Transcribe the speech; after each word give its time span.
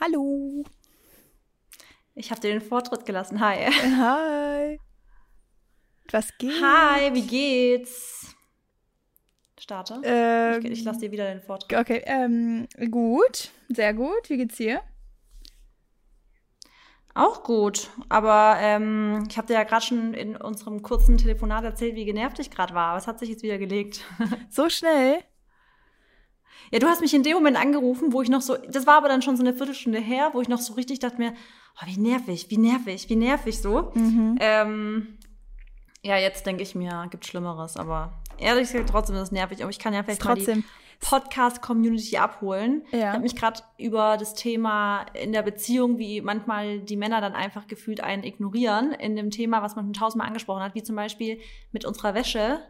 Hallo. 0.00 0.64
Ich 2.14 2.30
habe 2.30 2.40
dir 2.40 2.52
den 2.52 2.62
Vortritt 2.62 3.04
gelassen. 3.04 3.38
Hi. 3.40 3.66
Hi. 3.70 4.80
Was 6.10 6.36
geht? 6.38 6.62
Hi, 6.62 7.12
wie 7.12 7.26
geht's? 7.26 8.34
Starte. 9.58 10.00
Ähm, 10.02 10.64
ich, 10.64 10.70
ich 10.70 10.84
lasse 10.84 11.00
dir 11.00 11.12
wieder 11.12 11.26
den 11.26 11.42
Vortritt. 11.42 11.78
Okay, 11.78 12.02
ähm, 12.06 12.66
gut. 12.90 13.50
Sehr 13.68 13.92
gut. 13.92 14.30
Wie 14.30 14.38
geht's 14.38 14.56
dir? 14.56 14.80
Auch 17.12 17.42
gut, 17.42 17.90
aber 18.08 18.56
ähm, 18.60 19.26
ich 19.28 19.36
habe 19.36 19.48
dir 19.48 19.54
ja 19.54 19.64
gerade 19.64 19.84
schon 19.84 20.14
in 20.14 20.36
unserem 20.36 20.80
kurzen 20.80 21.18
Telefonat 21.18 21.64
erzählt, 21.64 21.96
wie 21.96 22.04
genervt 22.04 22.38
ich 22.38 22.50
gerade 22.50 22.72
war. 22.72 22.96
Was 22.96 23.06
hat 23.08 23.18
sich 23.18 23.28
jetzt 23.28 23.42
wieder 23.42 23.58
gelegt? 23.58 24.04
So 24.48 24.70
schnell? 24.70 25.18
Ja, 26.72 26.78
du 26.78 26.86
hast 26.86 27.00
mich 27.00 27.14
in 27.14 27.22
dem 27.22 27.34
Moment 27.34 27.56
angerufen, 27.56 28.12
wo 28.12 28.22
ich 28.22 28.28
noch 28.28 28.40
so, 28.40 28.56
das 28.56 28.86
war 28.86 28.96
aber 28.96 29.08
dann 29.08 29.22
schon 29.22 29.36
so 29.36 29.42
eine 29.42 29.54
Viertelstunde 29.54 29.98
her, 29.98 30.30
wo 30.32 30.40
ich 30.40 30.48
noch 30.48 30.58
so 30.58 30.74
richtig 30.74 30.98
dachte 31.00 31.18
mir, 31.18 31.32
oh, 31.80 31.86
wie 31.86 31.98
nervig, 31.98 32.46
wie 32.48 32.58
nervig, 32.58 33.08
wie 33.08 33.16
nervig 33.16 33.60
so. 33.60 33.90
Mhm. 33.94 34.36
Ähm, 34.40 35.18
ja, 36.02 36.16
jetzt 36.16 36.46
denke 36.46 36.62
ich 36.62 36.74
mir, 36.74 37.06
gibt 37.10 37.26
Schlimmeres, 37.26 37.76
aber 37.76 38.22
ehrlich 38.38 38.70
gesagt 38.70 38.90
trotzdem 38.90 39.16
ist 39.16 39.22
es 39.22 39.32
nervig. 39.32 39.62
Aber 39.62 39.70
ich 39.70 39.78
kann 39.78 39.92
ja 39.92 40.02
vielleicht 40.02 40.24
mal 40.24 40.34
die 40.34 40.44
Trotzdem. 40.44 40.64
Podcast-Community 41.00 42.18
abholen. 42.18 42.82
Ja. 42.92 42.98
Ich 42.98 43.06
habe 43.06 43.20
mich 43.20 43.36
gerade 43.36 43.60
über 43.78 44.16
das 44.18 44.34
Thema 44.34 45.06
in 45.14 45.32
der 45.32 45.42
Beziehung, 45.42 45.98
wie 45.98 46.20
manchmal 46.20 46.80
die 46.80 46.96
Männer 46.96 47.20
dann 47.20 47.34
einfach 47.34 47.66
gefühlt 47.66 48.02
einen 48.02 48.22
ignorieren, 48.22 48.92
in 48.92 49.16
dem 49.16 49.30
Thema, 49.30 49.62
was 49.62 49.76
man 49.76 49.86
schon 49.86 49.94
tausendmal 49.94 50.26
angesprochen 50.26 50.62
hat, 50.62 50.74
wie 50.74 50.82
zum 50.82 50.96
Beispiel 50.96 51.40
mit 51.72 51.84
unserer 51.84 52.14
Wäsche. 52.14 52.60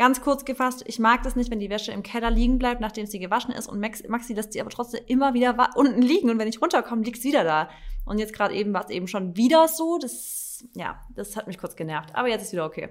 Ganz 0.00 0.22
kurz 0.22 0.46
gefasst, 0.46 0.82
ich 0.86 0.98
mag 0.98 1.24
das 1.24 1.36
nicht, 1.36 1.50
wenn 1.50 1.60
die 1.60 1.68
Wäsche 1.68 1.92
im 1.92 2.02
Keller 2.02 2.30
liegen 2.30 2.58
bleibt, 2.58 2.80
nachdem 2.80 3.04
sie 3.04 3.18
gewaschen 3.18 3.52
ist 3.52 3.68
und 3.68 3.80
Max, 3.80 4.02
Maxi 4.08 4.32
lässt 4.32 4.54
sie 4.54 4.60
aber 4.62 4.70
trotzdem 4.70 5.04
immer 5.08 5.34
wieder 5.34 5.68
unten 5.74 6.00
liegen 6.00 6.30
und 6.30 6.38
wenn 6.38 6.48
ich 6.48 6.62
runterkomme, 6.62 7.02
liegt 7.02 7.22
wieder 7.22 7.44
da. 7.44 7.68
Und 8.06 8.18
jetzt 8.18 8.32
gerade 8.32 8.54
eben 8.54 8.72
war 8.72 8.82
es 8.82 8.88
eben 8.88 9.08
schon 9.08 9.36
wieder 9.36 9.68
so, 9.68 9.98
das, 9.98 10.64
ja, 10.72 11.04
das 11.14 11.36
hat 11.36 11.48
mich 11.48 11.58
kurz 11.58 11.76
genervt. 11.76 12.14
Aber 12.14 12.28
jetzt 12.28 12.44
ist 12.44 12.52
wieder 12.52 12.64
okay. 12.64 12.88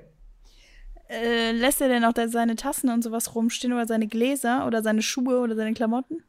Äh, 1.09 1.52
lässt 1.53 1.81
er 1.81 1.88
denn 1.88 2.06
auch 2.06 2.14
da 2.14 2.28
seine 2.28 2.56
Tassen 2.56 2.92
und 2.92 3.03
sowas 3.03 3.34
rumstehen 3.34 3.73
oder 3.73 3.88
seine 3.88 4.06
Gläser 4.06 4.67
oder 4.67 4.84
seine 4.84 5.02
Schuhe 5.02 5.39
oder 5.39 5.56
seine 5.56 5.73
Klamotten? 5.73 6.23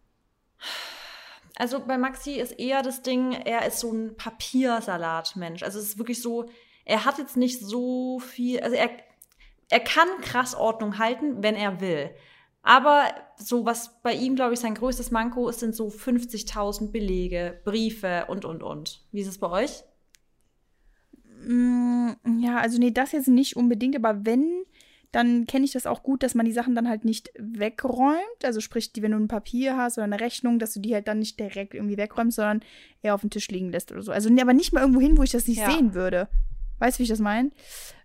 Also 1.57 1.85
bei 1.85 1.99
Maxi 1.99 2.37
ist 2.37 2.53
eher 2.53 2.81
das 2.81 3.03
Ding, 3.03 3.33
er 3.33 3.67
ist 3.67 3.81
so 3.81 3.93
ein 3.93 4.17
Papiersalat-Mensch. 4.17 5.63
Also 5.63 5.79
es 5.79 5.89
ist 5.89 5.99
wirklich 5.99 6.23
so, 6.23 6.49
er 6.87 7.05
hat 7.05 7.19
jetzt 7.19 7.37
nicht 7.37 7.61
so 7.61 8.19
viel, 8.19 8.61
also 8.61 8.77
er, 8.77 8.89
er 9.71 9.81
kann 9.81 10.09
krass 10.21 10.55
Ordnung 10.55 10.99
halten, 10.99 11.43
wenn 11.43 11.55
er 11.55 11.81
will. 11.81 12.11
Aber 12.63 13.05
so 13.37 13.65
was 13.65 14.03
bei 14.03 14.13
ihm, 14.13 14.37
glaube 14.37 14.53
ich, 14.53 14.61
sein 14.61 14.75
größtes 14.75 15.11
Manko 15.11 15.49
ist, 15.49 15.61
sind 15.61 15.75
so 15.75 15.89
50.000 15.89 16.91
Belege, 16.91 17.59
Briefe 17.65 18.27
und, 18.29 18.45
und, 18.45 18.63
und. 18.63 19.03
Wie 19.13 19.21
ist 19.21 19.29
es 19.29 19.39
bei 19.39 19.49
euch? 19.49 19.83
Mm, 21.47 22.11
ja, 22.41 22.59
also 22.59 22.79
nee, 22.79 22.91
das 22.91 23.13
jetzt 23.13 23.29
nicht 23.29 23.57
unbedingt, 23.57 23.97
aber 23.97 24.27
wenn, 24.27 24.65
dann 25.11 25.47
kenne 25.47 25.65
ich 25.65 25.73
das 25.73 25.87
auch 25.87 26.03
gut, 26.03 26.23
dass 26.23 26.35
man 26.35 26.45
die 26.45 26.53
Sachen 26.53 26.75
dann 26.75 26.89
halt 26.89 27.05
nicht 27.07 27.31
wegräumt. 27.39 28.45
Also 28.45 28.61
sprich, 28.61 28.93
die, 28.93 29.01
wenn 29.03 29.13
du 29.13 29.19
ein 29.19 29.29
Papier 29.29 29.77
hast 29.77 29.97
oder 29.97 30.05
eine 30.05 30.21
Rechnung, 30.21 30.59
dass 30.59 30.75
du 30.75 30.81
die 30.81 30.93
halt 30.93 31.09
dann 31.09 31.19
nicht 31.19 31.41
direkt 31.41 31.75
irgendwie 31.75 31.97
wegräumst, 31.97 32.37
sondern 32.37 32.61
eher 33.03 33.15
auf 33.15 33.23
den 33.23 33.31
Tisch 33.31 33.49
liegen 33.49 33.71
lässt 33.71 33.91
oder 33.91 34.03
so. 34.03 34.13
Also 34.13 34.29
nee, 34.29 34.43
aber 34.43 34.53
nicht 34.53 34.73
mal 34.73 34.81
irgendwo 34.81 35.01
hin, 35.01 35.17
wo 35.17 35.23
ich 35.23 35.31
das 35.31 35.49
nicht 35.49 35.61
Ja. 35.61 35.71
sehen 35.71 35.95
würde. 35.95 36.29
Weißt 36.79 36.99
du, 36.99 37.01
wie 37.01 37.05
ich 37.05 37.09
das 37.11 37.21
meine? 37.21 37.51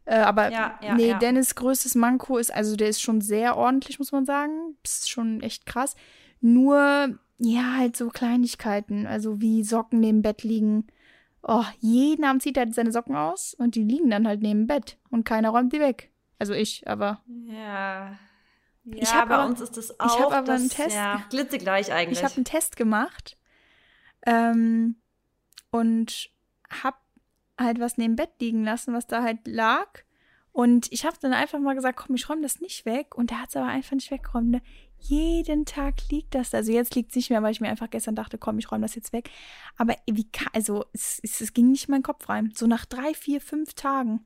Äh, 0.05 0.17
aber 0.19 0.51
Ja, 0.51 0.79
ja, 0.81 0.95
nee, 0.95 1.09
ja. 1.09 1.17
Dennis 1.19 1.55
größtes 1.55 1.95
Manko 1.95 2.37
ist, 2.37 2.53
also 2.53 2.75
der 2.75 2.89
ist 2.89 3.01
schon 3.01 3.21
sehr 3.21 3.57
ordentlich, 3.57 3.97
muss 3.99 4.11
man 4.11 4.25
sagen. 4.25 4.77
Ist 4.83 5.09
schon 5.09 5.41
echt 5.41 5.65
krass. 5.65 5.95
Nur, 6.41 7.17
ja, 7.39 7.73
halt 7.77 7.97
so 7.97 8.09
Kleinigkeiten, 8.09 9.07
also 9.07 9.41
wie 9.41 9.63
Socken 9.63 9.99
neben 9.99 10.21
Bett 10.21 10.43
liegen. 10.43 10.87
Oh, 11.41 11.63
jeden 11.79 12.23
Abend 12.25 12.41
zieht 12.43 12.57
er 12.57 12.71
seine 12.71 12.91
Socken 12.91 13.15
aus 13.15 13.53
und 13.55 13.75
die 13.75 13.83
liegen 13.83 14.09
dann 14.09 14.27
halt 14.27 14.41
neben 14.41 14.67
Bett 14.67 14.97
und 15.09 15.25
keiner 15.25 15.49
räumt 15.49 15.73
die 15.73 15.79
weg. 15.79 16.11
Also 16.39 16.53
ich, 16.53 16.87
aber 16.87 17.21
Ja. 17.47 18.17
Ja, 18.87 19.01
Ich 19.01 19.13
hab 19.15 19.29
bei 19.29 19.35
aber- 19.35 19.47
uns 19.49 19.61
ist 19.61 19.75
das 19.77 19.89
ich 19.89 19.99
auch. 19.99 20.19
hab 20.19 20.33
aber 20.33 20.45
das, 20.47 20.61
einen 20.61 20.69
Test 20.69 20.95
Ja, 20.95 21.23
glitzegleich 21.31 21.91
eigentlich. 21.91 22.19
ich 22.19 22.23
habe 22.23 22.35
einen 22.35 22.45
Test 22.45 22.75
gemacht 22.77 23.37
ähm, 24.27 24.97
und 25.71 26.29
hab 26.83 26.99
halt 27.59 27.79
was 27.79 27.97
neben 27.97 28.15
Bett 28.15 28.29
liegen 28.39 28.63
lassen, 28.63 28.93
was 28.93 29.07
da 29.07 29.23
halt 29.23 29.47
lag. 29.47 30.03
Und 30.55 30.89
ich 30.93 31.05
habe 31.05 31.17
dann 31.19 31.33
einfach 31.33 31.59
mal 31.59 31.75
gesagt, 31.75 31.97
komm, 31.97 32.15
ich 32.15 32.29
räume 32.29 32.41
das 32.41 32.61
nicht 32.61 32.85
weg. 32.85 33.17
Und 33.17 33.29
der 33.29 33.41
hat 33.41 33.49
es 33.49 33.57
aber 33.57 33.65
einfach 33.65 33.91
nicht 33.91 34.09
weggeräumt. 34.09 34.51
Ne? 34.51 34.61
Jeden 34.99 35.65
Tag 35.65 35.95
liegt 36.09 36.33
das. 36.33 36.51
da. 36.51 36.59
Also 36.59 36.71
jetzt 36.71 36.95
liegt 36.95 37.09
es 37.09 37.17
nicht 37.17 37.29
mehr, 37.29 37.43
weil 37.43 37.51
ich 37.51 37.59
mir 37.59 37.67
einfach 37.67 37.89
gestern 37.89 38.15
dachte, 38.15 38.37
komm, 38.37 38.57
ich 38.57 38.71
räume 38.71 38.83
das 38.83 38.95
jetzt 38.95 39.11
weg. 39.11 39.29
Aber 39.75 39.97
wie 40.09 40.29
also 40.53 40.85
es, 40.93 41.19
es, 41.23 41.41
es 41.41 41.51
ging 41.51 41.71
nicht 41.71 41.89
in 41.89 41.91
meinen 41.91 42.03
Kopf 42.03 42.29
rein. 42.29 42.53
So 42.55 42.67
nach 42.67 42.85
drei, 42.85 43.13
vier, 43.13 43.41
fünf 43.41 43.73
Tagen. 43.73 44.25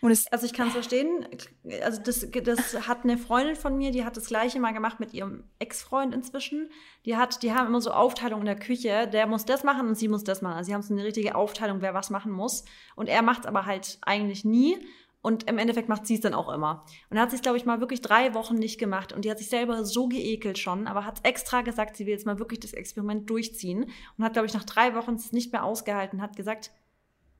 Und 0.00 0.10
es, 0.10 0.26
Also 0.28 0.46
ich 0.46 0.52
kann 0.52 0.68
es 0.68 0.74
verstehen. 0.74 1.26
Also 1.82 2.00
das, 2.02 2.26
das 2.30 2.88
hat 2.88 3.04
eine 3.04 3.18
Freundin 3.18 3.56
von 3.56 3.76
mir, 3.76 3.90
die 3.90 4.04
hat 4.04 4.16
das 4.16 4.26
gleiche 4.26 4.60
mal 4.60 4.72
gemacht 4.72 5.00
mit 5.00 5.12
ihrem 5.12 5.44
Ex-Freund 5.58 6.14
inzwischen. 6.14 6.70
Die 7.04 7.16
hat, 7.16 7.42
die 7.42 7.52
haben 7.52 7.66
immer 7.66 7.80
so 7.80 7.90
Aufteilung 7.90 8.40
in 8.40 8.46
der 8.46 8.58
Küche. 8.58 9.08
Der 9.08 9.26
muss 9.26 9.44
das 9.44 9.64
machen 9.64 9.88
und 9.88 9.96
sie 9.96 10.08
muss 10.08 10.24
das 10.24 10.42
machen. 10.42 10.56
Also 10.56 10.68
sie 10.68 10.74
haben 10.74 10.82
so 10.82 10.94
eine 10.94 11.04
richtige 11.04 11.34
Aufteilung, 11.34 11.80
wer 11.80 11.94
was 11.94 12.10
machen 12.10 12.32
muss. 12.32 12.64
Und 12.94 13.08
er 13.08 13.22
macht 13.22 13.40
es 13.40 13.46
aber 13.46 13.66
halt 13.66 13.98
eigentlich 14.02 14.44
nie. 14.44 14.78
Und 15.20 15.50
im 15.50 15.58
Endeffekt 15.58 15.88
macht 15.88 16.06
sie 16.06 16.14
es 16.14 16.20
dann 16.20 16.32
auch 16.32 16.48
immer. 16.48 16.84
Und 17.10 17.16
er 17.16 17.24
hat 17.24 17.32
sich, 17.32 17.42
glaube 17.42 17.56
ich, 17.56 17.64
mal 17.64 17.80
wirklich 17.80 18.00
drei 18.00 18.34
Wochen 18.34 18.54
nicht 18.54 18.78
gemacht. 18.78 19.12
Und 19.12 19.24
die 19.24 19.30
hat 19.30 19.38
sich 19.38 19.48
selber 19.48 19.84
so 19.84 20.08
geekelt 20.08 20.58
schon, 20.58 20.86
aber 20.86 21.04
hat 21.04 21.24
extra 21.24 21.62
gesagt, 21.62 21.96
sie 21.96 22.06
will 22.06 22.12
jetzt 22.12 22.24
mal 22.24 22.38
wirklich 22.38 22.60
das 22.60 22.72
Experiment 22.72 23.28
durchziehen. 23.28 23.90
Und 24.16 24.24
hat, 24.24 24.34
glaube 24.34 24.46
ich, 24.46 24.54
nach 24.54 24.64
drei 24.64 24.94
Wochen 24.94 25.14
es 25.14 25.32
nicht 25.32 25.52
mehr 25.52 25.64
ausgehalten. 25.64 26.22
Hat 26.22 26.36
gesagt, 26.36 26.70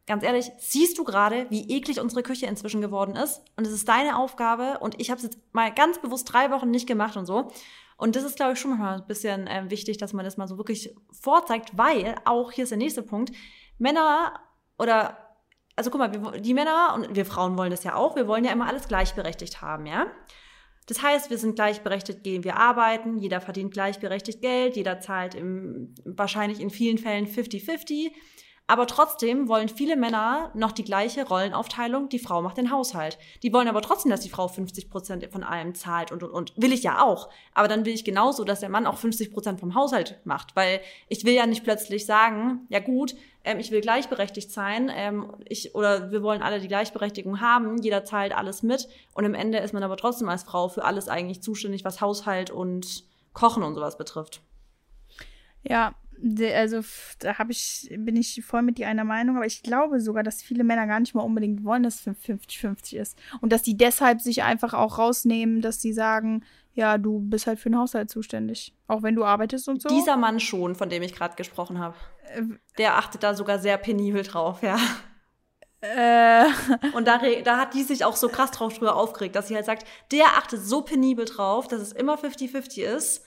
Ganz 0.09 0.25
ehrlich, 0.25 0.51
siehst 0.57 0.97
du 0.97 1.05
gerade, 1.05 1.45
wie 1.51 1.69
eklig 1.69 2.01
unsere 2.01 2.23
Küche 2.23 2.47
inzwischen 2.47 2.81
geworden 2.81 3.15
ist? 3.15 3.43
Und 3.57 3.67
es 3.67 3.75
ist 3.75 3.87
deine 3.91 4.17
Aufgabe 4.17 4.79
und 4.81 4.99
ich 4.99 5.11
habe 5.11 5.19
es 5.19 5.25
jetzt 5.25 5.39
mal 5.53 5.71
ganz 5.71 5.99
bewusst 5.99 6.33
drei 6.33 6.51
Wochen 6.51 6.71
nicht 6.71 6.87
gemacht 6.87 7.19
und 7.19 7.27
so. 7.27 7.53
Und 7.99 8.17
das 8.17 8.25
ist, 8.25 8.37
glaube 8.37 8.55
ich, 8.55 8.59
schon 8.59 8.79
mal 8.79 9.01
ein 9.01 9.07
bisschen 9.07 9.47
ähm, 9.51 9.71
wichtig, 9.71 9.99
dass 9.99 10.15
man 10.15 10.25
das 10.25 10.39
mal 10.39 10.49
so 10.49 10.57
wirklich 10.57 10.95
vorzeigt, 11.11 11.77
weil 11.77 12.15
auch 12.25 12.53
hier 12.53 12.65
ist 12.65 12.71
der 12.71 12.79
nächste 12.79 13.03
Punkt. 13.03 13.33
Männer 13.77 14.33
oder, 14.79 15.19
also 15.77 15.91
guck 15.91 16.01
mal, 16.01 16.41
die 16.41 16.55
Männer 16.55 16.95
und 16.95 17.15
wir 17.15 17.27
Frauen 17.27 17.59
wollen 17.59 17.71
das 17.71 17.85
ja 17.85 17.95
auch, 17.95 18.17
wir 18.17 18.27
wollen 18.27 18.47
ja 18.47 18.53
immer 18.53 18.67
alles 18.67 18.89
gleichberechtigt 18.89 19.61
haben, 19.61 19.85
ja? 19.85 20.07
Das 20.87 21.03
heißt, 21.03 21.29
wir 21.29 21.37
sind 21.37 21.55
gleichberechtigt, 21.55 22.25
gehen 22.25 22.45
wir 22.45 22.57
arbeiten, 22.57 23.19
jeder 23.19 23.43
verdient 23.43 23.75
gleichberechtigt 23.75 24.41
Geld, 24.41 24.75
jeder 24.75 25.01
zahlt 25.01 25.35
im, 25.35 25.95
wahrscheinlich 26.07 26.61
in 26.61 26.71
vielen 26.71 26.97
Fällen 26.97 27.27
50-50. 27.27 28.11
Aber 28.71 28.87
trotzdem 28.87 29.49
wollen 29.49 29.71
viele 29.71 29.97
Männer 29.97 30.51
noch 30.55 30.73
die 30.73 30.85
gleiche 30.85 31.27
Rollenaufteilung, 31.27 32.11
die 32.11 32.19
Frau 32.19 32.43
macht 32.43 32.59
den 32.59 32.71
Haushalt. 32.71 33.19
Die 33.43 33.51
wollen 33.51 33.67
aber 33.67 33.81
trotzdem, 33.81 34.11
dass 34.11 34.21
die 34.21 34.29
Frau 34.29 34.47
50 34.47 34.91
Prozent 34.91 35.27
von 35.33 35.43
allem 35.43 35.75
zahlt 35.75 36.13
und, 36.13 36.23
und, 36.23 36.31
und. 36.31 36.53
Will 36.55 36.75
ich 36.75 36.83
ja 36.83 37.03
auch. 37.03 37.31
Aber 37.55 37.67
dann 37.67 37.87
will 37.87 37.95
ich 37.95 38.05
genauso, 38.05 38.45
dass 38.45 38.61
der 38.61 38.69
Mann 38.69 38.87
auch 38.87 38.99
50 38.99 39.33
Prozent 39.33 39.59
vom 39.59 39.75
Haushalt 39.75 40.21
macht. 40.25 40.55
Weil 40.55 40.83
ich 41.09 41.25
will 41.25 41.33
ja 41.33 41.47
nicht 41.47 41.65
plötzlich 41.65 42.05
sagen, 42.05 42.67
ja 42.69 42.81
gut, 42.81 43.15
ähm, 43.43 43.59
ich 43.59 43.71
will 43.71 43.81
gleichberechtigt 43.81 44.53
sein, 44.53 44.93
ähm, 44.95 45.33
ich, 45.47 45.75
oder 45.75 46.11
wir 46.11 46.23
wollen 46.23 46.43
alle 46.43 46.61
die 46.61 46.69
Gleichberechtigung 46.69 47.41
haben, 47.41 47.81
jeder 47.81 48.05
zahlt 48.05 48.37
alles 48.37 48.63
mit. 48.63 48.87
Und 49.15 49.25
im 49.25 49.33
Ende 49.33 49.59
ist 49.59 49.73
man 49.73 49.83
aber 49.83 49.97
trotzdem 49.97 50.29
als 50.29 50.43
Frau 50.43 50.69
für 50.69 50.85
alles 50.85 51.09
eigentlich 51.09 51.41
zuständig, 51.41 51.87
was 51.87 52.03
Haushalt 52.03 52.51
und 52.51 53.05
Kochen 53.33 53.63
und 53.63 53.75
sowas 53.75 53.97
betrifft. 53.97 54.43
Ja, 55.63 55.95
also 56.55 56.81
da 57.21 57.39
hab 57.39 57.51
ich, 57.51 57.89
bin 57.97 58.17
ich 58.17 58.43
voll 58.45 58.63
mit 58.63 58.79
dir 58.79 58.89
einer 58.89 59.05
Meinung, 59.05 59.37
aber 59.37 59.47
ich 59.47 59.63
glaube 59.63 60.01
sogar, 60.01 60.23
dass 60.23 60.43
viele 60.43 60.65
Männer 60.65 60.87
gar 60.87 61.01
nicht 61.01 61.15
mal 61.15 61.23
unbedingt 61.23 61.65
wollen, 61.65 61.83
dass 61.83 62.07
es 62.07 62.25
50-50 62.25 62.97
ist. 62.97 63.19
Und 63.41 63.53
dass 63.53 63.63
die 63.63 63.77
deshalb 63.77 64.21
sich 64.21 64.43
einfach 64.43 64.75
auch 64.75 64.99
rausnehmen, 64.99 65.61
dass 65.61 65.81
sie 65.81 65.93
sagen, 65.93 66.45
ja, 66.75 66.97
du 66.99 67.21
bist 67.21 67.47
halt 67.47 67.59
für 67.59 67.71
den 67.71 67.79
Haushalt 67.79 68.11
zuständig. 68.11 68.73
Auch 68.87 69.03
wenn 69.03 69.15
du 69.15 69.25
arbeitest 69.25 69.69
und 69.69 69.83
so. 69.83 69.89
Dieser 69.89 70.17
Mann 70.17 70.39
schon, 70.41 70.75
von 70.75 70.89
dem 70.89 71.03
ich 71.03 71.15
gerade 71.15 71.35
gesprochen 71.37 71.79
habe. 71.79 71.97
Äh, 72.35 72.43
Der 72.79 72.97
achtet 72.97 73.23
da 73.23 73.35
sogar 73.35 73.59
sehr 73.59 73.79
penibel 73.79 74.23
drauf, 74.23 74.63
ja. 74.63 74.79
äh, 75.81 76.47
Und 76.93 77.07
da, 77.07 77.21
da 77.45 77.57
hat 77.59 77.75
die 77.75 77.83
sich 77.83 78.05
auch 78.05 78.17
so 78.17 78.29
krass 78.29 78.51
drauf 78.51 78.75
drüber 78.75 78.97
aufgeregt, 78.97 79.37
dass 79.37 79.49
sie 79.49 79.55
halt 79.55 79.67
sagt, 79.67 79.87
der 80.13 80.27
achtet 80.37 80.61
so 80.61 80.83
penibel 80.83 81.25
drauf, 81.25 81.69
dass 81.69 81.81
es 81.81 81.93
immer 81.93 82.17
50-50 82.19 82.83
ist. 82.83 83.25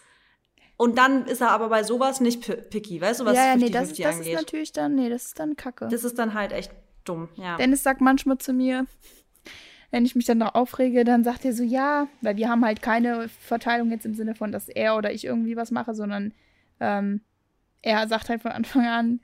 Und 0.81 0.97
dann 0.97 1.25
ist 1.27 1.41
er 1.41 1.51
aber 1.51 1.69
bei 1.69 1.83
sowas 1.83 2.21
nicht 2.21 2.41
pi- 2.41 2.55
picky, 2.61 2.99
weißt 3.01 3.19
du, 3.21 3.25
was 3.25 3.35
ja, 3.37 3.45
ja, 3.47 3.53
50-50 3.53 3.57
nee, 3.59 3.69
das, 3.69 3.87
das 3.89 3.97
ist 3.99 4.05
angeht. 4.05 4.35
natürlich 4.35 4.71
dann, 4.73 4.95
nee, 4.95 5.09
das 5.09 5.25
ist 5.25 5.39
dann 5.39 5.55
Kacke. 5.55 5.87
das 5.89 6.03
ist 6.03 6.17
dann 6.17 6.33
halt 6.33 6.51
echt 6.51 6.71
dumm, 7.03 7.29
ja. 7.35 7.57
Dennis 7.57 7.83
sagt 7.83 8.01
manchmal 8.01 8.39
zu 8.39 8.51
mir, 8.53 8.85
wenn 9.91 10.05
ich 10.05 10.15
mich 10.15 10.25
dann 10.25 10.39
noch 10.39 10.55
aufrege, 10.55 11.03
dann 11.03 11.23
sagt 11.23 11.45
er 11.45 11.53
so, 11.53 11.63
ja, 11.63 12.07
weil 12.21 12.35
wir 12.37 12.49
haben 12.49 12.65
halt 12.65 12.81
keine 12.81 13.29
Verteilung 13.29 13.91
jetzt 13.91 14.05
im 14.05 14.15
Sinne 14.15 14.33
von, 14.35 14.51
dass 14.51 14.69
er 14.69 14.95
oder 14.97 15.11
ich 15.13 15.23
irgendwie 15.25 15.55
was 15.55 15.69
mache, 15.69 15.93
sondern 15.93 16.33
ähm, 16.79 17.21
er 17.83 18.07
sagt 18.07 18.29
halt 18.29 18.41
von 18.41 18.51
Anfang 18.51 18.87
an, 18.87 19.19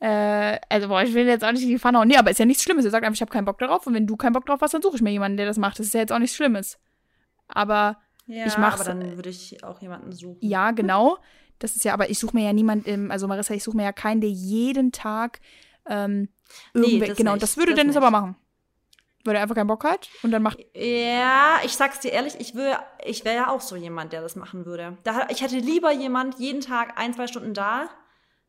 äh, 0.00 0.58
also 0.68 0.88
boah, 0.88 1.02
ich 1.02 1.12
will 1.12 1.26
jetzt 1.26 1.44
auch 1.44 1.52
nicht 1.52 1.62
in 1.64 1.68
die 1.68 1.78
Pfanne 1.78 1.98
hauen. 1.98 2.08
Nee, 2.08 2.16
aber 2.16 2.30
ist 2.30 2.38
ja 2.38 2.44
nichts 2.46 2.62
Schlimmes. 2.62 2.84
Er 2.84 2.90
sagt 2.90 3.04
einfach, 3.04 3.16
ich 3.16 3.20
habe 3.20 3.32
keinen 3.32 3.44
Bock 3.46 3.58
darauf 3.58 3.86
und 3.86 3.94
wenn 3.94 4.06
du 4.06 4.16
keinen 4.16 4.32
Bock 4.32 4.46
drauf 4.46 4.60
hast, 4.62 4.72
dann 4.74 4.82
suche 4.82 4.96
ich 4.96 5.02
mir 5.02 5.10
jemanden, 5.10 5.36
der 5.36 5.46
das 5.46 5.58
macht. 5.58 5.78
Das 5.78 5.86
ist 5.86 5.94
ja 5.94 6.00
jetzt 6.00 6.12
auch 6.12 6.18
nichts 6.18 6.36
Schlimmes. 6.36 6.78
Aber 7.48 7.98
ja, 8.26 8.46
ich 8.46 8.58
mach's- 8.58 8.80
aber 8.80 8.90
dann 8.90 9.16
würde 9.16 9.30
ich 9.30 9.62
auch 9.64 9.80
jemanden 9.80 10.12
suchen. 10.12 10.38
ja, 10.40 10.70
genau. 10.72 11.18
Das 11.58 11.74
ist 11.74 11.84
ja, 11.84 11.94
aber 11.94 12.10
ich 12.10 12.18
suche 12.18 12.36
mir 12.36 12.44
ja 12.44 12.52
niemanden, 12.52 13.10
also 13.10 13.26
Marissa, 13.26 13.54
ich 13.54 13.64
suche 13.64 13.76
mir 13.78 13.84
ja 13.84 13.92
keinen, 13.92 14.20
der 14.20 14.28
jeden 14.30 14.92
Tag 14.92 15.40
ähm, 15.86 16.28
nee, 16.74 16.98
das 17.00 17.16
genau, 17.16 17.32
nicht. 17.32 17.42
das 17.42 17.56
würde 17.56 17.72
das 17.72 17.78
Dennis 17.78 17.94
nicht. 17.94 18.02
aber 18.04 18.10
machen. 18.10 18.36
Weil 19.24 19.36
er 19.36 19.42
einfach 19.42 19.54
keinen 19.56 19.66
Bock 19.66 19.82
hat 19.84 20.08
und 20.22 20.30
dann 20.32 20.42
macht. 20.42 20.58
Ja, 20.74 21.58
ich 21.64 21.72
sag's 21.72 22.00
dir 22.00 22.12
ehrlich, 22.12 22.34
ich 22.38 22.54
will, 22.54 22.72
ich 23.04 23.24
wäre 23.24 23.36
ja 23.36 23.48
auch 23.50 23.60
so 23.60 23.74
jemand, 23.74 24.12
der 24.12 24.20
das 24.20 24.36
machen 24.36 24.66
würde. 24.66 24.98
Da, 25.02 25.26
ich 25.30 25.40
hätte 25.42 25.58
lieber 25.58 25.90
jemand 25.92 26.38
jeden 26.38 26.60
Tag 26.60 26.98
ein, 26.98 27.14
zwei 27.14 27.26
Stunden 27.26 27.54
da, 27.54 27.88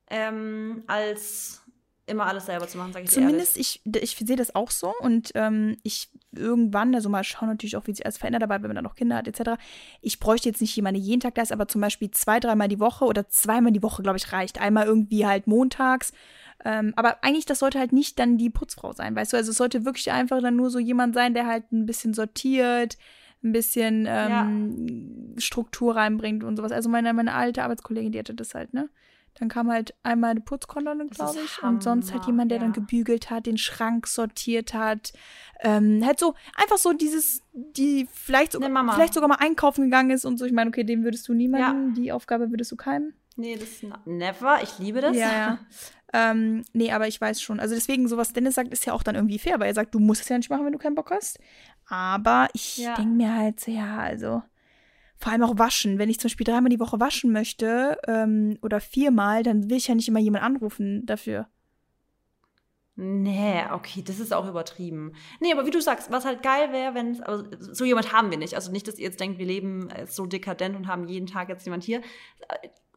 ähm, 0.10 0.84
als 0.88 1.64
immer 2.08 2.26
alles 2.26 2.46
selber 2.46 2.68
zu 2.68 2.78
machen, 2.78 2.94
sage 2.94 3.06
ich 3.06 3.12
Zumindest, 3.12 3.58
ich, 3.58 3.82
ich 3.86 4.16
sehe 4.16 4.38
das 4.38 4.56
auch 4.56 4.72
so 4.72 4.94
und 5.02 5.32
ähm, 5.36 5.78
ich 5.84 6.10
irgendwann, 6.36 6.96
also 6.96 7.10
mal 7.10 7.24
schauen 7.24 7.50
natürlich 7.50 7.76
auch, 7.76 7.86
wie 7.86 7.94
sich 7.94 8.06
alles 8.06 8.18
verändert 8.18 8.42
dabei, 8.42 8.56
wenn 8.56 8.70
man 8.70 8.76
dann 8.76 8.86
noch 8.86 8.96
Kinder 8.96 9.18
hat, 9.18 9.28
etc. 9.28 9.62
Ich 10.02 10.20
bräuchte 10.20 10.48
jetzt 10.48 10.62
nicht 10.62 10.76
jemanden, 10.76 11.02
der 11.02 11.08
jeden 11.08 11.20
Tag 11.20 11.36
da 11.36 11.42
ist, 11.42 11.52
aber 11.52 11.68
zum 11.68 11.82
Beispiel 11.82 12.10
zwei, 12.12 12.40
dreimal 12.40 12.70
die 12.70 12.80
Woche 12.80 13.06
oder 13.06 13.28
zweimal 13.28 13.74
die 13.74 13.84
Woche, 13.84 14.02
glaube 14.04 14.18
ich, 14.18 14.32
reicht. 14.32 14.60
Einmal 14.60 14.86
irgendwie 14.86 15.26
halt 15.26 15.48
montags. 15.48 16.14
Ähm, 16.64 16.94
aber 16.96 17.24
eigentlich, 17.24 17.46
das 17.46 17.60
sollte 17.60 17.78
halt 17.78 17.92
nicht 17.92 18.18
dann 18.20 18.38
die 18.38 18.50
Putzfrau 18.50 18.94
sein, 18.94 19.16
weißt 19.16 19.34
du? 19.34 19.38
Also 19.38 19.52
es 19.52 19.58
sollte 19.58 19.86
wirklich 19.86 20.12
einfach 20.12 20.42
dann 20.42 20.56
nur 20.56 20.70
so 20.70 20.80
jemand 20.80 21.14
sein, 21.14 21.34
der 21.34 21.46
halt 21.46 21.72
ein 21.72 21.86
bisschen 21.86 22.14
sortiert, 22.14 22.98
ein 23.44 23.52
bisschen 23.52 24.06
ähm, 24.08 25.34
ja. 25.36 25.42
Struktur 25.42 25.96
reinbringt 25.96 26.44
und 26.44 26.56
sowas. 26.56 26.72
Also 26.72 26.90
meine, 26.90 27.14
meine 27.14 27.34
alte 27.34 27.64
Arbeitskollegin, 27.64 28.12
die 28.12 28.20
hatte 28.20 28.34
das 28.34 28.56
halt, 28.56 28.74
ne? 28.74 28.90
Dann 29.40 29.50
kam 29.50 29.70
halt 29.70 29.94
einmal 30.04 30.32
eine 30.32 30.42
Putzkolonne, 30.42 31.08
glaube 31.08 31.38
ich. 31.44 31.64
Und 31.64 31.84
sonst 31.84 32.12
halt 32.12 32.26
jemand, 32.26 32.50
der 32.50 32.58
ja. 32.58 32.64
dann 32.64 32.74
gebügelt 32.74 33.30
hat, 33.30 33.46
den 33.46 33.58
Schrank 33.58 34.08
sortiert 34.08 34.74
hat. 34.74 35.14
Ähm, 35.60 36.04
halt 36.04 36.20
so, 36.20 36.34
einfach 36.56 36.78
so 36.78 36.94
dieses, 36.94 37.44
die 37.54 38.08
vielleicht, 38.12 38.54
so, 38.54 38.60
vielleicht 38.60 39.14
sogar 39.14 39.30
mal 39.30 39.36
einkaufen 39.36 39.86
gegangen 39.86 40.10
ist 40.12 40.26
und 40.26 40.38
so. 40.38 40.46
Ich 40.46 40.54
meine, 40.54 40.70
okay, 40.70 40.84
dem 40.84 41.04
würdest 41.04 41.28
du 41.28 41.34
niemanden, 41.34 41.90
ja. 41.90 41.94
die 42.02 42.12
Aufgabe 42.12 42.50
würdest 42.50 42.72
du 42.72 42.76
keinem. 42.76 43.14
Nee, 43.36 43.56
das 43.56 43.70
ist 43.70 43.86
never. 44.06 44.64
Ich 44.64 44.80
liebe 44.80 45.00
das. 45.00 45.16
Ja, 45.16 45.32
ja. 45.32 45.60
ähm, 46.14 46.64
nee, 46.74 46.92
aber 46.92 47.08
ich 47.08 47.22
weiß 47.22 47.40
schon. 47.40 47.60
Also 47.60 47.76
deswegen, 47.76 48.08
so 48.08 48.18
was 48.18 48.34
Dennis 48.34 48.56
sagt, 48.56 48.74
ist 48.74 48.86
ja 48.88 48.94
auch 48.94 49.04
dann 49.04 49.14
irgendwie 49.14 49.38
fair, 49.38 49.60
weil 49.60 49.68
er 49.68 49.76
sagt, 49.76 49.94
du 49.94 50.00
musst 50.00 50.22
es 50.22 50.30
ja 50.30 50.38
nicht 50.38 50.50
machen, 50.50 50.66
wenn 50.66 50.74
du 50.74 50.80
keinen 50.80 50.96
Bock 50.96 51.12
hast. 51.12 51.40
Aber 51.88 52.48
ich 52.54 52.78
ja. 52.78 52.96
denke 52.96 53.12
mir 53.12 53.36
halt 53.36 53.60
so, 53.60 53.70
ja, 53.72 53.98
also 53.98 54.42
vor 55.18 55.32
allem 55.32 55.44
auch 55.44 55.58
waschen. 55.58 55.98
Wenn 55.98 56.10
ich 56.10 56.20
zum 56.20 56.30
Beispiel 56.30 56.46
dreimal 56.46 56.70
die 56.70 56.80
Woche 56.80 57.00
waschen 57.00 57.32
möchte 57.32 57.98
ähm, 58.08 58.58
oder 58.62 58.80
viermal, 58.80 59.44
dann 59.44 59.70
will 59.70 59.78
ich 59.78 59.88
ja 59.88 59.96
nicht 59.96 60.08
immer 60.08 60.20
jemanden 60.20 60.46
anrufen 60.46 61.06
dafür. 61.06 61.48
Nee, 63.00 63.64
okay, 63.74 64.02
das 64.02 64.20
ist 64.20 64.34
auch 64.34 64.48
übertrieben. 64.48 65.14
Nee, 65.40 65.54
aber 65.54 65.68
wie 65.68 65.72
du 65.72 65.80
sagst, 65.80 66.10
was 66.10 66.26
halt 66.26 66.42
geil 66.42 66.74
wäre, 66.74 66.96
wenn 66.96 67.22
also 67.22 67.46
so 67.60 67.86
jemand 67.86 68.12
haben 68.12 68.32
wir 68.32 68.40
nicht. 68.40 68.56
Also 68.56 68.72
nicht, 68.72 68.88
dass 68.88 68.98
ihr 68.98 69.06
jetzt 69.06 69.20
denkt, 69.20 69.38
wir 69.38 69.46
leben 69.46 69.90
so 70.08 70.26
dekadent 70.26 70.76
und 70.76 70.88
haben 70.88 71.08
jeden 71.08 71.28
Tag 71.28 71.50
jetzt 71.50 71.64
jemand 71.66 71.84
hier. 71.84 72.02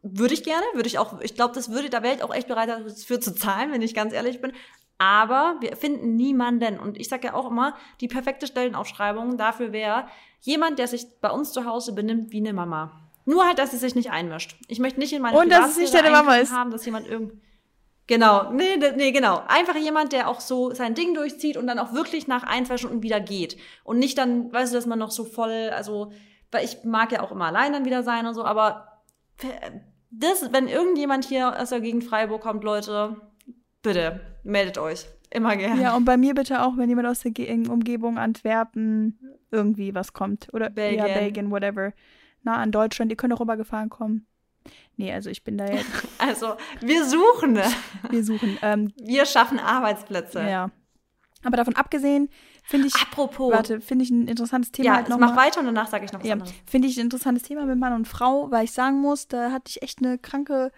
Würde 0.02 0.32
ich 0.32 0.42
gerne, 0.42 0.64
würde 0.72 0.86
ich 0.86 0.98
auch, 0.98 1.20
ich 1.20 1.34
glaube, 1.34 1.54
das 1.54 1.70
würde, 1.70 1.92
wäre 1.92 2.14
ich 2.14 2.22
auch 2.22 2.34
echt 2.34 2.48
bereit 2.48 2.70
dafür 2.70 3.20
zu 3.20 3.34
zahlen, 3.34 3.72
wenn 3.72 3.82
ich 3.82 3.92
ganz 3.92 4.14
ehrlich 4.14 4.40
bin. 4.40 4.52
Aber 5.00 5.56
wir 5.60 5.76
finden 5.76 6.14
niemanden. 6.14 6.78
Und 6.78 7.00
ich 7.00 7.08
sage 7.08 7.28
ja 7.28 7.34
auch 7.34 7.50
immer, 7.50 7.74
die 8.02 8.06
perfekte 8.06 8.46
Stellenaufschreibung 8.46 9.38
dafür 9.38 9.72
wäre 9.72 10.06
jemand, 10.40 10.78
der 10.78 10.88
sich 10.88 11.06
bei 11.22 11.30
uns 11.30 11.52
zu 11.52 11.64
Hause 11.64 11.94
benimmt 11.94 12.32
wie 12.32 12.36
eine 12.36 12.52
Mama. 12.52 13.00
Nur 13.24 13.46
halt, 13.46 13.58
dass 13.58 13.70
sie 13.70 13.78
sich 13.78 13.94
nicht 13.94 14.10
einmischt. 14.10 14.58
Ich 14.68 14.78
möchte 14.78 15.00
nicht 15.00 15.14
in 15.14 15.22
meine 15.22 15.38
Und 15.38 15.50
dass 15.50 15.70
es 15.70 15.78
nicht 15.78 15.94
deine 15.94 16.10
Mama 16.10 16.36
ist. 16.36 16.52
haben, 16.52 16.70
dass 16.70 16.84
jemand 16.84 17.08
irgend 17.08 17.32
Genau, 18.08 18.50
nee, 18.50 18.76
nee, 18.96 19.12
genau. 19.12 19.40
Einfach 19.46 19.76
jemand, 19.76 20.12
der 20.12 20.28
auch 20.28 20.40
so 20.40 20.74
sein 20.74 20.94
Ding 20.94 21.14
durchzieht 21.14 21.56
und 21.56 21.68
dann 21.68 21.78
auch 21.78 21.94
wirklich 21.94 22.26
nach 22.26 22.42
ein, 22.42 22.66
zwei 22.66 22.76
Stunden 22.76 23.02
wieder 23.02 23.20
geht. 23.20 23.56
Und 23.84 24.00
nicht 24.00 24.18
dann, 24.18 24.52
weißt 24.52 24.72
du, 24.72 24.76
dass 24.76 24.86
man 24.86 24.98
noch 24.98 25.12
so 25.12 25.24
voll, 25.24 25.70
also, 25.72 26.12
weil 26.50 26.64
ich 26.64 26.82
mag 26.82 27.12
ja 27.12 27.22
auch 27.22 27.30
immer 27.30 27.46
allein 27.46 27.72
dann 27.72 27.84
wieder 27.84 28.02
sein 28.02 28.26
und 28.26 28.34
so, 28.34 28.44
aber 28.44 29.00
das, 30.10 30.52
wenn 30.52 30.66
irgendjemand 30.66 31.24
hier 31.24 31.58
aus 31.58 31.70
der 31.70 31.80
Gegend 31.80 32.02
Freiburg 32.02 32.42
kommt, 32.42 32.64
Leute, 32.64 33.16
bitte, 33.80 34.20
meldet 34.42 34.78
euch. 34.78 35.06
Immer 35.32 35.56
gerne. 35.56 35.80
Ja, 35.80 35.96
und 35.96 36.04
bei 36.04 36.16
mir 36.16 36.34
bitte 36.34 36.62
auch, 36.62 36.76
wenn 36.76 36.88
jemand 36.88 37.06
aus 37.06 37.20
der 37.20 37.32
Umgebung 37.70 38.18
Antwerpen 38.18 39.18
irgendwie 39.50 39.94
was 39.94 40.12
kommt. 40.12 40.48
Oder 40.52 40.70
Belgien, 40.70 41.06
ja, 41.06 41.14
Belgien 41.14 41.50
whatever. 41.50 41.92
Na, 42.42 42.56
an 42.56 42.72
Deutschland, 42.72 43.12
ihr 43.12 43.16
könnt 43.16 43.32
auch 43.32 43.40
rübergefahren 43.40 43.90
kommen. 43.90 44.26
Nee, 44.96 45.12
also 45.12 45.30
ich 45.30 45.44
bin 45.44 45.56
da 45.56 45.66
jetzt. 45.66 45.90
Also, 46.18 46.54
wir 46.80 47.04
suchen. 47.06 47.58
Wir 48.10 48.24
suchen. 48.24 48.58
Ähm, 48.60 48.92
wir 49.00 49.24
schaffen 49.24 49.58
Arbeitsplätze. 49.58 50.40
Ja. 50.42 50.70
Aber 51.42 51.56
davon 51.56 51.76
abgesehen, 51.76 52.28
finde 52.62 52.88
ich. 52.88 52.94
Apropos. 52.94 53.52
Warte, 53.52 53.80
finde 53.80 54.04
ich 54.04 54.10
ein 54.10 54.28
interessantes 54.28 54.70
Thema. 54.72 54.86
Ja, 54.86 54.94
halt 54.96 55.08
mach 55.08 55.36
weiter 55.36 55.60
und 55.60 55.66
danach 55.66 55.88
sage 55.88 56.04
ich 56.04 56.12
noch 56.12 56.20
was 56.20 56.26
ja, 56.26 56.34
anderes. 56.34 56.52
Finde 56.66 56.88
ich 56.88 56.98
ein 56.98 57.02
interessantes 57.02 57.44
Thema 57.44 57.64
mit 57.64 57.78
Mann 57.78 57.94
und 57.94 58.06
Frau, 58.06 58.50
weil 58.50 58.64
ich 58.64 58.72
sagen 58.72 59.00
muss, 59.00 59.28
da 59.28 59.50
hatte 59.50 59.70
ich 59.70 59.82
echt 59.82 60.00
eine 60.00 60.18
kranke 60.18 60.72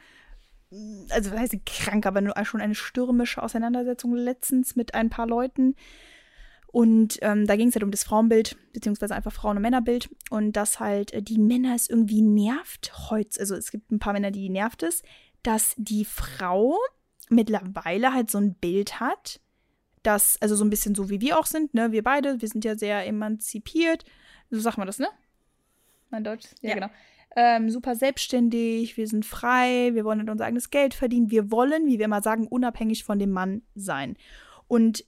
also 1.10 1.30
das 1.30 1.38
heißt 1.38 1.66
krank, 1.66 2.06
aber 2.06 2.20
nur 2.20 2.34
schon 2.44 2.60
eine 2.60 2.74
stürmische 2.74 3.42
Auseinandersetzung 3.42 4.14
letztens 4.14 4.76
mit 4.76 4.94
ein 4.94 5.10
paar 5.10 5.26
Leuten. 5.26 5.76
Und 6.68 7.18
ähm, 7.20 7.46
da 7.46 7.56
ging 7.56 7.68
es 7.68 7.74
halt 7.74 7.82
um 7.82 7.90
das 7.90 8.04
Frauenbild, 8.04 8.56
beziehungsweise 8.72 9.14
einfach 9.14 9.32
Frauen- 9.32 9.56
und 9.56 9.62
Männerbild. 9.62 10.08
Und 10.30 10.52
dass 10.52 10.80
halt 10.80 11.12
äh, 11.12 11.22
die 11.22 11.38
Männer 11.38 11.74
es 11.74 11.90
irgendwie 11.90 12.22
nervt 12.22 13.10
heute, 13.10 13.40
also 13.40 13.54
es 13.54 13.70
gibt 13.70 13.90
ein 13.90 13.98
paar 13.98 14.14
Männer, 14.14 14.30
die 14.30 14.48
nervt 14.48 14.82
es, 14.82 15.02
dass 15.42 15.74
die 15.76 16.06
Frau 16.06 16.78
mittlerweile 17.28 18.14
halt 18.14 18.30
so 18.30 18.38
ein 18.38 18.54
Bild 18.54 19.00
hat, 19.00 19.40
das, 20.02 20.38
also 20.40 20.56
so 20.56 20.64
ein 20.64 20.70
bisschen 20.70 20.94
so 20.94 21.10
wie 21.10 21.20
wir 21.20 21.38
auch 21.38 21.46
sind, 21.46 21.74
ne, 21.74 21.92
wir 21.92 22.02
beide, 22.02 22.40
wir 22.40 22.48
sind 22.48 22.64
ja 22.64 22.76
sehr 22.76 23.06
emanzipiert. 23.06 24.04
So 24.50 24.58
sagt 24.58 24.78
man 24.78 24.86
das, 24.86 24.98
ne? 24.98 25.08
Mein 26.10 26.24
Deutsch? 26.24 26.48
Ja, 26.60 26.70
ja. 26.70 26.74
genau 26.74 26.90
ähm, 27.36 27.70
super 27.70 27.94
selbstständig, 27.94 28.96
wir 28.96 29.06
sind 29.06 29.24
frei, 29.24 29.90
wir 29.94 30.04
wollen 30.04 30.28
unser 30.28 30.44
eigenes 30.44 30.70
Geld 30.70 30.94
verdienen, 30.94 31.30
wir 31.30 31.50
wollen, 31.50 31.86
wie 31.86 31.98
wir 31.98 32.06
immer 32.06 32.22
sagen, 32.22 32.46
unabhängig 32.46 33.04
von 33.04 33.18
dem 33.18 33.30
Mann 33.30 33.62
sein. 33.74 34.16
Und 34.68 35.04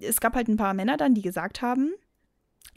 es 0.00 0.20
gab 0.20 0.34
halt 0.34 0.48
ein 0.48 0.56
paar 0.56 0.74
Männer 0.74 0.96
dann, 0.96 1.14
die 1.14 1.22
gesagt 1.22 1.62
haben, 1.62 1.92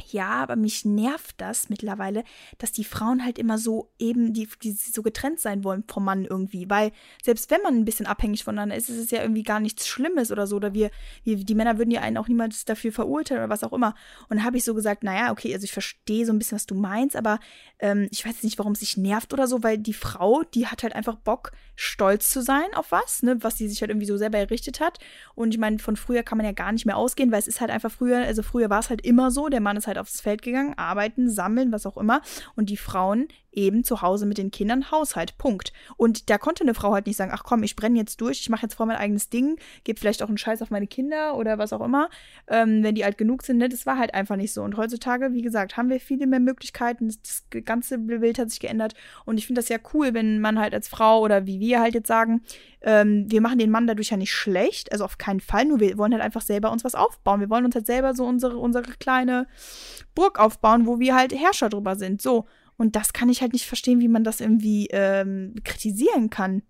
ja, 0.04 0.30
aber 0.30 0.56
mich 0.56 0.86
nervt 0.86 1.36
das 1.40 1.70
mittlerweile, 1.70 2.24
dass 2.58 2.72
die 2.72 2.84
Frauen 2.84 3.24
halt 3.24 3.40
immer 3.40 3.58
so 3.58 3.92
eben, 3.98 4.34
die, 4.34 4.48
die 4.62 4.72
so 4.72 5.02
getrennt 5.02 5.40
sein 5.40 5.64
wollen 5.64 5.84
vom 5.88 6.04
Mann 6.04 6.26
irgendwie. 6.26 6.70
Weil 6.70 6.92
selbst 7.24 7.50
wenn 7.50 7.62
man 7.62 7.76
ein 7.76 7.86
bisschen 7.86 8.06
abhängig 8.06 8.44
voneinander 8.44 8.76
ist, 8.76 8.90
ist 8.90 8.98
es 8.98 9.12
ja 9.12 9.22
irgendwie 9.22 9.44
gar 9.44 9.60
nichts 9.60 9.88
Schlimmes 9.88 10.32
oder 10.32 10.48
so. 10.48 10.58
Oder 10.58 10.74
wir, 10.74 10.92
wir 11.24 11.38
die 11.38 11.56
Männer 11.56 11.78
würden 11.78 11.92
ja 11.92 12.02
einen 12.02 12.18
auch 12.18 12.28
niemals 12.28 12.66
dafür 12.66 12.92
verurteilen 12.92 13.44
oder 13.44 13.50
was 13.50 13.64
auch 13.64 13.74
immer. 13.74 13.96
Und 14.30 14.44
habe 14.44 14.58
ich 14.58 14.64
so 14.64 14.74
gesagt, 14.74 15.04
naja, 15.04 15.32
okay, 15.32 15.54
also 15.54 15.64
ich 15.64 15.72
verstehe 15.72 16.26
so 16.26 16.34
ein 16.34 16.40
bisschen, 16.40 16.58
was 16.58 16.66
du 16.66 16.76
meinst, 16.76 17.16
aber 17.16 17.40
ähm, 17.80 18.08
ich 18.12 18.26
weiß 18.26 18.44
nicht, 18.44 18.60
warum 18.60 18.74
es 18.74 18.82
sich 18.82 18.98
nervt 18.98 19.34
oder 19.34 19.48
so, 19.48 19.64
weil 19.64 19.78
die 19.78 19.94
Frau, 19.94 20.44
die 20.44 20.68
hat 20.68 20.84
halt 20.84 20.94
einfach 20.94 21.16
Bock, 21.16 21.52
stolz 21.76 22.30
zu 22.30 22.42
sein 22.42 22.74
auf 22.74 22.92
was, 22.92 23.24
ne, 23.24 23.38
was 23.42 23.58
sie 23.58 23.68
sich 23.68 23.82
halt 23.82 23.92
irgendwie 23.92 24.08
so 24.08 24.18
selber 24.18 24.38
errichtet 24.38 24.80
hat. 24.80 25.00
Und 25.36 25.54
ich 25.54 25.60
meine, 25.60 25.80
von 25.80 25.96
früher 25.96 26.24
kann 26.24 26.38
man 26.38 26.46
ja 26.46 26.54
gar 26.54 26.72
nicht 26.72 26.86
mehr 26.86 26.98
ausgehen, 26.98 27.32
weil 27.32 27.40
es 27.40 27.48
ist 27.48 27.62
halt 27.62 27.72
einfach 27.72 27.92
früher, 27.92 28.20
also 28.20 28.44
früher 28.44 28.70
war 28.70 28.80
es 28.80 28.90
halt 28.90 29.06
immer 29.06 29.32
so, 29.32 29.50
der 29.50 29.62
Mann 29.62 29.78
ist 29.78 29.88
halt 29.88 29.98
aufs 29.98 30.22
Feld 30.22 30.42
gegangen, 30.42 30.74
arbeiten, 30.78 31.30
sammeln, 31.30 31.72
was 31.72 31.86
auch 31.86 31.98
immer. 31.98 32.22
Und 32.56 32.70
die 32.70 32.78
Frauen 32.78 33.28
eben 33.56 33.84
zu 33.84 34.02
Hause 34.02 34.26
mit 34.26 34.38
den 34.38 34.52
Kindern 34.52 34.92
Haushalt. 34.92 35.38
Punkt. 35.38 35.74
Und 35.98 36.30
da 36.30 36.38
konnte 36.38 36.64
eine 36.64 36.74
Frau 36.74 36.94
halt 36.94 37.08
nicht 37.08 37.18
sagen, 37.18 37.32
ach 37.34 37.44
komm, 37.44 37.64
ich 37.64 37.76
brenne 37.76 37.98
jetzt 37.98 38.22
durch, 38.22 38.42
ich 38.42 38.50
mache 38.50 38.64
jetzt 38.64 38.76
vor 38.76 38.86
mein 38.86 38.98
eigenes 38.98 39.30
Ding, 39.30 39.58
gebe 39.84 40.00
vielleicht 40.00 40.24
auch 40.24 40.28
einen 40.28 40.38
Scheiß 40.38 40.62
auf 40.62 40.72
meine 40.72 40.88
Kinder 40.88 41.36
oder 41.36 41.58
was 41.58 41.74
auch 41.74 41.82
immer, 41.82 42.10
ähm, 42.48 42.84
wenn 42.84 42.96
die 42.96 43.06
alt 43.06 43.18
genug 43.18 43.44
sind. 43.44 43.58
Ne? 43.58 43.70
Das 43.70 43.86
war 43.86 43.98
halt 43.98 44.14
einfach 44.14 44.36
nicht 44.36 44.54
so. 44.54 44.62
Und 44.64 44.78
heutzutage, 44.78 45.34
wie 45.34 45.42
gesagt, 45.42 45.78
haben 45.78 45.90
wir 45.90 46.00
viele 46.00 46.28
mehr 46.28 46.40
Möglichkeiten. 46.40 47.08
Das 47.08 47.44
ganze 47.64 47.98
Bild 47.98 48.40
hat 48.40 48.50
sich 48.50 48.60
geändert. 48.60 48.94
Und 49.26 49.38
ich 49.38 49.48
finde 49.48 49.60
das 49.60 49.70
ja 49.70 49.78
cool, 49.94 50.14
wenn 50.14 50.40
man 50.40 50.60
halt 50.60 50.74
als 50.74 50.88
Frau 50.88 51.22
oder 51.22 51.46
wie 51.46 51.60
wir 51.60 51.80
halt 51.80 51.94
jetzt 51.94 52.08
sagen, 52.08 52.42
ähm, 52.82 53.26
wir 53.30 53.42
machen 53.42 53.58
den 53.58 53.72
Mann 53.72 53.88
dadurch 53.88 54.10
ja 54.10 54.18
nicht 54.18 54.34
schlecht, 54.34 54.92
also 54.92 55.04
auf 55.04 55.18
keinen 55.18 55.40
Fall, 55.40 55.66
nur 55.66 55.80
wir 55.80 55.98
wollen 55.98 56.14
halt 56.14 56.24
einfach 56.24 56.42
selber 56.42 56.72
uns 56.72 56.84
was 56.84 56.96
aufbauen. 56.96 57.40
Wir 57.40 57.50
wollen 57.50 57.66
uns 57.66 57.76
halt 57.76 57.88
selber 57.88 58.14
so 58.14 58.26
unsere, 58.26 58.58
unsere 58.58 58.84
kleine 58.84 59.48
Burg 60.14 60.40
aufbauen, 60.40 60.86
wo 60.86 61.00
wir 61.00 61.16
halt 61.16 61.34
Herrscher 61.34 61.70
drüber 61.70 61.96
sind. 61.96 62.22
So. 62.22 62.46
Und 62.78 62.96
das 62.96 63.14
kann 63.14 63.30
ich 63.30 63.42
halt 63.42 63.54
nicht 63.54 63.66
verstehen, 63.66 64.00
wie 64.00 64.08
man 64.08 64.24
das 64.24 64.42
irgendwie 64.42 64.88
ähm, 64.92 65.56
kritisieren 65.64 66.30
kann. 66.30 66.64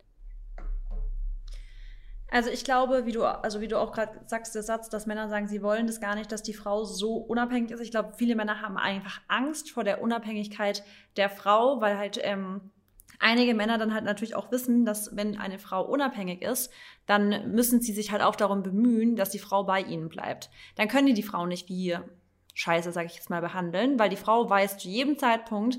Also 2.32 2.50
ich 2.50 2.64
glaube, 2.64 3.06
wie 3.06 3.12
du, 3.12 3.24
also 3.24 3.62
wie 3.62 3.68
du 3.68 3.80
auch 3.80 3.94
gerade 3.94 4.20
sagst, 4.26 4.56
der 4.56 4.64
Satz, 4.64 4.90
dass 4.90 5.06
Männer 5.06 5.30
sagen, 5.30 5.48
sie 5.48 5.62
wollen 5.62 5.88
das 5.88 6.02
gar 6.02 6.16
nicht, 6.16 6.32
dass 6.32 6.44
die 6.44 6.54
Frau 6.54 6.84
so 6.84 7.16
unabhängig 7.16 7.72
ist. 7.72 7.80
Ich 7.80 7.92
glaube, 7.92 8.14
viele 8.18 8.36
Männer 8.36 8.62
haben 8.62 8.78
einfach 8.78 9.22
Angst 9.28 9.72
vor 9.72 9.84
der 9.84 10.02
Unabhängigkeit 10.02 10.84
der 11.18 11.30
Frau, 11.30 11.80
weil 11.82 11.98
halt 11.98 12.20
ähm, 12.22 12.72
einige 13.20 13.54
Männer 13.54 13.78
dann 13.78 13.94
halt 13.94 14.04
natürlich 14.04 14.36
auch 14.36 14.52
wissen, 14.52 14.86
dass 14.86 15.16
wenn 15.16 15.38
eine 15.38 15.60
Frau 15.60 15.86
unabhängig 15.86 16.42
ist, 16.42 16.72
dann 17.06 17.52
müssen 17.52 17.80
sie 17.80 17.94
sich 17.94 18.12
halt 18.12 18.22
auch 18.22 18.36
darum 18.36 18.64
bemühen, 18.64 19.16
dass 19.16 19.30
die 19.30 19.40
Frau 19.40 19.64
bei 19.64 19.82
ihnen 19.82 20.10
bleibt. 20.10 20.50
Dann 20.76 20.88
können 20.88 21.08
die 21.08 21.14
die 21.14 21.24
Frau 21.24 21.46
nicht 21.46 21.70
wie 21.70 21.98
scheiße, 22.56 22.92
sage 22.92 23.08
ich 23.08 23.16
jetzt 23.16 23.30
mal, 23.30 23.42
behandeln, 23.42 24.00
weil 24.00 24.10
die 24.10 24.16
Frau 24.16 24.50
weiß 24.50 24.78
zu 24.80 24.88
jedem 24.88 25.20
Zeitpunkt, 25.20 25.78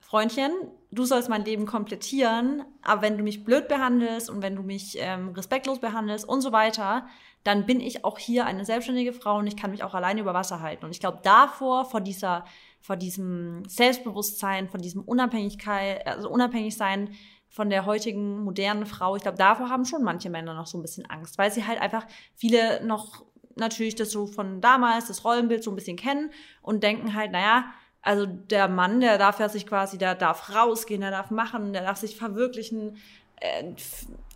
Freundchen, 0.00 0.50
du 0.90 1.04
sollst 1.04 1.28
mein 1.28 1.44
Leben 1.44 1.66
komplettieren, 1.66 2.64
aber 2.82 3.02
wenn 3.02 3.16
du 3.16 3.22
mich 3.22 3.44
blöd 3.44 3.68
behandelst 3.68 4.28
und 4.28 4.42
wenn 4.42 4.56
du 4.56 4.62
mich 4.64 4.96
ähm, 4.98 5.28
respektlos 5.28 5.78
behandelst 5.78 6.28
und 6.28 6.40
so 6.40 6.50
weiter, 6.50 7.06
dann 7.44 7.64
bin 7.64 7.80
ich 7.80 8.04
auch 8.04 8.18
hier 8.18 8.44
eine 8.44 8.64
selbstständige 8.64 9.12
Frau 9.12 9.36
und 9.36 9.46
ich 9.46 9.56
kann 9.56 9.70
mich 9.70 9.84
auch 9.84 9.94
alleine 9.94 10.20
über 10.20 10.34
Wasser 10.34 10.60
halten. 10.60 10.84
Und 10.84 10.90
ich 10.90 10.98
glaube, 10.98 11.20
davor, 11.22 11.84
vor 11.84 12.00
dieser, 12.00 12.44
vor 12.80 12.96
diesem 12.96 13.62
Selbstbewusstsein, 13.68 14.68
von 14.68 14.80
diesem 14.80 15.02
Unabhängigkeit, 15.02 16.04
also 16.06 16.28
unabhängig 16.28 16.76
sein, 16.76 17.14
von 17.48 17.70
der 17.70 17.86
heutigen 17.86 18.42
modernen 18.42 18.86
Frau, 18.86 19.14
ich 19.14 19.22
glaube, 19.22 19.38
davor 19.38 19.68
haben 19.68 19.84
schon 19.84 20.02
manche 20.02 20.30
Männer 20.30 20.54
noch 20.54 20.66
so 20.66 20.78
ein 20.78 20.82
bisschen 20.82 21.06
Angst, 21.06 21.38
weil 21.38 21.52
sie 21.52 21.66
halt 21.66 21.80
einfach 21.80 22.06
viele 22.34 22.84
noch 22.84 23.24
natürlich 23.56 23.94
das 23.94 24.10
so 24.10 24.26
von 24.26 24.60
damals, 24.60 25.08
das 25.08 25.24
Rollenbild 25.24 25.62
so 25.64 25.70
ein 25.70 25.76
bisschen 25.76 25.96
kennen 25.96 26.30
und 26.62 26.82
denken 26.82 27.14
halt, 27.14 27.32
naja, 27.32 27.66
also 28.02 28.26
der 28.26 28.68
Mann, 28.68 29.00
der 29.00 29.18
darf 29.18 29.40
ja 29.40 29.48
sich 29.48 29.66
quasi, 29.66 29.98
der 29.98 30.14
darf 30.14 30.54
rausgehen, 30.54 31.00
der 31.00 31.10
darf 31.10 31.30
machen, 31.30 31.72
der 31.72 31.82
darf 31.82 31.98
sich 31.98 32.16
verwirklichen. 32.16 32.96
Äh, 33.36 33.74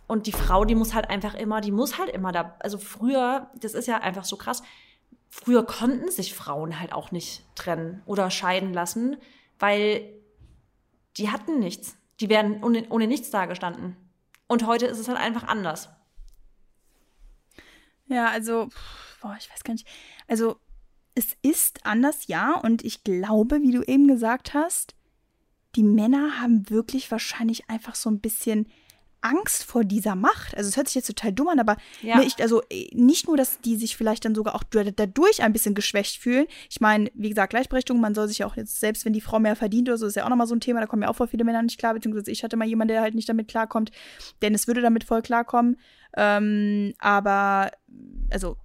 und 0.07 0.27
die 0.27 0.31
Frau, 0.31 0.65
die 0.65 0.75
muss 0.75 0.93
halt 0.93 1.09
einfach 1.09 1.33
immer, 1.33 1.61
die 1.61 1.71
muss 1.71 1.97
halt 1.97 2.09
immer 2.09 2.31
da, 2.31 2.55
also 2.59 2.77
früher, 2.77 3.49
das 3.59 3.73
ist 3.73 3.87
ja 3.87 3.97
einfach 3.97 4.23
so 4.23 4.37
krass, 4.37 4.61
früher 5.29 5.65
konnten 5.65 6.11
sich 6.11 6.35
Frauen 6.35 6.79
halt 6.79 6.93
auch 6.93 7.11
nicht 7.11 7.43
trennen 7.55 8.03
oder 8.05 8.29
scheiden 8.29 8.73
lassen, 8.73 9.17
weil 9.59 10.13
die 11.17 11.31
hatten 11.31 11.59
nichts. 11.59 11.97
Die 12.19 12.29
wären 12.29 12.63
ohne, 12.63 12.85
ohne 12.89 13.07
nichts 13.07 13.31
dagestanden. 13.31 13.97
Und 14.47 14.65
heute 14.65 14.85
ist 14.85 14.99
es 14.99 15.07
halt 15.07 15.17
einfach 15.17 15.43
anders. 15.43 15.89
Ja, 18.07 18.27
also, 18.29 18.69
boah, 19.21 19.35
ich 19.39 19.49
weiß 19.51 19.63
gar 19.63 19.73
nicht. 19.73 19.87
Also, 20.27 20.57
es 21.15 21.37
ist 21.41 21.85
anders, 21.85 22.27
ja. 22.27 22.59
Und 22.59 22.83
ich 22.83 23.03
glaube, 23.03 23.61
wie 23.61 23.71
du 23.71 23.81
eben 23.83 24.07
gesagt 24.07 24.53
hast, 24.53 24.95
die 25.75 25.83
Männer 25.83 26.41
haben 26.41 26.69
wirklich 26.69 27.11
wahrscheinlich 27.11 27.69
einfach 27.69 27.95
so 27.95 28.09
ein 28.09 28.19
bisschen 28.19 28.67
Angst 29.25 29.63
vor 29.63 29.83
dieser 29.83 30.15
Macht. 30.15 30.55
Also 30.55 30.69
es 30.69 30.77
hört 30.77 30.87
sich 30.87 30.95
jetzt 30.95 31.07
total 31.07 31.33
dumm 31.33 31.47
an, 31.47 31.59
aber 31.59 31.77
ja. 32.03 32.17
ne, 32.17 32.25
ich, 32.25 32.39
also 32.41 32.61
äh, 32.69 32.87
nicht 32.93 33.27
nur, 33.27 33.35
dass 33.35 33.59
die 33.59 33.75
sich 33.75 33.97
vielleicht 33.97 34.23
dann 34.23 34.35
sogar 34.35 34.53
auch 34.53 34.63
dadurch 34.63 35.41
ein 35.41 35.51
bisschen 35.51 35.73
geschwächt 35.73 36.17
fühlen. 36.17 36.45
Ich 36.69 36.79
meine, 36.79 37.09
wie 37.15 37.29
gesagt, 37.29 37.49
Gleichberechtigung, 37.49 37.99
man 37.99 38.13
soll 38.13 38.27
sich 38.27 38.39
ja 38.39 38.45
auch 38.45 38.55
jetzt, 38.55 38.79
selbst 38.79 39.03
wenn 39.03 39.13
die 39.13 39.21
Frau 39.21 39.39
mehr 39.39 39.55
verdient 39.55 39.89
oder 39.89 39.97
so, 39.97 40.05
ist 40.05 40.15
ja 40.15 40.25
auch 40.25 40.29
nochmal 40.29 40.45
so 40.45 40.53
ein 40.53 40.59
Thema, 40.59 40.79
da 40.79 40.85
kommen 40.85 41.01
ja 41.01 41.09
auch 41.09 41.15
voll 41.15 41.27
viele 41.27 41.43
Männer 41.43 41.63
nicht 41.63 41.79
klar, 41.79 41.95
beziehungsweise 41.95 42.29
ich 42.29 42.43
hatte 42.43 42.55
mal 42.55 42.67
jemanden, 42.67 42.93
der 42.93 43.01
halt 43.01 43.15
nicht 43.15 43.27
damit 43.27 43.47
klarkommt. 43.47 43.89
denn 44.43 44.53
es 44.53 44.67
würde 44.67 44.81
damit 44.81 45.03
voll 45.03 45.23
klarkommen. 45.23 45.77
Ähm, 46.15 46.93
aber, 46.99 47.71
also 48.29 48.57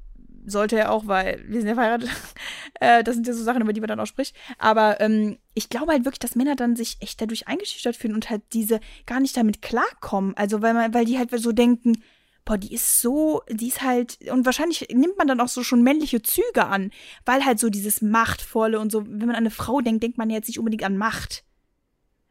sollte 0.44 0.78
er 0.78 0.92
auch, 0.92 1.06
weil 1.06 1.42
wir 1.46 1.60
sind 1.60 1.68
ja 1.68 1.74
verheiratet. 1.74 2.10
äh, 2.80 3.02
das 3.04 3.14
sind 3.14 3.26
ja 3.26 3.32
so 3.32 3.42
Sachen, 3.42 3.62
über 3.62 3.72
die 3.72 3.80
man 3.80 3.88
dann 3.88 4.00
auch 4.00 4.06
spricht. 4.06 4.34
Aber 4.58 5.00
ähm, 5.00 5.38
ich 5.54 5.68
glaube 5.68 5.92
halt 5.92 6.04
wirklich, 6.04 6.18
dass 6.18 6.36
Männer 6.36 6.56
dann 6.56 6.76
sich 6.76 6.96
echt 7.00 7.20
dadurch 7.20 7.48
eingeschüchtert 7.48 7.96
fühlen 7.96 8.14
und 8.14 8.30
halt 8.30 8.42
diese 8.52 8.80
gar 9.06 9.20
nicht 9.20 9.36
damit 9.36 9.62
klarkommen. 9.62 10.36
Also 10.36 10.62
weil 10.62 10.74
man, 10.74 10.94
weil 10.94 11.04
die 11.04 11.18
halt 11.18 11.30
so 11.30 11.52
denken, 11.52 12.02
boah, 12.44 12.58
die 12.58 12.74
ist 12.74 13.00
so, 13.00 13.42
die 13.48 13.68
ist 13.68 13.82
halt, 13.82 14.18
und 14.30 14.46
wahrscheinlich 14.46 14.88
nimmt 14.92 15.18
man 15.18 15.28
dann 15.28 15.40
auch 15.40 15.48
so 15.48 15.62
schon 15.62 15.82
männliche 15.82 16.22
Züge 16.22 16.66
an, 16.66 16.90
weil 17.24 17.44
halt 17.44 17.58
so 17.58 17.68
dieses 17.68 18.02
Machtvolle 18.02 18.80
und 18.80 18.90
so, 18.90 19.06
wenn 19.06 19.26
man 19.26 19.30
an 19.30 19.36
eine 19.36 19.50
Frau 19.50 19.80
denkt, 19.80 20.02
denkt 20.02 20.18
man 20.18 20.30
ja 20.30 20.36
jetzt 20.36 20.48
nicht 20.48 20.58
unbedingt 20.58 20.84
an 20.84 20.96
Macht. 20.96 21.44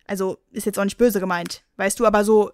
Also 0.07 0.39
ist 0.51 0.65
jetzt 0.65 0.79
auch 0.79 0.83
nicht 0.83 0.97
böse 0.97 1.19
gemeint, 1.19 1.63
weißt 1.77 1.99
du, 1.99 2.05
aber 2.05 2.23
so 2.23 2.51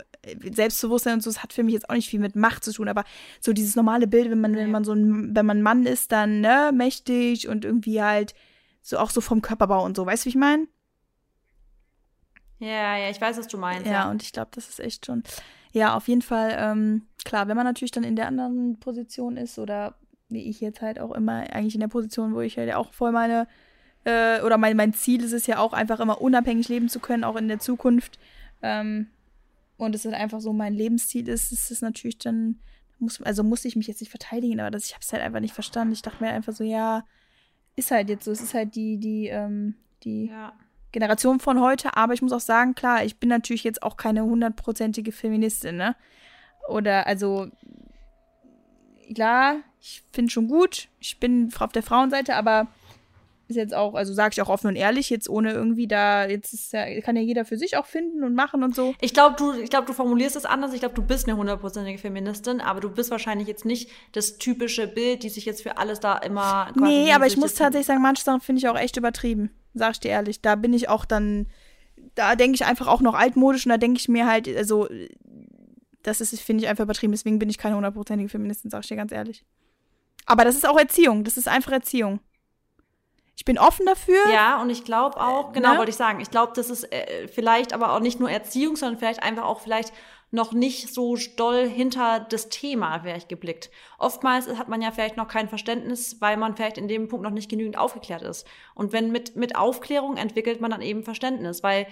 Selbstbewusstsein 0.53 1.15
und 1.15 1.21
so, 1.21 1.29
das 1.29 1.43
hat 1.43 1.53
für 1.53 1.63
mich 1.63 1.73
jetzt 1.73 1.89
auch 1.89 1.93
nicht 1.93 2.09
viel 2.09 2.19
mit 2.19 2.35
Macht 2.35 2.63
zu 2.63 2.71
tun, 2.71 2.87
aber 2.87 3.03
so 3.39 3.53
dieses 3.53 3.75
normale 3.75 4.07
Bild, 4.07 4.31
wenn 4.31 4.41
man, 4.41 4.55
wenn 4.55 4.71
man 4.71 4.83
so 4.83 4.93
ein, 4.93 5.35
wenn 5.35 5.45
man 5.45 5.61
Mann 5.61 5.85
ist, 5.85 6.11
dann, 6.11 6.41
ne, 6.41 6.71
mächtig 6.73 7.47
und 7.47 7.65
irgendwie 7.65 8.01
halt 8.01 8.33
so 8.81 8.97
auch 8.97 9.09
so 9.09 9.21
vom 9.21 9.41
Körperbau 9.41 9.83
und 9.83 9.95
so, 9.95 10.05
weißt 10.05 10.23
du, 10.23 10.25
wie 10.25 10.29
ich 10.29 10.35
meine? 10.35 10.67
Ja, 12.59 12.97
ja, 12.97 13.09
ich 13.09 13.19
weiß, 13.19 13.37
was 13.37 13.47
du 13.47 13.57
meinst. 13.57 13.85
Ja, 13.85 13.91
ja. 13.91 14.11
und 14.11 14.23
ich 14.23 14.31
glaube, 14.31 14.51
das 14.53 14.69
ist 14.69 14.79
echt 14.79 15.05
schon. 15.05 15.23
Ja, 15.71 15.95
auf 15.95 16.07
jeden 16.07 16.21
Fall, 16.21 16.55
ähm, 16.57 17.03
klar, 17.25 17.47
wenn 17.47 17.57
man 17.57 17.65
natürlich 17.65 17.91
dann 17.91 18.03
in 18.03 18.15
der 18.15 18.27
anderen 18.27 18.79
Position 18.79 19.37
ist 19.37 19.59
oder 19.59 19.95
wie 20.29 20.49
ich 20.49 20.61
jetzt 20.61 20.81
halt 20.81 20.99
auch 20.99 21.11
immer 21.11 21.51
eigentlich 21.51 21.75
in 21.75 21.81
der 21.81 21.87
Position, 21.87 22.33
wo 22.33 22.41
ich 22.41 22.57
halt 22.57 22.73
auch 22.73 22.93
voll 22.93 23.11
meine, 23.11 23.47
äh, 24.05 24.41
oder 24.41 24.57
mein, 24.57 24.77
mein 24.77 24.93
Ziel 24.93 25.23
ist 25.23 25.33
es 25.33 25.47
ja 25.47 25.59
auch 25.59 25.73
einfach 25.73 25.99
immer 25.99 26.21
unabhängig 26.21 26.69
leben 26.69 26.89
zu 26.89 26.99
können, 26.99 27.23
auch 27.23 27.35
in 27.35 27.47
der 27.47 27.59
Zukunft. 27.59 28.19
Ähm, 28.61 29.07
und 29.77 29.95
es 29.95 30.05
ist 30.05 30.13
einfach 30.13 30.39
so 30.39 30.53
mein 30.53 30.73
Lebensziel 30.73 31.27
ist, 31.27 31.51
ist 31.51 31.71
es 31.71 31.81
natürlich 31.81 32.17
dann, 32.17 32.59
muss, 32.99 33.21
also 33.21 33.43
muss 33.43 33.65
ich 33.65 33.75
mich 33.75 33.87
jetzt 33.87 33.99
nicht 34.01 34.09
verteidigen, 34.09 34.59
aber 34.59 34.71
das, 34.71 34.85
ich 34.85 34.93
habe 34.93 35.01
es 35.01 35.11
halt 35.11 35.21
einfach 35.21 35.41
nicht 35.41 35.53
verstanden. 35.53 35.93
Ich 35.93 36.01
dachte 36.01 36.23
mir 36.23 36.31
einfach 36.31 36.53
so, 36.53 36.63
ja, 36.63 37.03
ist 37.75 37.91
halt 37.91 38.09
jetzt 38.09 38.23
so, 38.23 38.31
es 38.31 38.41
ist 38.41 38.53
halt 38.53 38.75
die, 38.75 38.97
die, 38.97 39.27
ähm, 39.27 39.75
die 40.03 40.27
ja. 40.27 40.53
Generation 40.91 41.39
von 41.39 41.59
heute, 41.59 41.97
aber 41.97 42.13
ich 42.13 42.21
muss 42.21 42.31
auch 42.31 42.39
sagen, 42.39 42.73
klar, 42.73 43.03
ich 43.03 43.19
bin 43.19 43.29
natürlich 43.29 43.63
jetzt 43.63 43.83
auch 43.83 43.97
keine 43.97 44.23
hundertprozentige 44.23 45.11
Feministin, 45.11 45.75
ne? 45.75 45.95
Oder, 46.69 47.05
also, 47.05 47.47
klar, 49.13 49.57
ich 49.81 50.03
finde 50.13 50.31
schon 50.31 50.47
gut, 50.47 50.87
ich 50.99 51.19
bin 51.19 51.51
auf 51.59 51.73
der 51.73 51.83
Frauenseite, 51.83 52.35
aber 52.35 52.67
ist 53.47 53.55
jetzt 53.57 53.73
auch, 53.75 53.93
also 53.93 54.13
sage 54.13 54.33
ich 54.33 54.41
auch 54.41 54.49
offen 54.49 54.67
und 54.67 54.75
ehrlich, 54.75 55.09
jetzt 55.09 55.29
ohne 55.29 55.53
irgendwie 55.53 55.87
da, 55.87 56.27
jetzt 56.27 56.53
ist 56.53 56.73
ja, 56.73 56.99
kann 57.01 57.15
ja 57.15 57.21
jeder 57.21 57.45
für 57.45 57.57
sich 57.57 57.77
auch 57.77 57.85
finden 57.85 58.23
und 58.23 58.33
machen 58.33 58.63
und 58.63 58.73
so. 58.73 58.93
Ich 59.01 59.13
glaube, 59.13 59.35
du, 59.37 59.53
ich 59.53 59.69
glaube, 59.69 59.85
du 59.85 59.93
formulierst 59.93 60.35
es 60.35 60.45
anders. 60.45 60.73
Ich 60.73 60.79
glaube, 60.79 60.95
du 60.95 61.03
bist 61.03 61.27
eine 61.27 61.37
hundertprozentige 61.37 61.97
Feministin, 61.97 62.59
aber 62.59 62.79
du 62.79 62.89
bist 62.89 63.11
wahrscheinlich 63.11 63.47
jetzt 63.47 63.65
nicht 63.65 63.91
das 64.13 64.37
typische 64.37 64.87
Bild, 64.87 65.23
die 65.23 65.29
sich 65.29 65.45
jetzt 65.45 65.61
für 65.61 65.77
alles 65.77 65.99
da 65.99 66.17
immer. 66.17 66.71
Nee, 66.75 67.11
aber 67.13 67.27
ich 67.27 67.37
muss 67.37 67.53
tatsächlich 67.53 67.87
sagen, 67.87 68.01
manche 68.01 68.23
Sachen 68.23 68.41
finde 68.41 68.59
ich 68.59 68.67
auch 68.67 68.77
echt 68.77 68.97
übertrieben. 68.97 69.51
Sag 69.73 69.91
ich 69.91 69.99
dir 69.99 70.09
ehrlich. 70.09 70.41
Da 70.41 70.55
bin 70.55 70.73
ich 70.73 70.89
auch 70.89 71.05
dann, 71.05 71.47
da 72.15 72.35
denke 72.35 72.55
ich 72.55 72.65
einfach 72.65 72.87
auch 72.87 73.01
noch 73.01 73.13
altmodisch 73.13 73.65
und 73.65 73.69
da 73.69 73.77
denke 73.77 73.99
ich 73.99 74.09
mir 74.09 74.25
halt, 74.25 74.47
also, 74.47 74.87
das 76.01 76.21
ist, 76.21 76.39
finde 76.39 76.63
ich 76.63 76.69
einfach 76.69 76.85
übertrieben. 76.85 77.13
Deswegen 77.13 77.39
bin 77.39 77.49
ich 77.49 77.57
keine 77.57 77.75
hundertprozentige 77.75 78.29
Feministin, 78.29 78.71
sag 78.71 78.81
ich 78.81 78.87
dir 78.87 78.95
ganz 78.95 79.11
ehrlich. 79.11 79.45
Aber 80.25 80.45
das 80.45 80.55
ist 80.55 80.67
auch 80.67 80.79
Erziehung. 80.79 81.23
Das 81.23 81.37
ist 81.37 81.47
einfach 81.47 81.71
Erziehung 81.71 82.19
ich 83.35 83.43
bin 83.43 83.57
offen 83.57 83.85
dafür. 83.85 84.17
Ja, 84.31 84.61
und 84.61 84.69
ich 84.69 84.85
glaube 84.85 85.19
auch, 85.19 85.51
genau, 85.51 85.73
ne? 85.73 85.77
wollte 85.77 85.89
ich 85.89 85.97
sagen, 85.97 86.21
ich 86.21 86.31
glaube, 86.31 86.53
das 86.55 86.69
ist 86.69 86.91
äh, 86.91 87.27
vielleicht 87.27 87.73
aber 87.73 87.93
auch 87.93 87.99
nicht 87.99 88.19
nur 88.19 88.29
Erziehung, 88.29 88.77
sondern 88.77 88.97
vielleicht 88.97 89.23
einfach 89.23 89.43
auch 89.43 89.59
vielleicht 89.59 89.91
noch 90.31 90.53
nicht 90.53 90.93
so 90.93 91.17
doll 91.37 91.67
hinter 91.67 92.19
das 92.19 92.49
Thema 92.49 92.99
vielleicht 92.99 93.29
geblickt. 93.29 93.69
Oftmals 93.97 94.47
hat 94.57 94.69
man 94.69 94.81
ja 94.81 94.91
vielleicht 94.91 95.17
noch 95.17 95.27
kein 95.27 95.49
Verständnis, 95.49 96.19
weil 96.19 96.37
man 96.37 96.55
vielleicht 96.55 96.77
in 96.77 96.87
dem 96.87 97.07
Punkt 97.07 97.23
noch 97.23 97.31
nicht 97.31 97.49
genügend 97.49 97.77
aufgeklärt 97.77 98.21
ist. 98.21 98.47
Und 98.73 98.91
wenn 98.91 99.11
mit, 99.11 99.35
mit 99.35 99.55
Aufklärung 99.55 100.17
entwickelt 100.17 100.61
man 100.61 100.71
dann 100.71 100.81
eben 100.81 101.03
Verständnis, 101.03 101.61
weil 101.63 101.87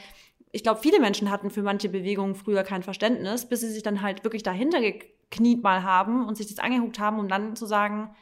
ich 0.52 0.64
glaube, 0.64 0.82
viele 0.82 1.00
Menschen 1.00 1.32
hatten 1.32 1.50
für 1.50 1.64
manche 1.64 1.90
Bewegungen 1.90 2.36
früher 2.36 2.64
kein 2.64 2.84
Verständnis, 2.84 3.48
bis 3.48 3.62
sie 3.62 3.72
sich 3.72 3.84
dann 3.84 4.02
halt 4.02 4.24
wirklich 4.24 4.44
dahinter 4.44 4.82
gekniet 4.82 5.64
mal 5.64 5.84
haben 5.84 6.28
und 6.28 6.38
sich 6.38 6.48
das 6.48 6.60
angeguckt 6.60 7.00
haben, 7.00 7.20
um 7.20 7.28
dann 7.28 7.56
zu 7.56 7.66
sagen, 7.66 8.16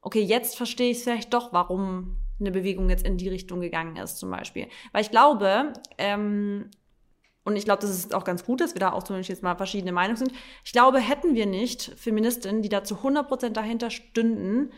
okay, 0.00 0.20
jetzt 0.20 0.56
verstehe 0.56 0.90
ich 0.90 1.02
vielleicht 1.02 1.34
doch, 1.34 1.52
warum 1.52 2.16
eine 2.40 2.50
Bewegung 2.50 2.90
jetzt 2.90 3.06
in 3.06 3.16
die 3.16 3.28
Richtung 3.28 3.60
gegangen 3.60 3.96
ist, 3.96 4.18
zum 4.18 4.30
Beispiel. 4.30 4.66
Weil 4.92 5.02
ich 5.02 5.10
glaube, 5.10 5.72
ähm, 5.98 6.70
und 7.44 7.56
ich 7.56 7.64
glaube, 7.64 7.82
das 7.82 7.90
ist 7.90 8.14
auch 8.14 8.24
ganz 8.24 8.44
gut, 8.44 8.60
dass 8.60 8.74
wir 8.74 8.80
da 8.80 8.92
auch 8.92 9.02
zumindest 9.02 9.28
jetzt 9.28 9.42
mal 9.42 9.54
verschiedene 9.54 9.92
Meinungen 9.92 10.16
sind. 10.16 10.32
Ich 10.64 10.72
glaube, 10.72 10.98
hätten 10.98 11.34
wir 11.34 11.46
nicht 11.46 11.92
Feministinnen, 11.96 12.62
die 12.62 12.70
da 12.70 12.84
zu 12.84 12.96
100% 12.96 13.50
dahinter 13.50 13.90
stünden, 13.90 14.70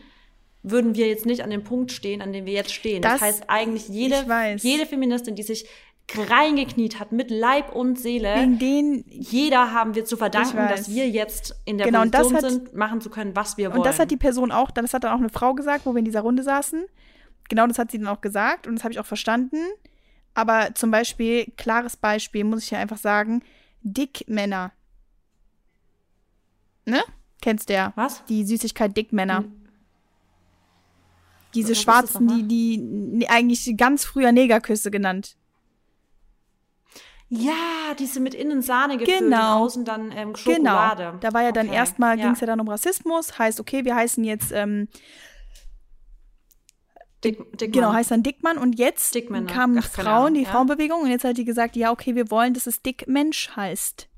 würden 0.63 0.95
wir 0.95 1.07
jetzt 1.07 1.25
nicht 1.25 1.43
an 1.43 1.49
dem 1.49 1.63
Punkt 1.63 1.93
stehen, 1.93 2.21
an 2.21 2.33
dem 2.33 2.45
wir 2.45 2.53
jetzt 2.53 2.73
stehen. 2.73 3.01
Das, 3.01 3.13
das 3.13 3.21
heißt 3.21 3.43
eigentlich 3.47 3.87
jede, 3.87 4.25
jede 4.57 4.85
Feministin, 4.85 5.35
die 5.35 5.43
sich 5.43 5.65
reingekniet 6.15 6.99
hat 6.99 7.11
mit 7.11 7.31
Leib 7.31 7.73
und 7.73 7.99
Seele. 7.99 8.35
Wegen 8.35 8.59
den, 8.59 9.05
jeder 9.07 9.71
haben 9.71 9.95
wir 9.95 10.05
zu 10.05 10.17
verdanken, 10.17 10.57
dass 10.57 10.89
wir 10.89 11.07
jetzt 11.07 11.55
in 11.65 11.77
der 11.77 11.87
genau, 11.87 12.03
Position 12.03 12.35
hat, 12.35 12.51
sind, 12.51 12.73
machen 12.73 13.01
zu 13.01 13.09
können, 13.09 13.35
was 13.35 13.57
wir 13.57 13.69
wollen. 13.69 13.79
Und 13.79 13.85
das 13.85 13.99
hat 13.99 14.11
die 14.11 14.17
Person 14.17 14.51
auch, 14.51 14.71
das 14.71 14.93
hat 14.93 15.03
dann 15.03 15.13
auch 15.13 15.19
eine 15.19 15.29
Frau 15.29 15.53
gesagt, 15.53 15.85
wo 15.85 15.93
wir 15.93 15.99
in 15.99 16.05
dieser 16.05 16.21
Runde 16.21 16.43
saßen 16.43 16.85
genau 17.49 17.67
das 17.67 17.79
hat 17.79 17.91
sie 17.91 17.97
dann 17.97 18.07
auch 18.07 18.21
gesagt 18.21 18.67
und 18.67 18.75
das 18.75 18.83
habe 18.83 18.93
ich 18.93 18.99
auch 18.99 19.05
verstanden. 19.05 19.57
Aber 20.33 20.75
zum 20.75 20.91
Beispiel, 20.91 21.51
klares 21.57 21.97
Beispiel, 21.97 22.43
muss 22.43 22.63
ich 22.63 22.71
ja 22.71 22.79
einfach 22.79 22.97
sagen, 22.97 23.43
Dickmänner. 23.81 24.71
Ne? 26.85 27.03
Kennst 27.41 27.69
du 27.69 27.73
ja. 27.73 27.91
Was? 27.95 28.23
Die 28.25 28.45
Süßigkeit 28.45 28.95
Dickmänner. 28.95 29.39
Hm. 29.39 29.51
Diese 31.53 31.71
Was 31.71 31.81
schwarzen, 31.81 32.47
die, 32.47 32.77
die 33.17 33.29
eigentlich 33.29 33.75
ganz 33.77 34.05
früher 34.05 34.31
Negerküsse 34.31 34.91
genannt. 34.91 35.37
Ja, 37.29 37.93
diese 37.99 38.19
mit 38.19 38.33
innen 38.33 38.61
Sahne 38.61 38.97
gefüllt 38.97 39.19
genau. 39.19 39.57
und 39.57 39.63
außen 39.63 39.85
dann 39.85 40.11
ähm, 40.11 40.33
genau. 40.33 40.37
Schokolade. 40.37 41.03
Genau. 41.03 41.17
Da 41.19 41.33
war 41.33 41.43
ja 41.43 41.51
dann 41.51 41.67
erstmal, 41.67 42.17
ja. 42.17 42.25
ging 42.25 42.33
es 42.33 42.39
ja 42.39 42.47
dann 42.47 42.59
um 42.59 42.69
Rassismus. 42.69 43.37
Heißt, 43.37 43.59
okay, 43.59 43.83
wir 43.83 43.95
heißen 43.95 44.23
jetzt 44.23 44.51
ähm, 44.53 44.87
Dick, 47.27 47.51
Dickmann. 47.57 47.71
Genau, 47.71 47.93
heißt 47.93 48.11
dann 48.11 48.23
Dickmann. 48.23 48.57
Und 48.57 48.79
jetzt 48.79 49.15
Dickmänner. 49.15 49.51
kamen 49.51 49.79
Ach, 49.79 49.87
Frauen, 49.87 50.33
die 50.33 50.43
ja. 50.43 50.49
Frauenbewegung, 50.49 51.01
und 51.01 51.09
jetzt 51.09 51.23
hat 51.23 51.37
die 51.37 51.45
gesagt, 51.45 51.75
ja, 51.75 51.91
okay, 51.91 52.15
wir 52.15 52.31
wollen, 52.31 52.53
dass 52.53 52.67
es 52.67 52.81
Dickmensch 52.81 53.55
heißt. 53.55 54.09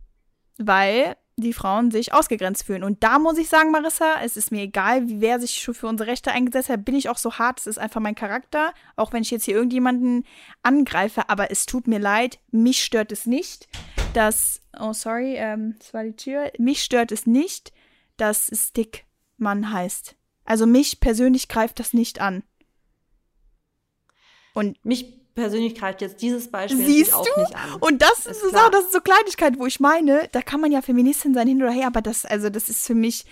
Weil 0.58 1.16
die 1.40 1.54
Frauen 1.54 1.92
sich 1.92 2.14
ausgegrenzt 2.14 2.64
fühlen. 2.64 2.84
Und 2.84 3.04
da 3.04 3.20
muss 3.20 3.38
ich 3.38 3.50
sagen, 3.50 3.72
Marissa, 3.72 4.16
es 4.24 4.38
ist 4.38 4.52
mir 4.52 4.64
egal, 4.64 5.04
wer 5.06 5.40
sich 5.40 5.56
schon 5.56 5.74
für 5.74 5.88
unsere 5.88 6.10
Rechte 6.10 6.32
eingesetzt 6.32 6.70
hat, 6.70 6.86
bin 6.86 6.96
ich 6.96 7.10
auch 7.10 7.18
so 7.18 7.34
hart, 7.34 7.60
es 7.60 7.68
ist 7.68 7.80
einfach 7.80 8.02
mein 8.02 8.16
Charakter, 8.16 8.74
auch 8.96 9.14
wenn 9.14 9.22
ich 9.22 9.32
jetzt 9.32 9.46
hier 9.46 9.56
irgendjemanden 9.56 10.26
angreife, 10.64 11.30
aber 11.30 11.52
es 11.52 11.66
tut 11.66 11.88
mir 11.88 12.00
leid, 12.00 12.40
mich 12.52 12.84
stört 12.84 13.12
es 13.12 13.26
nicht, 13.26 13.68
dass, 14.14 14.60
oh 14.80 14.94
sorry, 14.94 15.36
ähm, 15.36 15.76
das 15.80 15.94
war 15.94 16.04
die 16.04 16.16
Tür, 16.16 16.52
mich 16.58 16.84
stört 16.84 17.12
es 17.12 17.26
nicht, 17.26 17.72
dass 18.18 18.50
es 18.50 18.74
Dickmann 18.74 19.72
heißt. 19.72 20.16
Also 20.46 20.66
mich 20.66 21.00
persönlich 21.00 21.48
greift 21.48 21.80
das 21.80 21.94
nicht 21.94 22.20
an. 22.20 22.44
Und 24.54 24.84
mich 24.86 25.20
persönlich 25.36 25.76
greift 25.76 26.02
jetzt 26.02 26.22
dieses 26.22 26.52
Beispiel 26.52 26.86
Siehst 26.86 27.14
auch 27.14 27.26
du? 27.26 27.42
nicht 27.42 27.56
an. 27.56 27.76
Und 27.80 28.02
das 28.02 28.26
ist, 28.26 28.42
so, 28.42 28.50
klar. 28.50 28.70
das 28.72 28.86
ist 28.86 28.94
so 28.94 29.00
Kleinigkeit, 29.00 29.58
wo 29.58 29.66
ich 29.66 29.80
meine, 29.80 30.28
da 30.32 30.42
kann 30.42 30.62
man 30.62 30.72
ja 30.72 30.82
Feministin 30.82 31.34
sein 31.34 31.48
hin 31.48 31.62
oder 31.62 31.72
her, 31.72 31.88
aber 31.88 32.02
das, 32.02 32.26
also 32.26 32.50
das 32.50 32.70
ist 32.70 32.86
für 32.86 32.96
mich, 32.96 33.26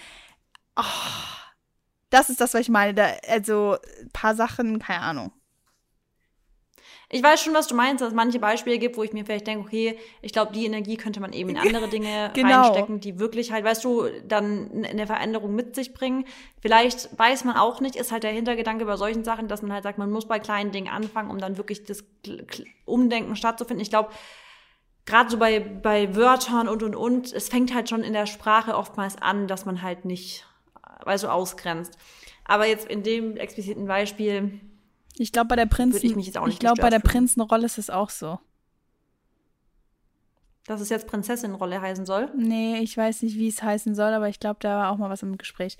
oh, 0.75 0.83
das 2.09 2.29
ist 2.29 2.39
das, 2.39 2.53
was 2.53 2.61
ich 2.61 2.69
meine. 2.69 2.93
Da, 2.93 3.11
also 3.27 3.77
ein 4.01 4.09
paar 4.11 4.35
Sachen, 4.35 4.79
keine 4.79 5.01
Ahnung. 5.01 5.31
Ich 7.09 7.23
weiß 7.23 7.41
schon, 7.41 7.53
was 7.53 7.67
du 7.67 7.75
meinst, 7.75 8.01
dass 8.01 8.09
es 8.09 8.13
manche 8.13 8.37
Beispiele 8.37 8.79
gibt, 8.79 8.97
wo 8.97 9.03
ich 9.03 9.13
mir 9.13 9.23
vielleicht 9.23 9.47
denke, 9.47 9.65
okay, 9.65 9.97
ich 10.21 10.33
glaube, 10.33 10.51
die 10.51 10.65
Energie 10.65 10.97
könnte 10.97 11.21
man 11.21 11.31
eben 11.31 11.51
in 11.51 11.57
andere 11.57 11.87
Dinge 11.87 12.31
Genau. 12.35 12.63
reinstecken, 12.63 12.99
die 12.99 13.17
wirklich 13.17 13.53
halt, 13.53 13.63
weißt 13.63 13.85
du, 13.85 14.07
dann 14.27 14.83
eine 14.83 15.07
Veränderung 15.07 15.55
mit 15.55 15.73
sich 15.73 15.93
bringen. 15.93 16.25
Vielleicht 16.61 17.17
weiß 17.17 17.45
man 17.45 17.55
auch 17.55 17.79
nicht, 17.79 17.95
ist 17.95 18.11
halt 18.11 18.23
der 18.23 18.31
Hintergedanke 18.31 18.83
bei 18.83 18.97
solchen 18.97 19.23
Sachen, 19.23 19.47
dass 19.47 19.61
man 19.61 19.71
halt 19.71 19.83
sagt, 19.83 19.97
man 19.97 20.11
muss 20.11 20.27
bei 20.27 20.39
kleinen 20.39 20.71
Dingen 20.71 20.89
anfangen, 20.89 21.31
um 21.31 21.37
dann 21.37 21.55
wirklich 21.57 21.85
das 21.85 22.03
Umdenken 22.83 23.37
stattzufinden. 23.37 23.81
Ich 23.81 23.89
glaube, 23.89 24.09
gerade 25.05 25.29
so 25.29 25.37
bei, 25.37 25.61
bei 25.61 26.13
Wörtern 26.13 26.67
und 26.67 26.83
und 26.83 26.95
und, 26.97 27.31
es 27.31 27.47
fängt 27.47 27.73
halt 27.73 27.87
schon 27.87 28.03
in 28.03 28.11
der 28.11 28.25
Sprache 28.25 28.75
oftmals 28.75 29.15
an, 29.21 29.47
dass 29.47 29.65
man 29.65 29.81
halt 29.81 30.03
nicht, 30.03 30.45
weil 31.05 31.17
so 31.17 31.29
ausgrenzt. 31.29 31.97
Aber 32.43 32.67
jetzt 32.67 32.85
in 32.85 33.01
dem 33.03 33.37
expliziten 33.37 33.87
Beispiel, 33.87 34.59
Ich 35.19 35.31
glaube, 35.31 35.47
bei 35.49 35.55
der 35.55 35.65
Prinzen, 35.65 36.05
ich 36.05 36.15
mich 36.15 36.25
jetzt 36.27 36.37
auch 36.37 36.45
nicht 36.45 36.55
ich 36.55 36.59
glaube, 36.59 36.81
bei 36.81 36.89
der 36.89 36.99
fühlen. 37.01 37.11
Prinzenrolle 37.11 37.65
ist 37.65 37.77
es 37.77 37.89
auch 37.89 38.09
so. 38.09 38.39
dass 40.65 40.81
es 40.81 40.89
jetzt 40.89 41.07
Prinzessinrolle 41.07 41.81
heißen 41.81 42.05
soll. 42.05 42.29
Nee, 42.35 42.79
ich 42.79 42.97
weiß 42.97 43.21
nicht, 43.23 43.35
wie 43.37 43.47
es 43.47 43.63
heißen 43.63 43.95
soll, 43.95 44.13
aber 44.13 44.27
ich 44.29 44.39
glaube, 44.39 44.57
da 44.59 44.77
war 44.77 44.91
auch 44.91 44.97
mal 44.97 45.09
was 45.09 45.23
im 45.23 45.37
Gespräch. 45.37 45.77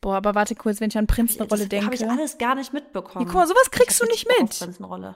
Boah, 0.00 0.16
aber 0.16 0.34
warte 0.34 0.54
kurz, 0.54 0.80
wenn 0.80 0.88
ich 0.88 0.96
an 0.96 1.06
Prinzenrolle 1.06 1.60
das 1.60 1.68
denke. 1.68 1.84
habe 1.86 1.94
ich 1.94 2.08
alles 2.08 2.38
gar 2.38 2.54
nicht 2.54 2.72
mitbekommen. 2.72 3.26
Ja, 3.26 3.30
guck 3.30 3.40
mal, 3.40 3.46
sowas 3.46 3.70
kriegst 3.70 4.00
du 4.00 4.06
nicht 4.06 4.26
mit. 4.40 4.58
Prinzenrolle. 4.58 5.14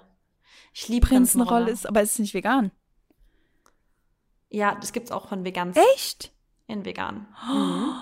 Ich 0.74 0.88
liebe 0.88 1.06
Prinzenrolle 1.06 1.46
Prinzenrolle. 1.66 1.70
ist, 1.72 1.86
aber 1.88 2.02
es 2.02 2.12
ist 2.12 2.18
nicht 2.18 2.34
vegan. 2.34 2.70
ja, 4.50 4.74
das 4.74 4.92
gibt's 4.92 5.10
auch 5.10 5.28
von 5.28 5.44
Vegans 5.44 5.76
Echt? 5.94 6.32
in 6.66 6.84
vegan. 6.84 7.26
Mhm. 7.50 7.92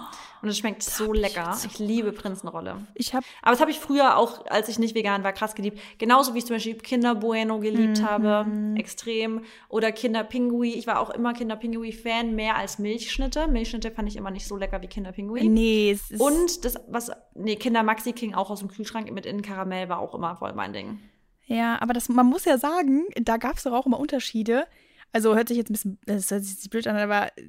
Und 0.42 0.49
es 0.49 0.58
schmeckt 0.58 0.82
so 0.82 1.12
lecker. 1.12 1.56
Ich 1.64 1.78
liebe 1.78 2.11
Prinzenrolle. 2.12 2.76
Ich 2.94 3.14
habe 3.14 3.25
Aber 3.42 3.52
das 3.52 3.61
habe 3.61 3.70
ich 3.70 3.78
früher 3.78 4.16
auch, 4.16 4.44
als 4.46 4.68
ich 4.68 4.78
nicht 4.80 4.94
vegan 4.96 5.22
war, 5.22 5.32
krass 5.32 5.54
geliebt. 5.54 5.78
Genauso 5.99 6.34
wie 6.34 6.38
ich 6.38 6.46
zum 6.46 6.56
Beispiel 6.56 6.75
Kinder 6.75 7.14
Bueno 7.14 7.61
geliebt 7.61 8.00
Mhm. 8.00 8.04
habe, 8.04 8.46
extrem. 8.76 9.42
Oder 9.68 9.92
Kinder 9.92 10.25
Pingui. 10.25 10.72
Ich 10.75 10.87
war 10.88 10.99
auch 11.00 11.11
immer 11.11 11.32
Kinder 11.32 11.54
Pingui-Fan, 11.56 12.34
mehr 12.34 12.56
als 12.56 12.78
Milchschnitte. 12.80 13.46
Milchschnitte 13.46 13.90
fand 13.92 14.08
ich 14.08 14.16
immer 14.16 14.30
nicht 14.32 14.46
so 14.49 14.56
lecker 14.56 14.82
wie 14.82 14.88
Kinder 14.88 15.12
Pingui. 15.12 15.49
nee, 15.49 15.92
es 15.92 16.11
ist 16.11 16.20
Und 16.20 16.64
das, 16.64 16.75
was, 16.88 17.11
nee, 17.34 17.54
Kinder 17.56 17.82
Maxi 17.84 18.12
King 18.12 18.34
auch 18.34 18.50
aus 18.50 18.58
dem 18.58 18.68
Kühlschrank 18.68 19.11
mit 19.12 19.25
innen 19.26 19.42
Karamell 19.42 19.88
war 19.88 20.00
auch 20.00 20.14
immer 20.14 20.34
voll 20.37 20.52
mein 20.54 20.72
Ding. 20.72 20.99
Ja, 21.46 21.80
aber 21.80 21.92
das, 21.92 22.08
man 22.08 22.26
muss 22.26 22.44
ja 22.44 22.58
sagen, 22.58 23.04
da 23.14 23.37
gab 23.37 23.56
es 23.58 23.62
doch 23.62 23.72
auch 23.72 23.87
immer 23.87 24.00
Unterschiede. 24.00 24.66
Also 25.12 25.34
hört 25.37 25.49
sich 25.49 25.56
jetzt 25.58 25.70
ein 25.70 25.75
bisschen, 25.75 25.99
das 26.06 26.30
hört 26.30 26.42
sich 26.44 26.68
blöd 26.70 26.87
an, 26.87 26.96
aber 26.96 27.26
äh, 27.38 27.42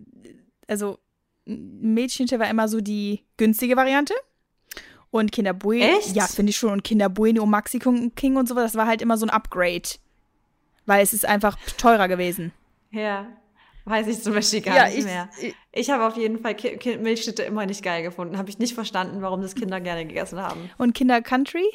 also 0.67 0.97
Mädchente 1.45 2.39
war 2.39 2.49
immer 2.49 2.67
so 2.67 2.81
die 2.81 3.23
günstige 3.37 3.75
Variante. 3.75 4.13
Und 5.11 5.31
Kinder 5.31 5.53
Bueno, 5.53 5.85
ja, 6.13 6.25
finde 6.25 6.49
ich 6.49 6.57
schon. 6.57 6.71
Und 6.71 6.83
Kinder 6.83 7.07
Bueno, 7.09 7.45
Maxi 7.45 7.77
King 7.79 8.35
und 8.35 8.47
so, 8.47 8.55
das 8.55 8.75
war 8.75 8.87
halt 8.87 9.01
immer 9.01 9.17
so 9.17 9.25
ein 9.25 9.29
Upgrade. 9.29 9.83
Weil 10.85 11.03
es 11.03 11.13
ist 11.13 11.25
einfach 11.25 11.57
teurer 11.77 12.07
gewesen. 12.07 12.51
Ja, 12.89 13.27
weiß 13.85 14.07
ich 14.07 14.21
zum 14.21 14.33
Beispiel 14.33 14.61
gar 14.61 14.75
Ja, 14.75 14.85
nicht 14.87 14.97
ich- 14.99 15.05
mehr. 15.05 15.29
ich- 15.41 15.55
Ich 15.71 15.89
habe 15.89 16.05
auf 16.07 16.17
jeden 16.17 16.39
Fall 16.39 16.55
Ki 16.55 16.97
Milchschnitte 16.97 17.43
immer 17.43 17.65
nicht 17.65 17.83
geil 17.83 18.01
gefunden. 18.03 18.37
Habe 18.37 18.49
ich 18.49 18.57
nicht 18.59 18.73
verstanden, 18.73 19.21
warum 19.21 19.41
das 19.41 19.55
Kinder 19.55 19.79
gerne 19.81 20.05
gegessen 20.05 20.39
haben. 20.39 20.69
Und 20.77 20.93
Kinder 20.93 21.21
Country? 21.21 21.65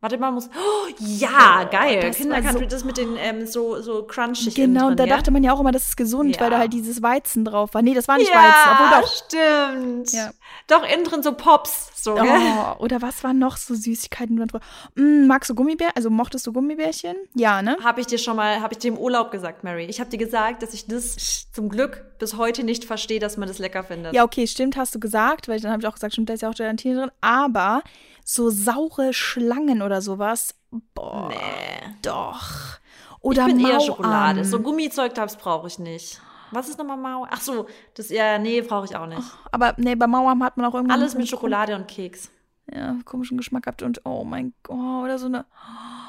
Warte 0.00 0.16
mal, 0.16 0.30
muss. 0.30 0.48
Oh, 0.54 0.88
ja, 1.00 1.64
geil. 1.64 2.00
das 2.00 2.16
Kinder 2.18 2.36
war 2.36 2.42
Country, 2.42 2.64
so- 2.64 2.70
das 2.70 2.84
mit 2.84 2.96
den 2.98 3.16
ähm, 3.16 3.46
so, 3.48 3.80
so 3.82 4.04
crunchig 4.04 4.54
Genau, 4.54 4.86
drin, 4.88 4.96
da 4.96 5.04
ja? 5.06 5.16
dachte 5.16 5.32
man 5.32 5.42
ja 5.42 5.52
auch 5.52 5.58
immer, 5.58 5.72
das 5.72 5.88
ist 5.88 5.96
gesund, 5.96 6.36
Ja. 6.36 6.42
weil 6.42 6.50
da 6.50 6.58
halt 6.58 6.72
dieses 6.72 7.02
Weizen 7.02 7.44
drauf 7.44 7.74
war. 7.74 7.82
Nee, 7.82 7.94
das 7.94 8.06
war 8.06 8.16
nicht 8.16 8.30
ja, 8.32 8.36
Weizen, 8.36 8.70
obwohl 8.72 9.00
doch. 9.00 9.12
stimmt. 9.12 10.12
Ja. 10.12 10.30
Doch, 10.68 10.84
innen 10.88 11.02
drin 11.04 11.22
so 11.24 11.32
Pops. 11.32 11.90
So, 12.00 12.14
gell? 12.14 12.24
Oh, 12.28 12.84
oder 12.84 13.02
was 13.02 13.24
waren 13.24 13.40
noch 13.40 13.56
so 13.56 13.74
Süßigkeiten? 13.74 14.36
drauf- 14.46 14.62
Mm, 14.94 15.26
magst 15.26 15.50
du 15.50 15.54
Gummibär? 15.56 15.90
Also 15.96 16.10
mochtest 16.10 16.46
du 16.46 16.52
Gummibärchen? 16.52 17.16
Ja, 17.34 17.60
ne? 17.60 17.76
Habe 17.82 18.00
ich 18.00 18.06
dir 18.06 18.18
schon 18.18 18.36
mal, 18.36 18.60
habe 18.60 18.74
ich 18.74 18.78
dir 18.78 18.88
im 18.92 18.98
Urlaub 18.98 19.32
gesagt, 19.32 19.64
Mary. 19.64 19.86
Ich 19.86 19.98
habe 19.98 20.08
dir 20.10 20.18
gesagt, 20.18 20.62
dass 20.62 20.74
ich 20.74 20.86
das 20.86 21.48
zum 21.52 21.68
Glück 21.68 22.04
bis 22.18 22.36
heute 22.36 22.64
nicht 22.64 22.84
verstehe, 22.84 23.20
dass 23.20 23.36
man 23.36 23.48
das 23.48 23.58
lecker 23.58 23.82
findet. 23.84 24.14
Ja, 24.14 24.24
okay, 24.24 24.46
stimmt, 24.46 24.76
hast 24.76 24.94
du 24.94 25.00
gesagt, 25.00 25.48
weil 25.48 25.60
dann 25.60 25.72
habe 25.72 25.82
ich 25.82 25.86
auch 25.88 25.94
gesagt, 25.94 26.12
stimmt, 26.14 26.28
da 26.28 26.34
ist 26.34 26.42
ja 26.42 26.50
auch 26.50 26.54
Gelatine 26.54 27.00
drin. 27.00 27.10
Aber 27.20 27.82
so 28.24 28.50
saure 28.50 29.12
Schlangen 29.14 29.82
oder 29.82 30.02
sowas, 30.02 30.54
boah, 30.94 31.28
Nee. 31.28 31.94
doch. 32.02 32.78
Oder 33.20 33.46
ich 33.48 33.54
bin 33.54 33.66
eher. 33.66 33.80
Schokolade. 33.80 34.44
So 34.44 34.60
Gummizeug, 34.60 35.14
das 35.14 35.36
brauche 35.36 35.66
ich 35.66 35.78
nicht. 35.78 36.20
Was 36.50 36.68
ist 36.68 36.78
nochmal 36.78 36.96
Mau? 36.96 37.26
Ach 37.30 37.40
so, 37.40 37.66
das 37.94 38.08
ja, 38.10 38.38
nee, 38.38 38.60
brauche 38.62 38.86
ich 38.86 38.96
auch 38.96 39.06
nicht. 39.06 39.22
Aber 39.52 39.74
nee, 39.76 39.94
bei 39.96 40.06
Mauern 40.06 40.42
hat 40.42 40.56
man 40.56 40.66
auch 40.66 40.74
irgendwann 40.74 40.98
Alles 40.98 41.14
mit 41.14 41.28
Schokolade 41.28 41.74
und 41.74 41.88
Keks. 41.88 42.30
ja, 42.72 42.96
komischen 43.04 43.36
Geschmack 43.36 43.64
gehabt 43.64 43.82
und 43.82 44.00
oh 44.04 44.24
mein 44.24 44.54
Gott, 44.62 45.04
oder 45.04 45.18
so 45.18 45.26
eine. 45.26 45.44
Oh, 45.50 46.07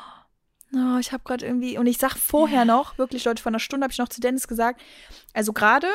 ich 1.00 1.12
habe 1.12 1.24
gerade 1.24 1.46
irgendwie, 1.46 1.78
und 1.78 1.88
ich 1.88 1.98
sag 1.98 2.16
vorher 2.18 2.64
noch, 2.66 2.98
wirklich 2.98 3.26
Leute, 3.26 3.42
vor 3.42 3.50
einer 3.52 3.60
Stunde 3.60 3.84
habe 3.86 3.92
ich 3.92 3.98
noch 3.98 4.10
zu 4.10 4.22
Dennis 4.22 4.48
gesagt, 4.48 4.82
also 5.34 5.52
gerade 5.54 5.88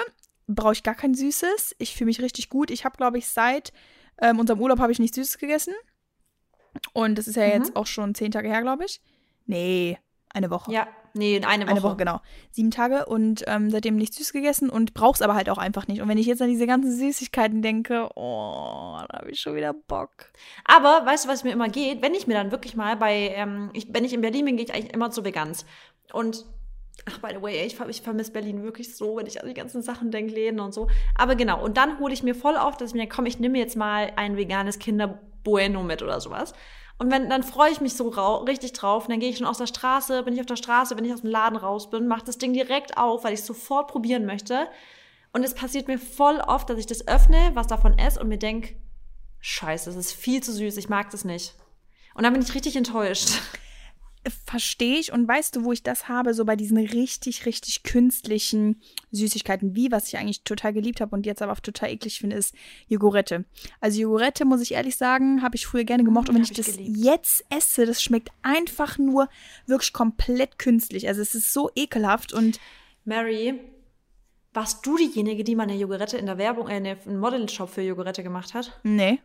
brauche 0.48 0.72
ich 0.72 0.82
gar 0.82 0.94
kein 0.94 1.14
Süßes. 1.14 1.76
Ich 1.78 1.94
fühle 1.94 2.06
mich 2.06 2.20
richtig 2.20 2.48
gut. 2.48 2.70
Ich 2.70 2.84
habe, 2.84 2.96
glaube 2.96 3.18
ich, 3.18 3.28
seit 3.28 3.72
ähm, 4.20 4.38
unserem 4.38 4.60
Urlaub 4.60 4.78
habe 4.80 4.92
ich 4.92 4.98
nichts 4.98 5.14
Süßes 5.16 5.38
gegessen. 5.38 5.74
Und 6.92 7.16
das 7.16 7.28
ist 7.28 7.36
ja 7.36 7.46
Mhm. 7.46 7.52
jetzt 7.52 7.76
auch 7.76 7.86
schon 7.86 8.14
zehn 8.14 8.30
Tage 8.32 8.48
her, 8.48 8.62
glaube 8.62 8.84
ich. 8.84 9.00
Nee, 9.46 9.98
eine 10.30 10.50
Woche. 10.50 10.72
Ja, 10.72 10.88
nee, 11.14 11.40
eine 11.42 11.64
Woche. 11.64 11.70
Eine 11.70 11.82
Woche, 11.82 11.96
genau. 11.96 12.20
Sieben 12.50 12.70
Tage 12.70 13.06
und 13.06 13.44
ähm, 13.46 13.70
seitdem 13.70 13.96
nichts 13.96 14.16
süß 14.16 14.32
gegessen 14.32 14.70
und 14.70 14.94
brauch's 14.94 15.22
aber 15.22 15.34
halt 15.34 15.48
auch 15.48 15.58
einfach 15.58 15.86
nicht. 15.86 16.02
Und 16.02 16.08
wenn 16.08 16.18
ich 16.18 16.26
jetzt 16.26 16.42
an 16.42 16.48
diese 16.48 16.66
ganzen 16.66 16.94
Süßigkeiten 16.94 17.62
denke, 17.62 18.08
oh, 18.14 18.98
da 19.08 19.18
habe 19.18 19.30
ich 19.30 19.40
schon 19.40 19.54
wieder 19.56 19.72
Bock. 19.72 20.10
Aber 20.64 21.06
weißt 21.06 21.24
du, 21.24 21.28
was 21.28 21.44
mir 21.44 21.52
immer 21.52 21.68
geht? 21.68 22.02
Wenn 22.02 22.14
ich 22.14 22.26
mir 22.26 22.34
dann 22.34 22.50
wirklich 22.50 22.76
mal 22.76 22.96
bei, 22.96 23.32
ähm, 23.34 23.70
ich, 23.72 23.86
wenn 23.90 24.04
ich 24.04 24.12
in 24.12 24.20
Berlin 24.20 24.44
bin, 24.44 24.56
gehe 24.56 24.66
ich 24.66 24.74
eigentlich 24.74 24.92
immer 24.92 25.10
zu 25.10 25.24
Vegans. 25.24 25.64
Und 26.12 26.44
Ach, 27.06 27.18
by 27.18 27.34
the 27.34 27.42
way, 27.42 27.66
ich, 27.66 27.78
ich 27.80 28.02
vermisse 28.02 28.32
Berlin 28.32 28.62
wirklich 28.62 28.96
so, 28.96 29.16
wenn 29.16 29.26
ich 29.26 29.42
an 29.42 29.48
die 29.48 29.54
ganzen 29.54 29.82
Sachen 29.82 30.10
denke, 30.10 30.32
Läden 30.32 30.60
und 30.60 30.72
so. 30.72 30.88
Aber 31.16 31.34
genau, 31.34 31.62
und 31.62 31.76
dann 31.76 31.98
hole 31.98 32.14
ich 32.14 32.22
mir 32.22 32.34
voll 32.34 32.56
auf, 32.56 32.76
dass 32.76 32.90
ich 32.90 32.94
mir 32.94 33.08
komm, 33.08 33.26
ich 33.26 33.38
nehme 33.38 33.58
jetzt 33.58 33.76
mal 33.76 34.12
ein 34.16 34.36
veganes 34.36 34.78
Kinder 34.78 35.18
Bueno 35.42 35.82
mit 35.82 36.02
oder 36.02 36.20
sowas. 36.20 36.54
Und 36.98 37.10
wenn, 37.10 37.28
dann 37.28 37.42
freue 37.42 37.72
ich 37.72 37.80
mich 37.80 37.94
so 37.94 38.08
richtig 38.08 38.72
drauf. 38.72 39.04
Und 39.04 39.10
dann 39.10 39.20
gehe 39.20 39.30
ich 39.30 39.38
schon 39.38 39.46
aus 39.46 39.58
der 39.58 39.66
Straße, 39.66 40.22
bin 40.22 40.34
ich 40.34 40.40
auf 40.40 40.46
der 40.46 40.56
Straße, 40.56 40.96
wenn 40.96 41.04
ich 41.04 41.12
aus 41.12 41.22
dem 41.22 41.30
Laden 41.30 41.56
raus 41.56 41.90
bin, 41.90 42.06
mache 42.06 42.24
das 42.24 42.38
Ding 42.38 42.52
direkt 42.52 42.96
auf, 42.96 43.24
weil 43.24 43.34
ich 43.34 43.40
es 43.40 43.46
sofort 43.46 43.88
probieren 43.88 44.26
möchte. 44.26 44.68
Und 45.32 45.42
es 45.42 45.54
passiert 45.54 45.88
mir 45.88 45.98
voll 45.98 46.40
oft, 46.40 46.70
dass 46.70 46.78
ich 46.78 46.86
das 46.86 47.08
öffne, 47.08 47.50
was 47.54 47.66
davon 47.66 47.98
esse 47.98 48.20
und 48.20 48.28
mir 48.28 48.38
denke, 48.38 48.76
scheiße, 49.40 49.90
das 49.90 49.96
ist 49.96 50.12
viel 50.12 50.42
zu 50.42 50.52
süß, 50.52 50.76
ich 50.76 50.88
mag 50.88 51.10
das 51.10 51.24
nicht. 51.24 51.54
Und 52.14 52.22
dann 52.22 52.32
bin 52.32 52.42
ich 52.42 52.54
richtig 52.54 52.76
enttäuscht. 52.76 53.40
Verstehe 54.46 54.98
ich 54.98 55.12
und 55.12 55.28
weißt 55.28 55.56
du, 55.56 55.64
wo 55.64 55.72
ich 55.72 55.82
das 55.82 56.08
habe? 56.08 56.34
So 56.34 56.44
bei 56.44 56.56
diesen 56.56 56.78
richtig, 56.78 57.46
richtig 57.46 57.82
künstlichen 57.82 58.80
Süßigkeiten, 59.10 59.74
wie 59.74 59.90
was 59.92 60.08
ich 60.08 60.16
eigentlich 60.16 60.44
total 60.44 60.72
geliebt 60.72 61.00
habe 61.00 61.14
und 61.14 61.26
jetzt 61.26 61.42
aber 61.42 61.52
auch 61.52 61.60
total 61.60 61.90
eklig 61.90 62.18
finde, 62.18 62.36
ist 62.36 62.54
Jogurette. 62.88 63.44
Also 63.80 64.00
Jogurette, 64.00 64.44
muss 64.44 64.60
ich 64.60 64.72
ehrlich 64.72 64.96
sagen, 64.96 65.42
habe 65.42 65.56
ich 65.56 65.66
früher 65.66 65.84
gerne 65.84 66.04
gemocht 66.04 66.28
und 66.28 66.36
wenn 66.36 66.42
ich 66.42 66.50
ich 66.52 66.56
das 66.56 66.76
geliebt. 66.76 66.96
jetzt 66.96 67.44
esse, 67.50 67.86
das 67.86 68.02
schmeckt 68.02 68.30
einfach 68.42 68.98
nur 68.98 69.28
wirklich 69.66 69.92
komplett 69.92 70.58
künstlich. 70.58 71.08
Also 71.08 71.20
es 71.20 71.34
ist 71.34 71.52
so 71.52 71.70
ekelhaft 71.74 72.32
und 72.32 72.58
Mary, 73.04 73.60
warst 74.54 74.86
du 74.86 74.96
diejenige, 74.96 75.44
die 75.44 75.56
mal 75.56 75.64
eine 75.64 75.76
Jogurette 75.76 76.16
in 76.16 76.26
der 76.26 76.38
Werbung, 76.38 76.68
äh, 76.68 76.74
einen 76.74 77.18
Modelshop 77.18 77.68
für 77.68 77.82
Jogurette 77.82 78.22
gemacht 78.22 78.54
hat? 78.54 78.80
nee. 78.82 79.20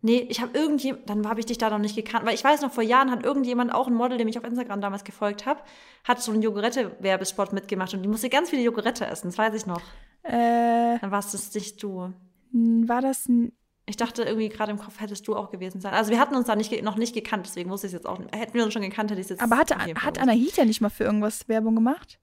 Nee, 0.00 0.26
ich 0.28 0.40
habe 0.40 0.56
irgendjemand, 0.56 1.10
dann 1.10 1.28
habe 1.28 1.40
ich 1.40 1.46
dich 1.46 1.58
da 1.58 1.70
noch 1.70 1.78
nicht 1.78 1.96
gekannt, 1.96 2.24
weil 2.24 2.34
ich 2.34 2.44
weiß 2.44 2.60
noch, 2.60 2.70
vor 2.70 2.84
Jahren 2.84 3.10
hat 3.10 3.24
irgendjemand, 3.24 3.72
auch 3.74 3.88
ein 3.88 3.94
Model, 3.94 4.16
dem 4.16 4.28
ich 4.28 4.38
auf 4.38 4.44
Instagram 4.44 4.80
damals 4.80 5.02
gefolgt 5.02 5.44
habe, 5.44 5.60
hat 6.04 6.22
so 6.22 6.30
einen 6.30 6.40
Jogurette-Werbespot 6.42 7.52
mitgemacht 7.52 7.94
und 7.94 8.02
die 8.02 8.08
musste 8.08 8.28
ganz 8.28 8.50
viele 8.50 8.62
Jogurette 8.62 9.06
essen, 9.06 9.28
das 9.28 9.38
weiß 9.38 9.54
ich 9.54 9.66
noch. 9.66 9.82
Äh, 10.22 10.98
Dann 11.00 11.10
warst 11.10 11.34
es 11.34 11.52
nicht 11.52 11.82
du. 11.82 12.12
war 12.52 13.00
das 13.00 13.28
ein 13.28 13.52
Ich 13.86 13.96
dachte 13.96 14.22
irgendwie 14.22 14.48
gerade 14.48 14.70
im 14.70 14.78
Kopf 14.78 15.00
hättest 15.00 15.26
du 15.26 15.34
auch 15.34 15.50
gewesen 15.50 15.80
sein. 15.80 15.94
Also 15.94 16.12
wir 16.12 16.20
hatten 16.20 16.36
uns 16.36 16.46
da 16.46 16.54
nicht, 16.54 16.82
noch 16.84 16.96
nicht 16.96 17.14
gekannt, 17.14 17.46
deswegen 17.46 17.68
wusste 17.68 17.88
ich 17.88 17.92
es 17.92 17.98
jetzt 17.98 18.06
auch 18.06 18.18
nicht. 18.20 18.34
Hätten 18.36 18.54
wir 18.54 18.64
uns 18.64 18.72
schon 18.72 18.82
gekannt, 18.82 19.10
hätte 19.10 19.20
ich 19.20 19.26
es 19.26 19.30
jetzt 19.30 19.42
Aber 19.42 19.56
hat 19.58 19.68
gewusst. 19.68 20.18
Anahita 20.20 20.64
nicht 20.64 20.80
mal 20.80 20.90
für 20.90 21.04
irgendwas 21.04 21.48
Werbung 21.48 21.74
gemacht? 21.74 22.20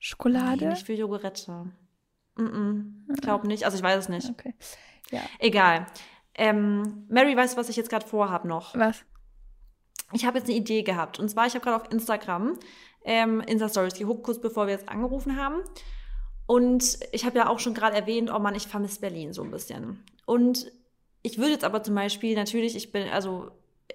Schokolade? 0.00 0.64
Nee, 0.66 0.70
nicht 0.70 0.86
für 0.86 0.92
Jogurette. 0.92 1.66
Mm 2.36 2.42
-mm, 2.42 2.84
ich 3.14 3.20
glaube 3.22 3.46
nicht, 3.46 3.64
also 3.64 3.76
ich 3.76 3.82
weiß 3.82 3.98
es 3.98 4.08
nicht. 4.08 4.28
Okay. 4.28 4.54
Ja. 5.10 5.20
Egal. 5.38 5.86
Ähm, 6.36 7.06
Mary, 7.08 7.36
weißt 7.36 7.54
du, 7.54 7.60
was 7.60 7.68
ich 7.68 7.76
jetzt 7.76 7.90
gerade 7.90 8.06
vorhab 8.06 8.44
noch? 8.44 8.76
Was? 8.76 9.04
Ich 10.12 10.24
habe 10.24 10.38
jetzt 10.38 10.48
eine 10.48 10.56
Idee 10.56 10.82
gehabt. 10.82 11.18
Und 11.18 11.28
zwar, 11.28 11.46
ich 11.46 11.54
habe 11.54 11.64
gerade 11.64 11.82
auf 11.82 11.90
Instagram 11.92 12.58
ähm, 13.04 13.40
Insta-Stories 13.40 13.94
geguckt, 13.94 14.22
kurz 14.22 14.40
bevor 14.40 14.66
wir 14.66 14.74
jetzt 14.74 14.88
angerufen 14.88 15.36
haben. 15.36 15.62
Und 16.46 16.98
ich 17.12 17.24
habe 17.24 17.38
ja 17.38 17.48
auch 17.48 17.58
schon 17.58 17.74
gerade 17.74 17.96
erwähnt, 17.96 18.30
oh 18.32 18.38
Mann, 18.38 18.54
ich 18.54 18.66
vermisse 18.66 19.00
Berlin 19.00 19.32
so 19.32 19.42
ein 19.42 19.50
bisschen. 19.50 20.04
Und 20.26 20.70
ich 21.22 21.38
würde 21.38 21.52
jetzt 21.52 21.64
aber 21.64 21.82
zum 21.82 21.94
Beispiel 21.94 22.34
natürlich, 22.34 22.76
ich 22.76 22.92
bin, 22.92 23.08
also 23.08 23.50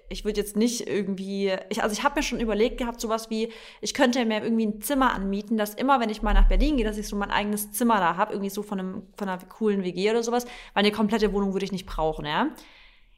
ich 0.08 0.24
würde 0.24 0.40
jetzt 0.40 0.56
nicht 0.56 0.88
irgendwie, 0.88 1.52
ich, 1.68 1.82
also 1.82 1.92
ich 1.92 2.02
habe 2.02 2.16
mir 2.16 2.22
schon 2.22 2.40
überlegt 2.40 2.78
gehabt, 2.78 3.00
sowas 3.00 3.30
wie, 3.30 3.52
ich 3.80 3.94
könnte 3.94 4.24
mir 4.24 4.42
irgendwie 4.42 4.66
ein 4.66 4.80
Zimmer 4.80 5.12
anmieten, 5.12 5.56
dass 5.56 5.74
immer, 5.74 6.00
wenn 6.00 6.10
ich 6.10 6.22
mal 6.22 6.34
nach 6.34 6.48
Berlin 6.48 6.76
gehe, 6.76 6.84
dass 6.84 6.98
ich 6.98 7.08
so 7.08 7.16
mein 7.16 7.30
eigenes 7.30 7.72
Zimmer 7.72 7.98
da 7.98 8.16
habe, 8.16 8.32
irgendwie 8.32 8.50
so 8.50 8.62
von, 8.62 8.80
einem, 8.80 9.02
von 9.16 9.28
einer 9.28 9.42
coolen 9.44 9.84
WG 9.84 10.10
oder 10.10 10.22
sowas, 10.22 10.44
weil 10.74 10.84
eine 10.84 10.92
komplette 10.92 11.32
Wohnung 11.32 11.52
würde 11.52 11.64
ich 11.64 11.72
nicht 11.72 11.86
brauchen, 11.86 12.26
ja. 12.26 12.48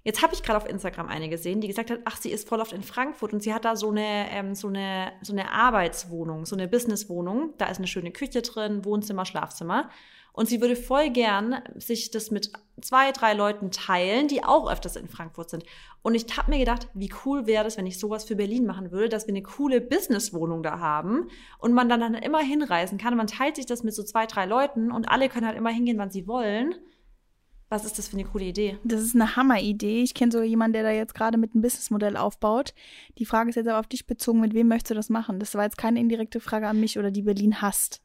Jetzt 0.05 0.21
habe 0.21 0.35
ich 0.35 0.43
gerade 0.43 0.57
auf 0.57 0.69
Instagram 0.69 1.07
eine 1.07 1.29
gesehen, 1.29 1.61
die 1.61 1.69
gesagt 1.69 1.91
hat, 1.91 2.01
ach, 2.05 2.17
sie 2.17 2.31
ist 2.31 2.49
voll 2.49 2.61
oft 2.61 2.73
in 2.73 2.83
Frankfurt 2.83 3.33
und 3.33 3.43
sie 3.43 3.55
hat 3.55 3.65
da 3.65 3.77
so 3.77 3.91
eine, 3.91 4.27
ähm, 4.31 4.55
so 4.55 4.67
eine, 4.67 5.13
so 5.23 5.33
eine 5.33 5.53
Arbeitswohnung, 5.53 6.45
so 6.45 6.57
eine 6.57 6.67
Businesswohnung. 6.67 7.55
Da 7.57 7.67
ist 7.67 7.79
eine 7.79 7.87
schöne 7.87 8.11
Küche 8.11 8.43
drin, 8.43 8.85
Wohnzimmer, 8.85 9.25
Schlafzimmer. 9.25 9.91
Und 10.33 10.49
sie 10.49 10.61
würde 10.61 10.77
voll 10.77 11.11
gern 11.11 11.57
sich 11.77 12.11
das 12.11 12.31
mit 12.31 12.53
zwei, 12.81 13.13
drei 13.13 13.35
Leuten 13.35 13.71
teilen, 13.71 14.29
die 14.29 14.43
auch 14.43 14.71
öfters 14.71 14.97
in 14.97 15.09
Frankfurt 15.09 15.51
sind. 15.51 15.65
Und 16.01 16.15
ich 16.15 16.25
habe 16.37 16.51
mir 16.51 16.59
gedacht, 16.59 16.89
wie 16.95 17.13
cool 17.25 17.47
wäre 17.47 17.65
das, 17.65 17.77
wenn 17.77 17.87
ich 17.87 17.99
sowas 17.99 18.25
für 18.25 18.35
Berlin 18.35 18.67
machen 18.67 18.91
würde, 18.91 19.11
dass 19.11 19.27
wir 19.27 19.35
eine 19.35 19.43
coole 19.43 19.81
Businesswohnung 19.81 20.63
da 20.63 20.79
haben 20.79 21.29
und 21.59 21.75
man 21.75 21.89
dann, 21.89 22.01
dann 22.01 22.15
immer 22.15 22.41
hinreisen 22.41 22.99
kann. 22.99 23.17
Man 23.17 23.27
teilt 23.27 23.57
sich 23.57 23.67
das 23.67 23.83
mit 23.83 23.95
so 23.95 24.03
zwei, 24.03 24.27
drei 24.27 24.47
Leuten 24.47 24.91
und 24.91 25.11
alle 25.11 25.29
können 25.29 25.47
halt 25.47 25.59
immer 25.59 25.71
hingehen, 25.71 25.99
wann 25.99 26.11
sie 26.11 26.27
wollen. 26.27 26.75
Was 27.69 27.87
ist 27.87 27.99
das 27.99 28.09
für 28.09 28.19
eine 28.19 28.27
coole 28.27 28.45
Idee? 28.45 28.79
Das 28.85 29.01
ist 29.01 29.15
eine 29.15 29.35
Hammeridee. 29.35 30.03
Ich 30.03 30.13
kenne 30.13 30.31
sogar 30.31 30.47
jemanden, 30.47 30.75
der 30.75 30.83
da 30.83 30.91
jetzt 30.91 31.15
gerade 31.15 31.39
mit 31.39 31.55
einem 31.55 31.63
Businessmodell 31.63 32.19
aufbaut. 32.19 32.75
Die 33.17 33.25
Frage 33.25 33.49
ist 33.49 33.57
jetzt 33.57 33.69
aber 33.69 33.79
auf 33.79 33.87
dich 33.87 34.07
bezogen, 34.07 34.41
mit 34.41 34.53
wem 34.53 34.69
möchtest 34.69 34.91
du 34.91 34.95
das 34.95 35.09
machen? 35.09 35.41
Das 35.41 35.55
war 35.55 35.65
jetzt 35.65 35.79
keine 35.79 36.01
indirekte 36.01 36.41
Frage 36.41 36.69
an 36.69 36.81
mich 36.81 36.99
oder 36.99 37.11
die 37.11 37.23
Berlin 37.23 37.63
hasst. 37.63 38.03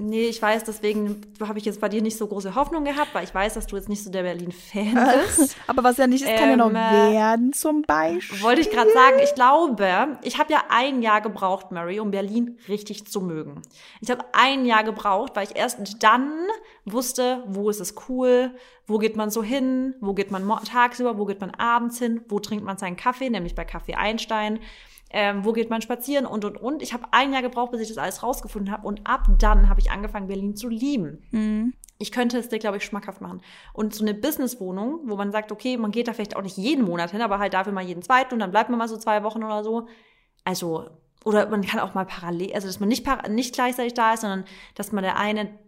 Nee, 0.00 0.28
ich 0.28 0.40
weiß, 0.40 0.62
deswegen 0.62 1.22
habe 1.42 1.58
ich 1.58 1.64
jetzt 1.64 1.80
bei 1.80 1.88
dir 1.88 2.00
nicht 2.00 2.16
so 2.16 2.28
große 2.28 2.54
Hoffnung 2.54 2.84
gehabt, 2.84 3.12
weil 3.14 3.24
ich 3.24 3.34
weiß, 3.34 3.54
dass 3.54 3.66
du 3.66 3.74
jetzt 3.74 3.88
nicht 3.88 4.04
so 4.04 4.10
der 4.12 4.22
Berlin-Fan 4.22 4.94
bist. 5.26 5.56
Aber 5.66 5.82
was 5.82 5.96
ja 5.96 6.06
nicht 6.06 6.22
ist, 6.22 6.36
kann 6.36 6.44
ähm, 6.44 6.50
ja 6.50 6.56
noch 6.56 6.68
ähm, 6.68 6.74
werden, 6.74 7.52
zum 7.52 7.82
Beispiel. 7.82 8.40
Wollte 8.42 8.60
ich 8.60 8.70
gerade 8.70 8.92
sagen, 8.92 9.16
ich 9.24 9.34
glaube, 9.34 10.18
ich 10.22 10.38
habe 10.38 10.52
ja 10.52 10.62
ein 10.68 11.02
Jahr 11.02 11.20
gebraucht, 11.20 11.72
Mary, 11.72 11.98
um 11.98 12.12
Berlin 12.12 12.58
richtig 12.68 13.08
zu 13.08 13.20
mögen. 13.20 13.60
Ich 14.00 14.08
habe 14.08 14.24
ein 14.34 14.66
Jahr 14.66 14.84
gebraucht, 14.84 15.32
weil 15.34 15.48
ich 15.48 15.56
erst 15.56 15.80
dann 16.00 16.30
wusste, 16.84 17.42
wo 17.48 17.68
ist 17.68 17.80
es 17.80 17.96
cool, 18.08 18.52
wo 18.86 18.98
geht 18.98 19.16
man 19.16 19.30
so 19.30 19.42
hin, 19.42 19.96
wo 20.00 20.14
geht 20.14 20.30
man 20.30 20.48
tagsüber, 20.64 21.18
wo 21.18 21.24
geht 21.24 21.40
man 21.40 21.50
abends 21.50 21.98
hin, 21.98 22.20
wo 22.28 22.38
trinkt 22.38 22.64
man 22.64 22.78
seinen 22.78 22.96
Kaffee, 22.96 23.30
nämlich 23.30 23.56
bei 23.56 23.64
Kaffee 23.64 23.96
Einstein 23.96 24.60
ähm, 25.10 25.44
wo 25.44 25.52
geht 25.52 25.70
man 25.70 25.80
spazieren 25.82 26.26
und 26.26 26.44
und 26.44 26.56
und. 26.58 26.82
Ich 26.82 26.92
habe 26.92 27.04
ein 27.12 27.32
Jahr 27.32 27.42
gebraucht, 27.42 27.72
bis 27.72 27.80
ich 27.80 27.88
das 27.88 27.98
alles 27.98 28.22
rausgefunden 28.22 28.72
habe 28.72 28.86
und 28.86 29.06
ab 29.06 29.26
dann 29.38 29.68
habe 29.68 29.80
ich 29.80 29.90
angefangen, 29.90 30.28
Berlin 30.28 30.56
zu 30.56 30.68
lieben. 30.68 31.22
Mhm. 31.30 31.74
Ich 31.98 32.12
könnte 32.12 32.38
es 32.38 32.48
dir, 32.48 32.58
glaube 32.58 32.76
ich, 32.76 32.84
schmackhaft 32.84 33.20
machen. 33.20 33.42
Und 33.72 33.92
so 33.92 34.04
eine 34.04 34.14
Businesswohnung, 34.14 35.00
wo 35.06 35.16
man 35.16 35.32
sagt, 35.32 35.50
okay, 35.50 35.76
man 35.76 35.90
geht 35.90 36.06
da 36.06 36.12
vielleicht 36.12 36.36
auch 36.36 36.42
nicht 36.42 36.56
jeden 36.56 36.84
Monat 36.84 37.10
hin, 37.10 37.22
aber 37.22 37.38
halt 37.38 37.54
dafür 37.54 37.72
mal 37.72 37.84
jeden 37.84 38.02
zweiten 38.02 38.34
und 38.34 38.40
dann 38.40 38.52
bleibt 38.52 38.70
man 38.70 38.78
mal 38.78 38.88
so 38.88 38.96
zwei 38.96 39.24
Wochen 39.24 39.42
oder 39.42 39.64
so. 39.64 39.88
Also, 40.44 40.88
oder 41.24 41.48
man 41.48 41.62
kann 41.62 41.80
auch 41.80 41.94
mal 41.94 42.06
parallel, 42.06 42.54
also 42.54 42.68
dass 42.68 42.78
man 42.78 42.88
nicht, 42.88 43.06
nicht 43.28 43.54
gleichzeitig 43.54 43.94
da 43.94 44.14
ist, 44.14 44.20
sondern 44.20 44.44
dass 44.74 44.92
man 44.92 45.02
der 45.02 45.18
eine 45.18 45.58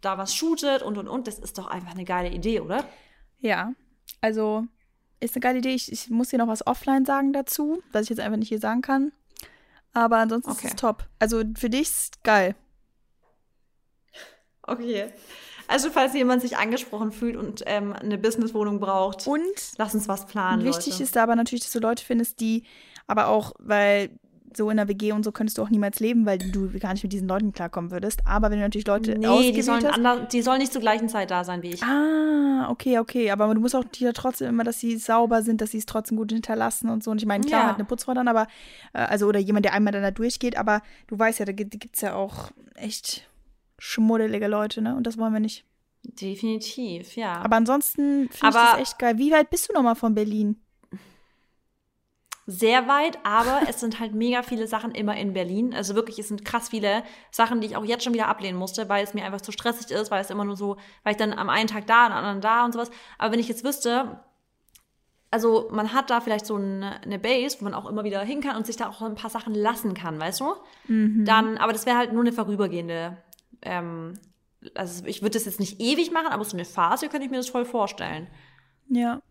da 0.00 0.18
was 0.18 0.34
shootet 0.34 0.82
und 0.82 0.98
und 0.98 1.08
und. 1.08 1.26
Das 1.26 1.38
ist 1.38 1.58
doch 1.58 1.66
einfach 1.66 1.92
eine 1.92 2.04
geile 2.04 2.30
Idee, 2.30 2.60
oder? 2.60 2.84
Ja, 3.40 3.72
also 4.20 4.64
ist 5.20 5.34
eine 5.34 5.40
geile 5.40 5.58
Idee. 5.58 5.74
Ich, 5.74 5.90
ich 5.90 6.10
muss 6.10 6.30
hier 6.30 6.38
noch 6.38 6.48
was 6.48 6.66
offline 6.66 7.04
sagen 7.04 7.32
dazu, 7.32 7.82
was 7.92 8.04
ich 8.04 8.10
jetzt 8.10 8.20
einfach 8.20 8.38
nicht 8.38 8.48
hier 8.48 8.60
sagen 8.60 8.82
kann. 8.82 9.12
Aber 9.92 10.18
ansonsten 10.18 10.50
okay. 10.50 10.66
ist 10.66 10.74
es 10.74 10.80
top. 10.80 11.06
Also 11.18 11.42
für 11.56 11.70
dich 11.70 11.82
ist 11.82 12.24
geil. 12.24 12.54
Okay. 14.62 15.12
Also 15.66 15.90
falls 15.90 16.14
jemand 16.14 16.42
sich 16.42 16.56
angesprochen 16.56 17.12
fühlt 17.12 17.36
und 17.36 17.62
ähm, 17.66 17.92
eine 17.94 18.18
Businesswohnung 18.18 18.80
braucht, 18.80 19.26
und 19.26 19.42
lass 19.78 19.94
uns 19.94 20.08
was 20.08 20.26
planen. 20.26 20.64
Wichtig 20.64 20.94
Leute. 20.94 21.02
ist 21.02 21.16
da 21.16 21.22
aber 21.22 21.36
natürlich, 21.36 21.64
dass 21.64 21.72
du 21.72 21.78
Leute 21.78 22.04
findest, 22.04 22.40
die 22.40 22.64
aber 23.06 23.28
auch, 23.28 23.52
weil 23.58 24.10
so 24.56 24.70
in 24.70 24.76
der 24.76 24.88
WG 24.88 25.12
und 25.12 25.24
so 25.24 25.32
könntest 25.32 25.58
du 25.58 25.62
auch 25.62 25.70
niemals 25.70 26.00
leben, 26.00 26.26
weil 26.26 26.38
du 26.38 26.68
gar 26.78 26.92
nicht 26.92 27.02
mit 27.02 27.12
diesen 27.12 27.28
Leuten 27.28 27.52
klarkommen 27.52 27.90
würdest. 27.90 28.20
Aber 28.26 28.50
wenn 28.50 28.58
du 28.58 28.64
natürlich 28.64 28.86
Leute 28.86 29.18
nee, 29.18 29.52
die 29.52 29.62
sollen, 29.62 29.84
hast, 29.84 29.94
anders, 29.94 30.28
die 30.30 30.42
sollen 30.42 30.58
nicht 30.58 30.72
zur 30.72 30.80
gleichen 30.80 31.08
Zeit 31.08 31.30
da 31.30 31.44
sein 31.44 31.62
wie 31.62 31.70
ich. 31.70 31.82
Ah, 31.82 32.68
okay, 32.70 32.98
okay. 32.98 33.30
Aber 33.30 33.52
du 33.54 33.60
musst 33.60 33.74
auch 33.74 33.84
die 33.84 34.10
trotzdem 34.12 34.48
immer, 34.48 34.64
dass 34.64 34.80
sie 34.80 34.96
sauber 34.96 35.42
sind, 35.42 35.60
dass 35.60 35.70
sie 35.70 35.78
es 35.78 35.86
trotzdem 35.86 36.16
gut 36.16 36.32
hinterlassen 36.32 36.88
und 36.88 37.04
so. 37.04 37.10
Und 37.10 37.20
ich 37.20 37.26
meine, 37.26 37.44
klar, 37.44 37.62
ja. 37.62 37.68
hat 37.68 37.76
eine 37.76 37.84
Putzfrau 37.84 38.14
dann, 38.14 38.28
aber, 38.28 38.46
äh, 38.92 38.98
also, 38.98 39.26
oder 39.26 39.38
jemand, 39.38 39.64
der 39.64 39.74
einmal 39.74 39.92
dann 39.92 40.02
da 40.02 40.10
durchgeht, 40.10 40.56
aber 40.56 40.82
du 41.06 41.18
weißt 41.18 41.38
ja, 41.40 41.44
da 41.44 41.52
gibt 41.52 41.94
es 41.94 42.00
ja 42.00 42.14
auch 42.14 42.50
echt 42.74 43.28
schmuddelige 43.78 44.48
Leute, 44.48 44.82
ne? 44.82 44.96
Und 44.96 45.06
das 45.06 45.18
wollen 45.18 45.32
wir 45.32 45.40
nicht. 45.40 45.64
Definitiv, 46.02 47.16
ja. 47.16 47.36
Aber 47.36 47.56
ansonsten 47.56 48.28
finde 48.30 48.48
ich 48.48 48.54
das 48.54 48.80
echt 48.80 48.98
geil. 48.98 49.18
Wie 49.18 49.30
weit 49.30 49.50
bist 49.50 49.68
du 49.68 49.72
nochmal 49.72 49.94
von 49.94 50.14
Berlin? 50.14 50.63
Sehr 52.46 52.88
weit, 52.88 53.18
aber 53.24 53.62
es 53.68 53.80
sind 53.80 54.00
halt 54.00 54.14
mega 54.14 54.42
viele 54.42 54.66
Sachen 54.66 54.90
immer 54.92 55.16
in 55.16 55.32
Berlin. 55.32 55.74
Also 55.74 55.94
wirklich, 55.94 56.18
es 56.18 56.28
sind 56.28 56.44
krass 56.44 56.68
viele 56.68 57.02
Sachen, 57.30 57.60
die 57.60 57.68
ich 57.68 57.76
auch 57.76 57.84
jetzt 57.84 58.04
schon 58.04 58.12
wieder 58.12 58.28
ablehnen 58.28 58.58
musste, 58.58 58.88
weil 58.88 59.02
es 59.02 59.14
mir 59.14 59.24
einfach 59.24 59.40
zu 59.40 59.52
stressig 59.52 59.90
ist, 59.90 60.10
weil 60.10 60.20
es 60.20 60.30
immer 60.30 60.44
nur 60.44 60.56
so, 60.56 60.76
weil 61.02 61.12
ich 61.12 61.16
dann 61.16 61.32
am 61.32 61.48
einen 61.48 61.68
Tag 61.68 61.86
da, 61.86 62.06
am 62.06 62.12
anderen 62.12 62.40
da 62.40 62.64
und 62.64 62.72
sowas. 62.72 62.90
Aber 63.18 63.32
wenn 63.32 63.40
ich 63.40 63.48
jetzt 63.48 63.64
wüsste, 63.64 64.20
also 65.30 65.68
man 65.72 65.92
hat 65.92 66.10
da 66.10 66.20
vielleicht 66.20 66.46
so 66.46 66.56
eine, 66.56 67.02
eine 67.02 67.18
Base, 67.18 67.56
wo 67.58 67.64
man 67.64 67.74
auch 67.74 67.86
immer 67.86 68.04
wieder 68.04 68.20
hin 68.22 68.40
kann 68.40 68.56
und 68.56 68.66
sich 68.66 68.76
da 68.76 68.88
auch 68.88 69.02
ein 69.02 69.16
paar 69.16 69.30
Sachen 69.30 69.54
lassen 69.54 69.94
kann, 69.94 70.20
weißt 70.20 70.40
du? 70.40 70.54
Mhm. 70.86 71.24
Dann, 71.24 71.58
aber 71.58 71.72
das 71.72 71.86
wäre 71.86 71.96
halt 71.96 72.12
nur 72.12 72.22
eine 72.22 72.32
vorübergehende, 72.32 73.16
ähm, 73.62 74.14
also 74.74 75.04
ich 75.06 75.22
würde 75.22 75.32
das 75.32 75.46
jetzt 75.46 75.60
nicht 75.60 75.80
ewig 75.80 76.12
machen, 76.12 76.28
aber 76.28 76.44
so 76.44 76.56
eine 76.56 76.64
Phase 76.64 77.08
könnte 77.08 77.24
ich 77.24 77.30
mir 77.30 77.38
das 77.38 77.48
voll 77.48 77.64
vorstellen. 77.64 78.28
Ja. 78.88 79.22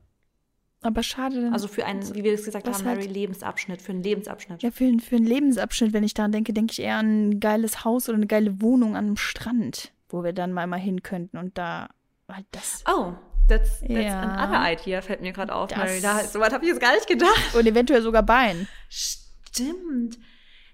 Aber 0.83 1.03
schade. 1.03 1.49
Also 1.53 1.67
für 1.67 1.85
einen, 1.85 2.13
wie 2.15 2.23
wir 2.23 2.33
es 2.33 2.45
gesagt 2.45 2.67
haben, 2.67 2.83
Mary, 2.83 3.03
halt, 3.03 3.11
Lebensabschnitt, 3.11 3.81
für 3.81 3.91
einen 3.91 4.03
Lebensabschnitt. 4.03 4.61
Ja, 4.63 4.71
für, 4.71 4.91
für 4.99 5.15
einen 5.15 5.25
Lebensabschnitt, 5.25 5.93
wenn 5.93 6.03
ich 6.03 6.13
daran 6.13 6.31
denke, 6.31 6.53
denke 6.53 6.71
ich 6.71 6.81
eher 6.81 6.97
an 6.97 7.29
ein 7.29 7.39
geiles 7.39 7.85
Haus 7.85 8.09
oder 8.09 8.17
eine 8.17 8.27
geile 8.27 8.61
Wohnung 8.61 8.95
an 8.95 9.05
einem 9.05 9.17
Strand, 9.17 9.91
wo 10.09 10.23
wir 10.23 10.33
dann 10.33 10.51
mal, 10.51 10.67
mal 10.67 10.79
hin 10.79 11.03
könnten 11.03 11.37
und 11.37 11.57
da 11.57 11.89
halt 12.29 12.45
das. 12.51 12.83
Oh, 12.87 13.13
that's, 13.47 13.79
that's 13.79 13.91
ja. 13.91 14.19
another 14.19 14.71
idea, 14.71 15.01
fällt 15.01 15.21
mir 15.21 15.31
gerade 15.31 15.53
auf, 15.53 15.69
das, 15.69 15.77
Mary. 15.77 16.01
Da, 16.01 16.19
so 16.19 16.39
weit 16.39 16.53
habe 16.53 16.65
ich 16.65 16.71
jetzt 16.71 16.81
gar 16.81 16.93
nicht 16.93 17.07
gedacht. 17.07 17.55
Und 17.55 17.65
eventuell 17.65 18.01
sogar 18.01 18.23
Bein. 18.23 18.67
Stimmt. 18.89 20.17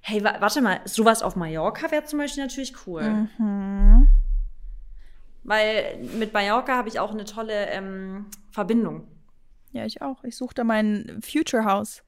Hey, 0.01 0.23
warte 0.23 0.61
mal, 0.61 0.79
sowas 0.85 1.21
auf 1.21 1.35
Mallorca 1.35 1.91
wäre 1.91 2.05
zum 2.05 2.19
Beispiel 2.19 2.43
natürlich 2.43 2.73
cool. 2.87 3.27
Mhm. 3.37 4.07
Weil 5.43 5.97
mit 6.17 6.33
Mallorca 6.33 6.75
habe 6.75 6.89
ich 6.89 6.99
auch 6.99 7.11
eine 7.11 7.25
tolle 7.25 7.67
ähm, 7.69 8.27
Verbindung. 8.51 9.07
Ja, 9.71 9.85
ich 9.85 10.01
auch. 10.01 10.23
Ich 10.23 10.35
suche 10.35 10.53
da 10.53 10.63
mein 10.63 11.19
Future 11.21 11.65
House. 11.65 12.03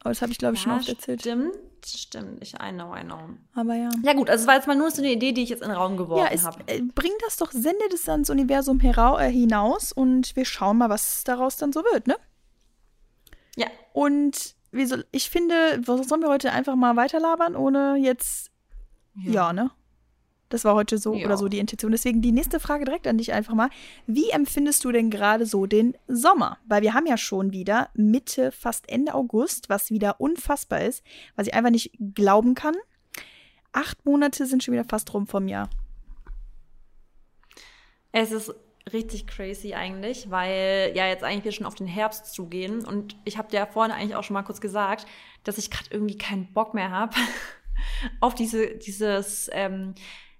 Aber 0.00 0.10
das 0.10 0.22
habe 0.22 0.32
ich, 0.32 0.38
glaube 0.38 0.54
ich, 0.54 0.64
ja, 0.64 0.70
schon 0.70 0.80
oft 0.80 0.88
erzählt. 0.88 1.20
Stimmt, 1.20 1.54
stimmt. 1.84 2.42
Ich, 2.42 2.54
I 2.54 2.72
know, 2.72 2.94
I 2.94 3.02
know. 3.02 3.18
Aber 3.54 3.74
ja. 3.74 3.90
Ja, 4.02 4.14
gut, 4.14 4.30
also 4.30 4.42
es 4.42 4.48
war 4.48 4.54
jetzt 4.54 4.66
mal 4.66 4.76
nur 4.76 4.90
so 4.90 5.02
eine 5.02 5.12
Idee, 5.12 5.32
die 5.32 5.42
ich 5.42 5.50
jetzt 5.50 5.62
in 5.62 5.68
den 5.68 5.76
Raum 5.76 5.96
geworfen 5.96 6.34
ja, 6.34 6.42
habe. 6.42 6.62
Äh, 6.66 6.80
bring 6.80 7.12
das 7.20 7.36
doch, 7.36 7.52
sende 7.52 7.84
das 7.90 8.08
ans 8.08 8.30
Universum 8.30 8.80
äh, 8.80 9.30
hinaus 9.30 9.92
und 9.92 10.34
wir 10.36 10.46
schauen 10.46 10.78
mal, 10.78 10.88
was 10.88 11.24
daraus 11.24 11.56
dann 11.56 11.72
so 11.72 11.80
wird, 11.92 12.06
ne? 12.06 12.16
Ja. 13.56 13.66
Und 13.92 14.54
wie 14.72 14.86
soll, 14.86 15.04
ich 15.10 15.28
finde, 15.28 15.82
sollen 15.84 16.22
wir 16.22 16.28
heute 16.28 16.52
einfach 16.52 16.76
mal 16.76 16.96
weiterlabern, 16.96 17.56
ohne 17.56 17.96
jetzt. 17.96 18.50
Ja, 19.16 19.32
ja 19.32 19.52
ne? 19.52 19.70
Das 20.50 20.64
war 20.64 20.74
heute 20.74 20.98
so 20.98 21.14
ja. 21.14 21.24
oder 21.24 21.36
so 21.36 21.48
die 21.48 21.60
Intention. 21.60 21.92
Deswegen 21.92 22.20
die 22.20 22.32
nächste 22.32 22.58
Frage 22.58 22.84
direkt 22.84 23.06
an 23.06 23.18
dich 23.18 23.32
einfach 23.32 23.54
mal. 23.54 23.70
Wie 24.06 24.30
empfindest 24.30 24.84
du 24.84 24.90
denn 24.92 25.08
gerade 25.08 25.46
so 25.46 25.64
den 25.66 25.96
Sommer? 26.08 26.58
Weil 26.66 26.82
wir 26.82 26.92
haben 26.92 27.06
ja 27.06 27.16
schon 27.16 27.52
wieder 27.52 27.88
Mitte, 27.94 28.50
fast 28.50 28.88
Ende 28.88 29.14
August, 29.14 29.70
was 29.70 29.90
wieder 29.90 30.20
unfassbar 30.20 30.82
ist, 30.82 31.04
was 31.36 31.46
ich 31.46 31.54
einfach 31.54 31.70
nicht 31.70 31.92
glauben 32.14 32.54
kann. 32.54 32.74
Acht 33.72 34.04
Monate 34.04 34.44
sind 34.44 34.64
schon 34.64 34.74
wieder 34.74 34.84
fast 34.84 35.14
rum 35.14 35.28
vom 35.28 35.46
Jahr. 35.46 35.70
Es 38.10 38.32
ist 38.32 38.52
richtig 38.92 39.28
crazy 39.28 39.74
eigentlich, 39.74 40.32
weil 40.32 40.92
ja 40.96 41.06
jetzt 41.06 41.22
eigentlich 41.22 41.44
wir 41.44 41.52
schon 41.52 41.66
auf 41.66 41.76
den 41.76 41.86
Herbst 41.86 42.32
zugehen. 42.34 42.84
Und 42.84 43.16
ich 43.24 43.38
habe 43.38 43.48
dir 43.48 43.58
ja 43.58 43.66
vorhin 43.66 43.94
eigentlich 43.94 44.16
auch 44.16 44.24
schon 44.24 44.34
mal 44.34 44.42
kurz 44.42 44.60
gesagt, 44.60 45.06
dass 45.44 45.58
ich 45.58 45.70
gerade 45.70 45.90
irgendwie 45.92 46.18
keinen 46.18 46.52
Bock 46.52 46.74
mehr 46.74 46.90
habe 46.90 47.14
auf 48.20 48.34
diese, 48.34 48.76
dieses. 48.78 49.48
Ähm, 49.52 49.94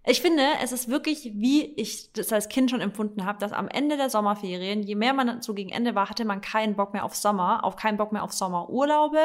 ich 0.04 0.22
finde, 0.22 0.42
es 0.62 0.72
ist 0.72 0.88
wirklich, 0.88 1.32
wie 1.34 1.74
ich 1.74 2.12
das 2.12 2.32
als 2.32 2.48
Kind 2.48 2.70
schon 2.70 2.80
empfunden 2.80 3.26
habe, 3.26 3.38
dass 3.38 3.52
am 3.52 3.68
Ende 3.68 3.98
der 3.98 4.08
Sommerferien, 4.08 4.82
je 4.82 4.94
mehr 4.94 5.12
man 5.12 5.42
so 5.42 5.52
gegen 5.52 5.70
Ende 5.70 5.94
war, 5.94 6.08
hatte 6.08 6.24
man 6.24 6.40
keinen 6.40 6.74
Bock 6.74 6.94
mehr 6.94 7.04
auf 7.04 7.14
Sommer, 7.14 7.64
auf 7.64 7.76
keinen 7.76 7.98
Bock 7.98 8.10
mehr 8.10 8.24
auf 8.24 8.32
Sommerurlaube, 8.32 9.20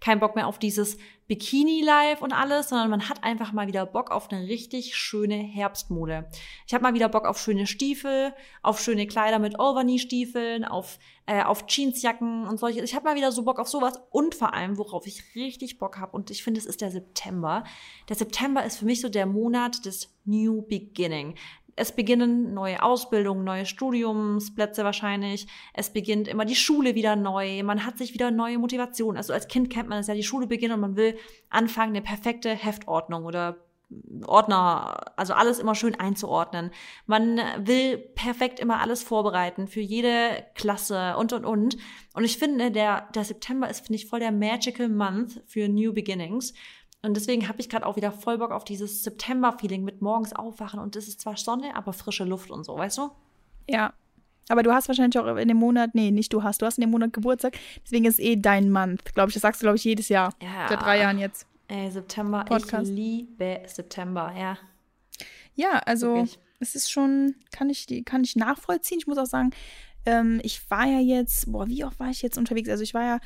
keinen 0.00 0.20
Bock 0.20 0.36
mehr 0.36 0.46
auf 0.46 0.58
dieses 0.60 0.98
Bikini-Life 1.30 2.24
und 2.24 2.32
alles, 2.32 2.70
sondern 2.70 2.90
man 2.90 3.08
hat 3.08 3.22
einfach 3.22 3.52
mal 3.52 3.68
wieder 3.68 3.86
Bock 3.86 4.10
auf 4.10 4.32
eine 4.32 4.48
richtig 4.48 4.96
schöne 4.96 5.36
Herbstmode. 5.36 6.28
Ich 6.66 6.74
habe 6.74 6.82
mal 6.82 6.92
wieder 6.92 7.08
Bock 7.08 7.24
auf 7.24 7.38
schöne 7.38 7.68
Stiefel, 7.68 8.34
auf 8.64 8.80
schöne 8.80 9.06
Kleider 9.06 9.38
mit 9.38 9.56
Overknee-Stiefeln, 9.56 10.64
auf, 10.64 10.98
äh, 11.26 11.44
auf 11.44 11.66
Jeansjacken 11.68 12.48
und 12.48 12.58
solche. 12.58 12.80
Ich 12.80 12.96
habe 12.96 13.04
mal 13.04 13.14
wieder 13.14 13.30
so 13.30 13.44
Bock 13.44 13.60
auf 13.60 13.68
sowas 13.68 14.00
und 14.10 14.34
vor 14.34 14.54
allem, 14.54 14.76
worauf 14.76 15.06
ich 15.06 15.22
richtig 15.36 15.78
Bock 15.78 15.98
habe, 15.98 16.16
und 16.16 16.32
ich 16.32 16.42
finde, 16.42 16.58
es 16.58 16.66
ist 16.66 16.80
der 16.80 16.90
September. 16.90 17.62
Der 18.08 18.16
September 18.16 18.64
ist 18.64 18.78
für 18.78 18.84
mich 18.84 19.00
so 19.00 19.08
der 19.08 19.26
Monat 19.26 19.84
des 19.86 20.12
New 20.24 20.62
Beginning 20.62 21.36
es 21.80 21.92
beginnen 21.92 22.52
neue 22.52 22.82
Ausbildungen, 22.82 23.42
neue 23.42 23.64
Studiumsplätze 23.64 24.84
wahrscheinlich. 24.84 25.46
Es 25.72 25.90
beginnt 25.90 26.28
immer 26.28 26.44
die 26.44 26.54
Schule 26.54 26.94
wieder 26.94 27.16
neu. 27.16 27.62
Man 27.62 27.86
hat 27.86 27.96
sich 27.96 28.12
wieder 28.12 28.30
neue 28.30 28.58
Motivation. 28.58 29.16
Also 29.16 29.32
als 29.32 29.48
Kind 29.48 29.70
kennt 29.70 29.88
man 29.88 29.98
es 29.98 30.06
ja, 30.06 30.14
die 30.14 30.22
Schule 30.22 30.46
beginnt 30.46 30.74
und 30.74 30.80
man 30.80 30.96
will 30.96 31.16
anfangen, 31.48 31.96
eine 31.96 32.02
perfekte 32.02 32.50
Heftordnung 32.50 33.24
oder 33.24 33.56
Ordner, 34.24 35.00
also 35.16 35.32
alles 35.32 35.58
immer 35.58 35.74
schön 35.74 35.98
einzuordnen. 35.98 36.70
Man 37.06 37.40
will 37.58 37.98
perfekt 37.98 38.60
immer 38.60 38.80
alles 38.80 39.02
vorbereiten 39.02 39.66
für 39.66 39.80
jede 39.80 40.44
Klasse 40.54 41.16
und 41.16 41.32
und 41.32 41.44
und. 41.44 41.76
Und 42.14 42.24
ich 42.24 42.36
finde, 42.36 42.70
der, 42.70 43.08
der 43.14 43.24
September 43.24 43.68
ist, 43.68 43.86
finde 43.86 43.96
ich, 43.96 44.06
voll 44.06 44.20
der 44.20 44.32
magical 44.32 44.88
month 44.88 45.42
für 45.46 45.68
New 45.68 45.92
Beginnings. 45.92 46.52
Und 47.02 47.14
deswegen 47.14 47.48
habe 47.48 47.60
ich 47.60 47.68
gerade 47.68 47.86
auch 47.86 47.96
wieder 47.96 48.12
voll 48.12 48.38
Bock 48.38 48.50
auf 48.50 48.64
dieses 48.64 49.02
September-Feeling 49.02 49.84
mit 49.84 50.02
morgens 50.02 50.34
aufwachen 50.34 50.80
und 50.80 50.96
es 50.96 51.08
ist 51.08 51.20
zwar 51.20 51.36
Sonne, 51.36 51.74
aber 51.74 51.92
frische 51.92 52.24
Luft 52.24 52.50
und 52.50 52.64
so, 52.64 52.76
weißt 52.76 52.98
du? 52.98 53.10
Ja. 53.68 53.94
Aber 54.48 54.62
du 54.62 54.72
hast 54.72 54.88
wahrscheinlich 54.88 55.18
auch 55.18 55.36
in 55.36 55.48
dem 55.48 55.56
Monat, 55.56 55.94
nee, 55.94 56.10
nicht 56.10 56.32
du 56.32 56.42
hast, 56.42 56.60
du 56.60 56.66
hast 56.66 56.76
in 56.76 56.82
dem 56.82 56.90
Monat 56.90 57.12
Geburtstag, 57.12 57.56
deswegen 57.84 58.04
ist 58.04 58.18
eh 58.18 58.36
dein 58.36 58.70
Month, 58.70 59.14
glaube 59.14 59.30
ich. 59.30 59.34
Das 59.34 59.42
sagst 59.42 59.62
du, 59.62 59.64
glaube 59.64 59.76
ich, 59.76 59.84
jedes 59.84 60.08
Jahr. 60.08 60.34
Ja. 60.42 60.68
Seit 60.68 60.82
drei 60.82 60.98
Jahren 60.98 61.18
jetzt. 61.18 61.46
Ey, 61.68 61.88
September, 61.90 62.44
Podcast. 62.44 62.90
ich 62.90 62.96
liebe 62.96 63.62
September, 63.66 64.34
ja. 64.36 64.58
Ja, 65.54 65.78
also 65.86 66.14
Wirklich. 66.16 66.38
es 66.58 66.74
ist 66.74 66.90
schon, 66.90 67.36
kann 67.52 67.70
ich, 67.70 67.86
kann 68.04 68.24
ich 68.24 68.34
nachvollziehen. 68.34 68.98
Ich 68.98 69.06
muss 69.06 69.18
auch 69.18 69.26
sagen, 69.26 69.50
ähm, 70.04 70.40
ich 70.42 70.68
war 70.70 70.86
ja 70.86 70.98
jetzt, 70.98 71.50
boah, 71.50 71.68
wie 71.68 71.84
oft 71.84 72.00
war 72.00 72.08
ich 72.08 72.22
jetzt 72.22 72.38
unterwegs? 72.38 72.68
Also 72.68 72.82
ich 72.82 72.92
war 72.92 73.04
ja 73.04 73.20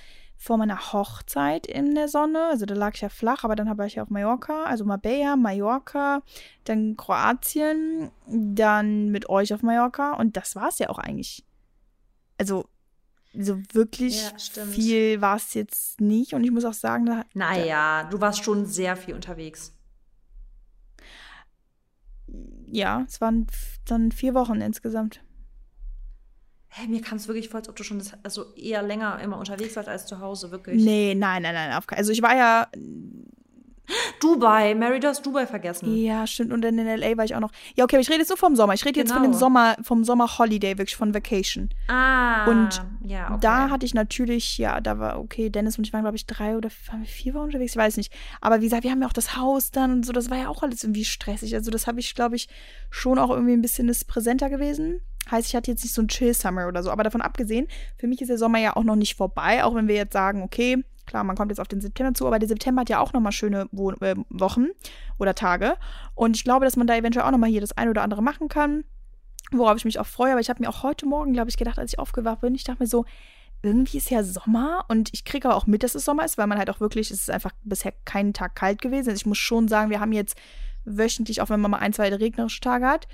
vor 0.44 0.58
meiner 0.58 0.92
Hochzeit 0.92 1.66
in 1.66 1.94
der 1.94 2.08
Sonne, 2.08 2.48
also 2.50 2.66
da 2.66 2.74
lag 2.74 2.94
ich 2.94 3.00
ja 3.00 3.08
flach, 3.08 3.44
aber 3.44 3.56
dann 3.56 3.68
habe 3.68 3.86
ich 3.86 3.94
ja 3.94 4.02
auf 4.02 4.10
Mallorca, 4.10 4.64
also 4.64 4.84
Marbella, 4.84 5.36
Mallorca, 5.36 6.22
dann 6.64 6.98
Kroatien, 6.98 8.10
dann 8.26 9.08
mit 9.08 9.30
euch 9.30 9.54
auf 9.54 9.62
Mallorca 9.62 10.12
und 10.12 10.36
das 10.36 10.54
war 10.54 10.68
es 10.68 10.78
ja 10.78 10.90
auch 10.90 10.98
eigentlich. 10.98 11.46
Also 12.36 12.66
so 13.32 13.58
wirklich 13.72 14.22
ja, 14.22 14.64
viel 14.66 15.22
war 15.22 15.36
es 15.36 15.54
jetzt 15.54 16.00
nicht. 16.00 16.34
Und 16.34 16.44
ich 16.44 16.50
muss 16.50 16.64
auch 16.64 16.74
sagen, 16.74 17.06
da. 17.06 17.24
Naja, 17.32 18.04
du 18.04 18.20
warst 18.20 18.44
schon 18.44 18.66
sehr 18.66 18.96
viel 18.96 19.14
unterwegs. 19.14 19.72
Ja, 22.70 23.04
es 23.08 23.20
waren 23.20 23.46
dann 23.86 24.12
vier 24.12 24.34
Wochen 24.34 24.60
insgesamt. 24.60 25.23
Hey, 26.76 26.88
mir 26.88 27.00
kam 27.00 27.18
es 27.18 27.28
wirklich 27.28 27.50
vor, 27.50 27.60
als 27.60 27.68
ob 27.68 27.76
du 27.76 27.84
schon 27.84 28.00
das, 28.00 28.14
also 28.24 28.52
eher 28.56 28.82
länger 28.82 29.20
immer 29.20 29.38
unterwegs 29.38 29.76
warst 29.76 29.88
als 29.88 30.06
zu 30.06 30.18
Hause, 30.18 30.50
wirklich. 30.50 30.82
Nee, 30.82 31.14
nein, 31.14 31.42
nein, 31.42 31.54
nein. 31.54 31.80
Also 31.90 32.10
ich 32.10 32.20
war 32.20 32.36
ja 32.36 32.66
Dubai, 34.20 34.74
Mary, 34.74 34.98
du 34.98 35.06
hast 35.06 35.24
Dubai 35.24 35.46
vergessen. 35.46 35.94
Ja, 35.94 36.26
stimmt. 36.26 36.52
Und 36.52 36.62
dann 36.62 36.76
in 36.76 36.86
LA 36.86 37.16
war 37.16 37.24
ich 37.24 37.36
auch 37.36 37.40
noch. 37.40 37.52
Ja, 37.76 37.84
okay, 37.84 37.94
aber 37.94 38.00
ich 38.00 38.08
rede 38.08 38.20
jetzt 38.20 38.30
nur 38.30 38.38
vom 38.38 38.56
Sommer. 38.56 38.74
Ich 38.74 38.84
rede 38.84 38.94
genau. 38.94 39.04
jetzt 39.04 39.12
von 39.12 39.22
dem 39.22 39.30
genau. 39.30 39.38
Sommer, 39.38 39.76
vom 39.82 40.02
Sommer 40.02 40.38
Holiday, 40.38 40.78
wirklich 40.78 40.96
von 40.96 41.14
Vacation. 41.14 41.68
Ah. 41.86 42.46
Und 42.46 42.82
ja, 43.04 43.28
okay. 43.28 43.38
da 43.40 43.70
hatte 43.70 43.86
ich 43.86 43.94
natürlich, 43.94 44.58
ja, 44.58 44.80
da 44.80 44.98
war, 44.98 45.20
okay, 45.20 45.50
Dennis 45.50 45.78
und 45.78 45.86
ich 45.86 45.92
waren, 45.92 46.02
glaube 46.02 46.16
ich, 46.16 46.26
drei 46.26 46.56
oder 46.56 46.70
vier 47.04 47.34
Wochen 47.34 47.44
unterwegs, 47.44 47.72
ich 47.72 47.78
weiß 47.78 47.98
nicht. 47.98 48.12
Aber 48.40 48.60
wie 48.60 48.64
gesagt, 48.64 48.82
wir 48.82 48.90
haben 48.90 49.02
ja 49.02 49.06
auch 49.06 49.12
das 49.12 49.36
Haus 49.36 49.70
dann 49.70 49.92
und 49.92 50.06
so, 50.06 50.12
das 50.12 50.30
war 50.30 50.38
ja 50.38 50.48
auch 50.48 50.62
alles 50.64 50.82
irgendwie 50.82 51.04
stressig. 51.04 51.54
Also, 51.54 51.70
das 51.70 51.86
habe 51.86 52.00
ich, 52.00 52.14
glaube 52.14 52.36
ich, 52.36 52.48
schon 52.90 53.18
auch 53.18 53.30
irgendwie 53.30 53.52
ein 53.52 53.62
bisschen 53.62 53.86
das 53.86 54.04
präsenter 54.04 54.48
gewesen. 54.48 55.02
Heißt, 55.30 55.48
ich 55.48 55.56
hatte 55.56 55.70
jetzt 55.70 55.82
nicht 55.82 55.94
so 55.94 56.02
ein 56.02 56.08
Chill-Summer 56.08 56.68
oder 56.68 56.82
so. 56.82 56.90
Aber 56.90 57.02
davon 57.02 57.22
abgesehen, 57.22 57.68
für 57.96 58.06
mich 58.06 58.20
ist 58.20 58.28
der 58.28 58.38
Sommer 58.38 58.58
ja 58.58 58.76
auch 58.76 58.84
noch 58.84 58.96
nicht 58.96 59.16
vorbei, 59.16 59.64
auch 59.64 59.74
wenn 59.74 59.88
wir 59.88 59.94
jetzt 59.94 60.12
sagen, 60.12 60.42
okay, 60.42 60.84
Klar, 61.06 61.24
man 61.24 61.36
kommt 61.36 61.50
jetzt 61.50 61.60
auf 61.60 61.68
den 61.68 61.80
September 61.80 62.14
zu, 62.14 62.26
aber 62.26 62.38
der 62.38 62.48
September 62.48 62.80
hat 62.80 62.88
ja 62.88 63.00
auch 63.00 63.12
nochmal 63.12 63.32
schöne 63.32 63.68
Wo 63.72 63.90
äh, 63.90 64.14
Wochen 64.30 64.68
oder 65.18 65.34
Tage. 65.34 65.76
Und 66.14 66.36
ich 66.36 66.44
glaube, 66.44 66.64
dass 66.64 66.76
man 66.76 66.86
da 66.86 66.96
eventuell 66.96 67.26
auch 67.26 67.30
nochmal 67.30 67.50
hier 67.50 67.60
das 67.60 67.76
eine 67.76 67.90
oder 67.90 68.02
andere 68.02 68.22
machen 68.22 68.48
kann, 68.48 68.84
worauf 69.52 69.76
ich 69.76 69.84
mich 69.84 69.98
auch 69.98 70.06
freue. 70.06 70.32
Aber 70.32 70.40
ich 70.40 70.48
habe 70.48 70.62
mir 70.62 70.68
auch 70.68 70.82
heute 70.82 71.06
Morgen, 71.06 71.32
glaube 71.34 71.50
ich, 71.50 71.56
gedacht, 71.56 71.78
als 71.78 71.92
ich 71.92 71.98
aufgewacht 71.98 72.40
bin, 72.40 72.54
ich 72.54 72.64
dachte 72.64 72.82
mir 72.82 72.86
so, 72.86 73.04
irgendwie 73.62 73.98
ist 73.98 74.10
ja 74.10 74.22
Sommer 74.22 74.84
und 74.88 75.10
ich 75.12 75.24
kriege 75.24 75.48
aber 75.48 75.56
auch 75.56 75.66
mit, 75.66 75.82
dass 75.82 75.94
es 75.94 76.04
Sommer 76.04 76.24
ist, 76.24 76.36
weil 76.36 76.46
man 76.46 76.58
halt 76.58 76.68
auch 76.68 76.80
wirklich, 76.80 77.10
es 77.10 77.20
ist 77.20 77.30
einfach 77.30 77.52
bisher 77.62 77.92
keinen 78.04 78.34
Tag 78.34 78.54
kalt 78.54 78.80
gewesen. 78.80 79.08
Also 79.08 79.20
ich 79.20 79.26
muss 79.26 79.38
schon 79.38 79.68
sagen, 79.68 79.90
wir 79.90 80.00
haben 80.00 80.12
jetzt 80.12 80.36
wöchentlich, 80.84 81.40
auch 81.40 81.48
wenn 81.48 81.60
man 81.60 81.70
mal 81.70 81.78
ein, 81.78 81.92
zwei 81.92 82.14
regnerische 82.14 82.60
Tage 82.60 82.86
hat, 82.86 83.08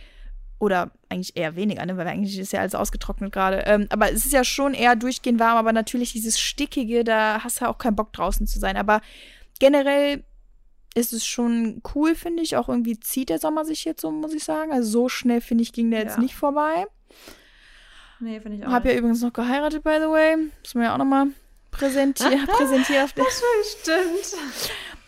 oder 0.60 0.90
eigentlich 1.08 1.36
eher 1.36 1.56
weniger, 1.56 1.84
ne? 1.86 1.96
weil 1.96 2.06
eigentlich 2.06 2.38
ist 2.38 2.52
ja 2.52 2.60
alles 2.60 2.74
ausgetrocknet 2.74 3.32
gerade. 3.32 3.64
Ähm, 3.66 3.86
aber 3.88 4.12
es 4.12 4.26
ist 4.26 4.32
ja 4.32 4.44
schon 4.44 4.74
eher 4.74 4.94
durchgehend 4.94 5.40
warm, 5.40 5.56
aber 5.56 5.72
natürlich 5.72 6.12
dieses 6.12 6.38
Stickige, 6.38 7.02
da 7.02 7.42
hast 7.42 7.60
du 7.60 7.64
ja 7.64 7.70
auch 7.70 7.78
keinen 7.78 7.96
Bock 7.96 8.12
draußen 8.12 8.46
zu 8.46 8.60
sein. 8.60 8.76
Aber 8.76 9.00
generell 9.58 10.22
ist 10.94 11.12
es 11.14 11.24
schon 11.24 11.82
cool, 11.94 12.14
finde 12.14 12.42
ich. 12.42 12.56
Auch 12.56 12.68
irgendwie 12.68 13.00
zieht 13.00 13.30
der 13.30 13.38
Sommer 13.38 13.64
sich 13.64 13.84
jetzt 13.84 14.02
so, 14.02 14.10
muss 14.10 14.34
ich 14.34 14.44
sagen. 14.44 14.70
Also 14.70 14.90
so 14.90 15.08
schnell, 15.08 15.40
finde 15.40 15.62
ich, 15.62 15.72
ging 15.72 15.90
der 15.90 16.00
ja. 16.00 16.06
jetzt 16.06 16.18
nicht 16.18 16.34
vorbei. 16.34 16.86
Nee, 18.20 18.40
finde 18.40 18.58
ich 18.58 18.66
auch. 18.66 18.70
Hab 18.70 18.84
nicht. 18.84 18.92
ja 18.92 18.98
übrigens 18.98 19.22
noch 19.22 19.32
geheiratet, 19.32 19.82
by 19.82 19.96
the 19.98 20.08
way. 20.08 20.36
Muss 20.36 20.74
man 20.74 20.84
ja 20.84 20.92
auch 20.92 20.98
nochmal 20.98 21.28
präsentieren. 21.70 22.46
der. 23.14 23.24
Das 23.24 23.42
stimmt. 23.80 24.40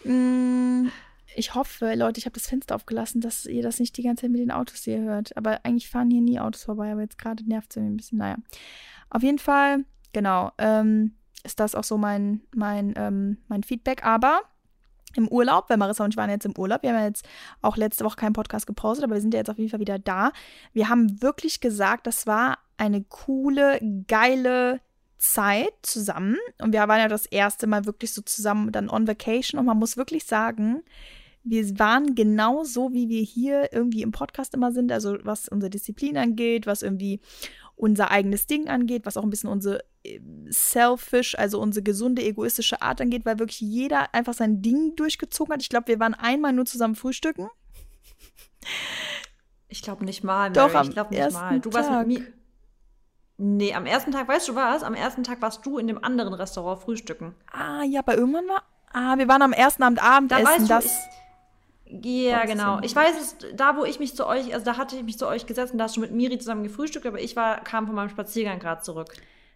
Mm, 0.05 0.89
ich 1.37 1.55
hoffe, 1.55 1.95
Leute, 1.95 2.19
ich 2.19 2.27
habe 2.27 2.35
das 2.35 2.49
Fenster 2.49 2.75
aufgelassen, 2.75 3.21
dass 3.21 3.47
ihr 3.47 3.63
das 3.63 3.79
nicht 3.79 3.97
die 3.97 4.03
ganze 4.03 4.23
Zeit 4.23 4.31
mit 4.31 4.41
den 4.41 4.51
Autos 4.51 4.85
hier 4.85 5.01
hört. 5.01 5.37
Aber 5.37 5.61
eigentlich 5.65 5.89
fahren 5.89 6.11
hier 6.11 6.21
nie 6.21 6.41
Autos 6.41 6.65
vorbei, 6.65 6.93
aber 6.93 7.03
jetzt 7.03 7.19
gerade 7.19 7.47
nervt 7.49 7.71
es 7.71 7.77
mir 7.77 7.89
ein 7.89 7.97
bisschen. 7.97 8.19
Naja. 8.19 8.37
Auf 9.11 9.23
jeden 9.23 9.39
Fall, 9.39 9.85
genau, 10.13 10.53
ähm, 10.59 11.15
ist 11.45 11.61
das 11.61 11.75
auch 11.75 11.85
so 11.85 11.99
mein, 11.99 12.43
mein, 12.55 12.95
ähm, 12.97 13.39
mein 13.49 13.63
Feedback. 13.63 14.05
Aber 14.05 14.43
im 15.15 15.29
Urlaub, 15.29 15.69
weil 15.69 15.77
Marissa 15.77 16.05
und 16.05 16.15
ich 16.15 16.17
waren 16.17 16.31
jetzt 16.31 16.47
im 16.47 16.57
Urlaub. 16.57 16.83
Wir 16.83 16.91
haben 16.91 16.99
ja 16.99 17.07
jetzt 17.07 17.27
auch 17.61 17.77
letzte 17.77 18.05
Woche 18.05 18.17
keinen 18.17 18.33
Podcast 18.33 18.67
gepostet, 18.67 19.05
aber 19.05 19.15
wir 19.15 19.21
sind 19.21 19.35
ja 19.35 19.41
jetzt 19.41 19.51
auf 19.51 19.59
jeden 19.59 19.71
Fall 19.71 19.81
wieder 19.81 19.99
da. 19.99 20.33
Wir 20.73 20.89
haben 20.89 21.21
wirklich 21.23 21.61
gesagt, 21.61 22.07
das 22.07 22.27
war 22.27 22.59
eine 22.79 23.03
coole, 23.05 23.79
geile 24.09 24.81
Zeit 25.19 25.73
zusammen. 25.83 26.37
Und 26.61 26.73
wir 26.73 26.81
waren 26.81 26.99
ja 26.99 27.09
das 27.09 27.27
erste 27.27 27.67
Mal 27.67 27.85
wirklich 27.85 28.13
so 28.13 28.23
zusammen 28.23 28.73
dann 28.73 28.89
on 28.89 29.07
vacation. 29.07 29.59
Und 29.59 29.67
man 29.67 29.79
muss 29.79 29.97
wirklich 29.97 30.25
sagen, 30.25 30.83
wir 31.45 31.79
waren 31.79 32.15
genau 32.15 32.65
so, 32.65 32.93
wie 32.93 33.09
wir 33.09 33.23
hier 33.23 33.73
irgendwie 33.73 34.03
im 34.03 34.13
Podcast 34.13 34.55
immer 34.55 34.73
sind, 34.73 34.93
also 34.93 35.17
was 35.23 35.49
unsere 35.49 35.71
Disziplin 35.71 36.17
angeht, 36.17 36.67
was 36.67 36.83
irgendwie 36.83 37.21
unser 37.75 38.11
eigenes 38.11 38.47
Ding 38.47 38.69
angeht, 38.69 39.07
was 39.07 39.17
auch 39.17 39.25
ein 39.25 39.31
bisschen 39.31 39.51
unsere 39.51 39.85
äh, 40.05 40.21
selfish, 40.49 41.37
also 41.37 41.61
unsere 41.61 41.83
gesunde, 41.83 42.23
egoistische 42.23 42.81
Art 42.81 43.01
angeht, 43.01 43.25
weil 43.25 43.39
wirklich 43.39 43.61
jeder 43.61 44.15
einfach 44.15 44.35
sein 44.35 44.63
Ding 44.63 44.95
durchgezogen 44.95 45.53
hat. 45.55 45.63
Ich 45.63 45.69
glaube, 45.69 45.89
wir 45.89 45.99
waren 45.99 46.15
einmal 46.15 46.53
nur 46.53 46.65
zusammen 46.65 46.95
frühstücken. 46.95 47.49
Ich 49.69 49.83
glaube 49.83 50.05
nicht 50.05 50.23
mal. 50.23 50.51
Mary. 50.51 50.53
Doch, 50.53 50.75
am 50.75 50.89
ich 50.89 50.93
glaube 50.93 51.15
nicht 51.15 51.33
mal. 51.33 51.61
Du 51.61 51.73
warst 51.73 51.91
mit 51.91 52.07
mir. 52.07 52.27
Nee, 53.39 53.75
am 53.75 53.87
ersten 53.87 54.13
Tag, 54.13 54.29
weißt 54.29 54.49
du 54.49 54.55
was? 54.55 54.85
Am 54.85 54.95
ersten 54.95 55.25
Tag 55.25 55.43
warst 55.43 55.67
du 55.67 55.79
in 55.79 55.89
dem 55.89 56.05
anderen 56.05 56.35
Restaurant 56.35 56.81
frühstücken. 56.81 57.35
Ah, 57.51 57.83
ja, 57.83 58.03
bei 58.03 58.15
irgendwann 58.15 58.47
war. 58.47 58.63
Ah, 58.93 59.17
wir 59.19 59.27
waren 59.27 59.43
am 59.43 59.53
ersten 59.53 59.83
Abend 59.83 60.01
Abendessen. 60.01 60.45
Da 60.45 60.51
weißt 60.51 60.65
du, 60.65 60.69
das. 60.69 60.85
Ich, 60.85 60.93
ja, 62.01 62.45
genau. 62.45 62.81
Ich 62.83 62.97
weiß 62.97 63.21
es, 63.21 63.37
da 63.55 63.77
wo 63.77 63.85
ich 63.85 63.99
mich 63.99 64.17
zu 64.17 64.27
euch, 64.27 64.55
also 64.55 64.65
da 64.65 64.77
hatte 64.77 64.97
ich 64.97 65.03
mich 65.03 65.19
zu 65.19 65.27
euch 65.27 65.47
gesetzt 65.47 65.73
und 65.73 65.79
da 65.79 65.85
hast 65.85 65.97
du 65.97 66.01
mit 66.01 66.13
Miri 66.13 66.39
zusammen 66.39 66.63
gefrühstückt, 66.63 67.07
aber 67.07 67.21
ich 67.21 67.37
war, 67.37 67.63
kam 67.63 67.87
von 67.87 67.95
meinem 67.95 68.09
Spaziergang 68.09 68.59
gerade 68.59 68.83
zurück. 68.83 69.15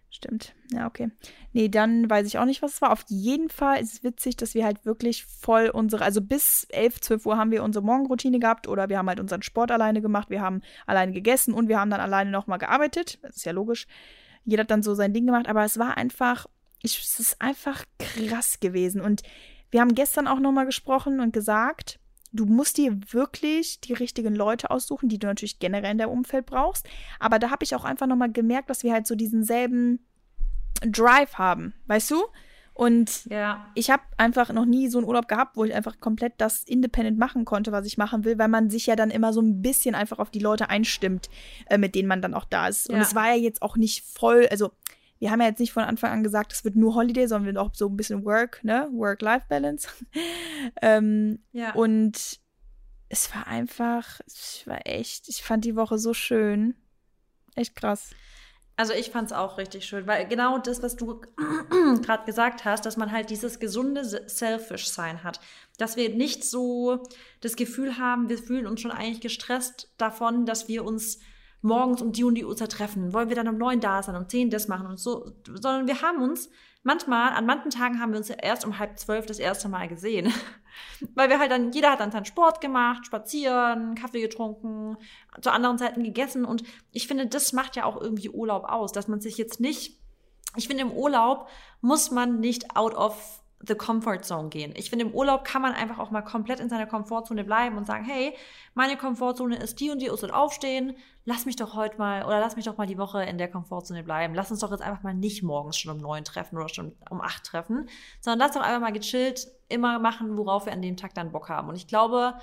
Stimmt. 0.09 0.53
Ja, 0.71 0.87
okay. 0.87 1.11
Nee, 1.51 1.67
dann 1.67 2.09
weiß 2.09 2.25
ich 2.27 2.37
auch 2.37 2.45
nicht, 2.45 2.61
was 2.61 2.75
es 2.75 2.81
war. 2.81 2.91
Auf 2.91 3.03
jeden 3.07 3.49
Fall 3.49 3.81
ist 3.81 3.93
es 3.93 4.03
witzig, 4.03 4.37
dass 4.37 4.53
wir 4.53 4.63
halt 4.63 4.85
wirklich 4.85 5.25
voll 5.25 5.69
unsere, 5.69 6.03
also 6.03 6.21
bis 6.21 6.65
11, 6.69 7.01
12 7.01 7.25
Uhr 7.25 7.37
haben 7.37 7.51
wir 7.51 7.63
unsere 7.63 7.83
Morgenroutine 7.83 8.39
gehabt 8.39 8.67
oder 8.67 8.87
wir 8.89 8.97
haben 8.97 9.09
halt 9.09 9.19
unseren 9.19 9.41
Sport 9.41 9.69
alleine 9.69 10.01
gemacht, 10.01 10.29
wir 10.29 10.41
haben 10.41 10.61
alleine 10.85 11.11
gegessen 11.11 11.53
und 11.53 11.67
wir 11.67 11.79
haben 11.79 11.91
dann 11.91 11.99
alleine 11.99 12.31
nochmal 12.31 12.57
gearbeitet. 12.57 13.19
Das 13.21 13.35
ist 13.35 13.45
ja 13.45 13.51
logisch. 13.51 13.85
Jeder 14.45 14.61
hat 14.61 14.71
dann 14.71 14.83
so 14.83 14.95
sein 14.95 15.13
Ding 15.13 15.25
gemacht, 15.25 15.49
aber 15.49 15.65
es 15.65 15.77
war 15.77 15.97
einfach, 15.97 16.45
ich, 16.81 16.97
es 16.99 17.19
ist 17.19 17.41
einfach 17.41 17.83
krass 17.99 18.61
gewesen. 18.61 19.01
Und 19.01 19.23
wir 19.71 19.81
haben 19.81 19.93
gestern 19.93 20.27
auch 20.27 20.39
nochmal 20.39 20.65
gesprochen 20.65 21.19
und 21.19 21.33
gesagt, 21.33 21.99
du 22.31 22.45
musst 22.45 22.77
dir 22.77 22.97
wirklich 23.11 23.79
die 23.81 23.93
richtigen 23.93 24.35
Leute 24.35 24.69
aussuchen, 24.69 25.09
die 25.09 25.19
du 25.19 25.27
natürlich 25.27 25.59
generell 25.59 25.91
in 25.91 25.97
deinem 25.97 26.11
Umfeld 26.11 26.45
brauchst. 26.45 26.87
Aber 27.19 27.39
da 27.39 27.49
habe 27.49 27.63
ich 27.63 27.75
auch 27.75 27.85
einfach 27.85 28.07
nochmal 28.07 28.31
gemerkt, 28.31 28.69
dass 28.69 28.83
wir 28.83 28.93
halt 28.93 29.07
so 29.07 29.15
diesen 29.15 29.43
selben 29.43 30.05
Drive 30.81 31.35
haben, 31.35 31.73
weißt 31.87 32.11
du? 32.11 32.23
Und 32.77 33.25
ja. 33.25 33.65
ich 33.73 33.89
habe 33.89 34.03
einfach 34.17 34.53
noch 34.53 34.65
nie 34.65 34.87
so 34.87 34.99
einen 34.99 35.07
Urlaub 35.07 35.27
gehabt, 35.27 35.57
wo 35.57 35.63
ich 35.63 35.73
einfach 35.73 35.99
komplett 35.99 36.33
das 36.37 36.63
independent 36.63 37.17
machen 37.17 37.43
konnte, 37.43 37.71
was 37.71 37.87
ich 37.87 37.97
machen 37.97 38.23
will, 38.23 38.37
weil 38.37 38.49
man 38.49 38.69
sich 38.69 38.85
ja 38.85 38.95
dann 38.95 39.09
immer 39.09 39.33
so 39.33 39.41
ein 39.41 39.63
bisschen 39.63 39.95
einfach 39.95 40.19
auf 40.19 40.29
die 40.29 40.37
Leute 40.37 40.69
einstimmt, 40.69 41.27
äh, 41.71 41.79
mit 41.79 41.95
denen 41.95 42.07
man 42.07 42.21
dann 42.21 42.35
auch 42.35 42.45
da 42.45 42.67
ist. 42.67 42.87
Ja. 42.87 42.95
Und 42.95 43.01
es 43.01 43.15
war 43.15 43.29
ja 43.29 43.35
jetzt 43.35 43.63
auch 43.63 43.77
nicht 43.77 44.05
voll, 44.05 44.47
also 44.51 44.69
wir 45.19 45.31
haben 45.31 45.41
ja 45.41 45.47
jetzt 45.47 45.59
nicht 45.59 45.73
von 45.73 45.83
Anfang 45.83 46.11
an 46.11 46.23
gesagt, 46.23 46.53
es 46.53 46.63
wird 46.63 46.75
nur 46.75 46.95
Holiday, 46.95 47.27
sondern 47.27 47.57
auch 47.57 47.73
so 47.73 47.87
ein 47.87 47.97
bisschen 47.97 48.25
Work, 48.25 48.63
ne? 48.63 48.89
Work-Life-Balance. 48.91 49.87
ähm, 50.81 51.39
ja. 51.51 51.73
Und 51.73 52.39
es 53.09 53.33
war 53.33 53.47
einfach, 53.47 54.19
es 54.25 54.63
war 54.65 54.85
echt, 54.85 55.29
ich 55.29 55.43
fand 55.43 55.65
die 55.65 55.75
Woche 55.75 55.97
so 55.97 56.13
schön. 56.13 56.75
Echt 57.55 57.75
krass. 57.75 58.11
Also 58.75 58.93
ich 58.93 59.09
fand 59.09 59.31
es 59.31 59.35
auch 59.35 59.57
richtig 59.57 59.85
schön, 59.85 60.05
weil 60.05 60.27
genau 60.27 60.59
das, 60.59 60.83
was 60.83 60.95
du 60.95 61.19
gerade 62.03 62.25
gesagt 62.25 62.63
hast, 62.63 62.85
dass 62.85 62.95
man 62.95 63.11
halt 63.11 63.31
dieses 63.31 63.59
gesunde 63.59 64.05
Selfish-Sein 64.05 65.23
hat. 65.23 65.39
Dass 65.79 65.95
wir 65.95 66.09
nicht 66.09 66.43
so 66.43 67.03
das 67.41 67.55
Gefühl 67.55 67.97
haben, 67.97 68.29
wir 68.29 68.37
fühlen 68.37 68.67
uns 68.67 68.81
schon 68.81 68.91
eigentlich 68.91 69.21
gestresst 69.21 69.91
davon, 69.97 70.45
dass 70.45 70.67
wir 70.67 70.85
uns 70.85 71.17
morgens 71.61 72.01
um 72.01 72.11
die 72.11 72.23
und 72.23 72.35
die 72.35 72.45
Uhrzeit 72.45 72.71
treffen. 72.71 73.13
Wollen 73.13 73.29
wir 73.29 73.35
dann 73.35 73.47
um 73.47 73.57
neun 73.57 73.79
da 73.79 74.01
sein, 74.03 74.15
um 74.15 74.29
zehn 74.29 74.49
das 74.49 74.67
machen 74.67 74.87
und 74.87 74.99
so. 74.99 75.33
Sondern 75.45 75.87
wir 75.87 76.01
haben 76.01 76.21
uns 76.21 76.49
manchmal, 76.83 77.33
an 77.33 77.45
manchen 77.45 77.71
Tagen 77.71 77.99
haben 77.99 78.11
wir 78.11 78.17
uns 78.17 78.29
erst 78.29 78.65
um 78.65 78.79
halb 78.79 78.97
zwölf 78.97 79.25
das 79.25 79.39
erste 79.39 79.67
Mal 79.69 79.87
gesehen. 79.87 80.31
Weil 81.15 81.29
wir 81.29 81.39
halt 81.39 81.51
dann, 81.51 81.71
jeder 81.71 81.91
hat 81.91 81.99
dann 81.99 82.11
seinen 82.11 82.25
Sport 82.25 82.61
gemacht, 82.61 83.05
spazieren, 83.05 83.95
Kaffee 83.95 84.21
getrunken, 84.21 84.97
zu 85.41 85.51
anderen 85.51 85.77
Zeiten 85.77 86.03
gegessen. 86.03 86.45
Und 86.45 86.63
ich 86.91 87.07
finde, 87.07 87.27
das 87.27 87.53
macht 87.53 87.75
ja 87.75 87.85
auch 87.85 87.99
irgendwie 87.99 88.29
Urlaub 88.29 88.63
aus, 88.65 88.91
dass 88.91 89.07
man 89.07 89.19
sich 89.19 89.37
jetzt 89.37 89.59
nicht, 89.59 89.99
ich 90.55 90.67
finde, 90.67 90.83
im 90.83 90.91
Urlaub 90.91 91.49
muss 91.81 92.11
man 92.11 92.39
nicht 92.39 92.75
out 92.75 92.95
of 92.95 93.43
the 93.65 93.75
comfort 93.75 94.23
zone 94.23 94.49
gehen. 94.49 94.73
Ich 94.75 94.89
finde, 94.89 95.05
im 95.05 95.13
Urlaub 95.13 95.43
kann 95.43 95.61
man 95.61 95.73
einfach 95.73 95.97
auch 95.97 96.11
mal 96.11 96.21
komplett 96.21 96.59
in 96.59 96.69
seiner 96.69 96.85
Komfortzone 96.85 97.43
bleiben 97.43 97.77
und 97.77 97.87
sagen, 97.87 98.03
hey, 98.03 98.35
meine 98.75 98.97
Komfortzone 98.97 99.57
ist 99.57 99.79
die 99.79 99.89
und 99.89 100.01
die 100.01 100.11
Uhrzeit 100.11 100.31
aufstehen. 100.31 100.95
Lass 101.25 101.45
mich 101.45 101.55
doch 101.55 101.75
heute 101.75 101.97
mal 101.97 102.23
oder 102.23 102.39
lass 102.39 102.55
mich 102.55 102.65
doch 102.65 102.77
mal 102.77 102.85
die 102.85 102.97
Woche 102.97 103.23
in 103.23 103.37
der 103.37 103.49
Komfortzone 103.49 104.03
bleiben. 104.03 104.35
Lass 104.35 104.51
uns 104.51 104.59
doch 104.59 104.71
jetzt 104.71 104.81
einfach 104.81 105.01
mal 105.01 105.13
nicht 105.13 105.41
morgens 105.41 105.77
schon 105.77 105.95
um 105.95 106.01
neun 106.01 106.23
treffen 106.23 106.57
oder 106.57 106.69
schon 106.69 106.95
um 107.09 107.19
acht 107.19 107.45
treffen, 107.45 107.89
sondern 108.21 108.39
lass 108.39 108.55
doch 108.55 108.61
einfach 108.61 108.81
mal 108.81 108.93
gechillt 108.93 109.47
immer 109.69 109.99
machen, 109.99 110.37
worauf 110.37 110.65
wir 110.65 110.73
an 110.73 110.81
dem 110.81 110.95
Tag 110.95 111.13
dann 111.15 111.31
Bock 111.31 111.49
haben. 111.49 111.69
Und 111.69 111.75
ich 111.75 111.87
glaube, 111.87 112.35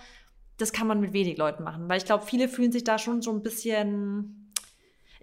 das 0.57 0.73
kann 0.73 0.87
man 0.87 1.01
mit 1.01 1.13
wenig 1.13 1.39
Leuten 1.39 1.63
machen, 1.63 1.89
weil 1.89 1.99
ich 1.99 2.05
glaube, 2.05 2.25
viele 2.25 2.49
fühlen 2.49 2.73
sich 2.73 2.85
da 2.85 2.99
schon 2.99 3.23
so 3.23 3.31
ein 3.33 3.43
bisschen 3.43 4.44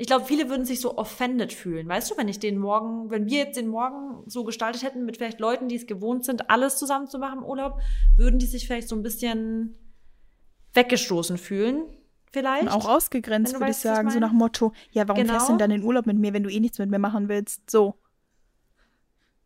ich 0.02 0.08
glaube, 0.08 0.26
viele 0.26 0.50
würden 0.50 0.66
sich 0.66 0.82
so 0.82 0.98
offended 0.98 1.54
fühlen. 1.54 1.88
Weißt 1.88 2.10
du, 2.10 2.18
wenn 2.18 2.28
ich 2.28 2.40
den 2.40 2.58
Morgen, 2.58 3.12
wenn 3.12 3.28
wir 3.28 3.38
jetzt 3.38 3.56
den 3.56 3.68
Morgen 3.68 4.24
so 4.26 4.44
gestaltet 4.44 4.82
hätten 4.82 5.06
mit 5.06 5.18
vielleicht 5.18 5.40
Leuten, 5.40 5.68
die 5.68 5.76
es 5.76 5.86
gewohnt 5.86 6.26
sind, 6.26 6.50
alles 6.50 6.80
zusammen 6.80 7.06
zu 7.06 7.20
machen 7.20 7.38
im 7.38 7.46
Urlaub, 7.46 7.80
würden 8.18 8.40
die 8.40 8.48
sich 8.48 8.66
vielleicht 8.66 8.90
so 8.90 8.96
ein 8.96 9.04
bisschen 9.04 9.76
weggestoßen 10.74 11.38
fühlen. 11.38 11.84
Vielleicht. 12.32 12.64
Und 12.64 12.70
auch 12.70 12.90
ausgegrenzt, 12.90 13.54
würde 13.54 13.70
ich 13.70 13.78
sagen. 13.78 14.10
So 14.10 14.18
nach 14.18 14.32
Motto, 14.32 14.74
ja, 14.90 15.08
warum 15.08 15.22
genau. 15.22 15.34
fährst 15.34 15.50
du 15.50 15.52
denn 15.52 15.60
dann 15.60 15.70
in 15.70 15.84
Urlaub 15.84 16.08
mit 16.08 16.18
mir, 16.18 16.34
wenn 16.34 16.42
du 16.42 16.50
eh 16.50 16.60
nichts 16.60 16.80
mit 16.80 16.90
mir 16.90 16.98
machen 16.98 17.30
willst? 17.30 17.70
So. 17.70 17.94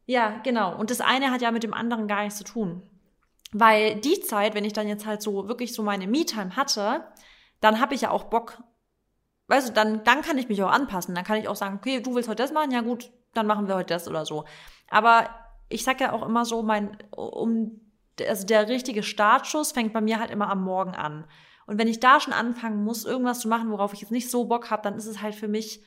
Ja, 0.06 0.39
genau. 0.46 0.80
Und 0.80 0.89
das 0.89 1.02
eine 1.02 1.32
hat 1.32 1.41
ja 1.41 1.52
mit 1.52 1.63
dem 1.63 1.74
anderen 1.74 2.08
gar 2.08 2.24
nichts 2.24 2.38
zu 2.38 2.46
tun. 2.46 2.82
Weil 3.52 4.00
die 4.00 4.22
Zeit, 4.22 4.56
wenn 4.56 4.63
ich 4.63 4.72
dann 4.72 4.88
jetzt 4.88 5.06
halt 5.06 5.22
so 5.22 5.50
wirklich 5.50 5.74
so 5.74 5.84
meine 5.84 6.08
Me-Time 6.08 6.56
hatte, 6.56 7.04
dann 7.60 7.82
habe 7.82 7.94
ich 7.94 8.02
ja 8.02 8.12
auch 8.12 8.24
Bock, 8.24 8.63
weißt 9.47 9.69
du, 9.69 9.73
dann, 9.73 10.03
dann 10.03 10.21
kann 10.21 10.38
ich 10.38 10.49
mich 10.49 10.62
auch 10.63 10.71
anpassen. 10.71 11.15
Dann 11.15 11.23
kann 11.23 11.38
ich 11.38 11.47
auch 11.47 11.55
sagen, 11.55 11.77
okay, 11.77 12.01
du 12.01 12.15
willst 12.15 12.29
heute 12.29 12.43
das 12.43 12.51
machen, 12.51 12.71
ja 12.71 12.81
gut, 12.81 13.12
dann 13.34 13.47
machen 13.47 13.67
wir 13.67 13.75
heute 13.75 13.93
das 13.93 14.08
oder 14.08 14.25
so. 14.25 14.45
Aber 14.89 15.29
ich 15.69 15.84
sag 15.84 16.01
ja 16.01 16.12
auch 16.13 16.25
immer 16.25 16.45
so, 16.45 16.63
mein, 16.63 16.97
um, 17.15 17.81
also 18.27 18.45
der 18.45 18.67
richtige 18.67 19.03
Startschuss 19.03 19.71
fängt 19.71 19.93
bei 19.93 20.01
mir 20.01 20.19
halt 20.19 20.31
immer 20.31 20.49
am 20.49 20.63
Morgen 20.63 20.95
an. 20.95 21.25
Und 21.67 21.79
wenn 21.79 21.88
ich 21.88 21.99
da 21.99 22.19
schon 22.19 22.34
anfangen 22.34 22.84
muss, 22.84 23.05
irgendwas 23.05 23.39
zu 23.39 23.47
machen, 23.47 23.71
worauf 23.71 23.93
ich 23.93 24.01
jetzt 24.01 24.12
nicht 24.12 24.29
so 24.29 24.45
Bock 24.45 24.69
habe, 24.69 24.84
dann 24.84 24.95
ist 24.95 25.08
es 25.08 25.21
halt 25.21 25.36
für 25.36 25.47
mich, 25.47 25.84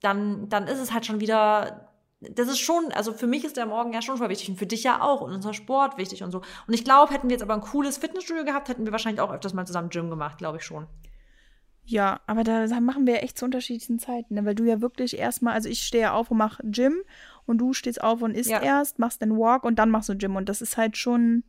dann, 0.00 0.48
dann 0.48 0.66
ist 0.66 0.78
es 0.78 0.92
halt 0.92 1.04
schon 1.04 1.20
wieder, 1.20 1.90
das 2.20 2.48
ist 2.48 2.60
schon, 2.60 2.92
also 2.92 3.12
für 3.12 3.26
mich 3.26 3.44
ist 3.44 3.56
der 3.56 3.66
Morgen 3.66 3.92
ja 3.92 4.00
schon 4.00 4.16
voll 4.16 4.30
wichtig 4.30 4.48
und 4.48 4.56
für 4.56 4.66
dich 4.66 4.84
ja 4.84 5.02
auch 5.02 5.20
und 5.20 5.32
unser 5.32 5.52
Sport 5.52 5.98
wichtig 5.98 6.22
und 6.22 6.30
so. 6.30 6.38
Und 6.66 6.74
ich 6.74 6.84
glaube, 6.84 7.12
hätten 7.12 7.28
wir 7.28 7.34
jetzt 7.34 7.42
aber 7.42 7.54
ein 7.54 7.60
cooles 7.60 7.98
Fitnessstudio 7.98 8.44
gehabt, 8.44 8.68
hätten 8.68 8.84
wir 8.86 8.92
wahrscheinlich 8.92 9.20
auch 9.20 9.32
öfters 9.32 9.52
mal 9.52 9.66
zusammen 9.66 9.90
Gym 9.90 10.08
gemacht, 10.08 10.38
glaube 10.38 10.58
ich 10.58 10.64
schon. 10.64 10.86
Ja, 11.84 12.20
aber 12.26 12.44
da 12.44 12.68
machen 12.80 13.06
wir 13.06 13.22
echt 13.22 13.38
zu 13.38 13.44
unterschiedlichen 13.44 13.98
Zeiten, 13.98 14.34
ne? 14.34 14.44
weil 14.44 14.54
du 14.54 14.64
ja 14.64 14.80
wirklich 14.80 15.18
erstmal, 15.18 15.54
also 15.54 15.68
ich 15.68 15.82
stehe 15.82 16.12
auf 16.12 16.30
und 16.30 16.38
mache 16.38 16.62
Gym 16.64 17.02
und 17.44 17.58
du 17.58 17.72
stehst 17.72 18.02
auf 18.02 18.22
und 18.22 18.36
isst 18.36 18.50
ja. 18.50 18.62
erst, 18.62 19.00
machst 19.00 19.20
den 19.20 19.36
Walk 19.36 19.64
und 19.64 19.78
dann 19.78 19.90
machst 19.90 20.08
du 20.08 20.16
Gym 20.16 20.36
und 20.36 20.48
das 20.48 20.62
ist 20.62 20.76
halt 20.76 20.96
schon. 20.96 21.42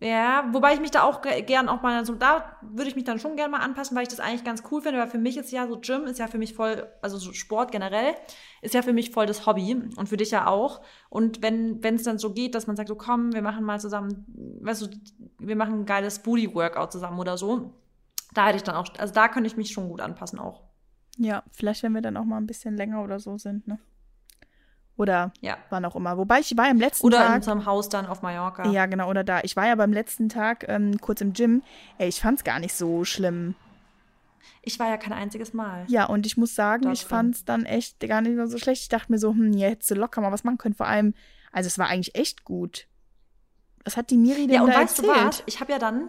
Ja, 0.00 0.48
wobei 0.52 0.74
ich 0.74 0.80
mich 0.80 0.92
da 0.92 1.02
auch 1.02 1.22
gern 1.22 1.68
auch 1.68 1.82
mal 1.82 2.04
so, 2.04 2.14
da 2.14 2.56
würde 2.60 2.88
ich 2.88 2.94
mich 2.94 3.04
dann 3.04 3.18
schon 3.18 3.34
gerne 3.34 3.50
mal 3.50 3.60
anpassen, 3.60 3.96
weil 3.96 4.02
ich 4.02 4.10
das 4.10 4.20
eigentlich 4.20 4.44
ganz 4.44 4.62
cool 4.70 4.80
finde, 4.80 5.00
weil 5.00 5.08
für 5.08 5.18
mich 5.18 5.36
ist 5.36 5.50
ja 5.50 5.66
so 5.66 5.80
Gym 5.80 6.04
ist 6.04 6.18
ja 6.20 6.28
für 6.28 6.38
mich 6.38 6.54
voll, 6.54 6.86
also 7.00 7.16
so 7.16 7.32
Sport 7.32 7.72
generell 7.72 8.14
ist 8.60 8.74
ja 8.74 8.82
für 8.82 8.92
mich 8.92 9.10
voll 9.10 9.26
das 9.26 9.44
Hobby 9.46 9.74
und 9.96 10.08
für 10.08 10.18
dich 10.18 10.30
ja 10.30 10.46
auch. 10.46 10.82
Und 11.08 11.42
wenn 11.42 11.82
wenn 11.82 11.96
es 11.96 12.04
dann 12.04 12.18
so 12.18 12.32
geht, 12.32 12.54
dass 12.54 12.68
man 12.68 12.76
sagt, 12.76 12.90
so 12.90 12.96
komm, 12.96 13.32
wir 13.32 13.42
machen 13.42 13.64
mal 13.64 13.80
zusammen, 13.80 14.24
weißt 14.60 14.82
du, 14.82 14.88
wir 15.38 15.56
machen 15.56 15.80
ein 15.80 15.86
geiles 15.86 16.20
Booty 16.20 16.54
Workout 16.54 16.92
zusammen 16.92 17.18
oder 17.18 17.36
so 17.36 17.72
da 18.38 18.46
hätte 18.46 18.56
ich 18.56 18.62
dann 18.62 18.76
auch, 18.76 18.86
also 18.98 19.12
da 19.12 19.28
könnte 19.28 19.48
ich 19.48 19.56
mich 19.56 19.72
schon 19.72 19.88
gut 19.88 20.00
anpassen 20.00 20.38
auch. 20.38 20.62
Ja, 21.16 21.42
vielleicht, 21.50 21.82
wenn 21.82 21.92
wir 21.92 22.02
dann 22.02 22.16
auch 22.16 22.24
mal 22.24 22.36
ein 22.36 22.46
bisschen 22.46 22.76
länger 22.76 23.02
oder 23.02 23.18
so 23.18 23.36
sind, 23.36 23.66
ne? 23.66 23.78
Oder 24.96 25.32
ja. 25.40 25.56
wann 25.70 25.84
auch 25.84 25.96
immer. 25.96 26.16
Wobei 26.16 26.40
ich 26.40 26.56
war 26.56 26.66
ja 26.66 26.70
im 26.70 26.78
letzten 26.78 27.06
oder 27.06 27.18
Tag. 27.18 27.26
Oder 27.26 27.34
in 27.34 27.40
unserem 27.40 27.66
Haus 27.66 27.88
dann 27.88 28.06
auf 28.06 28.22
Mallorca. 28.22 28.68
Ja, 28.70 28.86
genau, 28.86 29.10
oder 29.10 29.24
da. 29.24 29.40
Ich 29.42 29.56
war 29.56 29.66
ja 29.66 29.74
beim 29.74 29.92
letzten 29.92 30.28
Tag 30.28 30.68
ähm, 30.68 31.00
kurz 31.00 31.20
im 31.20 31.32
Gym. 31.32 31.62
Ey, 31.98 32.08
ich 32.08 32.20
fand's 32.20 32.44
gar 32.44 32.60
nicht 32.60 32.74
so 32.74 33.04
schlimm. 33.04 33.54
Ich 34.62 34.78
war 34.78 34.88
ja 34.88 34.96
kein 34.96 35.12
einziges 35.12 35.52
Mal. 35.52 35.84
Ja, 35.88 36.04
und 36.06 36.26
ich 36.26 36.36
muss 36.36 36.54
sagen, 36.54 36.90
ich 36.92 37.04
fand's 37.04 37.44
dann 37.44 37.64
echt 37.64 38.00
gar 38.00 38.20
nicht 38.20 38.38
so 38.50 38.58
schlecht. 38.58 38.82
Ich 38.82 38.88
dachte 38.88 39.10
mir 39.10 39.18
so, 39.18 39.30
hm, 39.30 39.52
ja, 39.52 39.68
hättest 39.68 39.90
du 39.90 39.94
locker 39.94 40.20
mal 40.20 40.32
was 40.32 40.44
machen 40.44 40.58
können. 40.58 40.74
Vor 40.74 40.86
allem, 40.86 41.14
also 41.52 41.66
es 41.66 41.78
war 41.78 41.88
eigentlich 41.88 42.14
echt 42.14 42.44
gut. 42.44 42.86
Was 43.84 43.96
hat 43.96 44.10
die 44.10 44.16
Miri 44.16 44.46
denn 44.46 44.56
ja, 44.56 44.62
und 44.62 44.70
da 44.70 44.80
weißt 44.80 44.98
erzählt? 44.98 45.16
Du 45.16 45.26
was? 45.26 45.42
Ich 45.46 45.60
habe 45.60 45.72
ja 45.72 45.78
dann, 45.78 46.08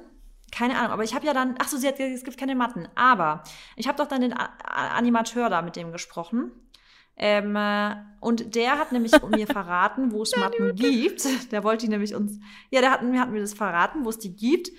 keine 0.51 0.77
Ahnung, 0.77 0.91
aber 0.91 1.03
ich 1.03 1.13
habe 1.13 1.25
ja 1.25 1.33
dann, 1.33 1.55
ach 1.59 1.67
so, 1.67 1.77
sie 1.77 1.87
hat 1.87 1.97
gesagt, 1.97 2.15
es 2.15 2.23
gibt 2.23 2.37
keine 2.37 2.55
Matten. 2.55 2.87
Aber 2.95 3.43
ich 3.75 3.87
habe 3.87 3.97
doch 3.97 4.07
dann 4.07 4.21
den 4.21 4.33
A 4.33 4.49
Animateur 4.95 5.49
da 5.49 5.61
mit 5.61 5.75
dem 5.75 5.91
gesprochen. 5.91 6.51
Ähm, 7.15 7.55
äh, 7.55 7.95
und 8.21 8.55
der 8.55 8.79
hat 8.79 8.91
nämlich 8.91 9.11
mir 9.29 9.47
verraten, 9.47 10.11
wo 10.11 10.23
es 10.23 10.35
Matten 10.37 10.75
gibt. 10.75 11.51
Der 11.51 11.63
wollte 11.63 11.85
die 11.85 11.91
nämlich 11.91 12.15
uns, 12.15 12.39
ja, 12.71 12.81
der 12.81 12.91
hat, 12.91 13.03
mir 13.03 13.19
hat 13.19 13.29
mir 13.29 13.41
das 13.41 13.53
verraten, 13.53 14.05
wo 14.05 14.09
es 14.09 14.19
die 14.19 14.35
gibt. 14.35 14.69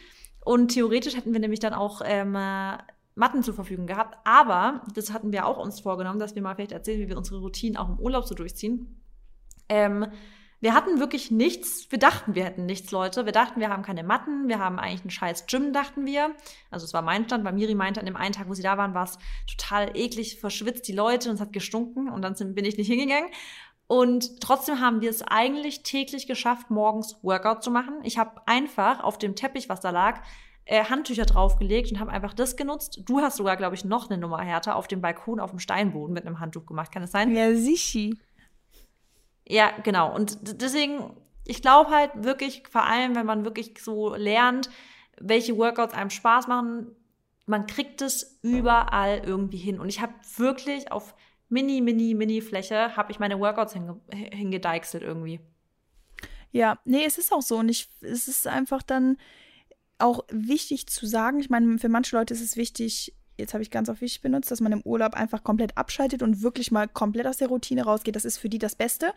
Und 0.45 0.69
theoretisch 0.69 1.17
hätten 1.17 1.33
wir 1.33 1.41
nämlich 1.41 1.61
dann 1.61 1.75
auch 1.75 2.01
ähm, 2.05 2.35
äh, 2.35 2.79
Matten 3.15 3.43
zur 3.43 3.55
Verfügung 3.55 3.87
gehabt. 3.87 4.17
Aber 4.25 4.83
das 4.95 5.13
hatten 5.13 5.33
wir 5.33 5.47
auch 5.47 5.59
uns 5.59 5.81
vorgenommen, 5.81 6.19
dass 6.19 6.35
wir 6.35 6.43
mal 6.43 6.55
vielleicht 6.55 6.73
erzählen, 6.73 7.01
wie 7.01 7.09
wir 7.09 7.19
unsere 7.19 7.41
Routinen 7.41 7.77
auch 7.77 7.91
im 7.91 7.99
Urlaub 7.99 8.25
so 8.25 8.35
durchziehen. 8.35 9.03
Ähm, 9.69 10.07
wir 10.61 10.75
hatten 10.75 11.01
wirklich 11.01 11.31
nichts. 11.31 11.91
Wir 11.91 11.99
dachten, 11.99 12.35
wir 12.35 12.45
hätten 12.45 12.67
nichts, 12.67 12.91
Leute. 12.91 13.25
Wir 13.25 13.33
dachten, 13.33 13.61
wir 13.61 13.71
haben 13.71 13.83
keine 13.83 14.05
Matten. 14.05 14.49
Wir 14.49 14.59
haben 14.59 14.79
eigentlich 14.79 15.01
einen 15.01 15.11
scheiß 15.11 15.47
Gym, 15.47 15.73
dachten 15.73 16.05
wir. 16.05 16.35
Also 16.71 16.85
es 16.85 16.93
war 16.93 17.03
mein 17.03 17.25
Stand, 17.25 17.45
weil 17.45 17.55
Miri 17.55 17.75
meinte, 17.75 18.01
an 18.01 18.07
dem 18.07 18.17
einen 18.17 18.35
Tag, 18.35 18.49
wo 18.49 18.55
sie 18.55 18.63
da 18.63 18.77
waren, 18.77 18.93
war 18.93 19.05
es 19.05 19.19
total 19.51 19.97
eklig, 19.97 20.39
verschwitzt 20.39 20.87
die 20.87 20.93
Leute 20.93 21.31
und 21.31 21.37
es 21.37 21.41
hat 21.41 21.53
gestunken. 21.53 22.11
Und 22.11 22.23
dann 22.23 22.35
bin 22.55 22.65
ich 22.67 22.77
nicht 22.77 22.89
hingegangen. 22.89 23.31
Und 23.87 24.41
trotzdem 24.41 24.81
haben 24.81 25.01
wir 25.01 25.11
es 25.11 25.23
eigentlich 25.23 25.83
täglich 25.83 26.27
geschafft, 26.27 26.71
morgens 26.71 27.17
Workout 27.23 27.65
zu 27.65 27.71
machen. 27.71 27.95
Ich 28.05 28.19
habe 28.19 28.43
einfach 28.47 29.03
auf 29.03 29.19
dem 29.19 29.35
Teppich, 29.35 29.69
was 29.69 29.81
da 29.81 29.91
lag, 29.91 30.21
äh, 30.67 30.85
Handtücher 30.85 31.25
draufgelegt 31.25 31.91
und 31.91 31.99
habe 31.99 32.13
einfach 32.13 32.35
das 32.35 32.55
genutzt. 32.55 33.01
Du 33.07 33.21
hast 33.21 33.39
sogar, 33.39 33.57
glaube 33.57 33.75
ich, 33.75 33.85
noch 33.85 34.09
eine 34.09 34.21
Nummer 34.21 34.41
härter 34.43 34.77
auf 34.77 34.87
dem 34.87 35.01
Balkon 35.01 35.41
auf 35.41 35.51
dem 35.51 35.59
Steinboden 35.59 36.15
mit 36.15 36.25
einem 36.25 36.39
Handtuch 36.39 36.67
gemacht. 36.67 36.93
Kann 36.93 37.03
es 37.03 37.11
sein? 37.11 37.35
Ja, 37.35 37.53
sicher. 37.55 38.11
Ja, 39.51 39.73
genau. 39.83 40.15
Und 40.15 40.63
deswegen, 40.63 41.13
ich 41.45 41.61
glaube 41.61 41.91
halt 41.91 42.13
wirklich, 42.15 42.63
vor 42.71 42.85
allem, 42.85 43.17
wenn 43.17 43.27
man 43.27 43.45
wirklich 43.45 43.75
so 43.83 44.15
lernt, 44.15 44.71
welche 45.21 45.57
Workouts 45.57 45.93
einem 45.93 46.11
Spaß 46.11 46.47
machen, 46.47 46.95
man 47.47 47.67
kriegt 47.67 48.01
es 48.01 48.39
überall 48.43 49.23
irgendwie 49.25 49.59
hin. 49.59 49.81
Und 49.81 49.89
ich 49.89 50.01
habe 50.01 50.15
wirklich 50.37 50.93
auf 50.93 51.17
mini, 51.49 51.81
mini, 51.81 52.15
mini 52.15 52.41
Fläche, 52.43 52.97
habe 52.97 53.11
ich 53.11 53.19
meine 53.19 53.41
Workouts 53.41 53.73
hinge 53.73 54.01
hingedeichselt 54.13 55.03
irgendwie. 55.03 55.41
Ja, 56.53 56.79
nee, 56.85 57.05
es 57.05 57.19
ist 57.19 57.33
auch 57.33 57.43
so. 57.43 57.57
Und 57.57 57.69
ich, 57.71 57.91
es 58.03 58.29
ist 58.29 58.47
einfach 58.47 58.83
dann 58.83 59.17
auch 59.99 60.25
wichtig 60.31 60.87
zu 60.87 61.07
sagen. 61.07 61.41
Ich 61.41 61.51
meine, 61.51 61.77
für 61.81 61.89
manche 61.89 62.17
Leute 62.17 62.35
ist 62.35 62.41
es 62.41 62.57
wichtig, 62.57 63.17
jetzt 63.41 63.55
habe 63.55 63.63
ich 63.63 63.71
ganz 63.71 63.89
auf 63.89 64.01
wichtig 64.01 64.23
benutzt, 64.23 64.51
dass 64.51 64.61
man 64.61 64.73
im 64.73 64.83
Urlaub 64.83 65.15
einfach 65.15 65.43
komplett 65.43 65.77
abschaltet 65.77 66.23
und 66.23 66.43
wirklich 66.43 66.71
mal 66.71 66.87
komplett 66.87 67.27
aus 67.27 67.39
der 67.39 67.49
Routine 67.49 67.83
rausgeht. 67.83 68.15
Das 68.15 68.25
ist 68.25 68.39
für 68.39 68.49
die 68.49 68.59
das 68.59 68.77
Beste. 68.77 69.13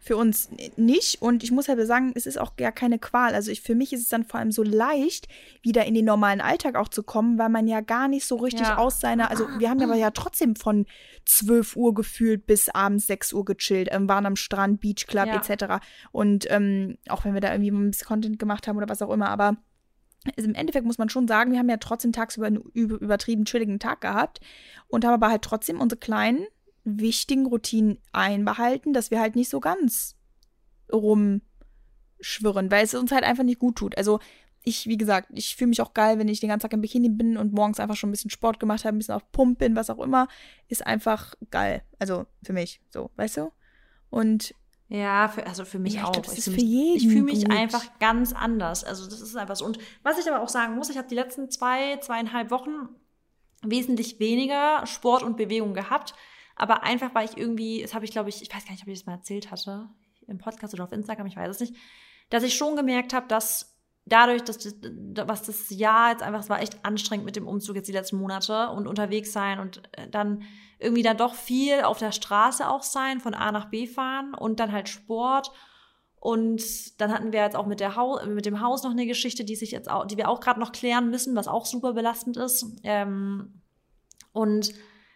Für 0.00 0.16
uns 0.16 0.50
nicht. 0.76 1.22
Und 1.22 1.44
ich 1.44 1.52
muss 1.52 1.68
halt 1.68 1.78
sagen, 1.86 2.12
es 2.14 2.26
ist 2.26 2.38
auch 2.38 2.56
gar 2.56 2.72
keine 2.72 2.98
Qual. 2.98 3.34
Also 3.34 3.50
ich, 3.50 3.60
für 3.60 3.74
mich 3.74 3.92
ist 3.92 4.02
es 4.02 4.08
dann 4.08 4.24
vor 4.24 4.40
allem 4.40 4.50
so 4.50 4.62
leicht, 4.62 5.28
wieder 5.62 5.84
in 5.86 5.94
den 5.94 6.04
normalen 6.04 6.40
Alltag 6.40 6.74
auch 6.74 6.88
zu 6.88 7.02
kommen, 7.02 7.38
weil 7.38 7.48
man 7.48 7.68
ja 7.68 7.80
gar 7.80 8.08
nicht 8.08 8.26
so 8.26 8.36
richtig 8.36 8.66
ja. 8.66 8.78
aus 8.78 9.00
seiner, 9.00 9.30
also 9.30 9.46
wir 9.58 9.70
haben 9.70 9.80
aber 9.80 9.94
ja 9.94 10.10
trotzdem 10.10 10.56
von 10.56 10.86
12 11.26 11.76
Uhr 11.76 11.94
gefühlt 11.94 12.46
bis 12.46 12.68
abends 12.68 13.06
6 13.06 13.32
Uhr 13.34 13.44
gechillt, 13.44 13.88
ähm, 13.92 14.08
waren 14.08 14.26
am 14.26 14.36
Strand, 14.36 14.80
Beach 14.80 15.06
Club 15.06 15.26
ja. 15.26 15.36
etc. 15.36 15.84
Und 16.10 16.50
ähm, 16.50 16.96
auch 17.08 17.24
wenn 17.24 17.34
wir 17.34 17.40
da 17.40 17.52
irgendwie 17.52 17.70
ein 17.70 17.90
bisschen 17.90 18.08
Content 18.08 18.38
gemacht 18.38 18.66
haben 18.66 18.76
oder 18.76 18.88
was 18.88 19.02
auch 19.02 19.10
immer, 19.10 19.28
aber 19.28 19.56
also 20.36 20.48
im 20.48 20.54
Endeffekt 20.54 20.84
muss 20.84 20.98
man 20.98 21.08
schon 21.08 21.28
sagen, 21.28 21.52
wir 21.52 21.58
haben 21.58 21.68
ja 21.68 21.76
trotzdem 21.76 22.12
tagsüber 22.12 22.46
einen 22.46 22.62
übertrieben 22.74 23.44
chilligen 23.44 23.78
Tag 23.78 24.00
gehabt 24.00 24.40
und 24.88 25.04
haben 25.04 25.14
aber 25.14 25.30
halt 25.30 25.42
trotzdem 25.42 25.80
unsere 25.80 25.98
kleinen, 25.98 26.46
wichtigen 26.84 27.46
Routinen 27.46 27.98
einbehalten, 28.12 28.92
dass 28.92 29.10
wir 29.10 29.20
halt 29.20 29.36
nicht 29.36 29.48
so 29.48 29.60
ganz 29.60 30.16
rumschwirren, 30.92 32.70
weil 32.70 32.84
es 32.84 32.94
uns 32.94 33.12
halt 33.12 33.24
einfach 33.24 33.44
nicht 33.44 33.58
gut 33.58 33.76
tut. 33.76 33.96
Also 33.96 34.20
ich, 34.64 34.86
wie 34.86 34.96
gesagt, 34.96 35.28
ich 35.32 35.56
fühle 35.56 35.68
mich 35.68 35.80
auch 35.80 35.94
geil, 35.94 36.18
wenn 36.18 36.28
ich 36.28 36.40
den 36.40 36.48
ganzen 36.48 36.62
Tag 36.62 36.72
im 36.72 36.80
Bikini 36.80 37.08
bin 37.08 37.36
und 37.36 37.52
morgens 37.52 37.80
einfach 37.80 37.96
schon 37.96 38.10
ein 38.10 38.12
bisschen 38.12 38.30
Sport 38.30 38.60
gemacht 38.60 38.84
habe, 38.84 38.96
ein 38.96 38.98
bisschen 38.98 39.14
auf 39.14 39.30
Pump 39.32 39.58
bin, 39.58 39.76
was 39.76 39.90
auch 39.90 40.00
immer, 40.00 40.28
ist 40.68 40.86
einfach 40.86 41.34
geil. 41.50 41.82
Also 41.98 42.26
für 42.42 42.52
mich, 42.52 42.80
so, 42.90 43.10
weißt 43.16 43.38
du? 43.38 43.52
Und 44.10 44.54
ja, 44.88 45.28
für, 45.28 45.46
also 45.46 45.64
für 45.64 45.78
mich 45.78 45.94
Ja, 45.94 46.00
ich 46.00 46.06
auch. 46.06 46.12
glaub, 46.12 46.32
ich 46.32 46.44
fühl 46.44 46.54
für 46.54 46.62
mich, 46.62 47.08
fühle 47.08 47.22
mich 47.22 47.50
einfach 47.50 47.98
ganz 47.98 48.32
anders. 48.32 48.84
Also 48.84 49.04
das 49.04 49.20
ist 49.20 49.36
einfach 49.36 49.56
so. 49.56 49.66
Und 49.66 49.78
was 50.02 50.18
ich 50.18 50.30
aber 50.30 50.42
auch 50.42 50.48
sagen 50.48 50.74
muss, 50.74 50.88
ich 50.88 50.96
habe 50.96 51.08
die 51.08 51.14
letzten 51.14 51.50
zwei, 51.50 51.98
zweieinhalb 51.98 52.50
Wochen 52.50 52.88
wesentlich 53.62 54.18
weniger 54.18 54.86
Sport 54.86 55.22
und 55.22 55.36
Bewegung 55.36 55.74
gehabt. 55.74 56.14
Aber 56.56 56.84
einfach, 56.84 57.14
weil 57.14 57.28
ich 57.28 57.36
irgendwie, 57.36 57.82
das 57.82 57.94
habe 57.94 58.04
ich 58.04 58.12
glaube 58.12 58.30
ich, 58.30 58.40
ich 58.42 58.52
weiß 58.52 58.64
gar 58.64 58.72
nicht, 58.72 58.82
ob 58.82 58.88
ich 58.88 58.98
das 58.98 59.06
mal 59.06 59.12
erzählt 59.14 59.50
hatte, 59.50 59.90
im 60.26 60.38
Podcast 60.38 60.74
oder 60.74 60.84
auf 60.84 60.92
Instagram, 60.92 61.26
ich 61.26 61.36
weiß 61.36 61.50
es 61.50 61.60
nicht, 61.60 61.74
dass 62.30 62.42
ich 62.42 62.54
schon 62.54 62.76
gemerkt 62.76 63.12
habe, 63.12 63.28
dass 63.28 63.77
dadurch, 64.08 64.42
dass 64.42 64.58
das, 64.58 64.74
was 65.28 65.42
das 65.42 65.70
Jahr 65.70 66.10
jetzt 66.10 66.22
einfach, 66.22 66.40
es 66.40 66.50
war 66.50 66.60
echt 66.60 66.84
anstrengend 66.84 67.24
mit 67.24 67.36
dem 67.36 67.46
Umzug 67.46 67.76
jetzt 67.76 67.88
die 67.88 67.92
letzten 67.92 68.18
Monate 68.18 68.70
und 68.70 68.86
unterwegs 68.86 69.32
sein 69.32 69.58
und 69.58 69.82
äh, 69.92 70.08
dann 70.08 70.42
irgendwie 70.78 71.02
dann 71.02 71.16
doch 71.16 71.34
viel 71.34 71.82
auf 71.82 71.98
der 71.98 72.12
Straße 72.12 72.68
auch 72.68 72.82
sein, 72.82 73.20
von 73.20 73.34
A 73.34 73.52
nach 73.52 73.66
B 73.66 73.86
fahren 73.86 74.34
und 74.34 74.60
dann 74.60 74.72
halt 74.72 74.88
Sport. 74.88 75.50
Und 76.20 77.00
dann 77.00 77.12
hatten 77.12 77.32
wir 77.32 77.40
jetzt 77.40 77.56
auch 77.56 77.66
mit, 77.66 77.80
der 77.80 77.96
Hau 77.96 78.24
mit 78.26 78.46
dem 78.46 78.60
Haus 78.60 78.82
noch 78.82 78.90
eine 78.90 79.06
Geschichte, 79.06 79.44
die 79.44 79.56
sich 79.56 79.70
jetzt 79.70 79.90
auch, 79.90 80.06
die 80.06 80.16
wir 80.16 80.28
auch 80.28 80.40
gerade 80.40 80.58
noch 80.58 80.72
klären 80.72 81.10
müssen, 81.10 81.36
was 81.36 81.48
auch 81.48 81.66
super 81.66 81.92
belastend 81.92 82.36
ist. 82.36 82.66
Ähm, 82.82 83.62
und 84.32 84.72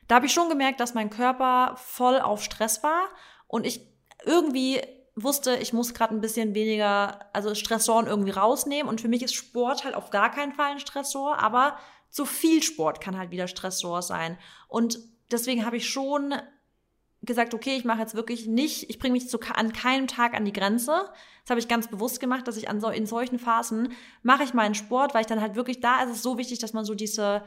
da 0.08 0.16
habe 0.16 0.26
ich 0.26 0.32
schon 0.32 0.48
gemerkt, 0.48 0.80
dass 0.80 0.94
mein 0.94 1.10
Körper 1.10 1.74
voll 1.76 2.20
auf 2.20 2.42
Stress 2.42 2.82
war 2.82 3.08
und 3.46 3.66
ich 3.66 3.80
irgendwie 4.24 4.80
wusste, 5.14 5.56
ich 5.56 5.72
muss 5.72 5.94
gerade 5.94 6.14
ein 6.14 6.20
bisschen 6.20 6.54
weniger, 6.54 7.26
also 7.32 7.54
Stressoren 7.54 8.06
irgendwie 8.06 8.30
rausnehmen. 8.30 8.88
Und 8.88 9.00
für 9.00 9.08
mich 9.08 9.22
ist 9.22 9.34
Sport 9.34 9.84
halt 9.84 9.94
auf 9.94 10.10
gar 10.10 10.30
keinen 10.30 10.52
Fall 10.52 10.72
ein 10.72 10.80
Stressor, 10.80 11.38
aber 11.38 11.78
zu 12.10 12.24
viel 12.24 12.62
Sport 12.62 13.00
kann 13.00 13.18
halt 13.18 13.30
wieder 13.30 13.48
Stressor 13.48 14.02
sein. 14.02 14.38
Und 14.68 14.98
deswegen 15.30 15.64
habe 15.64 15.76
ich 15.76 15.88
schon 15.88 16.34
gesagt, 17.22 17.54
okay, 17.54 17.76
ich 17.76 17.84
mache 17.84 18.00
jetzt 18.00 18.14
wirklich 18.14 18.46
nicht, 18.46 18.90
ich 18.90 18.98
bringe 18.98 19.12
mich 19.12 19.28
zu, 19.28 19.38
an 19.54 19.72
keinem 19.72 20.08
Tag 20.08 20.34
an 20.34 20.44
die 20.44 20.52
Grenze. 20.52 21.08
Das 21.42 21.50
habe 21.50 21.60
ich 21.60 21.68
ganz 21.68 21.88
bewusst 21.88 22.18
gemacht, 22.18 22.48
dass 22.48 22.56
ich 22.56 22.68
an 22.68 22.80
so, 22.80 22.88
in 22.88 23.06
solchen 23.06 23.38
Phasen 23.38 23.92
mache 24.22 24.42
ich 24.42 24.54
meinen 24.54 24.74
Sport, 24.74 25.14
weil 25.14 25.20
ich 25.20 25.28
dann 25.28 25.40
halt 25.40 25.54
wirklich, 25.54 25.80
da 25.80 26.02
ist 26.02 26.10
es 26.10 26.22
so 26.22 26.36
wichtig, 26.36 26.58
dass 26.58 26.72
man 26.72 26.84
so 26.84 26.94
diese, 26.94 27.44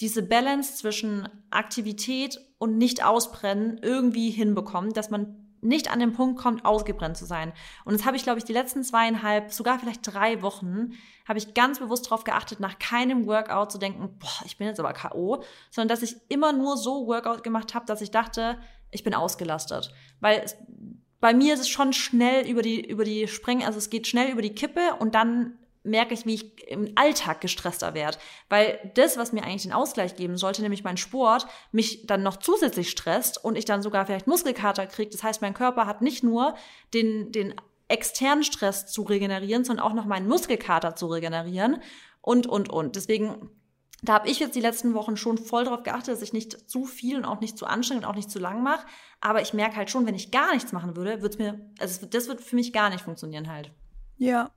diese 0.00 0.22
Balance 0.22 0.76
zwischen 0.76 1.28
Aktivität 1.50 2.40
und 2.58 2.78
nicht 2.78 3.04
ausbrennen 3.04 3.78
irgendwie 3.82 4.30
hinbekommt, 4.30 4.96
dass 4.96 5.10
man 5.10 5.41
nicht 5.62 5.90
an 5.90 6.00
den 6.00 6.12
Punkt 6.12 6.40
kommt, 6.40 6.64
ausgebrennt 6.64 7.16
zu 7.16 7.24
sein. 7.24 7.52
Und 7.84 7.94
das 7.94 8.04
habe 8.04 8.16
ich, 8.16 8.24
glaube 8.24 8.38
ich, 8.38 8.44
die 8.44 8.52
letzten 8.52 8.82
zweieinhalb, 8.82 9.52
sogar 9.52 9.78
vielleicht 9.78 10.00
drei 10.02 10.42
Wochen, 10.42 10.92
habe 11.26 11.38
ich 11.38 11.54
ganz 11.54 11.78
bewusst 11.78 12.06
darauf 12.06 12.24
geachtet, 12.24 12.60
nach 12.60 12.78
keinem 12.78 13.26
Workout 13.26 13.72
zu 13.72 13.78
denken, 13.78 14.18
boah, 14.18 14.44
ich 14.44 14.58
bin 14.58 14.66
jetzt 14.66 14.80
aber 14.80 14.92
K.O., 14.92 15.42
sondern 15.70 15.88
dass 15.88 16.02
ich 16.02 16.16
immer 16.28 16.52
nur 16.52 16.76
so 16.76 17.06
Workout 17.06 17.44
gemacht 17.44 17.74
habe, 17.74 17.86
dass 17.86 18.00
ich 18.00 18.10
dachte, 18.10 18.58
ich 18.90 19.04
bin 19.04 19.14
ausgelastet. 19.14 19.94
Weil 20.20 20.42
es, 20.44 20.56
bei 21.20 21.32
mir 21.32 21.54
ist 21.54 21.60
es 21.60 21.68
schon 21.68 21.92
schnell 21.92 22.46
über 22.48 22.62
die, 22.62 22.84
über 22.84 23.04
die 23.04 23.28
Springen, 23.28 23.62
also 23.62 23.78
es 23.78 23.88
geht 23.88 24.08
schnell 24.08 24.32
über 24.32 24.42
die 24.42 24.54
Kippe 24.54 24.96
und 24.98 25.14
dann 25.14 25.58
merke 25.84 26.14
ich, 26.14 26.26
wie 26.26 26.34
ich 26.34 26.68
im 26.68 26.92
Alltag 26.94 27.40
gestresster 27.40 27.94
werde. 27.94 28.18
Weil 28.48 28.92
das, 28.94 29.16
was 29.16 29.32
mir 29.32 29.44
eigentlich 29.44 29.62
den 29.62 29.72
Ausgleich 29.72 30.16
geben 30.16 30.36
sollte, 30.36 30.62
nämlich 30.62 30.84
mein 30.84 30.96
Sport, 30.96 31.46
mich 31.72 32.06
dann 32.06 32.22
noch 32.22 32.36
zusätzlich 32.36 32.90
stresst 32.90 33.42
und 33.44 33.56
ich 33.56 33.64
dann 33.64 33.82
sogar 33.82 34.06
vielleicht 34.06 34.26
Muskelkater 34.26 34.86
kriege. 34.86 35.10
Das 35.10 35.22
heißt, 35.22 35.42
mein 35.42 35.54
Körper 35.54 35.86
hat 35.86 36.02
nicht 36.02 36.22
nur 36.22 36.54
den, 36.94 37.32
den 37.32 37.54
externen 37.88 38.44
Stress 38.44 38.86
zu 38.86 39.02
regenerieren, 39.02 39.64
sondern 39.64 39.86
auch 39.86 39.92
noch 39.92 40.06
meinen 40.06 40.28
Muskelkater 40.28 40.96
zu 40.96 41.06
regenerieren 41.06 41.82
und, 42.20 42.46
und, 42.46 42.70
und. 42.70 42.96
Deswegen, 42.96 43.50
da 44.02 44.14
habe 44.14 44.28
ich 44.28 44.38
jetzt 44.38 44.54
die 44.54 44.60
letzten 44.60 44.94
Wochen 44.94 45.16
schon 45.16 45.36
voll 45.36 45.64
darauf 45.64 45.82
geachtet, 45.82 46.14
dass 46.14 46.22
ich 46.22 46.32
nicht 46.32 46.70
zu 46.70 46.86
viel 46.86 47.16
und 47.18 47.24
auch 47.24 47.40
nicht 47.40 47.58
zu 47.58 47.66
anstrengend 47.66 48.04
und 48.04 48.10
auch 48.10 48.16
nicht 48.16 48.30
zu 48.30 48.38
lang 48.38 48.62
mache. 48.62 48.86
Aber 49.20 49.42
ich 49.42 49.52
merke 49.52 49.76
halt 49.76 49.90
schon, 49.90 50.06
wenn 50.06 50.14
ich 50.14 50.30
gar 50.30 50.54
nichts 50.54 50.72
machen 50.72 50.96
würde, 50.96 51.20
würde 51.20 51.34
es 51.34 51.38
mir, 51.38 51.70
also 51.78 52.06
das 52.06 52.28
wird 52.28 52.40
für 52.40 52.56
mich 52.56 52.72
gar 52.72 52.88
nicht 52.88 53.04
funktionieren 53.04 53.50
halt. 53.50 53.72
Ja. 54.16 54.50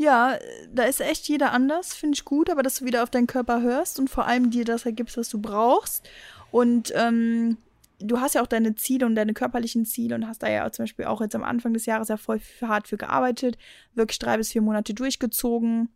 Ja, 0.00 0.38
da 0.72 0.84
ist 0.84 1.02
echt 1.02 1.28
jeder 1.28 1.52
anders, 1.52 1.92
finde 1.92 2.14
ich 2.14 2.24
gut, 2.24 2.48
aber 2.48 2.62
dass 2.62 2.76
du 2.76 2.86
wieder 2.86 3.02
auf 3.02 3.10
deinen 3.10 3.26
Körper 3.26 3.60
hörst 3.60 3.98
und 3.98 4.08
vor 4.08 4.26
allem 4.26 4.50
dir 4.50 4.64
das 4.64 4.86
ergibst, 4.86 5.18
was 5.18 5.28
du 5.28 5.38
brauchst. 5.38 6.08
Und 6.50 6.90
ähm, 6.96 7.58
du 7.98 8.18
hast 8.18 8.34
ja 8.34 8.40
auch 8.40 8.46
deine 8.46 8.74
Ziele 8.76 9.04
und 9.04 9.14
deine 9.14 9.34
körperlichen 9.34 9.84
Ziele 9.84 10.14
und 10.14 10.26
hast 10.26 10.42
da 10.42 10.48
ja 10.48 10.72
zum 10.72 10.84
Beispiel 10.84 11.04
auch 11.04 11.20
jetzt 11.20 11.34
am 11.34 11.44
Anfang 11.44 11.74
des 11.74 11.84
Jahres 11.84 12.08
ja 12.08 12.16
voll 12.16 12.40
hart 12.62 12.88
für 12.88 12.96
gearbeitet, 12.96 13.58
wirklich 13.94 14.18
drei 14.18 14.38
bis 14.38 14.52
vier 14.52 14.62
Monate 14.62 14.94
durchgezogen. 14.94 15.90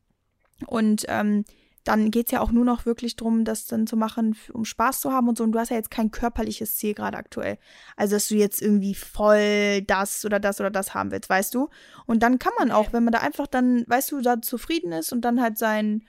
Und 0.66 1.06
ähm, 1.08 1.46
dann 1.84 2.10
geht 2.10 2.26
es 2.26 2.32
ja 2.32 2.40
auch 2.40 2.50
nur 2.50 2.64
noch 2.64 2.86
wirklich 2.86 3.16
darum, 3.16 3.44
das 3.44 3.66
dann 3.66 3.86
zu 3.86 3.96
machen, 3.96 4.36
um 4.52 4.64
Spaß 4.64 5.00
zu 5.00 5.12
haben 5.12 5.28
und 5.28 5.38
so. 5.38 5.44
Und 5.44 5.52
du 5.52 5.58
hast 5.58 5.70
ja 5.70 5.76
jetzt 5.76 5.90
kein 5.90 6.10
körperliches 6.10 6.76
Ziel 6.76 6.94
gerade 6.94 7.16
aktuell. 7.16 7.58
Also, 7.96 8.16
dass 8.16 8.28
du 8.28 8.34
jetzt 8.34 8.62
irgendwie 8.62 8.94
voll 8.94 9.82
das 9.82 10.24
oder 10.24 10.40
das 10.40 10.60
oder 10.60 10.70
das 10.70 10.94
haben 10.94 11.10
willst, 11.10 11.28
weißt 11.28 11.54
du? 11.54 11.68
Und 12.06 12.22
dann 12.22 12.38
kann 12.38 12.52
man 12.58 12.70
auch, 12.70 12.92
wenn 12.92 13.04
man 13.04 13.12
da 13.12 13.20
einfach 13.20 13.46
dann, 13.46 13.84
weißt 13.86 14.12
du, 14.12 14.20
da 14.20 14.40
zufrieden 14.40 14.92
ist 14.92 15.12
und 15.12 15.22
dann 15.22 15.40
halt 15.40 15.58
sein 15.58 16.04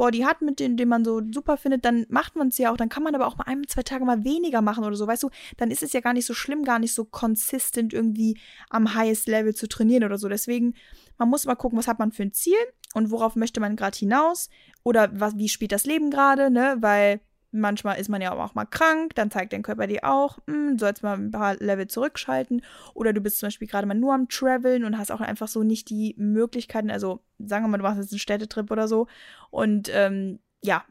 Body 0.00 0.20
hat, 0.20 0.40
mit 0.40 0.60
dem, 0.60 0.78
den 0.78 0.88
man 0.88 1.04
so 1.04 1.20
super 1.30 1.58
findet, 1.58 1.84
dann 1.84 2.06
macht 2.08 2.34
man 2.34 2.48
es 2.48 2.56
ja 2.56 2.72
auch. 2.72 2.78
Dann 2.78 2.88
kann 2.88 3.02
man 3.02 3.14
aber 3.14 3.26
auch 3.26 3.36
mal 3.36 3.44
ein, 3.44 3.68
zwei 3.68 3.82
Tage 3.82 4.04
mal 4.06 4.24
weniger 4.24 4.62
machen 4.62 4.82
oder 4.82 4.96
so, 4.96 5.06
weißt 5.06 5.24
du? 5.24 5.30
Dann 5.58 5.70
ist 5.70 5.82
es 5.82 5.92
ja 5.92 6.00
gar 6.00 6.14
nicht 6.14 6.24
so 6.24 6.32
schlimm, 6.32 6.64
gar 6.64 6.78
nicht 6.78 6.94
so 6.94 7.04
consistent 7.04 7.92
irgendwie 7.92 8.40
am 8.70 8.94
highest 8.94 9.28
Level 9.28 9.54
zu 9.54 9.68
trainieren 9.68 10.04
oder 10.04 10.16
so. 10.16 10.28
Deswegen, 10.30 10.74
man 11.20 11.28
muss 11.28 11.44
mal 11.44 11.54
gucken, 11.54 11.78
was 11.78 11.86
hat 11.86 11.98
man 11.98 12.12
für 12.12 12.24
ein 12.24 12.32
Ziel 12.32 12.56
und 12.94 13.10
worauf 13.10 13.36
möchte 13.36 13.60
man 13.60 13.76
gerade 13.76 13.96
hinaus 13.96 14.48
oder 14.82 15.10
was, 15.12 15.36
wie 15.36 15.48
spielt 15.48 15.70
das 15.70 15.84
Leben 15.84 16.10
gerade, 16.10 16.50
ne? 16.50 16.78
Weil 16.80 17.20
manchmal 17.52 18.00
ist 18.00 18.08
man 18.08 18.22
ja 18.22 18.32
auch 18.32 18.54
mal 18.54 18.64
krank, 18.64 19.14
dann 19.16 19.30
zeigt 19.30 19.52
dein 19.52 19.62
Körper 19.62 19.86
dir 19.86 20.04
auch, 20.04 20.38
hm, 20.46 20.76
du 20.76 20.78
sollst 20.78 21.02
mal 21.02 21.16
ein 21.16 21.30
paar 21.30 21.56
Level 21.56 21.88
zurückschalten. 21.88 22.62
Oder 22.94 23.12
du 23.12 23.20
bist 23.20 23.38
zum 23.38 23.48
Beispiel 23.48 23.68
gerade 23.68 23.86
mal 23.86 23.94
nur 23.94 24.14
am 24.14 24.28
Traveln 24.28 24.84
und 24.84 24.96
hast 24.96 25.12
auch 25.12 25.20
einfach 25.20 25.48
so 25.48 25.62
nicht 25.62 25.90
die 25.90 26.14
Möglichkeiten, 26.16 26.90
also 26.90 27.20
sagen 27.38 27.64
wir 27.64 27.68
mal, 27.68 27.78
du 27.78 27.82
machst 27.82 28.00
jetzt 28.00 28.12
einen 28.12 28.18
Städtetrip 28.18 28.70
oder 28.70 28.88
so 28.88 29.06
und 29.50 29.90
ähm, 29.92 30.38
ja, 30.62 30.84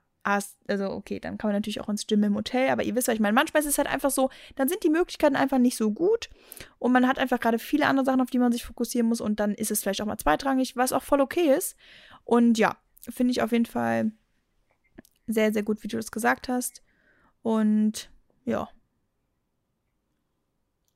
also 0.67 0.91
okay, 0.91 1.19
dann 1.19 1.37
kann 1.37 1.49
man 1.49 1.55
natürlich 1.55 1.81
auch 1.81 1.89
ins 1.89 2.07
Gym 2.07 2.23
im 2.23 2.35
Hotel, 2.35 2.69
aber 2.69 2.83
ihr 2.83 2.95
wisst, 2.95 3.07
was 3.07 3.15
ich 3.15 3.19
meine. 3.21 3.33
Manchmal 3.33 3.61
ist 3.61 3.69
es 3.69 3.77
halt 3.77 3.87
einfach 3.87 4.11
so, 4.11 4.29
dann 4.55 4.67
sind 4.69 4.83
die 4.83 4.89
Möglichkeiten 4.89 5.35
einfach 5.35 5.57
nicht 5.57 5.77
so 5.77 5.91
gut 5.91 6.29
und 6.77 6.91
man 6.91 7.07
hat 7.07 7.19
einfach 7.19 7.39
gerade 7.39 7.59
viele 7.59 7.87
andere 7.87 8.05
Sachen, 8.05 8.21
auf 8.21 8.29
die 8.29 8.39
man 8.39 8.51
sich 8.51 8.65
fokussieren 8.65 9.07
muss 9.07 9.21
und 9.21 9.39
dann 9.39 9.53
ist 9.53 9.71
es 9.71 9.81
vielleicht 9.81 10.01
auch 10.01 10.05
mal 10.05 10.17
zweitrangig, 10.17 10.75
was 10.75 10.93
auch 10.93 11.03
voll 11.03 11.21
okay 11.21 11.53
ist. 11.55 11.75
Und 12.23 12.57
ja, 12.57 12.77
finde 13.09 13.31
ich 13.31 13.41
auf 13.41 13.51
jeden 13.51 13.65
Fall 13.65 14.11
sehr, 15.27 15.53
sehr 15.53 15.63
gut, 15.63 15.83
wie 15.83 15.87
du 15.87 15.97
das 15.97 16.11
gesagt 16.11 16.47
hast. 16.49 16.83
Und 17.41 18.09
ja, 18.45 18.69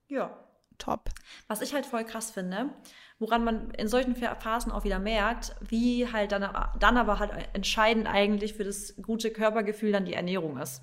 Ja. 0.07 0.37
top. 0.77 1.09
Was 1.47 1.61
ich 1.61 1.73
halt 1.73 1.85
voll 1.85 2.03
krass 2.03 2.31
finde, 2.31 2.69
woran 3.23 3.45
man 3.45 3.71
in 3.71 3.87
solchen 3.87 4.17
Phasen 4.17 4.69
auch 4.73 4.83
wieder 4.83 4.99
merkt, 4.99 5.55
wie 5.61 6.11
halt 6.11 6.33
dann, 6.33 6.45
dann 6.77 6.97
aber 6.97 7.19
halt 7.19 7.31
entscheidend 7.53 8.05
eigentlich 8.05 8.53
für 8.53 8.65
das 8.65 8.95
gute 9.01 9.31
Körpergefühl 9.31 9.93
dann 9.93 10.03
die 10.03 10.13
Ernährung 10.13 10.57
ist. 10.57 10.81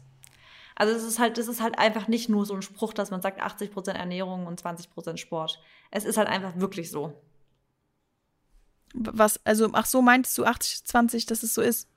Also 0.74 0.94
es 0.94 1.04
ist 1.04 1.18
halt, 1.18 1.36
es 1.36 1.48
ist 1.48 1.60
halt 1.60 1.78
einfach 1.78 2.08
nicht 2.08 2.30
nur 2.30 2.46
so 2.46 2.54
ein 2.54 2.62
Spruch, 2.62 2.94
dass 2.94 3.10
man 3.10 3.20
sagt 3.20 3.42
80% 3.42 3.90
Ernährung 3.90 4.46
und 4.46 4.58
20% 4.58 5.18
Sport. 5.18 5.60
Es 5.90 6.06
ist 6.06 6.16
halt 6.16 6.28
einfach 6.28 6.56
wirklich 6.56 6.90
so. 6.90 7.12
Was, 8.94 9.38
also, 9.44 9.68
ach 9.74 9.84
so, 9.84 10.00
meintest 10.00 10.38
du 10.38 10.46
80, 10.46 10.84
20, 10.86 11.26
dass 11.26 11.42
es 11.42 11.52
so 11.52 11.60
ist? 11.60 11.88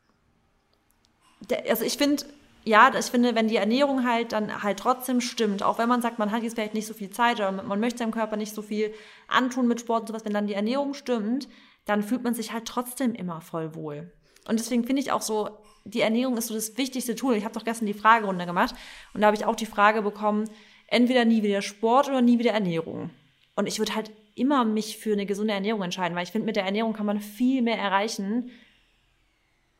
Der, 1.49 1.69
also 1.69 1.85
ich 1.85 1.97
finde, 1.97 2.25
ja, 2.65 2.91
ich 2.97 3.05
finde, 3.05 3.35
wenn 3.35 3.47
die 3.47 3.57
Ernährung 3.57 4.05
halt 4.05 4.31
dann 4.31 4.63
halt 4.63 4.79
trotzdem 4.79 5.21
stimmt, 5.21 5.63
auch 5.63 5.77
wenn 5.77 5.89
man 5.89 6.01
sagt, 6.01 6.19
man 6.19 6.31
hat 6.31 6.43
jetzt 6.43 6.55
vielleicht 6.55 6.73
nicht 6.73 6.87
so 6.87 6.93
viel 6.93 7.09
Zeit 7.09 7.37
oder 7.37 7.51
man 7.51 7.79
möchte 7.79 7.99
seinem 7.99 8.11
Körper 8.11 8.37
nicht 8.37 8.55
so 8.55 8.61
viel 8.61 8.93
antun 9.27 9.67
mit 9.67 9.81
Sport 9.81 10.01
und 10.01 10.07
sowas, 10.07 10.25
wenn 10.25 10.33
dann 10.33 10.47
die 10.47 10.53
Ernährung 10.53 10.93
stimmt, 10.93 11.49
dann 11.85 12.03
fühlt 12.03 12.23
man 12.23 12.33
sich 12.33 12.53
halt 12.53 12.65
trotzdem 12.65 13.13
immer 13.13 13.41
voll 13.41 13.75
wohl. 13.75 14.11
Und 14.47 14.59
deswegen 14.59 14.85
finde 14.85 15.01
ich 15.01 15.11
auch 15.11 15.21
so, 15.21 15.49
die 15.85 16.01
Ernährung 16.01 16.37
ist 16.37 16.47
so 16.47 16.53
das 16.53 16.77
wichtigste 16.77 17.15
Tool. 17.15 17.35
Ich 17.35 17.43
habe 17.43 17.53
doch 17.53 17.65
gestern 17.65 17.85
die 17.85 17.93
Fragerunde 17.93 18.45
gemacht 18.45 18.75
und 19.13 19.21
da 19.21 19.27
habe 19.27 19.37
ich 19.37 19.45
auch 19.45 19.55
die 19.55 19.65
Frage 19.65 20.01
bekommen, 20.01 20.49
entweder 20.87 21.25
nie 21.25 21.43
wieder 21.43 21.61
Sport 21.61 22.07
oder 22.07 22.21
nie 22.21 22.39
wieder 22.39 22.51
Ernährung. 22.51 23.09
Und 23.55 23.67
ich 23.67 23.79
würde 23.79 23.95
halt 23.95 24.11
immer 24.35 24.63
mich 24.63 24.97
für 24.97 25.13
eine 25.13 25.25
gesunde 25.25 25.53
Ernährung 25.53 25.83
entscheiden, 25.83 26.15
weil 26.15 26.23
ich 26.23 26.31
finde, 26.31 26.45
mit 26.45 26.55
der 26.55 26.65
Ernährung 26.65 26.93
kann 26.93 27.05
man 27.05 27.19
viel 27.19 27.61
mehr 27.61 27.77
erreichen, 27.77 28.51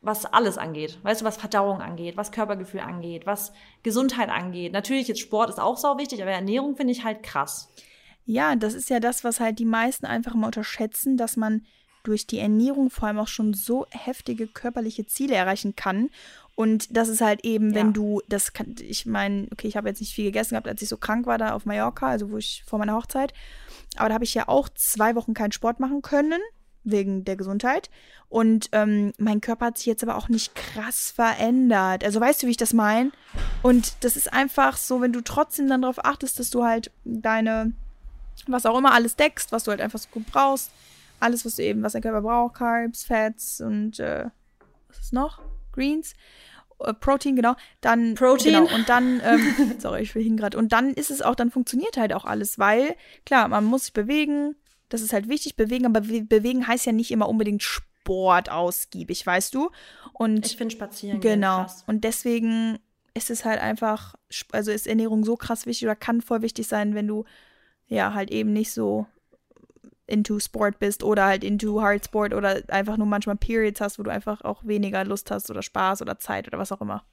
was 0.04 0.26
alles 0.26 0.58
angeht. 0.58 0.98
Weißt 1.02 1.20
du, 1.20 1.24
was 1.24 1.36
Verdauung 1.36 1.80
angeht, 1.80 2.16
was 2.16 2.32
Körpergefühl 2.32 2.80
angeht, 2.80 3.26
was 3.26 3.52
Gesundheit 3.82 4.28
angeht. 4.28 4.72
Natürlich, 4.72 5.08
jetzt 5.08 5.20
Sport 5.20 5.50
ist 5.50 5.60
auch 5.60 5.76
sau 5.76 5.98
wichtig, 5.98 6.22
aber 6.22 6.30
Ernährung 6.30 6.76
finde 6.76 6.92
ich 6.92 7.04
halt 7.04 7.22
krass. 7.22 7.70
Ja, 8.26 8.56
das 8.56 8.74
ist 8.74 8.90
ja 8.90 9.00
das, 9.00 9.24
was 9.24 9.40
halt 9.40 9.58
die 9.58 9.64
meisten 9.64 10.06
einfach 10.06 10.34
mal 10.34 10.46
unterschätzen, 10.46 11.16
dass 11.16 11.36
man 11.36 11.64
durch 12.04 12.26
die 12.26 12.38
Ernährung 12.38 12.90
vor 12.90 13.08
allem 13.08 13.18
auch 13.18 13.28
schon 13.28 13.54
so 13.54 13.86
heftige 13.90 14.46
körperliche 14.46 15.06
Ziele 15.06 15.34
erreichen 15.34 15.74
kann. 15.74 16.10
Und 16.54 16.94
das 16.96 17.08
ist 17.08 17.20
halt 17.22 17.44
eben, 17.44 17.70
Ja. 17.70 17.76
wenn 17.76 17.92
du, 17.94 18.20
das 18.28 18.52
kann, 18.52 18.74
ich 18.80 19.06
meine, 19.06 19.48
okay, 19.52 19.66
ich 19.68 19.76
habe 19.76 19.88
jetzt 19.88 20.00
nicht 20.00 20.14
viel 20.14 20.26
gegessen 20.26 20.50
gehabt, 20.50 20.68
als 20.68 20.82
ich 20.82 20.88
so 20.88 20.98
krank 20.98 21.26
war 21.26 21.38
da 21.38 21.54
auf 21.54 21.64
Mallorca, 21.64 22.08
also 22.08 22.30
wo 22.30 22.36
ich 22.36 22.62
vor 22.66 22.78
meiner 22.78 22.94
Hochzeit. 22.94 23.32
Aber 23.96 24.08
da 24.08 24.14
habe 24.14 24.24
ich 24.24 24.34
ja 24.34 24.48
auch 24.48 24.68
zwei 24.68 25.14
Wochen 25.14 25.34
keinen 25.34 25.52
Sport 25.52 25.80
machen 25.80 26.02
können. 26.02 26.40
Wegen 26.84 27.24
der 27.24 27.36
Gesundheit. 27.36 27.90
Und 28.28 28.68
ähm, 28.72 29.12
mein 29.18 29.40
Körper 29.40 29.66
hat 29.66 29.78
sich 29.78 29.86
jetzt 29.86 30.02
aber 30.02 30.16
auch 30.16 30.28
nicht 30.28 30.54
krass 30.54 31.10
verändert. 31.10 32.04
Also 32.04 32.20
weißt 32.20 32.42
du, 32.42 32.46
wie 32.46 32.52
ich 32.52 32.56
das 32.56 32.72
meine? 32.72 33.12
Und 33.62 34.04
das 34.04 34.16
ist 34.16 34.32
einfach 34.32 34.76
so, 34.76 35.00
wenn 35.00 35.12
du 35.12 35.20
trotzdem 35.20 35.68
dann 35.68 35.82
darauf 35.82 36.04
achtest, 36.04 36.38
dass 36.38 36.50
du 36.50 36.64
halt 36.64 36.90
deine, 37.04 37.72
was 38.46 38.66
auch 38.66 38.76
immer, 38.76 38.92
alles 38.92 39.16
deckst, 39.16 39.52
was 39.52 39.64
du 39.64 39.70
halt 39.70 39.80
einfach 39.80 39.98
so 39.98 40.08
gut 40.10 40.26
brauchst. 40.26 40.70
Alles, 41.20 41.44
was 41.44 41.56
du 41.56 41.62
eben, 41.62 41.82
was 41.82 41.92
dein 41.92 42.02
Körper 42.02 42.22
braucht, 42.22 42.56
Carbs, 42.56 43.04
Fats 43.04 43.60
und 43.60 44.00
äh, 44.00 44.26
was 44.88 44.98
ist 44.98 45.12
noch? 45.12 45.40
Greens. 45.72 46.14
Äh, 46.80 46.94
Protein, 46.94 47.36
genau. 47.36 47.54
Dann 47.80 48.14
Protein. 48.14 48.64
Genau, 48.64 48.74
und 48.74 48.88
dann, 48.88 49.20
ähm, 49.24 49.74
sorry, 49.78 50.02
ich 50.02 50.14
will 50.14 50.36
gerade. 50.36 50.58
Und 50.58 50.72
dann 50.72 50.92
ist 50.92 51.10
es 51.10 51.22
auch, 51.22 51.34
dann 51.34 51.50
funktioniert 51.50 51.96
halt 51.96 52.12
auch 52.12 52.24
alles, 52.24 52.58
weil, 52.58 52.96
klar, 53.24 53.48
man 53.48 53.64
muss 53.64 53.84
sich 53.84 53.92
bewegen, 53.92 54.56
das 54.94 55.02
ist 55.02 55.12
halt 55.12 55.28
wichtig, 55.28 55.56
bewegen, 55.56 55.86
aber 55.86 56.02
bewegen 56.02 56.68
heißt 56.68 56.86
ja 56.86 56.92
nicht 56.92 57.10
immer 57.10 57.28
unbedingt 57.28 57.64
Sport 57.64 58.48
ausgiebig, 58.48 59.26
weißt 59.26 59.52
du? 59.52 59.72
Und 60.12 60.46
ich 60.46 60.56
finde 60.56 60.72
spazieren. 60.72 61.18
Genau. 61.18 61.62
Krass. 61.62 61.82
Und 61.88 62.04
deswegen 62.04 62.78
ist 63.12 63.28
es 63.28 63.44
halt 63.44 63.60
einfach, 63.60 64.14
also 64.52 64.70
ist 64.70 64.86
Ernährung 64.86 65.24
so 65.24 65.36
krass 65.36 65.66
wichtig 65.66 65.88
oder 65.88 65.96
kann 65.96 66.20
voll 66.20 66.42
wichtig 66.42 66.68
sein, 66.68 66.94
wenn 66.94 67.08
du 67.08 67.24
ja 67.88 68.14
halt 68.14 68.30
eben 68.30 68.52
nicht 68.52 68.70
so 68.70 69.06
into 70.06 70.38
Sport 70.38 70.78
bist 70.78 71.02
oder 71.02 71.24
halt 71.24 71.42
into 71.42 71.82
Hard 71.82 72.04
Sport 72.04 72.32
oder 72.32 72.62
einfach 72.68 72.96
nur 72.96 73.08
manchmal 73.08 73.34
Periods 73.34 73.80
hast, 73.80 73.98
wo 73.98 74.04
du 74.04 74.12
einfach 74.12 74.42
auch 74.42 74.64
weniger 74.64 75.04
Lust 75.04 75.32
hast 75.32 75.50
oder 75.50 75.62
Spaß 75.62 76.02
oder 76.02 76.20
Zeit 76.20 76.46
oder 76.46 76.60
was 76.60 76.70
auch 76.70 76.80
immer. 76.80 77.04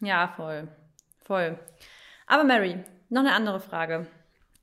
Ja, 0.00 0.32
voll. 0.36 0.68
Voll. 1.18 1.58
Aber 2.26 2.44
Mary, 2.44 2.82
noch 3.10 3.20
eine 3.20 3.34
andere 3.34 3.60
Frage. 3.60 4.06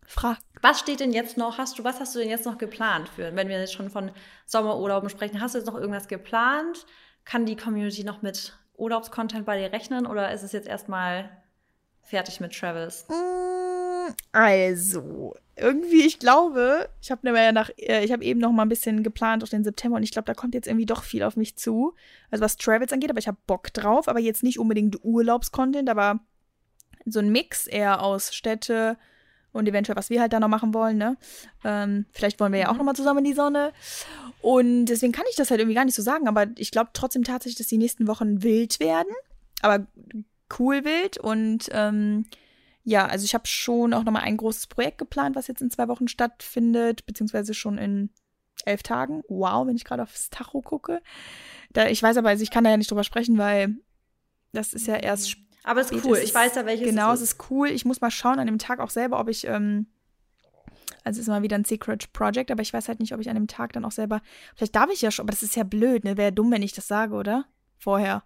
Frag. 0.07 0.37
Was 0.61 0.79
steht 0.79 0.99
denn 0.99 1.13
jetzt 1.13 1.37
noch? 1.37 1.57
Hast 1.57 1.77
du, 1.77 1.83
was 1.83 1.99
hast 1.99 2.15
du 2.15 2.19
denn 2.19 2.29
jetzt 2.29 2.45
noch 2.45 2.57
geplant 2.57 3.09
für, 3.09 3.35
wenn 3.35 3.49
wir 3.49 3.59
jetzt 3.59 3.73
schon 3.73 3.89
von 3.89 4.11
Sommerurlauben 4.45 5.09
sprechen? 5.09 5.41
Hast 5.41 5.55
du 5.55 5.59
jetzt 5.59 5.67
noch 5.67 5.75
irgendwas 5.75 6.07
geplant? 6.07 6.85
Kann 7.23 7.45
die 7.45 7.55
Community 7.55 8.03
noch 8.03 8.21
mit 8.21 8.57
Urlaubscontent 8.77 9.45
bei 9.45 9.57
dir 9.57 9.71
rechnen 9.71 10.05
oder 10.05 10.31
ist 10.31 10.43
es 10.43 10.51
jetzt 10.51 10.67
erstmal 10.67 11.29
fertig 12.01 12.39
mit 12.39 12.53
Travels? 12.57 13.07
Mm, 13.09 14.13
also, 14.31 15.35
irgendwie, 15.55 16.05
ich 16.05 16.19
glaube, 16.19 16.89
ich 17.01 17.11
habe 17.11 17.27
ja 17.29 17.51
nach, 17.51 17.69
äh, 17.77 18.03
ich 18.03 18.11
habe 18.11 18.23
eben 18.23 18.39
noch 18.39 18.51
mal 18.51 18.63
ein 18.63 18.69
bisschen 18.69 19.03
geplant 19.03 19.43
auf 19.43 19.49
den 19.49 19.63
September 19.63 19.97
und 19.97 20.03
ich 20.03 20.11
glaube, 20.11 20.25
da 20.25 20.33
kommt 20.33 20.53
jetzt 20.53 20.67
irgendwie 20.67 20.85
doch 20.85 21.03
viel 21.03 21.23
auf 21.23 21.37
mich 21.37 21.55
zu. 21.57 21.95
Also 22.29 22.43
was 22.43 22.57
Travels 22.57 22.91
angeht, 22.91 23.09
aber 23.09 23.19
ich 23.19 23.27
habe 23.27 23.37
Bock 23.47 23.73
drauf, 23.73 24.07
aber 24.07 24.19
jetzt 24.19 24.43
nicht 24.43 24.59
unbedingt 24.59 25.03
Urlaubscontent, 25.03 25.89
aber 25.89 26.19
so 27.05 27.19
ein 27.19 27.31
Mix 27.31 27.67
eher 27.67 28.01
aus 28.03 28.33
Städte 28.33 28.97
und 29.55 29.67
eventuell, 29.67 29.95
was 29.95 30.09
wir 30.09 30.21
halt 30.21 30.33
da 30.33 30.39
noch 30.39 30.47
machen 30.47 30.73
wollen, 30.73 30.97
ne? 30.97 31.17
Ähm, 31.63 32.05
vielleicht 32.11 32.39
wollen 32.39 32.53
wir 32.53 32.59
ja 32.59 32.67
auch 32.67 32.73
mhm. 32.73 32.79
noch 32.79 32.85
mal 32.85 32.93
zusammen 32.93 33.19
in 33.19 33.31
die 33.31 33.33
Sonne. 33.33 33.71
Und 34.41 34.85
deswegen 34.85 35.13
kann 35.13 35.25
ich 35.29 35.35
das 35.35 35.49
halt 35.49 35.59
irgendwie 35.59 35.75
gar 35.75 35.85
nicht 35.85 35.95
so 35.95 36.03
sagen, 36.03 36.27
aber 36.27 36.47
ich 36.57 36.71
glaube 36.71 36.91
trotzdem 36.93 37.23
tatsächlich, 37.23 37.57
dass 37.57 37.67
die 37.67 37.77
nächsten 37.77 38.07
Wochen 38.07 38.43
wild 38.43 38.79
werden, 38.79 39.11
aber 39.61 39.87
cool 40.59 40.83
wild 40.83 41.17
und 41.17 41.69
ähm, 41.71 42.25
ja, 42.83 43.07
also 43.07 43.25
ich 43.25 43.33
habe 43.33 43.47
schon 43.47 43.93
auch 43.93 44.03
nochmal 44.03 44.21
ein 44.21 44.37
großes 44.37 44.67
Projekt 44.67 44.99
geplant, 44.99 45.35
was 45.35 45.47
jetzt 45.47 45.61
in 45.61 45.71
zwei 45.71 45.87
Wochen 45.87 46.07
stattfindet, 46.07 47.05
beziehungsweise 47.07 47.55
schon 47.55 47.79
in 47.79 48.11
elf 48.63 48.83
Tagen. 48.83 49.23
Wow, 49.27 49.65
wenn 49.65 49.75
ich 49.75 49.85
gerade 49.85 50.03
aufs 50.03 50.29
Tacho 50.29 50.61
gucke. 50.61 51.01
Da, 51.73 51.87
ich 51.87 52.03
weiß 52.03 52.17
aber, 52.17 52.29
also 52.29 52.43
ich 52.43 52.51
kann 52.51 52.63
da 52.63 52.69
ja 52.69 52.77
nicht 52.77 52.91
drüber 52.91 53.03
sprechen, 53.03 53.39
weil 53.39 53.75
das 54.53 54.73
ist 54.73 54.87
ja 54.87 54.95
erst. 54.95 55.37
Aber 55.65 55.81
es 55.81 55.91
ist 55.91 56.05
cool. 56.05 56.17
Ich 56.17 56.33
weiß 56.33 56.55
ja, 56.55 56.65
welches 56.65 56.87
Genau, 56.87 57.11
es 57.11 57.21
ist. 57.21 57.33
ist 57.33 57.49
cool. 57.49 57.69
Ich 57.69 57.85
muss 57.85 57.99
mal 57.99 58.11
schauen 58.11 58.39
an 58.39 58.45
dem 58.45 58.59
Tag 58.59 58.79
auch 58.79 58.91
selber, 58.91 59.19
ob 59.19 59.27
ich. 59.29 59.45
Ähm, 59.47 59.87
also 61.03 61.19
es 61.19 61.23
ist 61.23 61.27
mal 61.27 61.41
wieder 61.41 61.55
ein 61.55 61.65
Secret 61.65 62.13
Project, 62.13 62.51
aber 62.51 62.61
ich 62.61 62.73
weiß 62.73 62.87
halt 62.87 62.99
nicht, 62.99 63.13
ob 63.13 63.19
ich 63.19 63.29
an 63.29 63.35
dem 63.35 63.47
Tag 63.47 63.73
dann 63.73 63.85
auch 63.85 63.91
selber. 63.91 64.21
Vielleicht 64.55 64.75
darf 64.75 64.89
ich 64.91 65.01
ja 65.01 65.11
schon, 65.11 65.25
aber 65.25 65.31
das 65.31 65.43
ist 65.43 65.55
ja 65.55 65.63
blöd, 65.63 66.03
ne? 66.03 66.17
Wäre 66.17 66.31
dumm, 66.31 66.51
wenn 66.51 66.63
ich 66.63 66.73
das 66.73 66.87
sage, 66.87 67.15
oder? 67.15 67.45
Vorher. 67.77 68.23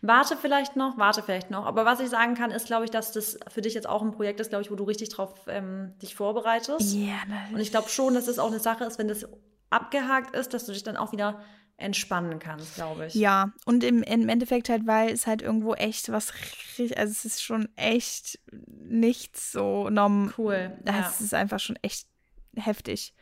Warte 0.00 0.36
vielleicht 0.36 0.76
noch, 0.76 0.96
warte 0.98 1.22
vielleicht 1.22 1.50
noch. 1.50 1.66
Aber 1.66 1.84
was 1.84 2.00
ich 2.00 2.08
sagen 2.08 2.34
kann, 2.34 2.50
ist, 2.50 2.66
glaube 2.66 2.84
ich, 2.84 2.90
dass 2.90 3.12
das 3.12 3.38
für 3.48 3.60
dich 3.60 3.74
jetzt 3.74 3.88
auch 3.88 4.02
ein 4.02 4.12
Projekt 4.12 4.40
ist, 4.40 4.48
glaube 4.48 4.62
ich, 4.62 4.70
wo 4.70 4.76
du 4.76 4.84
richtig 4.84 5.10
drauf 5.10 5.34
ähm, 5.46 5.92
dich 6.00 6.14
vorbereitest. 6.14 6.94
Ja, 6.94 7.00
yeah, 7.00 7.48
Und 7.52 7.60
ich 7.60 7.70
glaube 7.70 7.88
schon, 7.88 8.14
dass 8.14 8.28
es 8.28 8.38
auch 8.38 8.50
eine 8.50 8.60
Sache 8.60 8.84
ist, 8.84 8.98
wenn 8.98 9.08
das 9.08 9.26
abgehakt 9.70 10.34
ist, 10.34 10.54
dass 10.54 10.66
du 10.66 10.72
dich 10.72 10.82
dann 10.82 10.96
auch 10.96 11.12
wieder 11.12 11.40
entspannen 11.78 12.40
kannst, 12.40 12.74
glaube 12.74 13.06
ich. 13.06 13.14
Ja, 13.14 13.52
und 13.64 13.84
im, 13.84 14.02
im 14.02 14.28
Endeffekt 14.28 14.68
halt, 14.68 14.86
weil 14.86 15.10
es 15.10 15.26
halt 15.26 15.42
irgendwo 15.42 15.74
echt 15.74 16.10
was, 16.10 16.32
also 16.78 17.12
es 17.12 17.24
ist 17.24 17.42
schon 17.42 17.68
echt 17.76 18.40
nichts 18.66 19.52
so 19.52 19.88
normal. 19.88 20.34
Cool. 20.36 20.78
Das 20.84 21.20
ja. 21.20 21.24
ist 21.24 21.34
einfach 21.34 21.60
schon 21.60 21.76
echt 21.82 22.08
heftig. 22.56 23.14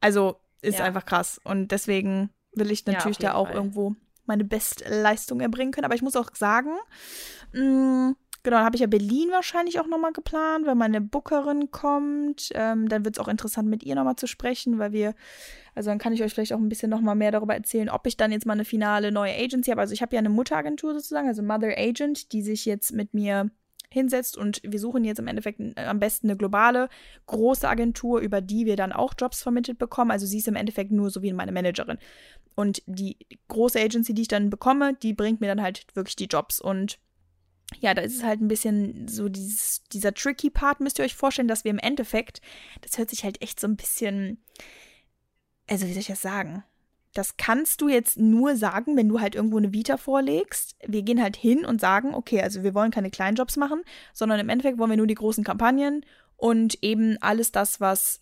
Also 0.00 0.40
ist 0.62 0.78
ja. 0.78 0.84
einfach 0.86 1.04
krass. 1.04 1.38
Und 1.44 1.70
deswegen 1.70 2.30
will 2.52 2.70
ich 2.70 2.84
natürlich 2.86 3.18
ja, 3.18 3.30
da 3.30 3.34
auch 3.34 3.48
Fall. 3.48 3.56
irgendwo 3.56 3.94
meine 4.24 4.44
Bestleistung 4.44 5.40
erbringen 5.40 5.72
können. 5.72 5.84
Aber 5.84 5.94
ich 5.94 6.02
muss 6.02 6.16
auch 6.16 6.34
sagen, 6.34 6.76
mh, 7.52 7.62
mm, 7.62 8.16
genau, 8.42 8.56
dann 8.56 8.64
habe 8.64 8.76
ich 8.76 8.80
ja 8.80 8.86
Berlin 8.86 9.30
wahrscheinlich 9.30 9.80
auch 9.80 9.86
nochmal 9.86 10.12
geplant, 10.12 10.66
weil 10.66 10.74
meine 10.74 11.00
Bookerin 11.00 11.70
kommt. 11.70 12.50
Ähm, 12.54 12.88
dann 12.88 13.04
wird 13.04 13.16
es 13.16 13.20
auch 13.20 13.28
interessant, 13.28 13.68
mit 13.68 13.82
ihr 13.82 13.94
nochmal 13.94 14.16
zu 14.16 14.26
sprechen, 14.26 14.78
weil 14.78 14.92
wir, 14.92 15.14
also 15.74 15.90
dann 15.90 15.98
kann 15.98 16.12
ich 16.12 16.22
euch 16.22 16.32
vielleicht 16.32 16.52
auch 16.52 16.58
ein 16.58 16.68
bisschen 16.68 16.90
nochmal 16.90 17.14
mehr 17.14 17.32
darüber 17.32 17.54
erzählen, 17.54 17.88
ob 17.88 18.06
ich 18.06 18.16
dann 18.16 18.32
jetzt 18.32 18.46
mal 18.46 18.54
eine 18.54 18.64
finale 18.64 19.12
neue 19.12 19.34
Agency 19.34 19.70
habe. 19.70 19.80
Also 19.80 19.94
ich 19.94 20.02
habe 20.02 20.14
ja 20.14 20.20
eine 20.20 20.30
Mutteragentur 20.30 20.94
sozusagen, 20.94 21.28
also 21.28 21.42
Mother 21.42 21.76
Agent, 21.76 22.32
die 22.32 22.42
sich 22.42 22.64
jetzt 22.64 22.92
mit 22.92 23.14
mir 23.14 23.50
hinsetzt 23.90 24.36
und 24.36 24.60
wir 24.62 24.78
suchen 24.78 25.04
jetzt 25.04 25.18
im 25.18 25.26
Endeffekt 25.26 25.60
äh, 25.60 25.84
am 25.84 25.98
besten 25.98 26.28
eine 26.28 26.36
globale, 26.36 26.88
große 27.26 27.68
Agentur, 27.68 28.20
über 28.20 28.40
die 28.40 28.66
wir 28.66 28.76
dann 28.76 28.92
auch 28.92 29.14
Jobs 29.18 29.42
vermittelt 29.42 29.78
bekommen. 29.78 30.10
Also 30.10 30.26
sie 30.26 30.38
ist 30.38 30.48
im 30.48 30.56
Endeffekt 30.56 30.90
nur 30.90 31.10
so 31.10 31.22
wie 31.22 31.32
meine 31.32 31.52
Managerin. 31.52 31.98
Und 32.54 32.82
die 32.86 33.16
große 33.48 33.80
Agency, 33.80 34.14
die 34.14 34.22
ich 34.22 34.28
dann 34.28 34.50
bekomme, 34.50 34.94
die 34.94 35.14
bringt 35.14 35.40
mir 35.40 35.46
dann 35.46 35.62
halt 35.62 35.86
wirklich 35.94 36.16
die 36.16 36.26
Jobs. 36.26 36.60
Und 36.60 36.98
ja, 37.76 37.94
da 37.94 38.02
ist 38.02 38.16
es 38.16 38.22
halt 38.22 38.40
ein 38.40 38.48
bisschen 38.48 39.08
so 39.08 39.28
dieses, 39.28 39.82
dieser 39.92 40.14
tricky 40.14 40.50
Part, 40.50 40.80
müsst 40.80 40.98
ihr 40.98 41.04
euch 41.04 41.14
vorstellen, 41.14 41.48
dass 41.48 41.64
wir 41.64 41.70
im 41.70 41.78
Endeffekt, 41.78 42.40
das 42.80 42.98
hört 42.98 43.10
sich 43.10 43.24
halt 43.24 43.42
echt 43.42 43.60
so 43.60 43.66
ein 43.66 43.76
bisschen, 43.76 44.42
also 45.68 45.86
wie 45.86 45.92
soll 45.92 46.00
ich 46.00 46.06
das 46.06 46.22
sagen? 46.22 46.64
Das 47.14 47.36
kannst 47.36 47.80
du 47.80 47.88
jetzt 47.88 48.18
nur 48.18 48.56
sagen, 48.56 48.96
wenn 48.96 49.08
du 49.08 49.20
halt 49.20 49.34
irgendwo 49.34 49.58
eine 49.58 49.72
Vita 49.72 49.96
vorlegst. 49.96 50.76
Wir 50.86 51.02
gehen 51.02 51.22
halt 51.22 51.36
hin 51.36 51.64
und 51.64 51.80
sagen, 51.80 52.14
okay, 52.14 52.42
also 52.42 52.62
wir 52.62 52.74
wollen 52.74 52.90
keine 52.90 53.10
kleinen 53.10 53.36
Jobs 53.36 53.56
machen, 53.56 53.82
sondern 54.12 54.40
im 54.40 54.48
Endeffekt 54.48 54.78
wollen 54.78 54.90
wir 54.90 54.96
nur 54.96 55.06
die 55.06 55.14
großen 55.14 55.44
Kampagnen 55.44 56.04
und 56.36 56.82
eben 56.82 57.16
alles 57.20 57.50
das, 57.50 57.80
was 57.80 58.20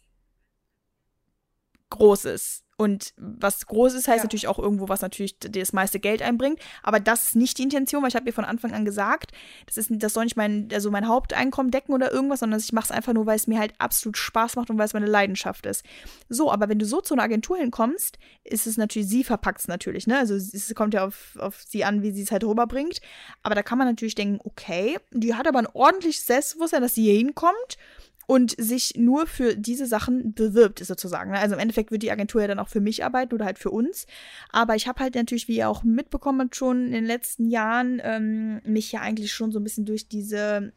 groß 1.90 2.26
ist. 2.26 2.65
Und 2.78 3.14
was 3.16 3.66
groß 3.66 3.94
ist, 3.94 4.06
heißt 4.06 4.18
ja. 4.18 4.24
natürlich 4.24 4.48
auch 4.48 4.58
irgendwo, 4.58 4.90
was 4.90 5.00
natürlich 5.00 5.38
das 5.38 5.72
meiste 5.72 5.98
Geld 5.98 6.20
einbringt. 6.20 6.60
Aber 6.82 7.00
das 7.00 7.28
ist 7.28 7.36
nicht 7.36 7.56
die 7.56 7.62
Intention, 7.62 8.02
weil 8.02 8.10
ich 8.10 8.14
habe 8.14 8.26
mir 8.26 8.34
von 8.34 8.44
Anfang 8.44 8.72
an 8.72 8.84
gesagt, 8.84 9.32
das 9.64 9.78
ist, 9.78 9.90
das 9.90 10.12
soll 10.12 10.24
nicht 10.24 10.36
mein, 10.36 10.68
also 10.70 10.90
mein 10.90 11.08
Haupteinkommen 11.08 11.70
decken 11.70 11.94
oder 11.94 12.12
irgendwas, 12.12 12.40
sondern 12.40 12.60
ich 12.60 12.74
mache 12.74 12.84
es 12.86 12.90
einfach 12.90 13.14
nur, 13.14 13.24
weil 13.24 13.36
es 13.36 13.46
mir 13.46 13.58
halt 13.58 13.72
absolut 13.78 14.18
Spaß 14.18 14.56
macht 14.56 14.68
und 14.68 14.76
weil 14.76 14.84
es 14.84 14.92
meine 14.92 15.06
Leidenschaft 15.06 15.64
ist. 15.64 15.86
So, 16.28 16.52
aber 16.52 16.68
wenn 16.68 16.78
du 16.78 16.84
so 16.84 17.00
zu 17.00 17.14
einer 17.14 17.22
Agentur 17.22 17.56
hinkommst, 17.56 18.18
ist 18.44 18.66
es 18.66 18.76
natürlich, 18.76 19.08
sie 19.08 19.24
verpackt 19.24 19.60
es 19.60 19.68
natürlich, 19.68 20.06
ne? 20.06 20.18
Also 20.18 20.34
es 20.34 20.74
kommt 20.74 20.92
ja 20.92 21.06
auf, 21.06 21.36
auf 21.38 21.62
sie 21.66 21.82
an, 21.82 22.02
wie 22.02 22.10
sie 22.10 22.22
es 22.22 22.30
halt 22.30 22.44
rüberbringt. 22.44 23.00
Aber 23.42 23.54
da 23.54 23.62
kann 23.62 23.78
man 23.78 23.86
natürlich 23.88 24.16
denken, 24.16 24.38
okay, 24.44 24.98
die 25.12 25.34
hat 25.34 25.48
aber 25.48 25.60
ein 25.60 25.68
ordentliches 25.72 26.26
Selbstbewusstsein, 26.26 26.82
dass 26.82 26.94
sie 26.94 27.04
hier 27.04 27.14
hinkommt 27.14 27.78
und 28.26 28.56
sich 28.58 28.94
nur 28.96 29.26
für 29.26 29.56
diese 29.56 29.86
Sachen 29.86 30.34
bewirbt, 30.34 30.80
sozusagen. 30.80 31.30
Ne? 31.30 31.38
Also 31.38 31.54
im 31.54 31.60
Endeffekt 31.60 31.92
wird 31.92 32.02
die 32.02 32.10
Agentur 32.10 32.40
ja 32.40 32.48
dann 32.48 32.58
auch 32.58 32.68
für 32.68 32.80
mich 32.80 33.04
arbeiten 33.04 33.32
oder 33.34 33.44
halt 33.44 33.58
für 33.58 33.70
uns. 33.70 34.06
Aber 34.50 34.74
ich 34.74 34.88
habe 34.88 35.00
halt 35.00 35.14
natürlich, 35.14 35.46
wie 35.46 35.58
ihr 35.58 35.68
auch 35.68 35.84
mitbekommen 35.84 36.40
habt, 36.40 36.56
schon 36.56 36.86
in 36.86 36.92
den 36.92 37.06
letzten 37.06 37.48
Jahren 37.48 38.00
ähm, 38.02 38.60
mich 38.64 38.90
ja 38.90 39.00
eigentlich 39.00 39.32
schon 39.32 39.52
so 39.52 39.60
ein 39.60 39.64
bisschen 39.64 39.84
durch 39.84 40.08
diese, 40.08 40.72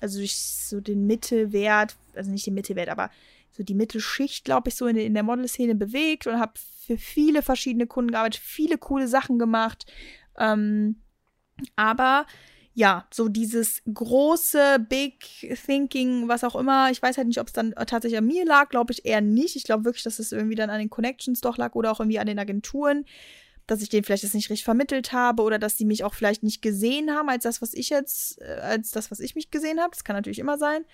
also 0.00 0.18
durch 0.18 0.36
so 0.36 0.80
den 0.80 1.06
Mittelwert, 1.06 1.96
also 2.14 2.32
nicht 2.32 2.46
den 2.46 2.54
Mittelwert, 2.54 2.88
aber 2.88 3.10
so 3.52 3.62
die 3.62 3.74
Mittelschicht, 3.74 4.44
glaube 4.44 4.68
ich, 4.68 4.74
so 4.74 4.86
in, 4.88 4.96
in 4.96 5.14
der 5.14 5.22
Modelszene 5.22 5.76
bewegt 5.76 6.26
und 6.26 6.40
habe 6.40 6.52
für 6.84 6.98
viele 6.98 7.42
verschiedene 7.42 7.86
Kunden 7.86 8.10
gearbeitet, 8.10 8.40
viele 8.42 8.76
coole 8.76 9.06
Sachen 9.06 9.38
gemacht. 9.38 9.86
Ähm, 10.36 10.96
aber 11.76 12.26
ja, 12.78 13.08
so 13.12 13.28
dieses 13.28 13.82
große, 13.92 14.78
big 14.88 15.18
thinking, 15.66 16.28
was 16.28 16.44
auch 16.44 16.54
immer. 16.54 16.92
Ich 16.92 17.02
weiß 17.02 17.16
halt 17.16 17.26
nicht, 17.26 17.40
ob 17.40 17.48
es 17.48 17.52
dann 17.52 17.72
tatsächlich 17.72 18.16
an 18.16 18.26
mir 18.28 18.44
lag, 18.44 18.68
glaube 18.68 18.92
ich 18.92 19.04
eher 19.04 19.20
nicht. 19.20 19.56
Ich 19.56 19.64
glaube 19.64 19.84
wirklich, 19.84 20.04
dass 20.04 20.20
es 20.20 20.30
irgendwie 20.30 20.54
dann 20.54 20.70
an 20.70 20.78
den 20.78 20.88
Connections 20.88 21.40
doch 21.40 21.56
lag 21.56 21.74
oder 21.74 21.90
auch 21.90 21.98
irgendwie 21.98 22.20
an 22.20 22.28
den 22.28 22.38
Agenturen, 22.38 23.04
dass 23.66 23.82
ich 23.82 23.88
denen 23.88 24.04
vielleicht 24.04 24.22
das 24.22 24.32
nicht 24.32 24.48
richtig 24.48 24.62
vermittelt 24.62 25.12
habe 25.12 25.42
oder 25.42 25.58
dass 25.58 25.74
die 25.74 25.86
mich 25.86 26.04
auch 26.04 26.14
vielleicht 26.14 26.44
nicht 26.44 26.62
gesehen 26.62 27.10
haben 27.10 27.28
als 27.28 27.42
das, 27.42 27.60
was 27.60 27.74
ich 27.74 27.90
jetzt, 27.90 28.40
äh, 28.42 28.60
als 28.62 28.92
das, 28.92 29.10
was 29.10 29.18
ich 29.18 29.34
mich 29.34 29.50
gesehen 29.50 29.80
habe. 29.80 29.90
Das 29.90 30.04
kann 30.04 30.14
natürlich 30.14 30.38
immer 30.38 30.56
sein. 30.56 30.84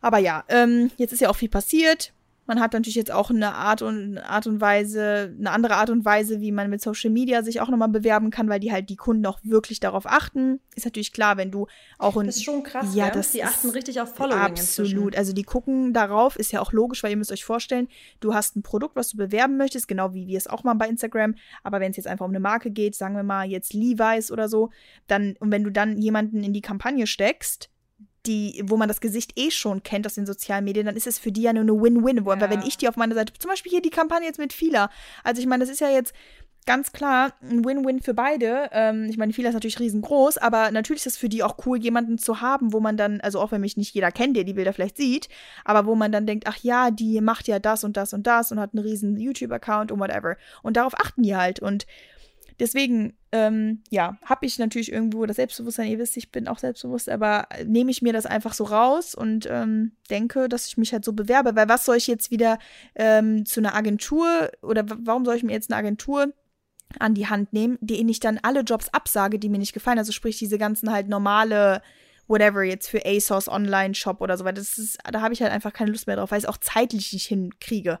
Aber 0.00 0.18
ja, 0.18 0.44
ähm, 0.46 0.92
jetzt 0.96 1.12
ist 1.12 1.18
ja 1.18 1.28
auch 1.28 1.36
viel 1.36 1.48
passiert. 1.48 2.12
Man 2.46 2.60
hat 2.60 2.74
natürlich 2.74 2.94
jetzt 2.94 3.10
auch 3.10 3.30
eine 3.30 3.54
Art 3.54 3.80
und 3.80 4.18
Art 4.18 4.46
und 4.46 4.60
Weise, 4.60 5.34
eine 5.38 5.50
andere 5.50 5.76
Art 5.76 5.90
und 5.90 6.04
Weise, 6.04 6.40
wie 6.40 6.52
man 6.52 6.68
mit 6.68 6.82
Social 6.82 7.10
Media 7.10 7.42
sich 7.42 7.60
auch 7.60 7.68
nochmal 7.68 7.88
bewerben 7.88 8.30
kann, 8.30 8.48
weil 8.48 8.60
die 8.60 8.70
halt 8.70 8.90
die 8.90 8.96
Kunden 8.96 9.24
auch 9.24 9.38
wirklich 9.42 9.80
darauf 9.80 10.06
achten. 10.06 10.60
Ist 10.74 10.84
natürlich 10.84 11.12
klar, 11.12 11.36
wenn 11.36 11.50
du 11.50 11.66
auch 11.98 12.16
in, 12.16 12.26
Das 12.26 12.36
ist 12.36 12.44
schon 12.44 12.62
krass, 12.62 12.94
ja, 12.94 13.10
das 13.10 13.32
die 13.32 13.44
achten 13.44 13.70
richtig 13.70 14.00
auf 14.00 14.14
Following 14.14 14.38
Absolut. 14.38 14.90
Inzwischen. 14.90 15.18
Also 15.18 15.32
die 15.32 15.42
gucken 15.42 15.92
darauf, 15.94 16.36
ist 16.36 16.52
ja 16.52 16.60
auch 16.60 16.72
logisch, 16.72 17.02
weil 17.02 17.12
ihr 17.12 17.16
müsst 17.16 17.32
euch 17.32 17.44
vorstellen, 17.44 17.88
du 18.20 18.34
hast 18.34 18.56
ein 18.56 18.62
Produkt, 18.62 18.96
was 18.96 19.10
du 19.10 19.16
bewerben 19.16 19.56
möchtest, 19.56 19.88
genau 19.88 20.12
wie 20.12 20.26
wir 20.26 20.36
es 20.36 20.46
auch 20.46 20.64
mal 20.64 20.74
bei 20.74 20.88
Instagram. 20.88 21.34
Aber 21.62 21.80
wenn 21.80 21.92
es 21.92 21.96
jetzt 21.96 22.06
einfach 22.06 22.26
um 22.26 22.32
eine 22.32 22.40
Marke 22.40 22.70
geht, 22.70 22.94
sagen 22.94 23.16
wir 23.16 23.22
mal 23.22 23.46
jetzt 23.46 23.72
Levi's 23.72 24.30
oder 24.30 24.48
so, 24.48 24.70
dann, 25.06 25.34
und 25.40 25.50
wenn 25.50 25.64
du 25.64 25.70
dann 25.70 25.98
jemanden 25.98 26.42
in 26.42 26.52
die 26.52 26.60
Kampagne 26.60 27.06
steckst, 27.06 27.70
die, 28.26 28.62
wo 28.66 28.76
man 28.76 28.88
das 28.88 29.00
Gesicht 29.00 29.32
eh 29.36 29.50
schon 29.50 29.82
kennt 29.82 30.06
aus 30.06 30.14
den 30.14 30.26
sozialen 30.26 30.64
Medien, 30.64 30.86
dann 30.86 30.96
ist 30.96 31.06
es 31.06 31.18
für 31.18 31.32
die 31.32 31.42
ja 31.42 31.52
nur 31.52 31.62
eine 31.62 31.72
Win-Win. 31.72 32.18
Ja. 32.18 32.26
Weil 32.26 32.50
wenn 32.50 32.62
ich 32.62 32.76
die 32.76 32.88
auf 32.88 32.96
meiner 32.96 33.14
Seite, 33.14 33.32
zum 33.38 33.50
Beispiel 33.50 33.70
hier 33.70 33.82
die 33.82 33.90
Kampagne 33.90 34.26
jetzt 34.26 34.38
mit 34.38 34.52
Fila, 34.52 34.90
also 35.22 35.40
ich 35.40 35.46
meine, 35.46 35.64
das 35.64 35.72
ist 35.72 35.80
ja 35.80 35.90
jetzt 35.90 36.14
ganz 36.66 36.92
klar 36.92 37.32
ein 37.42 37.64
Win-Win 37.64 38.00
für 38.00 38.14
beide. 38.14 38.68
Ähm, 38.72 39.06
ich 39.10 39.16
meine, 39.16 39.32
Fila 39.32 39.48
ist 39.48 39.54
natürlich 39.54 39.78
riesengroß, 39.78 40.38
aber 40.38 40.70
natürlich 40.70 41.04
ist 41.04 41.14
es 41.14 41.18
für 41.18 41.28
die 41.28 41.42
auch 41.42 41.56
cool, 41.66 41.78
jemanden 41.78 42.18
zu 42.18 42.40
haben, 42.40 42.72
wo 42.72 42.80
man 42.80 42.96
dann, 42.96 43.20
also 43.20 43.40
auch 43.40 43.52
wenn 43.52 43.60
mich 43.60 43.76
nicht 43.76 43.94
jeder 43.94 44.10
kennt, 44.10 44.36
der 44.36 44.44
die 44.44 44.54
Bilder 44.54 44.72
vielleicht 44.72 44.96
sieht, 44.96 45.28
aber 45.64 45.86
wo 45.86 45.94
man 45.94 46.12
dann 46.12 46.26
denkt, 46.26 46.46
ach 46.46 46.56
ja, 46.62 46.90
die 46.90 47.20
macht 47.20 47.48
ja 47.48 47.58
das 47.58 47.84
und 47.84 47.96
das 47.96 48.12
und 48.12 48.26
das 48.26 48.52
und 48.52 48.60
hat 48.60 48.70
einen 48.74 48.84
riesen 48.84 49.18
YouTube-Account 49.18 49.92
und 49.92 50.00
whatever. 50.00 50.36
Und 50.62 50.76
darauf 50.76 50.94
achten 50.98 51.22
die 51.22 51.36
halt. 51.36 51.60
Und 51.60 51.86
Deswegen, 52.60 53.16
ähm, 53.32 53.82
ja, 53.90 54.16
habe 54.24 54.46
ich 54.46 54.58
natürlich 54.58 54.92
irgendwo 54.92 55.26
das 55.26 55.36
Selbstbewusstsein. 55.36 55.88
Ihr 55.88 55.98
wisst, 55.98 56.16
ich 56.16 56.30
bin 56.30 56.46
auch 56.46 56.58
selbstbewusst, 56.58 57.08
aber 57.08 57.48
nehme 57.66 57.90
ich 57.90 58.00
mir 58.00 58.12
das 58.12 58.26
einfach 58.26 58.54
so 58.54 58.64
raus 58.64 59.14
und 59.14 59.48
ähm, 59.50 59.92
denke, 60.08 60.48
dass 60.48 60.68
ich 60.68 60.76
mich 60.76 60.92
halt 60.92 61.04
so 61.04 61.12
bewerbe. 61.12 61.56
Weil 61.56 61.68
was 61.68 61.84
soll 61.84 61.96
ich 61.96 62.06
jetzt 62.06 62.30
wieder 62.30 62.58
ähm, 62.94 63.44
zu 63.44 63.60
einer 63.60 63.74
Agentur 63.74 64.50
oder 64.62 64.84
warum 64.86 65.24
soll 65.24 65.36
ich 65.36 65.42
mir 65.42 65.52
jetzt 65.52 65.70
eine 65.70 65.78
Agentur 65.78 66.32
an 67.00 67.14
die 67.14 67.26
Hand 67.26 67.52
nehmen, 67.52 67.76
die 67.80 68.08
ich 68.08 68.20
dann 68.20 68.38
alle 68.42 68.60
Jobs 68.60 68.88
absage, 68.90 69.40
die 69.40 69.48
mir 69.48 69.58
nicht 69.58 69.72
gefallen? 69.72 69.98
Also 69.98 70.12
sprich 70.12 70.38
diese 70.38 70.58
ganzen 70.58 70.92
halt 70.92 71.08
normale 71.08 71.82
whatever 72.28 72.62
jetzt 72.62 72.88
für 72.88 73.04
ASOS 73.04 73.48
Online 73.48 73.94
Shop 73.94 74.20
oder 74.20 74.38
so 74.38 74.44
weiter. 74.44 74.60
Das 74.60 74.78
ist, 74.78 74.98
da 75.10 75.20
habe 75.20 75.34
ich 75.34 75.42
halt 75.42 75.52
einfach 75.52 75.72
keine 75.72 75.90
Lust 75.90 76.06
mehr 76.06 76.16
drauf, 76.16 76.30
weil 76.30 76.38
ich 76.38 76.44
es 76.44 76.48
auch 76.48 76.58
zeitlich 76.58 77.12
nicht 77.12 77.26
hinkriege. 77.26 77.98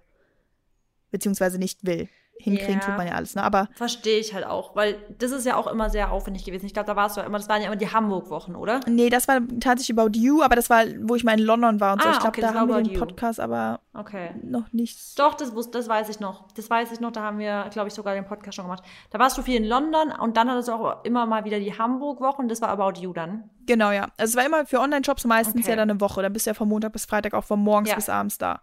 Beziehungsweise 1.10 1.58
nicht 1.58 1.84
will 1.84 2.08
hinkriegen, 2.38 2.80
ja. 2.80 2.80
tut 2.80 2.96
man 2.96 3.06
ja 3.06 3.14
alles, 3.14 3.34
ne? 3.34 3.42
Aber. 3.42 3.68
Verstehe 3.74 4.18
ich 4.18 4.34
halt 4.34 4.46
auch, 4.46 4.76
weil 4.76 4.96
das 5.18 5.30
ist 5.30 5.46
ja 5.46 5.56
auch 5.56 5.66
immer 5.66 5.90
sehr 5.90 6.12
aufwendig 6.12 6.44
gewesen. 6.44 6.66
Ich 6.66 6.74
glaube, 6.74 6.86
da 6.86 6.96
warst 6.96 7.16
du 7.16 7.20
ja 7.20 7.26
immer, 7.26 7.38
das 7.38 7.48
waren 7.48 7.60
ja 7.60 7.68
immer 7.68 7.76
die 7.76 7.90
Hamburg-Wochen, 7.90 8.54
oder? 8.54 8.80
Nee, 8.86 9.08
das 9.08 9.28
war 9.28 9.40
tatsächlich 9.60 9.98
About 9.98 10.18
You, 10.18 10.42
aber 10.42 10.56
das 10.56 10.68
war, 10.68 10.84
wo 11.02 11.14
ich 11.14 11.24
mal 11.24 11.38
in 11.38 11.44
London 11.44 11.80
war 11.80 11.94
und 11.94 12.00
ah, 12.00 12.04
so. 12.04 12.10
Ich 12.10 12.18
glaube, 12.18 12.28
okay, 12.28 12.40
da 12.40 12.54
haben 12.54 12.68
wir 12.68 12.82
den 12.82 12.98
Podcast 12.98 13.40
aber 13.40 13.80
okay. 13.94 14.30
noch 14.42 14.72
nichts. 14.72 15.14
Doch, 15.14 15.34
das, 15.34 15.52
das 15.70 15.88
weiß 15.88 16.08
ich 16.08 16.20
noch. 16.20 16.48
Das 16.52 16.68
weiß 16.68 16.92
ich 16.92 17.00
noch, 17.00 17.12
da 17.12 17.22
haben 17.22 17.38
wir, 17.38 17.68
glaube 17.70 17.88
ich, 17.88 17.94
sogar 17.94 18.14
den 18.14 18.26
Podcast 18.26 18.56
schon 18.56 18.66
gemacht. 18.66 18.82
Da 19.10 19.18
warst 19.18 19.38
du 19.38 19.42
viel 19.42 19.56
in 19.56 19.64
London 19.64 20.12
und 20.12 20.36
dann 20.36 20.50
hattest 20.50 20.68
du 20.68 20.72
auch 20.72 21.04
immer 21.04 21.26
mal 21.26 21.44
wieder 21.44 21.58
die 21.58 21.76
Hamburg-Wochen, 21.76 22.48
das 22.48 22.60
war 22.60 22.68
About 22.68 23.00
You 23.00 23.12
dann. 23.12 23.50
Genau, 23.66 23.90
ja. 23.90 24.08
Also 24.18 24.32
es 24.32 24.36
war 24.36 24.44
immer 24.44 24.66
für 24.66 24.80
Online-Shops 24.80 25.24
meistens 25.24 25.62
okay. 25.62 25.70
ja 25.70 25.76
dann 25.76 25.90
eine 25.90 26.00
Woche. 26.00 26.20
Dann 26.20 26.32
bist 26.32 26.46
du 26.46 26.50
ja 26.50 26.54
von 26.54 26.68
Montag 26.68 26.92
bis 26.92 27.06
Freitag 27.06 27.32
auch 27.32 27.44
von 27.44 27.60
morgens 27.60 27.88
ja. 27.90 27.94
bis 27.94 28.08
abends 28.08 28.36
da. 28.36 28.60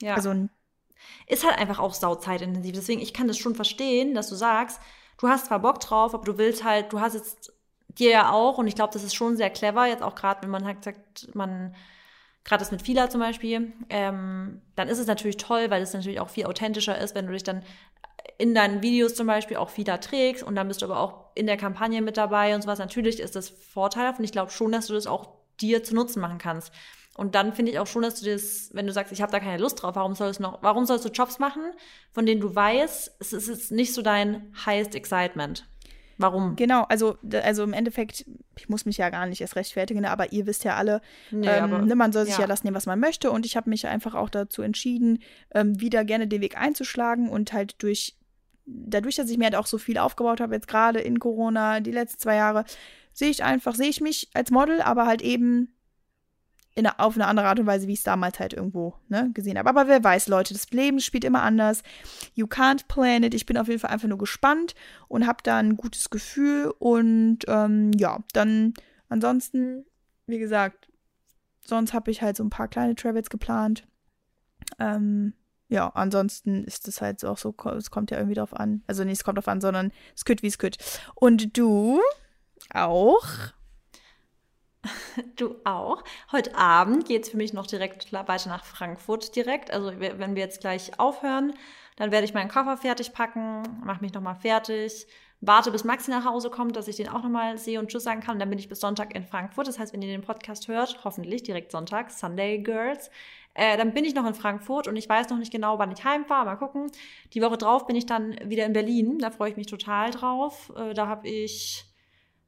Ja. 0.00 0.14
Also 0.14 0.30
ein 0.30 0.50
ist 1.26 1.44
halt 1.44 1.58
einfach 1.58 1.78
auch 1.78 1.94
sauzeitintensiv. 1.94 2.72
Deswegen, 2.72 3.00
ich 3.00 3.14
kann 3.14 3.28
das 3.28 3.38
schon 3.38 3.54
verstehen, 3.54 4.14
dass 4.14 4.28
du 4.28 4.34
sagst, 4.34 4.80
du 5.18 5.28
hast 5.28 5.46
zwar 5.46 5.60
Bock 5.60 5.80
drauf, 5.80 6.14
aber 6.14 6.24
du 6.24 6.38
willst 6.38 6.64
halt, 6.64 6.92
du 6.92 7.00
hast 7.00 7.14
jetzt 7.14 7.52
dir 7.88 8.10
ja 8.10 8.32
auch, 8.32 8.58
und 8.58 8.66
ich 8.66 8.74
glaube, 8.74 8.92
das 8.92 9.04
ist 9.04 9.14
schon 9.14 9.36
sehr 9.36 9.50
clever, 9.50 9.86
jetzt 9.86 10.02
auch 10.02 10.14
gerade, 10.14 10.42
wenn 10.42 10.50
man 10.50 10.64
halt 10.64 10.82
sagt, 10.84 11.34
man, 11.34 11.74
gerade 12.44 12.60
das 12.60 12.72
mit 12.72 12.82
Fila 12.82 13.08
zum 13.08 13.20
Beispiel, 13.20 13.72
ähm, 13.88 14.60
dann 14.76 14.88
ist 14.88 14.98
es 14.98 15.06
natürlich 15.06 15.36
toll, 15.36 15.70
weil 15.70 15.82
es 15.82 15.94
natürlich 15.94 16.20
auch 16.20 16.28
viel 16.28 16.46
authentischer 16.46 16.98
ist, 16.98 17.14
wenn 17.14 17.26
du 17.26 17.32
dich 17.32 17.44
dann 17.44 17.62
in 18.38 18.54
deinen 18.54 18.82
Videos 18.82 19.14
zum 19.14 19.26
Beispiel 19.26 19.56
auch 19.56 19.70
Fila 19.70 19.98
trägst 19.98 20.42
und 20.42 20.54
dann 20.56 20.68
bist 20.68 20.82
du 20.82 20.86
aber 20.86 20.98
auch 20.98 21.26
in 21.34 21.46
der 21.46 21.56
Kampagne 21.56 22.02
mit 22.02 22.16
dabei 22.16 22.54
und 22.54 22.62
sowas. 22.62 22.78
Natürlich 22.78 23.20
ist 23.20 23.36
das 23.36 23.48
vorteilhaft 23.48 24.18
und 24.18 24.24
ich 24.24 24.32
glaube 24.32 24.50
schon, 24.50 24.72
dass 24.72 24.88
du 24.88 24.94
das 24.94 25.06
auch 25.06 25.28
dir 25.60 25.84
zu 25.84 25.94
Nutzen 25.94 26.20
machen 26.20 26.38
kannst. 26.38 26.72
Und 27.16 27.34
dann 27.34 27.52
finde 27.52 27.70
ich 27.70 27.78
auch 27.78 27.86
schon, 27.86 28.02
dass 28.02 28.20
du 28.20 28.28
das, 28.28 28.70
wenn 28.72 28.86
du 28.86 28.92
sagst, 28.92 29.12
ich 29.12 29.22
habe 29.22 29.30
da 29.30 29.38
keine 29.38 29.62
Lust 29.62 29.82
drauf, 29.82 29.94
warum 29.94 30.14
sollst 30.14 30.40
du 30.40 30.42
noch, 30.42 30.62
warum 30.62 30.84
sollst 30.84 31.04
du 31.04 31.10
Jobs 31.10 31.38
machen, 31.38 31.62
von 32.12 32.26
denen 32.26 32.40
du 32.40 32.54
weißt, 32.54 33.16
es 33.20 33.32
ist 33.32 33.48
jetzt 33.48 33.70
nicht 33.70 33.94
so 33.94 34.02
dein 34.02 34.52
highest 34.66 34.94
excitement. 34.94 35.64
Warum? 36.18 36.56
Genau, 36.56 36.82
also, 36.84 37.16
also 37.42 37.64
im 37.64 37.72
Endeffekt, 37.72 38.24
ich 38.56 38.68
muss 38.68 38.84
mich 38.84 38.98
ja 38.98 39.10
gar 39.10 39.26
nicht 39.26 39.40
erst 39.40 39.56
rechtfertigen, 39.56 40.02
ne, 40.02 40.10
aber 40.10 40.32
ihr 40.32 40.46
wisst 40.46 40.64
ja 40.64 40.76
alle, 40.76 41.00
nee, 41.30 41.48
ähm, 41.48 41.64
aber, 41.64 41.78
ne, 41.82 41.94
man 41.96 42.12
soll 42.12 42.24
sich 42.24 42.34
ja. 42.34 42.42
ja 42.42 42.46
das 42.46 42.62
nehmen, 42.62 42.76
was 42.76 42.86
man 42.86 43.00
möchte. 43.00 43.30
Und 43.30 43.46
ich 43.46 43.56
habe 43.56 43.70
mich 43.70 43.86
einfach 43.86 44.14
auch 44.14 44.30
dazu 44.30 44.62
entschieden, 44.62 45.22
ähm, 45.54 45.80
wieder 45.80 46.04
gerne 46.04 46.28
den 46.28 46.40
Weg 46.40 46.56
einzuschlagen 46.56 47.28
und 47.28 47.52
halt 47.52 47.82
durch, 47.82 48.16
dadurch, 48.64 49.16
dass 49.16 49.30
ich 49.30 49.38
mir 49.38 49.44
halt 49.44 49.56
auch 49.56 49.66
so 49.66 49.78
viel 49.78 49.98
aufgebaut 49.98 50.40
habe, 50.40 50.54
jetzt 50.54 50.68
gerade 50.68 51.00
in 51.00 51.18
Corona, 51.18 51.80
die 51.80 51.92
letzten 51.92 52.20
zwei 52.20 52.36
Jahre, 52.36 52.64
sehe 53.12 53.30
ich 53.30 53.42
einfach, 53.42 53.74
sehe 53.74 53.88
ich 53.88 54.00
mich 54.00 54.30
als 54.34 54.50
Model, 54.50 54.80
aber 54.82 55.06
halt 55.06 55.22
eben 55.22 55.74
in, 56.74 56.86
auf 56.86 57.14
eine 57.14 57.26
andere 57.26 57.46
Art 57.46 57.60
und 57.60 57.66
Weise, 57.66 57.86
wie 57.86 57.92
ich 57.92 58.00
es 58.00 58.04
damals 58.04 58.40
halt 58.40 58.52
irgendwo 58.52 58.94
ne, 59.08 59.30
gesehen 59.32 59.58
habe. 59.58 59.68
Aber 59.68 59.86
wer 59.86 60.02
weiß, 60.02 60.26
Leute, 60.28 60.54
das 60.54 60.70
Leben 60.70 61.00
spielt 61.00 61.24
immer 61.24 61.42
anders. 61.42 61.82
You 62.34 62.46
can't 62.46 62.86
plan 62.88 63.22
it. 63.22 63.34
Ich 63.34 63.46
bin 63.46 63.56
auf 63.56 63.68
jeden 63.68 63.80
Fall 63.80 63.90
einfach 63.90 64.08
nur 64.08 64.18
gespannt 64.18 64.74
und 65.08 65.26
habe 65.26 65.38
da 65.42 65.58
ein 65.58 65.76
gutes 65.76 66.10
Gefühl. 66.10 66.74
Und 66.78 67.40
ähm, 67.46 67.92
ja, 67.96 68.18
dann 68.32 68.74
ansonsten, 69.08 69.84
wie 70.26 70.38
gesagt, 70.38 70.88
sonst 71.64 71.94
habe 71.94 72.10
ich 72.10 72.22
halt 72.22 72.36
so 72.36 72.44
ein 72.44 72.50
paar 72.50 72.68
kleine 72.68 72.96
Travels 72.96 73.30
geplant. 73.30 73.86
Ähm, 74.78 75.34
ja, 75.68 75.88
ansonsten 75.88 76.64
ist 76.64 76.88
es 76.88 77.00
halt 77.00 77.24
auch 77.24 77.38
so, 77.38 77.54
es 77.76 77.90
kommt 77.90 78.10
ja 78.10 78.18
irgendwie 78.18 78.36
drauf 78.36 78.54
an. 78.54 78.82
Also 78.86 79.04
nicht, 79.04 79.18
es 79.18 79.24
kommt 79.24 79.38
drauf 79.38 79.48
an, 79.48 79.60
sondern 79.60 79.92
es 80.14 80.24
kütt, 80.24 80.42
wie 80.42 80.48
es 80.48 80.58
kütt. 80.58 80.78
Und 81.14 81.56
du 81.56 82.00
auch? 82.72 83.24
Du 85.36 85.56
auch. 85.64 86.02
Heute 86.32 86.56
Abend 86.56 87.06
geht 87.06 87.24
es 87.24 87.30
für 87.30 87.36
mich 87.36 87.52
noch 87.52 87.66
direkt 87.66 88.12
weiter 88.12 88.48
nach 88.48 88.64
Frankfurt 88.64 89.34
direkt. 89.36 89.70
Also 89.70 89.92
wenn 89.98 90.34
wir 90.34 90.42
jetzt 90.42 90.60
gleich 90.60 90.98
aufhören, 90.98 91.54
dann 91.96 92.10
werde 92.10 92.24
ich 92.24 92.34
meinen 92.34 92.50
Koffer 92.50 92.76
fertig 92.76 93.12
packen, 93.12 93.62
mache 93.84 94.00
mich 94.00 94.12
nochmal 94.12 94.34
fertig, 94.34 95.06
warte 95.40 95.70
bis 95.70 95.84
Maxi 95.84 96.10
nach 96.10 96.24
Hause 96.24 96.50
kommt, 96.50 96.76
dass 96.76 96.88
ich 96.88 96.96
den 96.96 97.08
auch 97.08 97.22
nochmal 97.22 97.58
sehe 97.58 97.78
und 97.78 97.88
Tschüss 97.88 98.04
sagen 98.04 98.20
kann. 98.20 98.38
Dann 98.38 98.50
bin 98.50 98.58
ich 98.58 98.68
bis 98.68 98.80
Sonntag 98.80 99.14
in 99.14 99.24
Frankfurt. 99.24 99.68
Das 99.68 99.78
heißt, 99.78 99.92
wenn 99.92 100.02
ihr 100.02 100.08
den 100.08 100.22
Podcast 100.22 100.68
hört, 100.68 101.00
hoffentlich 101.04 101.42
direkt 101.42 101.70
Sonntag, 101.70 102.10
Sunday 102.10 102.58
Girls, 102.58 103.10
äh, 103.54 103.76
dann 103.76 103.94
bin 103.94 104.04
ich 104.04 104.14
noch 104.14 104.26
in 104.26 104.34
Frankfurt 104.34 104.88
und 104.88 104.96
ich 104.96 105.08
weiß 105.08 105.28
noch 105.28 105.38
nicht 105.38 105.52
genau, 105.52 105.78
wann 105.78 105.92
ich 105.92 106.04
heimfahre. 106.04 106.46
Mal 106.46 106.56
gucken. 106.56 106.90
Die 107.34 107.42
Woche 107.42 107.58
drauf 107.58 107.86
bin 107.86 107.94
ich 107.94 108.06
dann 108.06 108.36
wieder 108.44 108.66
in 108.66 108.72
Berlin. 108.72 109.18
Da 109.18 109.30
freue 109.30 109.50
ich 109.50 109.56
mich 109.56 109.66
total 109.66 110.10
drauf. 110.10 110.72
Äh, 110.76 110.94
da 110.94 111.06
habe 111.06 111.28
ich 111.28 111.84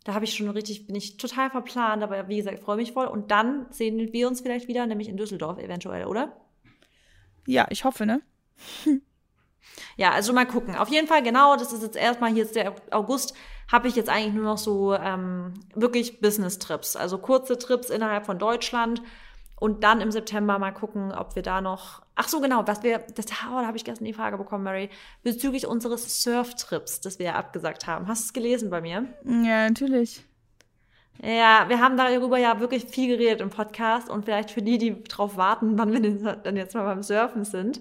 da 0.06 0.14
habe 0.14 0.24
ich 0.24 0.34
schon 0.34 0.48
richtig, 0.48 0.86
bin 0.86 0.94
ich 0.94 1.16
total 1.16 1.50
verplant, 1.50 2.00
aber 2.04 2.28
wie 2.28 2.36
gesagt, 2.36 2.60
freue 2.60 2.76
mich 2.76 2.92
voll. 2.92 3.06
Und 3.06 3.32
dann 3.32 3.66
sehen 3.70 4.12
wir 4.12 4.28
uns 4.28 4.40
vielleicht 4.40 4.68
wieder, 4.68 4.86
nämlich 4.86 5.08
in 5.08 5.16
Düsseldorf 5.16 5.58
eventuell, 5.58 6.06
oder? 6.06 6.36
Ja, 7.44 7.66
ich 7.70 7.84
hoffe, 7.84 8.06
ne? 8.06 8.22
ja, 9.96 10.12
also 10.12 10.32
mal 10.32 10.46
gucken. 10.46 10.76
Auf 10.76 10.90
jeden 10.90 11.08
Fall, 11.08 11.24
genau, 11.24 11.56
das 11.56 11.72
ist 11.72 11.82
jetzt 11.82 11.96
erstmal, 11.96 12.32
hier 12.32 12.44
ist 12.44 12.54
der 12.54 12.76
August, 12.92 13.34
habe 13.70 13.88
ich 13.88 13.96
jetzt 13.96 14.08
eigentlich 14.08 14.34
nur 14.34 14.44
noch 14.44 14.58
so 14.58 14.94
ähm, 14.94 15.54
wirklich 15.74 16.20
Business-Trips, 16.20 16.94
also 16.94 17.18
kurze 17.18 17.58
Trips 17.58 17.90
innerhalb 17.90 18.26
von 18.26 18.38
Deutschland 18.38 19.02
und 19.58 19.84
dann 19.84 20.00
im 20.00 20.10
September 20.10 20.58
mal 20.58 20.72
gucken, 20.72 21.12
ob 21.12 21.34
wir 21.34 21.42
da 21.42 21.60
noch. 21.60 22.02
Ach 22.14 22.28
so, 22.28 22.40
genau, 22.40 22.66
was 22.66 22.82
wir. 22.82 22.98
Das, 23.14 23.26
oh, 23.26 23.60
da 23.60 23.66
habe 23.66 23.76
ich 23.76 23.84
gestern 23.84 24.04
die 24.04 24.12
Frage 24.12 24.36
bekommen, 24.36 24.64
Mary, 24.64 24.90
bezüglich 25.22 25.66
unseres 25.66 26.22
Surftrips, 26.22 27.00
das 27.00 27.18
wir 27.18 27.26
ja 27.26 27.34
abgesagt 27.36 27.86
haben. 27.86 28.06
Hast 28.06 28.24
du 28.24 28.26
es 28.26 28.32
gelesen 28.34 28.70
bei 28.70 28.80
mir? 28.80 29.06
Ja, 29.24 29.68
natürlich. 29.68 30.24
Ja, 31.22 31.64
wir 31.68 31.80
haben 31.80 31.96
darüber 31.96 32.36
ja 32.36 32.60
wirklich 32.60 32.84
viel 32.84 33.08
geredet 33.08 33.40
im 33.40 33.48
Podcast 33.48 34.10
und 34.10 34.26
vielleicht 34.26 34.50
für 34.50 34.60
die, 34.60 34.76
die 34.76 35.02
drauf 35.04 35.38
warten, 35.38 35.78
wann 35.78 35.92
wir 35.92 36.36
dann 36.42 36.56
jetzt 36.56 36.74
mal 36.74 36.84
beim 36.84 37.02
Surfen 37.02 37.44
sind. 37.44 37.80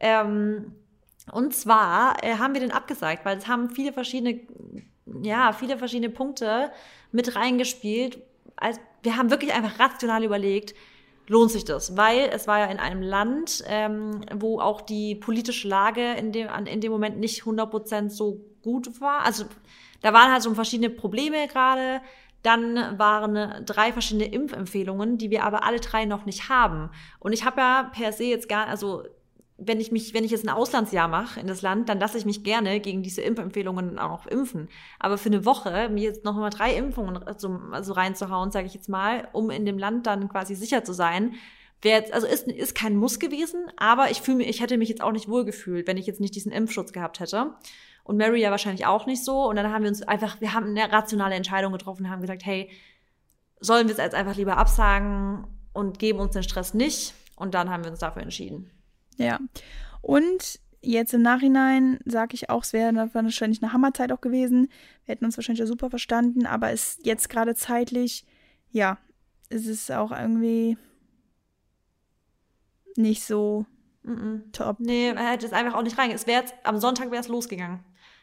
Ähm, 0.00 0.74
und 1.32 1.54
zwar 1.54 2.22
äh, 2.22 2.36
haben 2.36 2.52
wir 2.52 2.60
den 2.60 2.72
abgesagt, 2.72 3.24
weil 3.24 3.38
es 3.38 3.48
haben 3.48 3.70
viele 3.70 3.94
verschiedene, 3.94 4.40
ja, 5.22 5.52
viele 5.52 5.78
verschiedene 5.78 6.10
Punkte 6.10 6.70
mit 7.12 7.34
reingespielt. 7.34 8.18
Also, 8.56 8.78
wir 9.02 9.16
haben 9.16 9.30
wirklich 9.30 9.54
einfach 9.54 9.78
rational 9.78 10.22
überlegt, 10.22 10.74
lohnt 11.26 11.50
sich 11.50 11.64
das, 11.64 11.96
weil 11.96 12.30
es 12.32 12.46
war 12.46 12.58
ja 12.58 12.66
in 12.66 12.78
einem 12.78 13.02
Land, 13.02 13.64
ähm, 13.66 14.20
wo 14.34 14.60
auch 14.60 14.80
die 14.80 15.14
politische 15.14 15.68
Lage 15.68 16.14
in 16.14 16.32
dem, 16.32 16.48
in 16.66 16.80
dem 16.80 16.92
Moment 16.92 17.18
nicht 17.18 17.42
100% 17.42 18.10
so 18.10 18.44
gut 18.62 19.00
war. 19.00 19.24
Also 19.24 19.44
da 20.02 20.12
waren 20.12 20.30
halt 20.32 20.42
so 20.42 20.52
verschiedene 20.54 20.90
Probleme 20.90 21.48
gerade. 21.48 22.00
Dann 22.42 22.98
waren 22.98 23.64
drei 23.64 23.90
verschiedene 23.90 24.26
Impfempfehlungen, 24.26 25.16
die 25.16 25.30
wir 25.30 25.44
aber 25.44 25.64
alle 25.64 25.80
drei 25.80 26.04
noch 26.04 26.26
nicht 26.26 26.50
haben. 26.50 26.90
Und 27.18 27.32
ich 27.32 27.44
habe 27.46 27.60
ja 27.60 27.90
per 27.94 28.12
se 28.12 28.24
jetzt 28.24 28.50
gar, 28.50 28.66
also 28.66 29.04
wenn 29.56 29.80
ich 29.80 29.92
mich, 29.92 30.14
wenn 30.14 30.24
ich 30.24 30.32
jetzt 30.32 30.44
ein 30.44 30.50
Auslandsjahr 30.50 31.06
mache 31.06 31.38
in 31.38 31.46
das 31.46 31.62
Land, 31.62 31.88
dann 31.88 32.00
lasse 32.00 32.18
ich 32.18 32.24
mich 32.24 32.42
gerne 32.42 32.80
gegen 32.80 33.02
diese 33.02 33.22
Impfempfehlungen 33.22 33.98
auch 33.98 34.26
impfen. 34.26 34.68
Aber 34.98 35.16
für 35.16 35.28
eine 35.28 35.44
Woche 35.44 35.88
mir 35.90 36.02
jetzt 36.02 36.24
noch 36.24 36.34
mal 36.34 36.50
drei 36.50 36.74
Impfungen 36.74 37.20
so, 37.36 37.60
also 37.70 37.92
reinzuhauen, 37.92 38.50
sage 38.50 38.66
ich 38.66 38.74
jetzt 38.74 38.88
mal, 38.88 39.28
um 39.32 39.50
in 39.50 39.64
dem 39.64 39.78
Land 39.78 40.06
dann 40.06 40.28
quasi 40.28 40.56
sicher 40.56 40.82
zu 40.82 40.92
sein, 40.92 41.34
wäre 41.82 42.00
jetzt, 42.00 42.12
also 42.12 42.26
ist, 42.26 42.48
ist 42.48 42.74
kein 42.74 42.96
Muss 42.96 43.20
gewesen, 43.20 43.66
aber 43.76 44.10
ich 44.10 44.22
fühle 44.22 44.38
mich, 44.38 44.48
ich 44.48 44.60
hätte 44.60 44.76
mich 44.76 44.88
jetzt 44.88 45.02
auch 45.02 45.12
nicht 45.12 45.28
wohl 45.28 45.44
gefühlt, 45.44 45.86
wenn 45.86 45.98
ich 45.98 46.06
jetzt 46.06 46.20
nicht 46.20 46.34
diesen 46.34 46.50
Impfschutz 46.50 46.92
gehabt 46.92 47.20
hätte. 47.20 47.54
Und 48.02 48.16
Mary 48.16 48.40
ja 48.40 48.50
wahrscheinlich 48.50 48.86
auch 48.86 49.06
nicht 49.06 49.24
so. 49.24 49.48
Und 49.48 49.56
dann 49.56 49.72
haben 49.72 49.82
wir 49.82 49.88
uns 49.88 50.02
einfach, 50.02 50.40
wir 50.40 50.52
haben 50.52 50.76
eine 50.76 50.92
rationale 50.92 51.34
Entscheidung 51.36 51.72
getroffen, 51.72 52.10
haben 52.10 52.20
gesagt, 52.20 52.44
hey, 52.44 52.70
sollen 53.60 53.86
wir 53.86 53.92
es 53.92 53.98
jetzt 53.98 54.14
einfach 54.14 54.36
lieber 54.36 54.58
absagen 54.58 55.46
und 55.72 55.98
geben 55.98 56.18
uns 56.18 56.32
den 56.32 56.42
Stress 56.42 56.74
nicht? 56.74 57.14
Und 57.36 57.54
dann 57.54 57.70
haben 57.70 57.82
wir 57.82 57.90
uns 57.90 58.00
dafür 58.00 58.22
entschieden. 58.22 58.70
Ja. 59.16 59.38
Und 60.00 60.60
jetzt 60.80 61.14
im 61.14 61.22
Nachhinein 61.22 61.98
sage 62.04 62.34
ich 62.34 62.50
auch, 62.50 62.62
es 62.62 62.72
wäre 62.72 62.94
wahrscheinlich 63.14 63.62
eine 63.62 63.72
Hammerzeit 63.72 64.12
auch 64.12 64.20
gewesen. 64.20 64.68
Wir 65.04 65.14
hätten 65.14 65.24
uns 65.24 65.36
wahrscheinlich 65.36 65.60
ja 65.60 65.66
super 65.66 65.90
verstanden, 65.90 66.46
aber 66.46 66.70
es 66.72 66.96
ist 66.96 67.06
jetzt 67.06 67.28
gerade 67.28 67.54
zeitlich, 67.54 68.26
ja, 68.70 68.98
es 69.48 69.66
ist 69.66 69.90
auch 69.90 70.12
irgendwie 70.12 70.76
nicht 72.96 73.24
so 73.24 73.66
Mm 74.04 74.12
-mm. 74.12 74.52
top. 74.52 74.80
Nee, 74.80 75.08
er 75.08 75.30
hätte 75.30 75.46
es 75.46 75.52
einfach 75.52 75.74
auch 75.74 75.82
nicht 75.82 75.98
rein. 75.98 76.10
Es 76.10 76.26
wäre 76.26 76.44
am 76.62 76.78
Sonntag 76.78 77.10
wäre 77.10 77.22
es 77.22 77.28
losgegangen. 77.28 77.80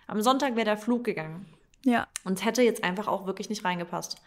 Am 0.07 0.21
Sonntag 0.21 0.55
wäre 0.55 0.65
der 0.65 0.77
Flug 0.77 1.03
gegangen. 1.03 1.47
Ja. 1.83 2.07
Und 2.23 2.37
es 2.37 2.45
hätte 2.45 2.61
jetzt 2.61 2.83
einfach 2.83 3.07
auch 3.07 3.25
wirklich 3.25 3.49
nicht 3.49 3.65
reingepasst. 3.65 4.21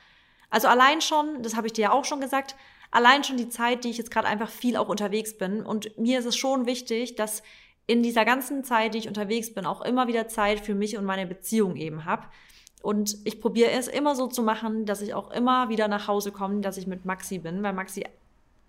Also 0.50 0.66
allein 0.68 1.00
schon, 1.00 1.42
das 1.42 1.56
habe 1.56 1.68
ich 1.68 1.72
dir 1.72 1.82
ja 1.82 1.92
auch 1.92 2.04
schon 2.04 2.20
gesagt, 2.20 2.56
allein 2.94 3.24
schon 3.24 3.36
die 3.36 3.48
Zeit, 3.48 3.84
die 3.84 3.90
ich 3.90 3.98
jetzt 3.98 4.10
gerade 4.10 4.28
einfach 4.28 4.48
viel 4.48 4.76
auch 4.76 4.88
unterwegs 4.88 5.36
bin. 5.36 5.66
Und 5.66 5.98
mir 5.98 6.18
ist 6.18 6.26
es 6.26 6.36
schon 6.36 6.64
wichtig, 6.64 7.16
dass 7.16 7.42
in 7.86 8.02
dieser 8.02 8.24
ganzen 8.24 8.64
Zeit, 8.64 8.94
die 8.94 8.98
ich 8.98 9.08
unterwegs 9.08 9.52
bin, 9.52 9.66
auch 9.66 9.82
immer 9.82 10.06
wieder 10.06 10.28
Zeit 10.28 10.60
für 10.60 10.74
mich 10.74 10.96
und 10.96 11.04
meine 11.04 11.26
Beziehung 11.26 11.76
eben 11.76 12.04
habe. 12.04 12.26
Und 12.82 13.16
ich 13.24 13.40
probiere 13.40 13.72
es 13.72 13.88
immer 13.88 14.14
so 14.14 14.28
zu 14.28 14.42
machen, 14.42 14.86
dass 14.86 15.00
ich 15.00 15.12
auch 15.12 15.30
immer 15.32 15.68
wieder 15.68 15.88
nach 15.88 16.06
Hause 16.06 16.30
komme, 16.30 16.60
dass 16.60 16.76
ich 16.76 16.86
mit 16.86 17.04
Maxi 17.04 17.38
bin, 17.38 17.62
weil 17.62 17.72
Maxi, 17.72 18.04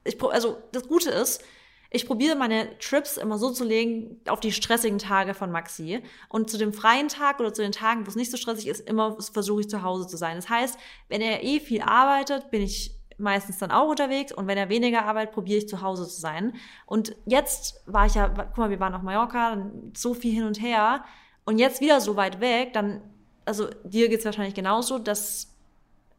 ich, 0.03 0.21
also 0.23 0.57
das 0.71 0.88
Gute 0.88 1.11
ist, 1.11 1.43
ich 1.91 2.07
probiere 2.07 2.36
meine 2.36 2.78
Trips 2.80 3.17
immer 3.17 3.38
so 3.38 3.51
zu 3.51 3.63
legen 3.63 4.19
auf 4.28 4.39
die 4.39 4.51
stressigen 4.51 4.97
Tage 4.97 5.34
von 5.34 5.51
Maxi. 5.51 6.01
Und 6.30 6.49
zu 6.49 6.57
dem 6.57 6.73
freien 6.73 7.09
Tag 7.09 7.39
oder 7.39 7.53
zu 7.53 7.61
den 7.61 7.71
Tagen, 7.71 8.05
wo 8.05 8.09
es 8.09 8.15
nicht 8.15 8.32
so 8.32 8.38
stressig 8.38 8.67
ist, 8.67 8.89
immer 8.89 9.17
versuche 9.21 9.61
ich 9.61 9.69
zu 9.69 9.84
Hause 9.84 10.07
zu 10.07 10.17
sein. 10.17 10.36
Das 10.36 10.49
heißt, 10.49 10.80
wenn 11.09 11.21
er 11.21 11.43
eh 11.43 11.59
viel 11.59 11.82
arbeitet, 11.82 12.49
bin 12.49 12.63
ich 12.63 12.95
meistens 13.18 13.57
dann 13.59 13.72
auch 13.72 13.89
unterwegs 13.89 14.32
und 14.32 14.47
wenn 14.47 14.57
er 14.57 14.70
weniger 14.70 15.05
arbeitet, 15.05 15.34
probiere 15.34 15.59
ich 15.59 15.70
zu 15.70 15.82
Hause 15.82 16.07
zu 16.07 16.20
sein. 16.20 16.53
Und 16.86 17.16
jetzt 17.26 17.82
war 17.86 18.05
ich 18.05 18.16
ja, 18.16 18.28
guck 18.28 18.57
mal, 18.57 18.70
wir 18.70 18.80
waren 18.80 18.93
auf 18.93 19.01
Mallorca, 19.01 19.51
dann 19.55 19.91
so 19.95 20.13
viel 20.13 20.34
hin 20.34 20.43
und 20.43 20.61
her 20.61 21.03
und 21.45 21.59
jetzt 21.59 21.82
wieder 21.82 22.01
so 22.01 22.16
weit 22.16 22.39
weg, 22.39 22.74
dann, 22.74 23.01
also 23.45 23.70
dir 23.84 24.09
geht's 24.09 24.26
wahrscheinlich 24.26 24.55
genauso, 24.55 24.99
dass 24.99 25.53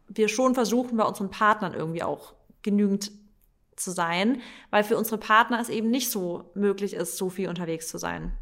wir 0.08 0.28
schon 0.28 0.54
versuchen, 0.54 0.96
bei 0.96 1.04
unseren 1.04 1.30
Partnern 1.30 1.74
irgendwie 1.74 2.02
auch 2.02 2.34
genügend 2.62 3.10
zu 3.76 3.90
sein, 3.90 4.40
weil 4.70 4.84
für 4.84 4.96
unsere 4.96 5.18
Partner 5.18 5.60
es 5.60 5.68
eben 5.68 5.90
nicht 5.90 6.10
so 6.10 6.50
möglich 6.54 6.94
ist, 6.94 7.16
so 7.16 7.28
viel 7.28 7.48
unterwegs 7.48 7.88
zu 7.88 7.98
sein. 7.98 8.32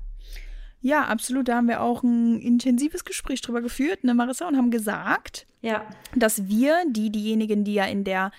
Ja, 0.80 1.06
absolut. 1.06 1.48
Da 1.48 1.56
haben 1.56 1.68
wir 1.68 1.80
auch 1.80 2.02
ein 2.02 2.38
intensives 2.38 3.04
Gespräch 3.06 3.40
drüber 3.40 3.62
geführt, 3.62 4.04
ne, 4.04 4.12
Marissa, 4.12 4.46
und 4.46 4.56
haben 4.56 4.70
gesagt, 4.70 5.46
Ja, 5.64 5.82
dass 6.14 6.46
wir, 6.46 6.84
die, 6.90 7.08
diejenigen, 7.08 7.64
die 7.64 7.72
ja 7.72 7.86
in 7.86 8.04
der, 8.04 8.32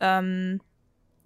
ähm, 0.00 0.60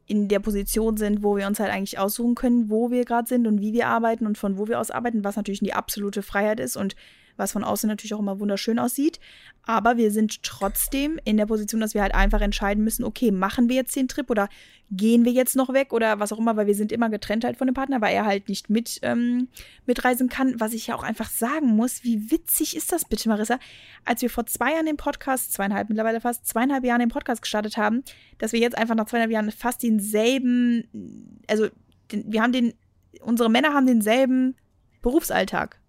in 0.07 0.29
der 0.29 0.39
Position 0.39 0.97
sind, 0.97 1.23
wo 1.23 1.37
wir 1.37 1.47
uns 1.47 1.61
halt 1.61 1.71
eigentlich 1.71 1.99
aussuchen 1.99 2.35
können, 2.35 2.71
wo 2.71 2.91
wir 2.91 3.05
gerade 3.05 3.29
sind 3.29 3.47
und 3.47 3.61
wie 3.61 3.75
wir 3.75 3.87
arbeiten 3.87 4.27
und 4.27 4.39
von 4.39 4.57
wo 4.57 4.67
wir 4.67 4.81
aus 4.81 4.91
arbeiten, 4.91 5.25
was 5.25 5.37
natürlich 5.37 5.61
die 5.61 5.75
absolute 5.75 6.23
Freiheit 6.23 6.59
ist 6.59 6.79
und 6.79 6.97
was 7.43 7.53
von 7.53 7.65
außen 7.65 7.89
natürlich 7.89 8.15
auch 8.15 8.21
immer 8.21 8.41
wunderschön 8.41 8.79
aussieht. 8.79 9.21
Aber 9.65 9.97
wir 9.97 10.11
sind 10.11 10.43
trotzdem 10.43 11.21
in 11.25 11.37
der 11.37 11.47
Position, 11.47 11.81
dass 11.81 11.95
wir 11.95 12.03
halt 12.03 12.15
einfach 12.15 12.41
entscheiden 12.41 12.83
müssen, 12.83 13.05
okay, 13.05 13.31
machen 13.31 13.69
wir 13.69 13.77
jetzt 13.77 13.95
den 13.95 14.09
Trip 14.09 14.29
oder 14.29 14.49
gehen 14.91 15.25
wir 15.25 15.33
jetzt 15.33 15.57
noch 15.57 15.73
weg 15.73 15.93
oder 15.93 16.19
was 16.19 16.33
auch 16.33 16.39
immer, 16.39 16.57
weil 16.57 16.67
wir 16.67 16.75
sind 16.75 16.91
immer 16.91 17.09
getrennt 17.09 17.45
halt 17.45 17.57
von 17.57 17.67
dem 17.67 17.75
Partner, 17.75 18.01
weil 18.01 18.15
er 18.15 18.27
halt 18.27 18.49
nicht 18.49 18.71
mit 18.71 18.99
ähm, 19.03 19.49
mitreisen 19.87 20.29
kann. 20.29 20.59
Was 20.59 20.73
ich 20.73 20.89
ja 20.89 20.95
auch 20.95 21.03
einfach 21.03 21.31
sagen 21.31 21.69
muss, 21.69 22.03
wie 22.03 22.31
witzig 22.31 22.77
ist 22.77 22.93
das 22.93 23.05
bitte, 23.05 23.29
Marissa? 23.29 23.59
Als 24.05 24.23
wir 24.23 24.31
vor 24.31 24.47
zwei 24.47 24.73
Jahren 24.73 24.87
den 24.87 24.97
Podcast, 24.97 25.53
zweieinhalb 25.53 25.89
mittlerweile 25.89 26.21
fast, 26.21 26.47
zweieinhalb 26.47 26.85
Jahren 26.85 27.01
den 27.01 27.09
Podcast 27.09 27.43
gestartet 27.43 27.77
haben, 27.77 28.03
dass 28.39 28.53
wir 28.53 28.61
jetzt 28.61 28.77
einfach 28.77 28.95
nach 28.95 29.07
zweieinhalb 29.07 29.31
Jahren 29.31 29.51
fast 29.53 29.83
denselben, 29.83 31.39
also 31.49 31.69
den, 32.11 32.33
wir 32.33 32.43
haben 32.43 32.53
den, 32.53 32.75
unsere 33.21 33.49
Männer 33.49 33.75
haben 33.75 33.87
denselben 33.87 34.57
Berufsalltag. 35.03 35.82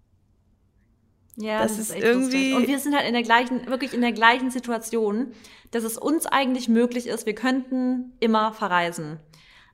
Ja, 1.36 1.62
Das 1.62 1.72
das, 1.76 1.88
ist 1.90 1.96
ist 1.96 2.02
irgendwie- 2.02 2.50
lustig. 2.50 2.54
Und 2.56 2.68
wir 2.68 2.78
sind 2.78 2.94
halt 2.94 3.06
in 3.06 3.12
der 3.14 3.22
gleichen, 3.22 3.66
wirklich 3.66 3.92
in 3.92 4.00
der 4.00 4.12
gleichen 4.12 4.50
Situation, 4.50 5.32
dass 5.70 5.82
es 5.84 5.98
uns 5.98 6.26
eigentlich 6.26 6.68
möglich 6.68 7.06
ist, 7.06 7.26
wir 7.26 7.34
könnten 7.34 8.12
immer 8.20 8.52
verreisen. 8.52 9.18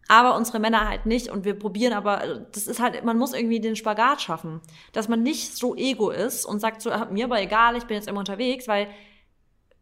Aber 0.08 0.34
unsere 0.36 0.58
Männer 0.58 0.88
halt 0.88 1.06
nicht 1.06 1.28
und 1.28 1.44
wir 1.44 1.54
probieren 1.56 1.92
aber, 1.92 2.46
das 2.52 2.66
ist 2.66 2.80
halt, 2.80 3.04
man 3.04 3.16
muss 3.16 3.32
irgendwie 3.32 3.60
den 3.60 3.76
Spagat 3.76 4.20
schaffen, 4.20 4.60
dass 4.92 5.08
man 5.08 5.22
nicht 5.22 5.56
so 5.56 5.76
ego 5.76 6.10
ist 6.10 6.44
und 6.44 6.58
sagt 6.60 6.82
so, 6.82 6.90
mir 7.12 7.26
aber 7.26 7.40
egal, 7.40 7.76
ich 7.76 7.84
bin 7.84 7.96
jetzt 7.96 8.08
immer 8.08 8.18
unterwegs, 8.18 8.66
weil, 8.66 8.88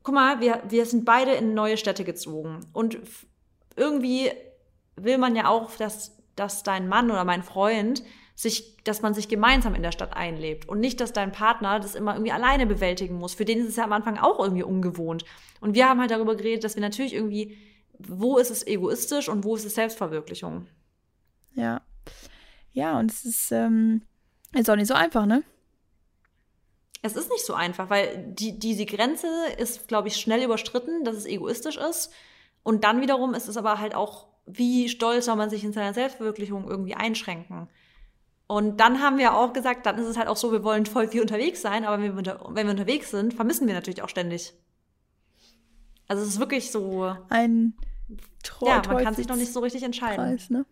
guck 0.03 0.15
mal, 0.15 0.41
wir, 0.41 0.63
wir 0.69 0.85
sind 0.85 1.05
beide 1.07 1.33
in 1.33 1.55
neue 1.55 1.79
Städte 1.79 2.05
gezogen 2.05 2.61
und 2.75 2.99
irgendwie 3.77 4.31
will 4.97 5.17
man 5.17 5.35
ja 5.37 5.47
auch, 5.49 5.71
dass, 5.77 6.19
dass 6.37 6.63
dein 6.63 6.89
Mann 6.89 7.11
oder 7.11 7.25
mein 7.25 7.43
Freund 7.43 8.03
sich, 8.39 8.77
dass 8.85 9.03
man 9.03 9.15
sich 9.15 9.29
gemeinsam 9.29 9.75
in 9.75 9.83
der 9.83 9.91
Stadt 9.91 10.17
einlebt 10.17 10.69
und 10.69 10.79
nicht, 10.79 11.01
dass 11.01 11.13
dein 11.13 11.33
Partner 11.33 11.81
das 11.81 11.97
immer 11.97 12.13
irgendwie 12.13 12.31
alleine 12.31 12.67
bewältigen 12.67 13.17
muss. 13.17 13.35
Für 13.35 13.45
den 13.45 13.59
ist 13.59 13.67
es 13.67 13.75
ja 13.75 13.83
am 13.83 13.93
Anfang 13.93 14.17
auch 14.17 14.39
irgendwie 14.39 14.63
ungewohnt. 14.63 15.25
Und 15.61 15.75
wir 15.75 15.89
haben 15.89 15.99
halt 15.99 16.13
darüber 16.13 16.37
geredet, 16.37 16.63
dass 16.63 16.77
wir 16.77 16.81
natürlich 16.81 17.15
irgendwie, 17.15 17.59
wo 17.99 18.39
ist 18.39 18.53
es 18.53 18.65
egoistisch 18.65 19.29
und 19.29 19.43
wo 19.43 19.57
ist 19.57 19.65
es 19.65 19.75
Selbstverwirklichung? 19.75 20.69
Ja. 21.55 21.83
Ja, 22.71 23.01
und 23.01 23.11
es 23.11 23.25
ist, 23.25 23.51
ähm, 23.51 24.03
ist 24.53 24.71
auch 24.71 24.77
nicht 24.77 24.87
so 24.87 24.95
einfach, 24.95 25.27
ne? 25.27 25.43
Es 27.03 27.17
ist 27.17 27.33
nicht 27.33 27.45
so 27.45 27.55
einfach, 27.55 27.91
weil 27.91 28.25
die, 28.29 28.57
diese 28.57 28.87
Grenze 28.87 29.27
ist, 29.57 29.89
glaube 29.89 30.07
ich, 30.07 30.17
schnell 30.17 30.45
überstritten, 30.45 31.03
dass 31.03 31.17
es 31.17 31.27
egoistisch 31.27 31.77
ist. 31.77 32.13
Und 32.63 32.85
dann 32.85 33.01
wiederum 33.01 33.35
ist 33.35 33.49
es 33.49 33.57
aber 33.57 33.81
halt 33.81 33.97
auch, 33.97 34.29
wie 34.47 34.89
stolz 34.89 35.25
soll 35.25 35.35
man 35.35 35.51
sich 35.51 35.65
in 35.65 35.73
seiner 35.73 35.93
Selbstverwirklichung 35.93 36.69
irgendwie 36.69 36.95
einschränken. 36.95 37.69
Und 38.49 38.79
dann 38.81 39.03
haben 39.03 39.19
wir 39.19 39.35
auch 39.35 39.53
gesagt, 39.53 39.85
dann 39.85 39.99
ist 39.99 40.07
es 40.07 40.17
halt 40.17 40.27
auch 40.27 40.37
so, 40.37 40.51
wir 40.53 40.65
wollen 40.65 40.87
voll 40.87 41.07
viel 41.07 41.21
unterwegs 41.21 41.61
sein, 41.61 41.85
aber 41.85 42.03
wenn 42.03 42.13
wir, 42.13 42.17
unter, 42.17 42.41
wenn 42.49 42.67
wir 42.67 42.73
unterwegs 42.73 43.11
sind, 43.11 43.35
vermissen 43.35 43.67
wir 43.67 43.75
natürlich 43.75 44.03
auch 44.03 44.09
ständig. 44.09 44.55
Also 46.09 46.23
es 46.23 46.31
ist 46.31 46.41
wirklich 46.41 46.71
so, 46.71 47.15
Ein 47.29 47.75
Treu 48.43 48.69
ja, 48.69 48.83
man 48.89 49.05
kann 49.05 49.15
sich 49.15 49.29
noch 49.29 49.37
nicht 49.37 49.53
so 49.53 49.61
richtig 49.61 49.83
entscheiden. 49.83 50.17
Preis, 50.25 50.49
ne? 50.49 50.65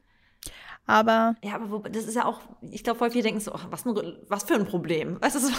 Aber 0.87 1.35
Ja, 1.43 1.57
aber 1.57 1.71
wo, 1.71 1.79
das 1.81 2.05
ist 2.05 2.15
ja 2.15 2.25
auch, 2.25 2.41
ich 2.63 2.83
glaube, 2.83 2.99
voll 2.99 3.11
viele 3.11 3.25
denken 3.25 3.41
so, 3.41 3.53
was, 3.71 3.85
was 3.85 4.45
für 4.45 4.55
ein 4.55 4.67
Problem. 4.67 5.21
Weißt 5.21 5.35
du, 5.35 5.41
so, 5.41 5.53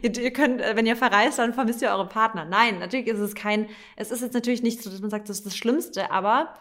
ihr, 0.00 0.16
ihr 0.16 0.32
könnt, 0.32 0.62
äh, 0.62 0.74
wenn 0.74 0.86
ihr 0.86 0.96
verreist, 0.96 1.38
dann 1.38 1.52
vermisst 1.52 1.82
ihr 1.82 1.90
eure 1.90 2.08
Partner. 2.08 2.46
Nein, 2.46 2.78
natürlich 2.78 3.08
ist 3.08 3.18
es 3.18 3.34
kein, 3.34 3.68
es 3.96 4.10
ist 4.10 4.22
jetzt 4.22 4.34
natürlich 4.34 4.62
nicht 4.62 4.82
so, 4.82 4.88
dass 4.88 5.02
man 5.02 5.10
sagt, 5.10 5.28
das 5.28 5.38
ist 5.38 5.46
das 5.46 5.56
Schlimmste, 5.56 6.10
aber 6.10 6.54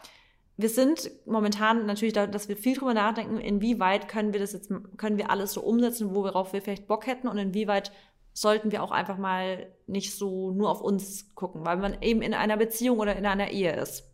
wir 0.57 0.69
sind 0.69 1.09
momentan 1.25 1.85
natürlich 1.85 2.13
da, 2.13 2.27
dass 2.27 2.49
wir 2.49 2.57
viel 2.57 2.75
drüber 2.75 2.93
nachdenken, 2.93 3.37
inwieweit 3.37 4.07
können 4.07 4.33
wir 4.33 4.39
das 4.39 4.53
jetzt, 4.53 4.71
können 4.97 5.17
wir 5.17 5.29
alles 5.31 5.53
so 5.53 5.61
umsetzen, 5.61 6.13
worauf 6.13 6.53
wir 6.53 6.61
vielleicht 6.61 6.87
Bock 6.87 7.07
hätten 7.07 7.27
und 7.27 7.37
inwieweit 7.37 7.91
sollten 8.33 8.71
wir 8.71 8.83
auch 8.83 8.91
einfach 8.91 9.17
mal 9.17 9.67
nicht 9.87 10.15
so 10.15 10.51
nur 10.51 10.69
auf 10.69 10.81
uns 10.81 11.33
gucken, 11.35 11.65
weil 11.65 11.77
man 11.77 12.01
eben 12.01 12.21
in 12.21 12.33
einer 12.33 12.57
Beziehung 12.57 12.99
oder 12.99 13.15
in 13.15 13.25
einer 13.25 13.51
Ehe 13.51 13.75
ist. 13.75 14.09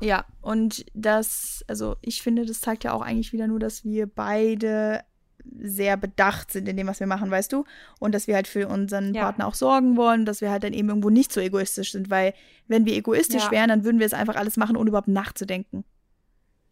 ja, 0.00 0.24
und 0.42 0.84
das, 0.94 1.64
also 1.68 1.96
ich 2.02 2.22
finde, 2.22 2.44
das 2.44 2.60
zeigt 2.60 2.84
ja 2.84 2.92
auch 2.92 3.00
eigentlich 3.02 3.32
wieder 3.32 3.46
nur, 3.46 3.58
dass 3.58 3.84
wir 3.84 4.06
beide 4.06 5.02
sehr 5.60 5.96
bedacht 5.96 6.50
sind 6.52 6.68
in 6.68 6.76
dem, 6.76 6.86
was 6.86 7.00
wir 7.00 7.06
machen, 7.06 7.30
weißt 7.30 7.52
du? 7.52 7.64
Und 7.98 8.14
dass 8.14 8.26
wir 8.26 8.34
halt 8.34 8.48
für 8.48 8.68
unseren 8.68 9.14
Ja. 9.14 9.22
Partner 9.22 9.46
auch 9.46 9.54
sorgen 9.54 9.96
wollen, 9.96 10.24
dass 10.26 10.40
wir 10.40 10.50
halt 10.50 10.64
dann 10.64 10.72
eben 10.72 10.88
irgendwo 10.88 11.10
nicht 11.10 11.32
so 11.32 11.40
egoistisch 11.40 11.92
sind, 11.92 12.10
weil 12.10 12.34
wenn 12.68 12.84
wir 12.84 12.94
egoistisch 12.94 13.44
Ja. 13.44 13.50
wären, 13.50 13.68
dann 13.68 13.84
würden 13.84 13.98
wir 13.98 14.06
es 14.06 14.12
einfach 14.12 14.36
alles 14.36 14.56
machen, 14.56 14.76
ohne 14.76 14.88
überhaupt 14.88 15.08
nachzudenken. 15.08 15.84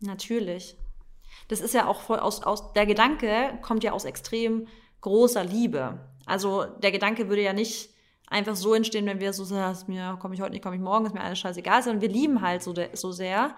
Natürlich. 0.01 0.77
Das 1.49 1.61
ist 1.61 1.75
ja 1.75 1.87
auch 1.87 2.01
voll 2.01 2.19
aus, 2.19 2.43
aus, 2.43 2.73
der 2.73 2.87
Gedanke 2.87 3.59
kommt 3.63 3.85
ja 3.85 3.93
aus 3.93 4.05
extrem 4.05 4.67
großer 5.01 5.45
Liebe. 5.45 5.99
Also 6.27 6.65
der 6.65 6.93
Gedanke 6.93 7.29
würde 7.29 7.43
ja 7.43 7.53
nicht 7.53 7.91
einfach 8.27 8.57
so 8.57 8.75
entstehen, 8.75 9.07
wenn 9.07 9.21
wir 9.21 9.33
so 9.33 9.45
sagen, 9.45 9.79
mir, 9.89 10.17
komme 10.21 10.35
ich 10.35 10.41
heute 10.41 10.53
nicht, 10.53 10.63
komme 10.63 10.77
ich 10.77 10.83
morgen, 10.83 11.07
ist 11.07 11.15
mir 11.15 11.21
alles 11.21 11.39
scheißegal, 11.39 11.83
sondern 11.83 12.01
wir 12.01 12.09
lieben 12.09 12.41
halt 12.41 12.63
so, 12.63 12.75
so 12.95 13.13
sehr. 13.13 13.55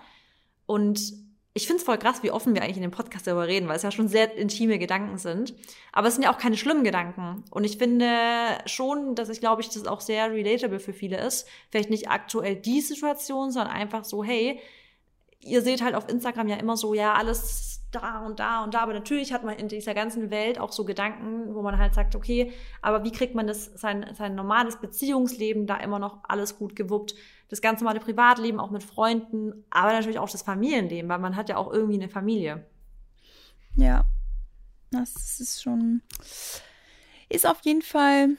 Und 0.66 1.12
ich 1.57 1.66
finde 1.66 1.78
es 1.78 1.84
voll 1.84 1.96
krass, 1.96 2.22
wie 2.22 2.30
offen 2.30 2.54
wir 2.54 2.62
eigentlich 2.62 2.76
in 2.76 2.82
dem 2.82 2.90
Podcast 2.90 3.26
darüber 3.26 3.46
reden, 3.46 3.66
weil 3.66 3.76
es 3.76 3.82
ja 3.82 3.90
schon 3.90 4.09
sehr 4.09 4.36
intime 4.36 4.78
Gedanken 4.78 5.16
sind. 5.16 5.54
Aber 5.90 6.07
es 6.07 6.14
sind 6.14 6.22
ja 6.22 6.30
auch 6.30 6.36
keine 6.36 6.59
schlimmen 6.59 6.84
Gedanken. 6.84 7.44
Und 7.50 7.64
ich 7.64 7.78
finde 7.78 8.11
schon, 8.66 9.14
dass 9.14 9.30
ich 9.30 9.40
glaube 9.40 9.62
ich, 9.62 9.70
das 9.70 9.86
auch 9.86 10.02
sehr 10.02 10.30
relatable 10.30 10.80
für 10.80 10.92
viele 10.92 11.18
ist. 11.18 11.48
Vielleicht 11.70 11.88
nicht 11.88 12.11
aktuell 12.11 12.57
die 12.57 12.82
Situation, 12.82 13.52
sondern 13.52 13.72
einfach 13.72 14.04
so, 14.04 14.22
hey, 14.22 14.61
ihr 15.40 15.62
seht 15.62 15.80
halt 15.80 15.94
auf 15.94 16.11
Instagram 16.11 16.48
ja 16.48 16.57
immer 16.57 16.76
so, 16.76 16.92
ja, 16.92 17.14
alles 17.14 17.80
da 17.90 18.26
und 18.26 18.38
da 18.38 18.62
und 18.62 18.74
da. 18.74 18.80
Aber 18.80 18.92
natürlich 18.92 19.32
hat 19.32 19.42
man 19.42 19.57
in 19.57 19.68
dieser 19.68 19.94
ganzen 19.94 20.30
Welt 20.30 20.61
auch 20.61 20.72
so 20.72 20.84
Gedanken, 20.84 21.54
wo 21.54 21.62
man 21.62 21.78
halt 21.78 21.94
sagt, 21.94 22.14
okay, 22.14 22.52
aber 22.82 23.02
wie 23.02 23.12
kriegt 23.12 23.34
man 23.34 23.46
das, 23.46 23.64
sein, 23.64 24.04
sein 24.12 24.34
normales 24.34 24.76
Beziehungsleben 24.76 25.66
da 25.66 25.78
immer 25.78 25.98
noch 25.98 26.18
alles 26.24 26.59
gut 26.59 26.76
gewuppt? 26.76 27.14
Das 27.49 27.61
ganz 27.61 27.80
normale 27.80 28.01
Privatleben 28.01 28.59
auch 28.59 28.70
mit 28.70 28.82
Freunden, 28.82 29.64
aber 29.70 29.92
natürlich 29.92 30.18
auch 30.18 30.28
das 30.28 30.42
Familienleben, 30.42 31.09
weil 31.09 31.18
man 31.18 31.36
hat 31.36 31.49
ja 31.49 31.57
auch 31.57 31.72
irgendwie 31.72 31.94
eine 31.94 32.09
Familie. 32.09 32.66
Ja, 33.76 34.05
das 34.90 35.38
ist 35.38 35.62
schon, 35.62 36.03
ist 37.28 37.47
auf 37.47 37.61
jeden 37.62 37.82
Fall 37.82 38.36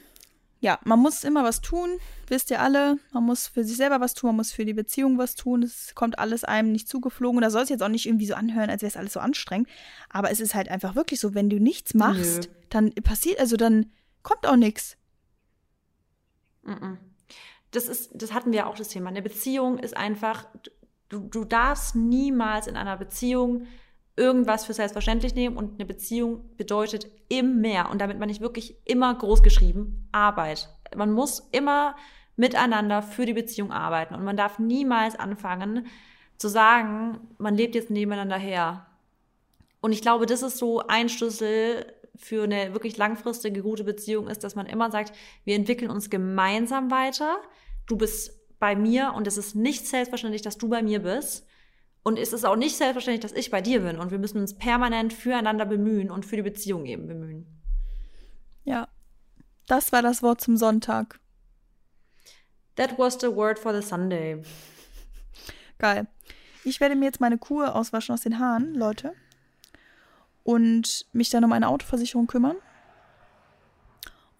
ja, 0.60 0.78
man 0.84 0.98
muss 0.98 1.22
immer 1.22 1.44
was 1.44 1.60
tun, 1.60 2.00
wisst 2.26 2.50
ihr 2.50 2.60
alle. 2.60 2.98
Man 3.12 3.24
muss 3.24 3.46
für 3.46 3.62
sich 3.62 3.76
selber 3.76 4.00
was 4.00 4.14
tun, 4.14 4.28
man 4.28 4.36
muss 4.36 4.52
für 4.52 4.64
die 4.64 4.74
Beziehung 4.74 5.16
was 5.16 5.36
tun. 5.36 5.62
Es 5.62 5.94
kommt 5.94 6.18
alles 6.18 6.42
einem 6.42 6.72
nicht 6.72 6.88
zugeflogen. 6.88 7.38
Und 7.38 7.42
da 7.42 7.50
soll 7.50 7.62
es 7.62 7.68
jetzt 7.68 7.82
auch 7.82 7.88
nicht 7.88 8.06
irgendwie 8.06 8.26
so 8.26 8.34
anhören, 8.34 8.68
als 8.68 8.82
wäre 8.82 8.90
es 8.90 8.96
alles 8.96 9.12
so 9.12 9.20
anstrengend. 9.20 9.68
Aber 10.08 10.30
es 10.30 10.40
ist 10.40 10.54
halt 10.54 10.68
einfach 10.68 10.96
wirklich 10.96 11.20
so, 11.20 11.34
wenn 11.34 11.48
du 11.48 11.60
nichts 11.60 11.94
machst, 11.94 12.48
Nö. 12.48 12.54
dann 12.70 12.92
passiert, 12.94 13.38
also 13.38 13.56
dann 13.56 13.92
kommt 14.22 14.46
auch 14.46 14.56
nichts. 14.56 14.96
Das 17.70 17.86
ist, 17.86 18.10
das 18.14 18.32
hatten 18.32 18.52
wir 18.52 18.66
auch 18.66 18.76
das 18.76 18.88
Thema. 18.88 19.10
Eine 19.10 19.22
Beziehung 19.22 19.78
ist 19.78 19.96
einfach, 19.96 20.46
du, 21.08 21.20
du 21.20 21.44
darfst 21.44 21.94
niemals 21.94 22.66
in 22.66 22.76
einer 22.76 22.96
Beziehung 22.96 23.66
irgendwas 24.16 24.64
für 24.64 24.74
selbstverständlich 24.74 25.34
nehmen 25.34 25.56
und 25.56 25.74
eine 25.74 25.86
Beziehung 25.86 26.56
bedeutet 26.56 27.06
immer, 27.28 27.90
und 27.90 28.00
damit 28.00 28.18
meine 28.18 28.32
ich 28.32 28.40
wirklich 28.40 28.76
immer 28.84 29.14
groß 29.14 29.42
geschrieben, 29.42 30.08
Arbeit. 30.12 30.68
Man 30.96 31.12
muss 31.12 31.48
immer 31.52 31.94
miteinander 32.36 33.02
für 33.02 33.26
die 33.26 33.32
Beziehung 33.32 33.72
arbeiten 33.72 34.14
und 34.14 34.24
man 34.24 34.36
darf 34.36 34.58
niemals 34.58 35.16
anfangen 35.16 35.86
zu 36.36 36.48
sagen, 36.48 37.20
man 37.38 37.54
lebt 37.54 37.74
jetzt 37.74 37.90
nebeneinander 37.90 38.36
her. 38.36 38.86
Und 39.80 39.92
ich 39.92 40.02
glaube, 40.02 40.26
das 40.26 40.42
ist 40.42 40.58
so 40.58 40.80
ein 40.86 41.08
Schlüssel 41.08 41.86
für 42.18 42.44
eine 42.44 42.72
wirklich 42.72 42.96
langfristige, 42.96 43.62
gute 43.62 43.84
Beziehung 43.84 44.28
ist, 44.28 44.44
dass 44.44 44.54
man 44.54 44.66
immer 44.66 44.90
sagt, 44.90 45.16
wir 45.44 45.54
entwickeln 45.54 45.90
uns 45.90 46.10
gemeinsam 46.10 46.90
weiter. 46.90 47.38
Du 47.86 47.96
bist 47.96 48.32
bei 48.58 48.76
mir 48.76 49.12
und 49.14 49.26
es 49.26 49.38
ist 49.38 49.54
nicht 49.54 49.86
selbstverständlich, 49.86 50.42
dass 50.42 50.58
du 50.58 50.68
bei 50.68 50.82
mir 50.82 51.00
bist. 51.00 51.46
Und 52.02 52.18
es 52.18 52.32
ist 52.32 52.44
auch 52.44 52.56
nicht 52.56 52.76
selbstverständlich, 52.76 53.22
dass 53.22 53.38
ich 53.38 53.50
bei 53.50 53.60
dir 53.60 53.80
bin. 53.80 53.98
Und 53.98 54.10
wir 54.10 54.18
müssen 54.18 54.40
uns 54.40 54.56
permanent 54.56 55.12
füreinander 55.12 55.66
bemühen 55.66 56.10
und 56.10 56.26
für 56.26 56.36
die 56.36 56.42
Beziehung 56.42 56.86
eben 56.86 57.06
bemühen. 57.06 57.46
Ja, 58.64 58.88
das 59.66 59.92
war 59.92 60.02
das 60.02 60.22
Wort 60.22 60.40
zum 60.40 60.56
Sonntag. 60.56 61.20
That 62.76 62.98
was 62.98 63.18
the 63.20 63.34
word 63.34 63.58
for 63.58 63.74
the 63.74 63.86
Sunday. 63.86 64.42
Geil. 65.78 66.06
Ich 66.64 66.80
werde 66.80 66.96
mir 66.96 67.06
jetzt 67.06 67.20
meine 67.20 67.38
Kuh 67.38 67.64
auswaschen 67.64 68.14
aus 68.14 68.22
den 68.22 68.38
Haaren, 68.38 68.74
Leute. 68.74 69.14
Und 70.48 71.04
mich 71.12 71.28
dann 71.28 71.44
um 71.44 71.52
eine 71.52 71.68
Autoversicherung 71.68 72.26
kümmern. 72.26 72.56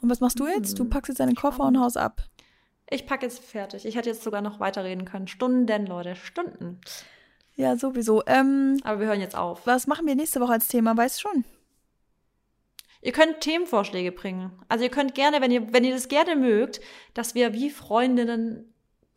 Und 0.01 0.09
was 0.09 0.21
machst 0.21 0.41
du 0.41 0.47
jetzt? 0.47 0.79
Du 0.79 0.85
hm. 0.85 0.89
packst 0.89 1.11
jetzt 1.11 1.21
deinen 1.21 1.35
Koffer 1.35 1.65
und 1.65 1.79
haust 1.79 1.99
ab. 1.99 2.23
Ich 2.89 3.07
packe 3.07 3.27
jetzt 3.27 3.45
fertig. 3.45 3.85
Ich 3.85 3.95
hätte 3.95 4.09
jetzt 4.09 4.23
sogar 4.23 4.41
noch 4.41 4.59
weiterreden 4.59 5.05
können. 5.05 5.29
Stunden, 5.29 5.85
Leute, 5.85 6.17
Stunden. 6.17 6.81
Ja, 7.57 7.77
sowieso. 7.77 8.23
Ähm, 8.27 8.81
Aber 8.85 9.01
wir 9.01 9.09
hören 9.09 9.21
jetzt 9.21 9.37
auf. 9.37 9.67
Was 9.67 9.87
machen 9.87 10.07
wir 10.07 10.15
nächste 10.15 10.41
Woche 10.41 10.55
als 10.55 10.69
Thema? 10.69 10.97
Weißt 10.97 11.23
du 11.23 11.29
schon? 11.29 11.45
Ihr 13.03 13.13
könnt 13.13 13.43
Themenvorschläge 13.43 14.11
bringen. 14.11 14.53
Also 14.71 14.85
ihr 14.85 14.91
könnt 14.91 15.15
gerne, 15.15 15.43
wenn 15.43 15.51
ihr, 15.51 15.75
wenn 15.75 15.85
ihr 15.85 15.93
das 15.93 16.09
gerne 16.09 16.37
mögt, 16.37 16.81
dass 17.13 17.35
wir 17.35 17.53
wie 17.53 17.69
Freundinnen 17.69 18.73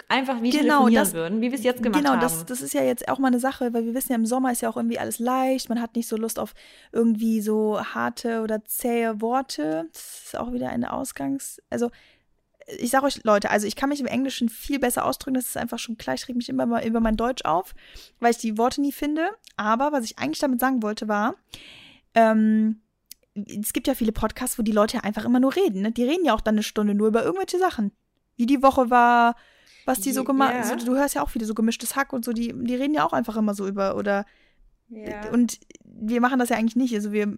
einfach 0.09 0.41
wie 0.41 0.49
genau, 0.49 0.89
das, 0.89 1.13
würden, 1.13 1.41
wie 1.41 1.51
wir 1.51 1.57
es 1.57 1.63
jetzt 1.63 1.83
gemacht 1.83 1.99
genau, 1.99 2.11
haben. 2.11 2.19
Genau, 2.19 2.31
das, 2.31 2.45
das 2.45 2.61
ist 2.61 2.73
ja 2.73 2.83
jetzt 2.83 3.07
auch 3.07 3.19
mal 3.19 3.27
eine 3.27 3.39
Sache, 3.39 3.73
weil 3.73 3.85
wir 3.85 3.93
wissen 3.93 4.11
ja, 4.11 4.17
im 4.17 4.25
Sommer 4.25 4.51
ist 4.51 4.61
ja 4.61 4.69
auch 4.69 4.77
irgendwie 4.77 4.99
alles 4.99 5.19
leicht. 5.19 5.69
Man 5.69 5.81
hat 5.81 5.95
nicht 5.95 6.07
so 6.07 6.17
Lust 6.17 6.39
auf 6.39 6.53
irgendwie 6.91 7.41
so 7.41 7.81
harte 7.81 8.41
oder 8.41 8.63
zähe 8.65 9.21
Worte. 9.21 9.87
Das 9.93 10.23
ist 10.25 10.37
auch 10.37 10.53
wieder 10.53 10.69
eine 10.69 10.93
Ausgangs-, 10.93 11.61
also 11.69 11.91
ich 12.79 12.91
sage 12.91 13.05
euch, 13.05 13.23
Leute, 13.23 13.49
also 13.49 13.67
ich 13.67 13.75
kann 13.75 13.89
mich 13.89 13.99
im 13.99 14.05
Englischen 14.05 14.49
viel 14.49 14.79
besser 14.79 15.05
ausdrücken. 15.05 15.33
Das 15.33 15.47
ist 15.47 15.57
einfach 15.57 15.79
schon 15.79 15.97
klar. 15.97 16.15
Ich 16.15 16.27
reg 16.27 16.35
mich 16.35 16.49
immer 16.49 16.65
mal 16.65 16.85
über 16.85 16.99
mein 16.99 17.17
Deutsch 17.17 17.43
auf, 17.45 17.73
weil 18.19 18.31
ich 18.31 18.37
die 18.37 18.57
Worte 18.57 18.81
nie 18.81 18.91
finde. 18.91 19.29
Aber 19.57 19.91
was 19.91 20.05
ich 20.05 20.19
eigentlich 20.19 20.39
damit 20.39 20.59
sagen 20.59 20.83
wollte, 20.83 21.07
war, 21.07 21.35
ähm, 22.13 22.81
es 23.33 23.73
gibt 23.73 23.87
ja 23.87 23.93
viele 23.93 24.11
Podcasts, 24.11 24.59
wo 24.59 24.63
die 24.63 24.71
Leute 24.71 25.03
einfach 25.03 25.25
immer 25.25 25.39
nur 25.39 25.55
reden. 25.55 25.81
Ne? 25.81 25.91
Die 25.91 26.03
reden 26.03 26.25
ja 26.25 26.33
auch 26.33 26.41
dann 26.41 26.55
eine 26.55 26.63
Stunde 26.63 26.93
nur 26.93 27.07
über 27.07 27.23
irgendwelche 27.23 27.59
Sachen. 27.59 27.91
Wie 28.35 28.45
die 28.45 28.61
Woche 28.61 28.89
war, 28.89 29.35
was 29.91 30.01
die 30.01 30.11
so 30.11 30.23
gemacht 30.23 30.53
haben. 30.53 30.79
So, 30.79 30.85
du 30.85 30.95
hörst 30.95 31.15
ja 31.15 31.21
auch 31.21 31.29
viele 31.29 31.45
so 31.45 31.53
gemischtes 31.53 31.95
Hack 31.95 32.13
und 32.13 32.25
so. 32.25 32.33
Die, 32.33 32.53
die 32.55 32.75
reden 32.75 32.93
ja 32.93 33.05
auch 33.05 33.13
einfach 33.13 33.37
immer 33.37 33.53
so 33.53 33.67
über. 33.67 33.95
Oder. 33.95 34.25
Yeah. 34.91 35.31
Und 35.31 35.59
wir 35.85 36.19
machen 36.21 36.39
das 36.39 36.49
ja 36.49 36.57
eigentlich 36.57 36.75
nicht. 36.75 36.93
Also 36.93 37.11
wir 37.11 37.37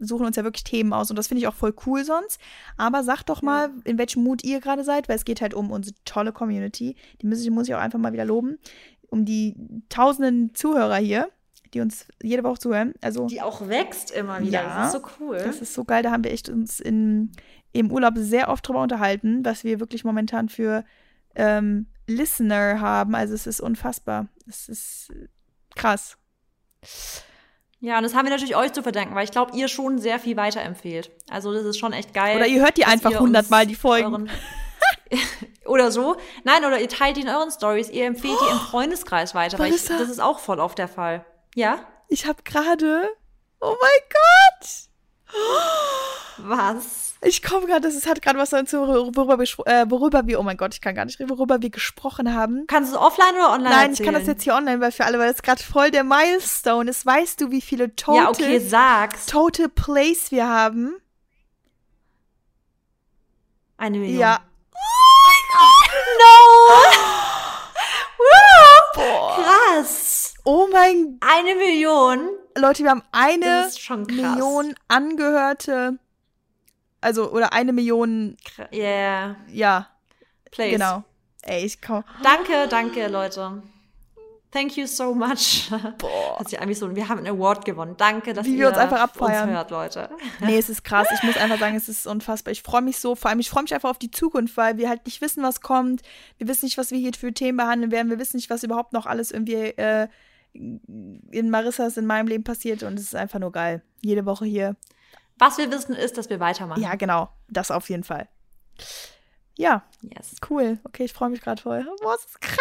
suchen 0.00 0.26
uns 0.26 0.36
ja 0.36 0.44
wirklich 0.44 0.64
Themen 0.64 0.92
aus 0.92 1.10
und 1.10 1.16
das 1.16 1.28
finde 1.28 1.40
ich 1.40 1.48
auch 1.48 1.54
voll 1.54 1.74
cool 1.86 2.04
sonst. 2.04 2.40
Aber 2.76 3.02
sagt 3.02 3.28
doch 3.28 3.42
mal, 3.42 3.70
in 3.84 3.98
welchem 3.98 4.22
Mut 4.22 4.44
ihr 4.44 4.60
gerade 4.60 4.84
seid, 4.84 5.08
weil 5.08 5.16
es 5.16 5.24
geht 5.24 5.40
halt 5.40 5.54
um 5.54 5.70
unsere 5.70 5.96
tolle 6.04 6.32
Community. 6.32 6.96
Die 7.20 7.26
muss 7.26 7.42
ich, 7.42 7.50
muss 7.50 7.68
ich 7.68 7.74
auch 7.74 7.80
einfach 7.80 7.98
mal 7.98 8.12
wieder 8.12 8.24
loben. 8.24 8.58
Um 9.10 9.24
die 9.24 9.56
tausenden 9.88 10.54
Zuhörer 10.54 10.96
hier, 10.96 11.30
die 11.74 11.80
uns 11.80 12.06
jede 12.22 12.44
Woche 12.44 12.58
zuhören. 12.58 12.94
Also, 13.00 13.26
die 13.26 13.42
auch 13.42 13.68
wächst 13.68 14.10
immer 14.10 14.40
wieder. 14.40 14.62
Ja, 14.62 14.82
das 14.82 14.94
ist 14.94 15.02
so 15.02 15.08
cool. 15.20 15.38
Das 15.38 15.60
ist 15.60 15.74
so 15.74 15.84
geil. 15.84 16.02
Da 16.02 16.10
haben 16.10 16.24
wir 16.24 16.32
echt 16.32 16.48
uns 16.48 16.80
in, 16.80 17.32
im 17.72 17.90
Urlaub 17.90 18.14
sehr 18.16 18.48
oft 18.48 18.66
drüber 18.66 18.82
unterhalten, 18.82 19.44
was 19.44 19.64
wir 19.64 19.80
wirklich 19.80 20.04
momentan 20.04 20.48
für 20.48 20.84
ähm, 21.34 21.86
Listener 22.06 22.80
haben. 22.80 23.14
Also 23.14 23.34
es 23.34 23.46
ist 23.46 23.60
unfassbar. 23.60 24.28
Es 24.46 24.68
ist 24.68 25.12
krass. 25.74 26.16
Ja, 27.80 27.98
und 27.98 28.02
das 28.02 28.14
haben 28.14 28.24
wir 28.24 28.30
natürlich 28.30 28.56
euch 28.56 28.72
zu 28.72 28.82
verdanken, 28.82 29.14
weil 29.14 29.24
ich 29.24 29.30
glaube, 29.30 29.56
ihr 29.56 29.68
schon 29.68 29.98
sehr 29.98 30.18
viel 30.18 30.36
weiterempfehlt. 30.36 31.10
Also 31.30 31.52
das 31.52 31.64
ist 31.64 31.78
schon 31.78 31.92
echt 31.92 32.12
geil. 32.12 32.36
Oder 32.36 32.46
ihr 32.46 32.60
hört 32.60 32.76
die 32.76 32.84
einfach 32.84 33.18
hundertmal, 33.20 33.66
die 33.66 33.76
Folgen. 33.76 34.28
oder 35.64 35.92
so. 35.92 36.16
Nein, 36.42 36.64
oder 36.64 36.80
ihr 36.80 36.88
teilt 36.88 37.16
die 37.16 37.20
in 37.20 37.28
euren 37.28 37.50
Stories, 37.50 37.88
ihr 37.88 38.06
empfehlt 38.06 38.36
oh, 38.40 38.44
die 38.44 38.52
im 38.52 38.58
Freundeskreis 38.58 39.34
weiter, 39.34 39.58
weil 39.58 39.72
ich, 39.72 39.84
das 39.84 40.08
ist 40.08 40.20
auch 40.20 40.40
voll 40.40 40.58
oft 40.58 40.78
der 40.78 40.88
Fall. 40.88 41.24
Ja? 41.54 41.78
Ich 42.08 42.26
habe 42.26 42.42
gerade, 42.42 43.08
oh 43.60 43.76
mein 43.80 44.00
Gott! 44.10 44.88
Was? 46.38 47.07
Ich 47.20 47.42
komme 47.42 47.66
gerade, 47.66 47.80
das 47.80 48.06
hat 48.06 48.22
gerade 48.22 48.38
was 48.38 48.50
dazu, 48.50 48.78
worüber 48.78 49.38
wir, 49.38 49.66
äh, 49.66 49.90
worüber 49.90 50.26
wir, 50.26 50.38
oh 50.38 50.44
mein 50.44 50.56
Gott, 50.56 50.72
ich 50.74 50.80
kann 50.80 50.94
gar 50.94 51.04
nicht 51.04 51.18
reden, 51.18 51.30
worüber 51.30 51.60
wir 51.60 51.70
gesprochen 51.70 52.32
haben. 52.32 52.64
Kannst 52.68 52.92
du 52.92 52.96
es 52.96 53.02
offline 53.02 53.34
oder 53.34 53.52
online 53.52 53.70
Nein, 53.70 53.90
erzählen? 53.90 53.92
ich 53.94 54.04
kann 54.04 54.14
das 54.14 54.26
jetzt 54.28 54.44
hier 54.44 54.54
online, 54.54 54.80
weil 54.80 54.92
für 54.92 55.04
alle, 55.04 55.18
weil 55.18 55.32
das 55.32 55.42
gerade 55.42 55.62
voll 55.62 55.90
der 55.90 56.04
Milestone 56.04 56.88
ist. 56.90 57.04
Weißt 57.04 57.40
du, 57.40 57.50
wie 57.50 57.60
viele 57.60 57.94
Total, 57.96 58.22
ja, 58.22 58.28
okay, 58.28 58.60
sag's. 58.60 59.26
Total 59.26 59.68
Plays 59.68 60.30
wir 60.30 60.48
haben? 60.48 60.94
Eine 63.78 63.98
Million. 63.98 64.20
Ja. 64.20 64.40
Oh 64.72 64.78
mein 65.26 65.42
Gott! 65.52 65.94
No! 68.94 69.02
Boah. 69.02 69.36
Krass. 69.42 70.34
Oh 70.44 70.68
mein 70.72 71.18
Gott. 71.20 71.30
Eine 71.32 71.54
Million. 71.56 72.28
Leute, 72.56 72.82
wir 72.82 72.90
haben 72.90 73.04
eine 73.12 73.70
Million 74.06 74.74
angehörte 74.88 75.98
also, 77.00 77.30
oder 77.30 77.52
eine 77.52 77.72
Million. 77.72 78.36
Yeah. 78.72 79.36
Ja. 79.50 79.88
Place. 80.50 80.72
Genau. 80.72 81.04
Ey, 81.42 81.64
ich 81.64 81.80
komm. 81.80 82.04
Danke, 82.22 82.68
danke, 82.68 83.06
Leute. 83.08 83.62
Thank 84.50 84.78
you 84.78 84.86
so 84.86 85.14
much. 85.14 85.68
Boah. 85.98 86.36
Das 86.38 86.52
ist 86.52 86.58
eigentlich 86.58 86.78
so, 86.78 86.94
wir 86.96 87.08
haben 87.08 87.18
einen 87.18 87.26
Award 87.26 87.66
gewonnen. 87.66 87.94
Danke, 87.98 88.32
dass 88.32 88.46
Wie 88.46 88.52
ihr 88.52 88.60
wir 88.60 88.68
uns 88.68 88.78
einfach 88.78 89.00
abfeiern. 89.00 89.48
uns 89.48 89.56
hört, 89.56 89.70
Leute. 89.70 90.08
Nee, 90.40 90.56
es 90.56 90.70
ist 90.70 90.84
krass. 90.84 91.06
Ich 91.14 91.22
muss 91.22 91.36
einfach 91.36 91.58
sagen, 91.58 91.76
es 91.76 91.88
ist 91.88 92.06
unfassbar. 92.06 92.52
Ich 92.52 92.62
freue 92.62 92.80
mich 92.80 92.98
so. 92.98 93.14
Vor 93.14 93.30
allem, 93.30 93.40
ich 93.40 93.50
freue 93.50 93.62
mich 93.62 93.74
einfach 93.74 93.90
auf 93.90 93.98
die 93.98 94.10
Zukunft, 94.10 94.56
weil 94.56 94.78
wir 94.78 94.88
halt 94.88 95.04
nicht 95.04 95.20
wissen, 95.20 95.42
was 95.42 95.60
kommt. 95.60 96.00
Wir 96.38 96.48
wissen 96.48 96.64
nicht, 96.64 96.78
was 96.78 96.90
wir 96.90 96.98
hier 96.98 97.12
für 97.12 97.32
Themen 97.32 97.58
behandeln 97.58 97.92
werden. 97.92 98.08
Wir 98.08 98.18
wissen 98.18 98.36
nicht, 98.36 98.48
was 98.48 98.62
überhaupt 98.62 98.94
noch 98.94 99.04
alles 99.04 99.32
irgendwie 99.32 99.54
äh, 99.54 100.08
in 100.54 101.50
Marissas, 101.50 101.98
in 101.98 102.06
meinem 102.06 102.26
Leben 102.26 102.44
passiert. 102.44 102.82
Und 102.82 102.98
es 102.98 103.04
ist 103.04 103.14
einfach 103.14 103.40
nur 103.40 103.52
geil. 103.52 103.82
Jede 104.00 104.24
Woche 104.24 104.46
hier 104.46 104.76
was 105.38 105.58
wir 105.58 105.70
wissen, 105.70 105.94
ist, 105.94 106.18
dass 106.18 106.30
wir 106.30 106.40
weitermachen. 106.40 106.82
Ja, 106.82 106.94
genau. 106.94 107.28
Das 107.48 107.70
auf 107.70 107.88
jeden 107.88 108.04
Fall. 108.04 108.28
Ja. 109.56 109.82
Yes. 110.02 110.36
Cool. 110.48 110.78
Okay, 110.84 111.04
ich 111.04 111.12
freue 111.12 111.30
mich 111.30 111.40
gerade 111.40 111.60
voll. 111.60 111.86
Boah, 112.00 112.14
es 112.14 112.24
ist 112.24 112.40
krank. 112.40 112.58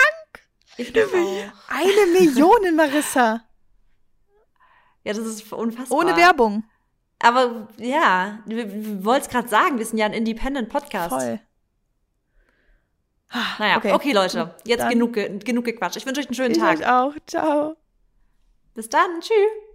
Ich 0.78 0.96
auch. 0.96 1.14
Eine 1.70 2.20
Million, 2.20 2.76
Marissa. 2.76 3.42
Ja, 5.04 5.14
das 5.14 5.26
ist 5.26 5.52
unfassbar. 5.54 5.98
Ohne 5.98 6.16
Werbung. 6.16 6.64
Aber 7.20 7.68
ja, 7.78 8.40
wir, 8.46 9.04
wollten 9.04 9.26
es 9.26 9.30
gerade 9.30 9.48
sagen, 9.48 9.78
wir 9.80 9.86
sind 9.86 9.98
ja 9.98 10.06
ein 10.06 10.14
Independent-Podcast. 10.14 11.10
Voll. 11.10 11.40
Naja, 13.60 13.78
okay, 13.78 13.92
okay 13.92 14.14
Leute, 14.14 14.56
jetzt 14.66 14.88
genug, 14.90 15.14
genug 15.14 15.66
gequatscht. 15.66 15.98
Ich 15.98 16.06
wünsche 16.06 16.22
euch 16.22 16.28
einen 16.28 16.36
schönen 16.36 16.52
ich 16.52 16.60
Tag. 16.60 16.80
Ich 16.80 16.86
auch. 16.86 17.14
Ciao. 17.26 17.76
Bis 18.74 18.90
dann. 18.90 19.20
Tschüss. 19.20 19.67